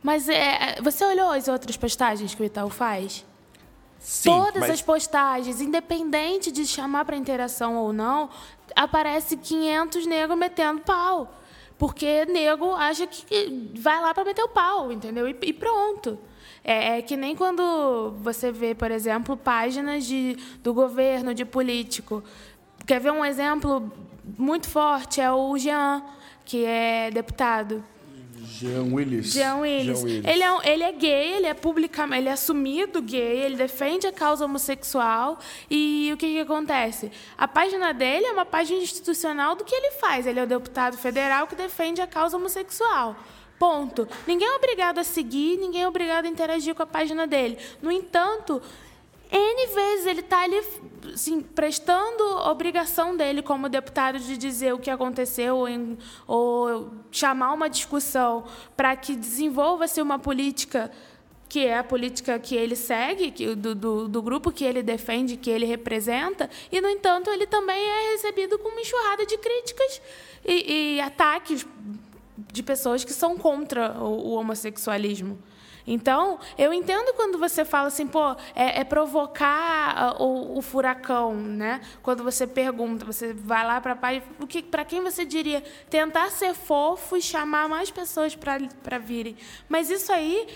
Mas 0.02 0.28
é, 0.28 0.82
você 0.82 1.04
olhou 1.04 1.30
as 1.30 1.46
outras 1.46 1.76
postagens 1.76 2.34
que 2.34 2.42
o 2.42 2.44
Itaú 2.44 2.70
faz? 2.70 3.24
Sim, 4.00 4.30
Todas 4.30 4.62
mas 4.62 4.70
as 4.70 4.82
postagens, 4.82 5.60
independente 5.60 6.50
de 6.50 6.66
chamar 6.66 7.04
para 7.04 7.14
interação 7.14 7.76
ou 7.76 7.92
não, 7.92 8.30
aparece 8.74 9.36
500 9.36 10.06
negros 10.06 10.36
metendo 10.36 10.80
pau. 10.80 11.32
Porque 11.78 12.24
nego 12.26 12.72
acha 12.74 13.06
que 13.06 13.70
vai 13.78 14.00
lá 14.00 14.14
para 14.14 14.24
meter 14.24 14.42
o 14.42 14.48
pau, 14.48 14.90
entendeu? 14.90 15.28
E, 15.28 15.36
e 15.42 15.52
pronto. 15.52 16.18
É, 16.64 16.98
é 16.98 17.02
que 17.02 17.16
nem 17.16 17.36
quando 17.36 18.14
você 18.22 18.50
vê, 18.50 18.74
por 18.74 18.90
exemplo, 18.90 19.36
páginas 19.36 20.04
de, 20.04 20.36
do 20.62 20.74
governo, 20.74 21.34
de 21.34 21.44
político. 21.44 22.24
Quer 22.86 23.00
ver 23.00 23.12
um 23.12 23.24
exemplo 23.24 23.92
muito 24.36 24.68
forte? 24.68 25.20
É 25.20 25.30
o 25.30 25.56
Jean, 25.56 26.02
que 26.44 26.64
é 26.64 27.10
deputado. 27.10 27.84
Jean 28.58 28.92
Willis. 28.92 29.32
Jean 29.32 29.60
Willis. 29.60 30.02
Willis. 30.02 30.24
Ele, 30.26 30.42
é, 30.42 30.52
um- 30.52 30.62
ele 30.62 30.82
é 30.82 30.92
gay, 30.92 31.32
ele 31.34 31.46
é 31.46 31.54
publicamente, 31.54 32.20
ele 32.22 32.28
é 32.28 32.32
assumido 32.32 33.00
gay, 33.02 33.38
ele 33.44 33.56
defende 33.56 34.06
a 34.06 34.12
causa 34.12 34.44
homossexual. 34.44 35.38
E 35.70 36.10
o 36.12 36.16
que, 36.16 36.26
que 36.34 36.40
acontece? 36.40 37.10
A 37.36 37.46
página 37.46 37.92
dele 37.92 38.26
é 38.26 38.32
uma 38.32 38.44
página 38.44 38.80
institucional 38.80 39.54
do 39.56 39.64
que 39.64 39.74
ele 39.74 39.92
faz. 39.92 40.26
Ele 40.26 40.40
é 40.40 40.42
o 40.42 40.46
deputado 40.46 40.96
federal 40.96 41.46
que 41.46 41.54
defende 41.54 42.00
a 42.00 42.06
causa 42.06 42.36
homossexual. 42.36 43.16
Ponto. 43.58 44.06
Ninguém 44.26 44.46
é 44.46 44.54
obrigado 44.54 44.98
a 44.98 45.04
seguir, 45.04 45.56
ninguém 45.56 45.82
é 45.82 45.88
obrigado 45.88 46.26
a 46.26 46.28
interagir 46.28 46.74
com 46.74 46.82
a 46.82 46.86
página 46.86 47.26
dele. 47.26 47.56
No 47.80 47.90
entanto, 47.90 48.60
N 49.30 49.66
vezes 49.74 50.06
ele 50.06 50.20
está 50.20 50.42
ali 50.42 50.60
assim, 51.12 51.40
prestando 51.40 52.22
obrigação 52.48 53.16
dele 53.16 53.42
como 53.42 53.68
deputado 53.68 54.18
de 54.18 54.36
dizer 54.36 54.72
o 54.72 54.78
que 54.78 54.90
aconteceu 54.90 55.56
ou, 55.56 55.68
em- 55.68 55.98
ou 56.26 56.90
chamar 57.10 57.52
uma 57.52 57.68
discussão 57.68 58.44
para 58.76 58.94
que 58.96 59.16
desenvolva-se 59.16 60.00
uma 60.00 60.18
política 60.18 60.90
que 61.48 61.64
é 61.64 61.78
a 61.78 61.84
política 61.84 62.40
que 62.40 62.56
ele 62.56 62.74
segue, 62.74 63.30
que, 63.30 63.54
do, 63.54 63.72
do, 63.72 64.08
do 64.08 64.20
grupo 64.20 64.50
que 64.50 64.64
ele 64.64 64.82
defende, 64.82 65.36
que 65.36 65.48
ele 65.48 65.64
representa, 65.64 66.50
e, 66.72 66.80
no 66.80 66.88
entanto, 66.88 67.30
ele 67.30 67.46
também 67.46 67.78
é 67.80 68.10
recebido 68.12 68.58
com 68.58 68.68
uma 68.68 68.80
enxurrada 68.80 69.24
de 69.24 69.38
críticas 69.38 70.02
e, 70.44 70.96
e 70.96 71.00
ataques 71.00 71.64
de 72.52 72.62
pessoas 72.64 73.04
que 73.04 73.12
são 73.12 73.38
contra 73.38 73.92
o, 73.92 74.30
o 74.30 74.32
homossexualismo. 74.32 75.38
Então, 75.86 76.38
eu 76.58 76.72
entendo 76.72 77.14
quando 77.14 77.38
você 77.38 77.64
fala 77.64 77.88
assim, 77.88 78.06
pô, 78.06 78.32
é, 78.54 78.80
é 78.80 78.84
provocar 78.84 79.94
ah, 79.96 80.22
o, 80.22 80.58
o 80.58 80.62
furacão, 80.62 81.34
né? 81.34 81.80
Quando 82.02 82.24
você 82.24 82.46
pergunta, 82.46 83.04
você 83.04 83.32
vai 83.32 83.64
lá 83.64 83.80
para 83.80 83.94
pai, 83.94 84.22
o 84.40 84.46
que, 84.46 84.62
para 84.62 84.84
quem 84.84 85.00
você 85.00 85.24
diria? 85.24 85.62
Tentar 85.88 86.30
ser 86.30 86.54
fofo 86.54 87.16
e 87.16 87.22
chamar 87.22 87.68
mais 87.68 87.90
pessoas 87.90 88.34
para 88.34 88.98
virem. 88.98 89.36
Mas 89.68 89.90
isso 89.90 90.12
aí 90.12 90.46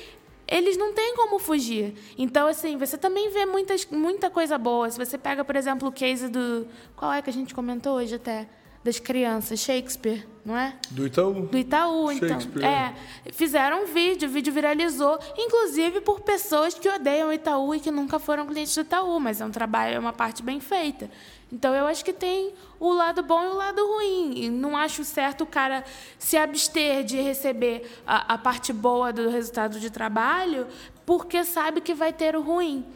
eles 0.51 0.77
não 0.77 0.93
têm 0.93 1.15
como 1.15 1.39
fugir. 1.39 1.95
Então, 2.19 2.49
assim, 2.49 2.77
você 2.77 2.99
também 2.99 3.31
vê 3.31 3.47
muitas, 3.47 3.87
muita 3.87 4.29
coisa 4.29 4.59
boa. 4.59 4.91
Se 4.91 4.99
você 4.99 5.17
pega, 5.17 5.45
por 5.45 5.55
exemplo, 5.55 5.89
o 5.89 5.93
case 5.93 6.29
do. 6.29 6.67
Qual 6.97 7.13
é 7.13 7.23
que 7.23 7.31
a 7.31 7.33
gente 7.33 7.55
comentou 7.55 7.95
hoje 7.97 8.17
até? 8.17 8.49
Das 8.83 8.99
crianças, 8.99 9.61
Shakespeare, 9.61 10.27
não 10.43 10.57
é? 10.57 10.75
Do 10.91 11.07
Itaú? 11.07 11.47
Do 11.47 11.59
Itaú, 11.59 12.11
então. 12.11 12.29
Shakespeare. 12.29 12.65
É. 12.65 12.95
Fizeram 13.31 13.83
um 13.83 13.87
vídeo, 13.87 14.27
o 14.27 14.33
vídeo 14.33 14.51
viralizou, 14.53 15.19
inclusive 15.37 16.01
por 16.01 16.21
pessoas 16.21 16.73
que 16.73 16.89
odeiam 16.89 17.29
o 17.29 17.33
Itaú 17.33 17.75
e 17.75 17.81
que 17.81 17.91
nunca 17.91 18.19
foram 18.19 18.47
clientes 18.47 18.75
do 18.75 18.81
Itaú, 18.81 19.21
mas 19.21 19.41
é 19.43 19.45
um 19.45 19.51
trabalho, 19.51 19.97
é 19.97 19.99
uma 19.99 20.15
parte 20.15 20.43
bem 20.43 20.61
feita. 20.61 21.11
Então 21.53 21.75
eu 21.75 21.87
acho 21.87 22.05
que 22.05 22.13
tem 22.13 22.55
o 22.79 22.93
lado 22.93 23.23
bom 23.23 23.43
e 23.43 23.49
o 23.49 23.55
lado 23.55 23.85
ruim. 23.85 24.33
E 24.37 24.49
não 24.49 24.77
acho 24.77 25.05
certo 25.05 25.43
o 25.43 25.47
cara 25.47 25.85
se 26.19 26.37
abster 26.37 27.05
de 27.05 27.21
receber 27.21 28.01
a, 28.07 28.35
a 28.35 28.39
parte 28.39 28.73
boa 28.73 29.13
do 29.13 29.29
resultado 29.29 29.79
de 29.79 29.91
trabalho 29.91 30.67
porque 31.05 31.45
sabe 31.45 31.81
que 31.81 31.93
vai 31.93 32.13
ter 32.13 32.37
o 32.37 32.41
ruim 32.41 32.87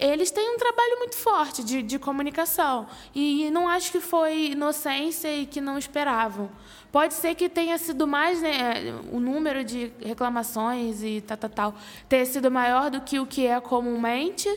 eles 0.00 0.30
têm 0.30 0.54
um 0.54 0.56
trabalho 0.56 0.98
muito 0.98 1.16
forte 1.16 1.62
de, 1.62 1.82
de 1.82 1.98
comunicação. 1.98 2.86
E 3.14 3.50
não 3.50 3.68
acho 3.68 3.92
que 3.92 4.00
foi 4.00 4.52
inocência 4.52 5.32
e 5.32 5.44
que 5.44 5.60
não 5.60 5.76
esperavam. 5.76 6.50
Pode 6.90 7.14
ser 7.14 7.34
que 7.34 7.48
tenha 7.48 7.76
sido 7.78 8.06
mais, 8.06 8.40
né, 8.40 8.98
o 9.12 9.20
número 9.20 9.62
de 9.62 9.92
reclamações 10.00 11.02
e 11.02 11.20
tal, 11.20 11.36
tal, 11.36 11.50
tal, 11.50 11.74
tenha 12.08 12.24
sido 12.24 12.50
maior 12.50 12.90
do 12.90 13.00
que 13.02 13.20
o 13.20 13.26
que 13.26 13.46
é 13.46 13.60
comumente, 13.60 14.48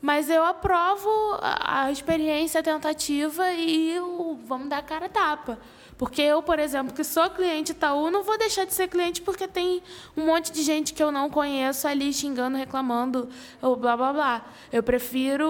mas 0.00 0.30
eu 0.30 0.44
aprovo 0.44 1.10
a, 1.42 1.86
a 1.86 1.92
experiência, 1.92 2.60
a 2.60 2.62
tentativa 2.62 3.52
e 3.52 3.98
o, 4.00 4.38
vamos 4.46 4.68
dar 4.68 4.78
a 4.78 4.82
cara 4.82 5.06
a 5.06 5.08
tapa. 5.08 5.58
Porque 5.96 6.20
eu, 6.20 6.42
por 6.42 6.58
exemplo, 6.58 6.92
que 6.92 7.04
sou 7.04 7.30
cliente 7.30 7.70
Itaú, 7.72 8.10
não 8.10 8.24
vou 8.24 8.36
deixar 8.36 8.64
de 8.64 8.74
ser 8.74 8.88
cliente 8.88 9.22
porque 9.22 9.46
tem 9.46 9.80
um 10.16 10.26
monte 10.26 10.50
de 10.50 10.62
gente 10.62 10.92
que 10.92 11.02
eu 11.02 11.12
não 11.12 11.30
conheço 11.30 11.86
ali 11.86 12.12
xingando, 12.12 12.56
reclamando, 12.56 13.28
blá 13.60 13.96
blá 13.96 14.12
blá. 14.12 14.44
Eu 14.72 14.82
prefiro 14.82 15.46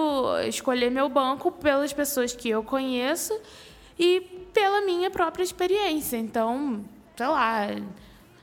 escolher 0.47 0.91
meu 0.91 1.09
banco 1.09 1.51
pelas 1.51 1.91
pessoas 1.93 2.33
que 2.35 2.47
eu 2.49 2.63
conheço 2.63 3.37
e 3.97 4.21
pela 4.53 4.81
minha 4.81 5.09
própria 5.09 5.43
experiência. 5.43 6.17
Então, 6.17 6.85
sei 7.17 7.27
lá, 7.27 7.67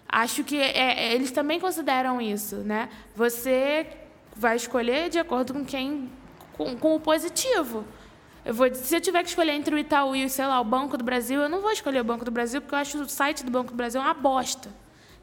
acho 0.08 0.42
que 0.42 0.58
é- 0.60 0.76
é- 0.76 1.14
eles 1.14 1.30
também 1.30 1.60
consideram 1.60 2.20
isso, 2.20 2.56
né? 2.56 2.88
Você 3.14 3.86
vai 4.34 4.56
escolher 4.56 5.08
de 5.08 5.18
acordo 5.20 5.52
com 5.54 5.64
quem, 5.64 6.10
com, 6.54 6.76
com 6.76 6.96
o 6.96 7.00
positivo. 7.00 7.84
Eu 8.44 8.52
vou, 8.54 8.72
se 8.74 8.94
eu 8.96 9.00
tiver 9.00 9.22
que 9.22 9.28
escolher 9.28 9.52
entre 9.52 9.74
o 9.74 9.78
Itaú 9.78 10.16
e, 10.16 10.28
sei 10.28 10.46
lá, 10.46 10.60
o 10.60 10.64
Banco 10.64 10.96
do 10.98 11.04
Brasil, 11.04 11.40
eu 11.40 11.48
não 11.48 11.60
vou 11.60 11.70
escolher 11.70 12.00
o 12.00 12.04
Banco 12.04 12.24
do 12.24 12.30
Brasil 12.30 12.60
porque 12.60 12.74
eu 12.74 12.78
acho 12.78 13.00
o 13.00 13.08
site 13.08 13.44
do 13.44 13.50
Banco 13.52 13.70
do 13.70 13.76
Brasil 13.76 14.00
uma 14.00 14.12
bosta. 14.14 14.68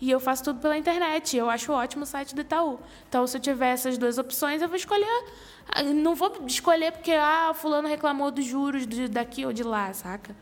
E 0.02 0.10
eu 0.10 0.20
faço 0.22 0.46
tudo 0.46 0.62
pela 0.62 0.78
internet. 0.78 1.36
Eu 1.36 1.50
acho 1.50 1.74
ótimo 1.74 2.04
o 2.04 2.06
site 2.06 2.34
do 2.34 2.40
Itaú. 2.40 2.80
Então, 3.10 3.28
se 3.28 3.36
eu 3.36 3.42
tiver 3.42 3.72
essas 3.74 3.98
duas 3.98 4.18
opções, 4.18 4.62
eu 4.62 4.70
vou 4.70 4.78
escolher. 4.78 5.26
ah, 5.68 5.84
Não 5.84 6.16
vou 6.16 6.34
escolher 6.48 6.94
porque 6.94 7.12
ah, 7.12 7.52
fulano 7.54 7.88
reclamou 7.90 8.32
dos 8.32 8.46
juros 8.46 8.88
de- 8.88 9.10
daqui 9.10 9.46
ou 9.46 9.52
de 9.52 9.64
lá, 9.64 9.92
saca? 9.92 10.34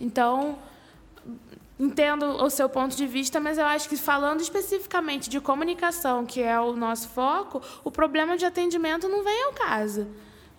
Então, 0.00 0.58
entendo 1.78 2.24
o 2.42 2.48
seu 2.48 2.68
ponto 2.70 2.96
de 2.96 3.06
vista, 3.06 3.38
mas 3.38 3.58
eu 3.58 3.66
acho 3.66 3.86
que 3.88 3.96
falando 3.98 4.40
especificamente 4.40 5.28
de 5.28 5.38
comunicação, 5.40 6.24
que 6.24 6.40
é 6.42 6.58
o 6.58 6.74
nosso 6.74 7.08
foco, 7.10 7.60
o 7.84 7.90
problema 7.90 8.38
de 8.38 8.46
atendimento 8.46 9.08
não 9.08 9.22
vem 9.22 9.42
ao 9.44 9.52
caso. 9.52 10.06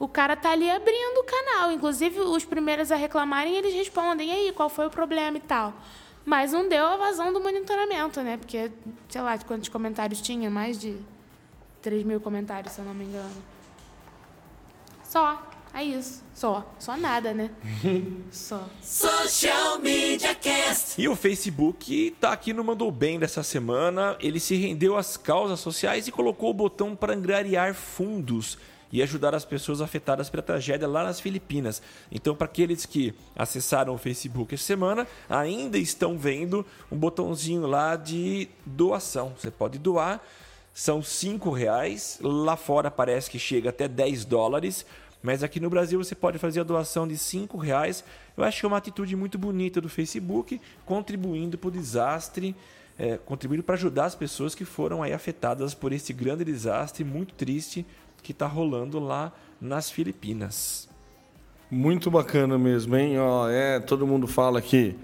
O 0.03 0.07
cara 0.09 0.35
tá 0.35 0.51
ali 0.51 0.69
abrindo 0.69 1.21
o 1.21 1.23
canal. 1.23 1.71
Inclusive, 1.71 2.19
os 2.19 2.43
primeiros 2.43 2.91
a 2.91 2.95
reclamarem, 2.97 3.55
eles 3.55 3.73
respondem, 3.73 4.27
e 4.27 4.31
aí, 4.33 4.51
qual 4.51 4.67
foi 4.67 4.87
o 4.87 4.89
problema 4.89 5.37
e 5.37 5.39
tal. 5.39 5.73
Mas 6.25 6.51
não 6.51 6.67
deu 6.67 6.85
a 6.85 6.97
vazão 6.97 7.31
do 7.31 7.39
monitoramento, 7.39 8.21
né? 8.21 8.35
Porque, 8.35 8.69
sei 9.07 9.21
lá, 9.21 9.37
quantos 9.37 9.69
comentários 9.69 10.19
tinha? 10.19 10.49
Mais 10.49 10.77
de 10.77 10.97
3 11.81 12.03
mil 12.03 12.19
comentários, 12.19 12.73
se 12.73 12.79
eu 12.79 12.85
não 12.85 12.93
me 12.93 13.05
engano. 13.05 13.31
Só. 15.05 15.41
É 15.73 15.81
isso. 15.81 16.21
Só. 16.33 16.69
Só 16.77 16.97
nada, 16.97 17.33
né? 17.33 17.49
Só. 18.29 18.67
Social 18.81 19.79
Media 19.79 20.35
Cast. 20.35 21.01
E 21.01 21.07
o 21.07 21.15
Facebook 21.15 22.13
tá 22.19 22.33
aqui 22.33 22.51
no 22.51 22.61
Mandou 22.61 22.91
Bem 22.91 23.17
dessa 23.17 23.41
semana. 23.41 24.17
Ele 24.19 24.41
se 24.41 24.57
rendeu 24.57 24.97
às 24.97 25.15
causas 25.15 25.61
sociais 25.61 26.09
e 26.09 26.11
colocou 26.11 26.49
o 26.49 26.53
botão 26.53 26.93
para 26.93 27.13
angariar 27.13 27.73
fundos 27.73 28.57
e 28.93 29.01
ajudar 29.01 29.33
as 29.33 29.43
pessoas 29.43 29.81
afetadas 29.81 30.29
pela 30.29 30.43
tragédia 30.43 30.87
lá 30.87 31.03
nas 31.03 31.19
Filipinas. 31.19 31.81
Então, 32.11 32.35
para 32.35 32.45
aqueles 32.45 32.85
que 32.85 33.11
acessaram 33.35 33.95
o 33.95 33.97
Facebook 33.97 34.53
essa 34.53 34.63
semana, 34.63 35.07
ainda 35.27 35.79
estão 35.79 36.15
vendo 36.15 36.63
um 36.91 36.95
botãozinho 36.95 37.65
lá 37.65 37.95
de 37.95 38.47
doação. 38.63 39.33
Você 39.35 39.49
pode 39.49 39.79
doar, 39.79 40.23
são 40.75 41.01
cinco 41.01 41.49
reais. 41.49 42.19
Lá 42.21 42.55
fora 42.55 42.91
parece 42.91 43.31
que 43.31 43.39
chega 43.39 43.71
até 43.71 43.87
10 43.87 44.25
dólares. 44.25 44.85
Mas 45.23 45.41
aqui 45.41 45.59
no 45.59 45.71
Brasil 45.71 45.97
você 46.03 46.13
pode 46.13 46.37
fazer 46.37 46.59
a 46.59 46.63
doação 46.63 47.07
de 47.07 47.17
cinco 47.17 47.57
reais. 47.57 48.03
Eu 48.37 48.43
acho 48.43 48.59
que 48.59 48.65
é 48.65 48.67
uma 48.67 48.77
atitude 48.77 49.15
muito 49.15 49.39
bonita 49.39 49.81
do 49.81 49.89
Facebook, 49.89 50.61
contribuindo 50.85 51.57
para 51.57 51.69
o 51.69 51.71
desastre, 51.71 52.55
é, 52.99 53.17
contribuindo 53.17 53.63
para 53.63 53.73
ajudar 53.73 54.05
as 54.05 54.13
pessoas 54.13 54.53
que 54.53 54.65
foram 54.65 55.01
aí 55.01 55.13
afetadas 55.13 55.73
por 55.73 55.91
esse 55.91 56.13
grande 56.13 56.45
desastre 56.45 57.03
muito 57.03 57.33
triste 57.33 57.83
que 58.23 58.31
está 58.31 58.47
rolando 58.47 58.99
lá 58.99 59.31
nas 59.59 59.91
Filipinas. 59.91 60.89
Muito 61.69 62.09
bacana 62.09 62.57
mesmo, 62.57 62.95
hein? 62.95 63.19
Ó, 63.19 63.49
é, 63.49 63.79
todo 63.79 64.07
mundo 64.07 64.27
fala 64.27 64.61
que 64.61 64.95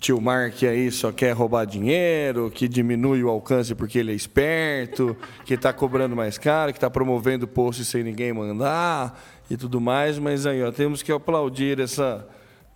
tio 0.00 0.20
Mark 0.20 0.62
aí 0.62 0.90
só 0.90 1.10
quer 1.10 1.32
roubar 1.32 1.66
dinheiro, 1.66 2.50
que 2.50 2.68
diminui 2.68 3.22
o 3.22 3.28
alcance 3.28 3.74
porque 3.74 3.98
ele 3.98 4.12
é 4.12 4.14
esperto, 4.14 5.16
que 5.44 5.54
está 5.54 5.72
cobrando 5.72 6.14
mais 6.16 6.38
caro, 6.38 6.72
que 6.72 6.78
está 6.78 6.88
promovendo 6.88 7.46
post 7.46 7.84
sem 7.84 8.02
ninguém 8.02 8.32
mandar 8.32 9.20
e 9.50 9.56
tudo 9.56 9.80
mais. 9.80 10.18
Mas 10.18 10.46
aí, 10.46 10.62
ó, 10.62 10.72
temos 10.72 11.02
que 11.02 11.12
aplaudir 11.12 11.80
essa 11.80 12.26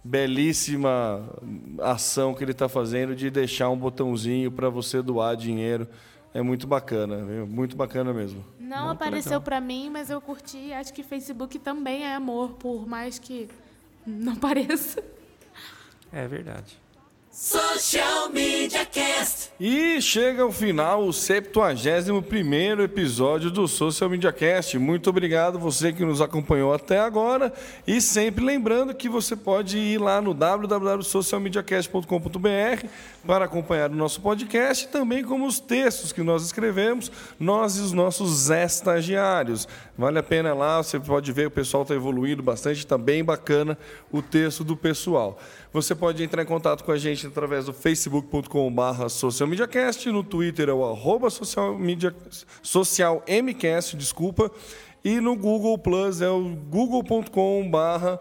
belíssima 0.05 1.25
ação 1.81 2.35
que 2.35 2.43
ele 2.43 2.51
está 2.51 2.69
fazendo 2.69 3.15
de 3.15 3.31
deixar 3.31 3.71
um 3.71 3.77
botãozinho 3.77 4.51
para 4.51 4.69
você 4.69 5.01
doar 5.01 5.37
dinheiro. 5.37 5.87
É 6.35 6.41
muito 6.41 6.67
bacana, 6.67 7.25
viu? 7.25 7.47
muito 7.47 7.77
bacana 7.77 8.13
mesmo. 8.13 8.43
Não 8.59 8.89
apareceu 8.89 9.41
pra 9.41 9.61
mim, 9.61 9.91
mas 9.91 10.09
eu 10.09 10.21
curti. 10.21 10.73
Acho 10.73 10.95
que 10.95 11.03
Facebook 11.03 11.59
também 11.59 12.05
é 12.05 12.15
amor, 12.15 12.53
por 12.53 12.89
mais 12.89 13.19
que 13.19 13.49
não 14.07 14.35
pareça. 14.41 15.03
É 16.13 16.27
verdade. 16.27 16.81
Social 17.31 18.29
Media 18.29 18.85
Cast. 18.85 19.53
E 19.59 19.99
chega 20.03 20.43
ao 20.43 20.53
final 20.53 21.07
o 21.07 21.13
71 21.15 22.19
episódio 22.83 23.51
do 23.51 23.67
Social 23.67 24.11
Media 24.11 24.31
Cast. 24.31 24.79
Muito 24.79 25.09
obrigado 25.09 25.59
você 25.59 25.95
que 25.95 26.05
nos 26.05 26.21
acompanhou 26.21 26.75
até 26.75 26.99
agora. 26.99 27.51
E 27.87 28.03
sempre 28.03 28.45
lembrando 28.45 28.95
que 28.95 29.09
você 29.09 29.35
pode 29.35 29.79
ir 29.79 29.99
lá 29.99 30.21
no 30.21 30.35
www.socialmediacast.com.br 30.35 32.87
para 33.27 33.45
acompanhar 33.45 33.91
o 33.91 33.95
nosso 33.95 34.21
podcast, 34.21 34.89
também 34.89 35.23
como 35.25 35.47
os 35.47 35.61
textos 35.61 36.13
que 36.13 36.23
nós 36.23 36.45
escrevemos, 36.45 37.11
nós 37.39 37.77
e 37.77 37.81
os 37.81 37.93
nossos 37.93 38.51
estagiários. 38.51 39.69
Vale 39.97 40.19
a 40.19 40.23
pena 40.23 40.53
lá, 40.53 40.83
você 40.83 40.99
pode 40.99 41.31
ver, 41.33 41.47
o 41.47 41.51
pessoal 41.51 41.83
está 41.83 41.95
evoluindo 41.95 42.43
bastante, 42.43 42.79
está 42.79 42.99
bem 42.99 43.23
bacana 43.25 43.79
o 44.11 44.21
texto 44.21 44.65
do 44.65 44.77
pessoal. 44.77 45.39
Você 45.73 45.95
pode 45.95 46.23
entrar 46.23 46.43
em 46.43 46.47
contato 46.47 46.83
com 46.85 46.93
a 46.93 46.99
gente 46.99 47.27
através 47.27 47.67
do 47.67 47.73
facebook.com.br 47.73 49.09
socialmediacast, 49.09 50.11
no 50.11 50.25
Twitter 50.25 50.69
é 50.69 50.73
o 50.73 50.85
arroba 50.85 51.29
socialmcast, 52.63 53.97
desculpa, 53.97 54.51
e 55.05 55.21
no 55.21 55.37
Google 55.37 55.79
Plus 55.79 56.21
é 56.21 56.29
o 56.29 56.41
google.com.br 56.41 58.19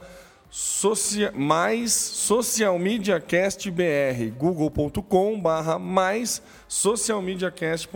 Mais 1.34 1.94
Social 1.94 2.78
Media 2.78 3.22
Cast 3.22 3.72
BR, 3.72 4.32
google.com 4.38 5.40
barra 5.40 5.80
mais 5.80 6.42
Social 6.68 7.22
Media 7.22 7.50
Cast, 7.50 7.88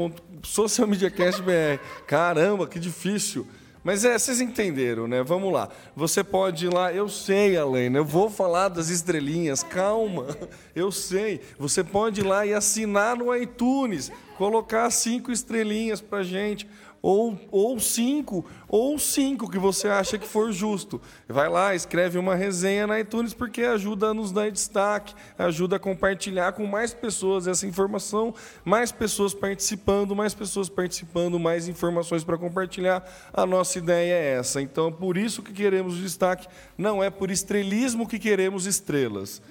Social 0.42 0.88
Media 0.88 1.12
Cast 1.12 1.42
BR. 1.42 1.78
Caramba, 2.08 2.66
que 2.66 2.80
difícil. 2.80 3.46
Mas 3.84 4.06
é, 4.06 4.18
vocês 4.18 4.40
entenderam, 4.40 5.06
né? 5.06 5.22
Vamos 5.22 5.52
lá. 5.52 5.70
Você 5.98 6.24
pode 6.24 6.66
ir 6.66 6.74
lá, 6.74 6.94
eu 6.94 7.10
sei, 7.10 7.58
Alena, 7.58 8.00
eu 8.00 8.06
vou 8.06 8.30
falar 8.30 8.70
das 8.70 8.90
estrelinhas, 8.90 9.62
calma. 9.62 10.26
Eu 10.74 10.92
sei. 10.92 11.40
Você 11.60 11.84
pode 11.84 12.22
ir 12.22 12.24
lá 12.24 12.46
e 12.46 12.54
assinar 12.54 13.16
no 13.16 13.34
iTunes, 13.36 14.12
colocar 14.38 14.90
cinco 14.90 15.32
estrelinhas 15.32 16.02
pra 16.02 16.24
gente 16.24 16.68
ou, 17.06 17.40
ou 17.52 17.80
cinco, 17.80 18.44
ou 18.68 18.98
cinco 18.98 19.48
que 19.48 19.60
você 19.60 19.88
acha 19.88 20.18
que 20.18 20.28
for 20.28 20.52
justo. 20.52 21.00
Vai 21.28 21.48
lá, 21.48 21.76
escreve 21.76 22.18
uma 22.18 22.34
resenha 22.34 22.88
na 22.88 23.00
iTunes, 23.00 23.32
porque 23.32 23.62
ajuda 23.62 24.08
a 24.08 24.14
nos 24.16 24.32
dar 24.32 24.50
destaque, 24.50 25.14
ajuda 25.38 25.76
a 25.76 25.80
compartilhar 25.80 26.54
com 26.54 26.66
mais 26.66 26.96
pessoas 26.96 27.46
essa 27.46 27.68
informação, 27.68 28.34
mais 28.64 28.92
pessoas 28.92 29.36
participando, 29.36 30.16
mais 30.16 30.34
pessoas 30.34 30.68
participando, 30.68 31.38
mais 31.38 31.68
informações 31.68 32.24
para 32.24 32.40
compartilhar. 32.40 33.08
A 33.32 33.46
nossa 33.46 33.78
ideia 33.78 34.14
é 34.16 34.40
essa. 34.40 34.60
Então, 34.60 34.92
por 34.92 35.16
isso 35.16 35.44
que 35.44 35.54
queremos 35.54 35.98
destaque, 35.98 36.48
não 36.76 37.04
é 37.04 37.12
por 37.12 37.30
estrelismo 37.30 38.08
que 38.08 38.18
queremos 38.18 38.66
estrelas. 38.66 39.44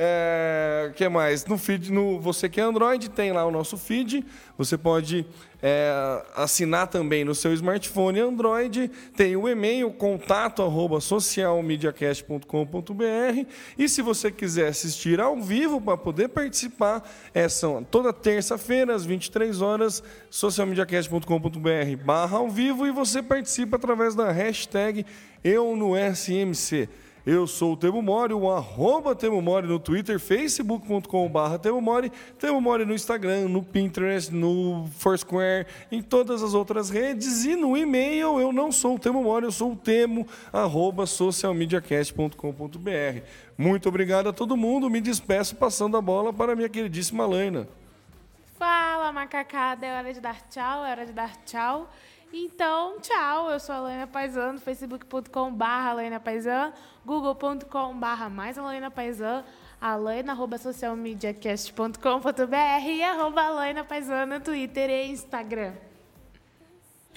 É, 0.00 0.92
que 0.94 1.08
mais? 1.08 1.44
No 1.44 1.58
feed, 1.58 1.90
no 1.90 2.20
você 2.20 2.48
que 2.48 2.60
é 2.60 2.62
Android, 2.62 3.10
tem 3.10 3.32
lá 3.32 3.44
o 3.44 3.50
nosso 3.50 3.76
feed. 3.76 4.24
Você 4.56 4.78
pode 4.78 5.26
é, 5.60 6.22
assinar 6.36 6.86
também 6.86 7.24
no 7.24 7.34
seu 7.34 7.52
smartphone 7.52 8.20
Android. 8.20 8.92
Tem 9.16 9.34
o 9.34 9.48
e-mail 9.48 9.90
contato 9.90 10.62
socialmediacast.com.br. 11.00 13.46
E 13.76 13.88
se 13.88 14.00
você 14.00 14.30
quiser 14.30 14.68
assistir 14.68 15.20
ao 15.20 15.40
vivo 15.40 15.80
para 15.80 15.96
poder 15.96 16.28
participar, 16.28 17.02
é, 17.34 17.48
são 17.48 17.82
toda 17.82 18.12
terça-feira, 18.12 18.94
às 18.94 19.04
23 19.04 19.60
horas, 19.60 20.00
socialmediacast.com.br 20.30 22.04
barra 22.04 22.38
ao 22.38 22.48
vivo 22.48 22.86
e 22.86 22.92
você 22.92 23.20
participa 23.20 23.74
através 23.74 24.14
da 24.14 24.30
hashtag 24.30 25.04
eu 25.42 25.74
no 25.74 25.94
SMC. 25.96 26.88
Eu 27.30 27.46
sou 27.46 27.74
o 27.74 27.76
Temo 27.76 28.00
Mori, 28.00 28.32
o 28.32 28.50
arroba 28.50 29.14
Temo 29.14 29.42
Mori 29.42 29.66
no 29.66 29.78
Twitter, 29.78 30.18
facebook.com.br 30.18 31.58
Temo 31.60 31.78
Mori, 31.78 32.10
Temo 32.38 32.58
Mori 32.58 32.86
no 32.86 32.94
Instagram, 32.94 33.48
no 33.48 33.62
Pinterest, 33.62 34.32
no 34.32 34.88
Foursquare, 34.96 35.66
em 35.92 36.00
todas 36.00 36.42
as 36.42 36.54
outras 36.54 36.88
redes 36.88 37.44
e 37.44 37.54
no 37.54 37.76
e-mail 37.76 38.40
eu 38.40 38.50
não 38.50 38.72
sou 38.72 38.94
o 38.94 38.98
Temo 38.98 39.22
Mori, 39.22 39.44
eu 39.44 39.52
sou 39.52 39.72
o 39.72 39.76
Temo, 39.76 40.26
arroba 40.50 41.04
socialmediacast.com.br. 41.04 43.20
Muito 43.58 43.90
obrigado 43.90 44.30
a 44.30 44.32
todo 44.32 44.56
mundo, 44.56 44.88
me 44.88 45.02
despeço 45.02 45.54
passando 45.54 45.98
a 45.98 46.00
bola 46.00 46.32
para 46.32 46.54
a 46.54 46.56
minha 46.56 46.70
queridíssima 46.70 47.26
Laina. 47.26 47.68
Fala, 48.58 49.12
macacada, 49.12 49.84
é 49.84 49.98
hora 49.98 50.14
de 50.14 50.20
dar 50.20 50.48
tchau, 50.48 50.82
é 50.82 50.92
hora 50.92 51.04
de 51.04 51.12
dar 51.12 51.36
tchau. 51.44 51.90
Então, 52.32 53.00
tchau, 53.00 53.50
eu 53.50 53.58
sou 53.58 53.74
a 53.74 53.80
Laina 53.80 54.06
Paisan, 54.06 54.58
facebook.com 54.58 55.52
barra 55.52 55.94
Laina 55.94 56.20
Paisan, 56.20 56.72
google.com 57.04 57.98
barra 57.98 58.28
mais 58.28 58.56
Laina 58.58 58.90
Paisan, 58.90 59.42
alaina 59.80 60.32
arroba 60.32 60.58
socialmediacast.com.br 60.58 62.86
e 62.86 63.02
arroba 63.02 63.48
Laina 63.48 63.82
Paisan 63.82 64.26
no 64.26 64.40
Twitter 64.40 64.90
e 64.90 65.10
Instagram. 65.10 65.72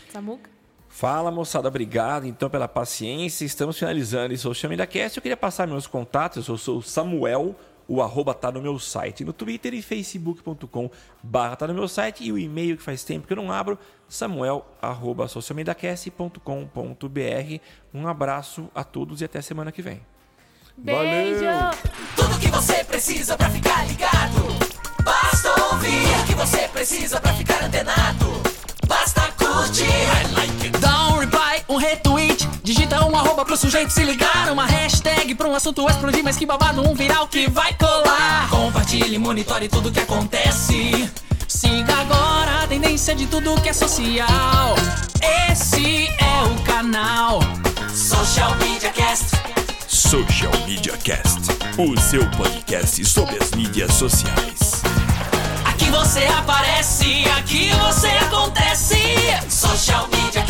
Samuca? 0.09 0.49
Fala 0.87 1.29
moçada, 1.29 1.67
obrigado 1.67 2.25
então 2.25 2.49
pela 2.49 2.69
paciência. 2.69 3.43
Estamos 3.43 3.77
finalizando 3.77 4.33
esse 4.33 4.43
Social 4.43 4.69
Media 4.69 4.87
Cast. 4.87 5.17
Eu 5.17 5.21
queria 5.21 5.37
passar 5.37 5.67
meus 5.67 5.87
contatos. 5.87 6.47
Eu 6.47 6.57
sou 6.57 6.77
o 6.77 6.81
Samuel 6.81 7.53
o 7.91 8.01
arroba 8.01 8.33
tá 8.33 8.49
no 8.49 8.61
meu 8.61 8.79
site, 8.79 9.25
no 9.25 9.33
Twitter 9.33 9.73
e 9.73 9.81
facebook.com 9.81 10.89
barra 11.21 11.57
tá 11.57 11.67
no 11.67 11.73
meu 11.73 11.89
site 11.89 12.23
e 12.23 12.31
o 12.31 12.37
e-mail 12.37 12.77
que 12.77 12.83
faz 12.83 13.03
tempo 13.03 13.27
que 13.27 13.33
eu 13.33 13.37
não 13.37 13.51
abro, 13.51 13.77
samuel 14.11 14.65
arroba 14.81 15.27
socialmediacast.com.br. 15.27 17.59
Um 17.93 18.07
abraço 18.07 18.69
a 18.75 18.83
todos 18.83 19.21
e 19.21 19.25
até 19.25 19.41
semana 19.41 19.71
que 19.71 19.81
vem. 19.81 20.01
Beijo! 20.77 21.45
Tudo 22.15 22.39
que 22.39 22.47
você 22.49 22.83
precisa 22.83 23.35
pra 23.37 23.49
ficar 23.49 23.87
ligado. 23.87 24.43
Basta 25.03 25.49
ouvir 25.71 26.05
o 26.21 26.25
que 26.25 26.35
você 26.35 26.67
precisa 26.67 27.19
pra 27.21 27.33
ficar 27.33 27.63
antenado. 27.63 28.41
Basta 28.85 29.21
curtir. 29.37 29.85
I 29.85 30.33
like 30.35 30.67
it. 30.67 30.77
Dá 30.79 31.07
um 31.09 31.19
reply, 31.19 31.63
um 31.69 31.77
retweet. 31.77 32.45
Digita 32.63 33.05
um 33.05 33.15
arroba 33.15 33.45
pro 33.45 33.55
sujeito 33.55 33.91
se 33.91 34.03
ligar. 34.03 34.51
Uma 34.51 34.65
hashtag 34.65 35.33
pra 35.35 35.47
um 35.47 35.55
assunto 35.55 35.87
explodir, 35.89 36.21
mas 36.23 36.35
que 36.35 36.45
babado, 36.45 36.81
um 36.81 36.93
viral 36.93 37.29
que 37.29 37.49
vai 37.49 37.73
colar. 37.75 38.49
Compartilhe, 38.49 39.17
monitore 39.17 39.69
tudo 39.69 39.89
que 39.91 40.01
acontece. 40.01 41.09
Siga 41.61 41.93
agora 41.93 42.63
a 42.63 42.67
tendência 42.67 43.13
de 43.13 43.27
tudo 43.27 43.53
que 43.61 43.69
é 43.69 43.73
social. 43.73 44.73
Esse 45.51 46.07
é 46.07 46.43
o 46.43 46.63
canal 46.63 47.39
Social 47.93 48.55
Media 48.55 48.89
Cast. 48.89 49.27
Social 49.87 50.51
Media 50.65 50.97
Cast, 50.97 51.39
o 51.77 51.95
seu 51.99 52.27
podcast 52.31 53.05
sobre 53.05 53.37
as 53.39 53.51
mídias 53.51 53.93
sociais. 53.93 54.81
Aqui 55.63 55.91
você 55.91 56.25
aparece, 56.25 57.25
aqui 57.37 57.69
você 57.85 58.07
acontece. 58.07 58.97
Social 59.47 60.07
Media 60.07 60.41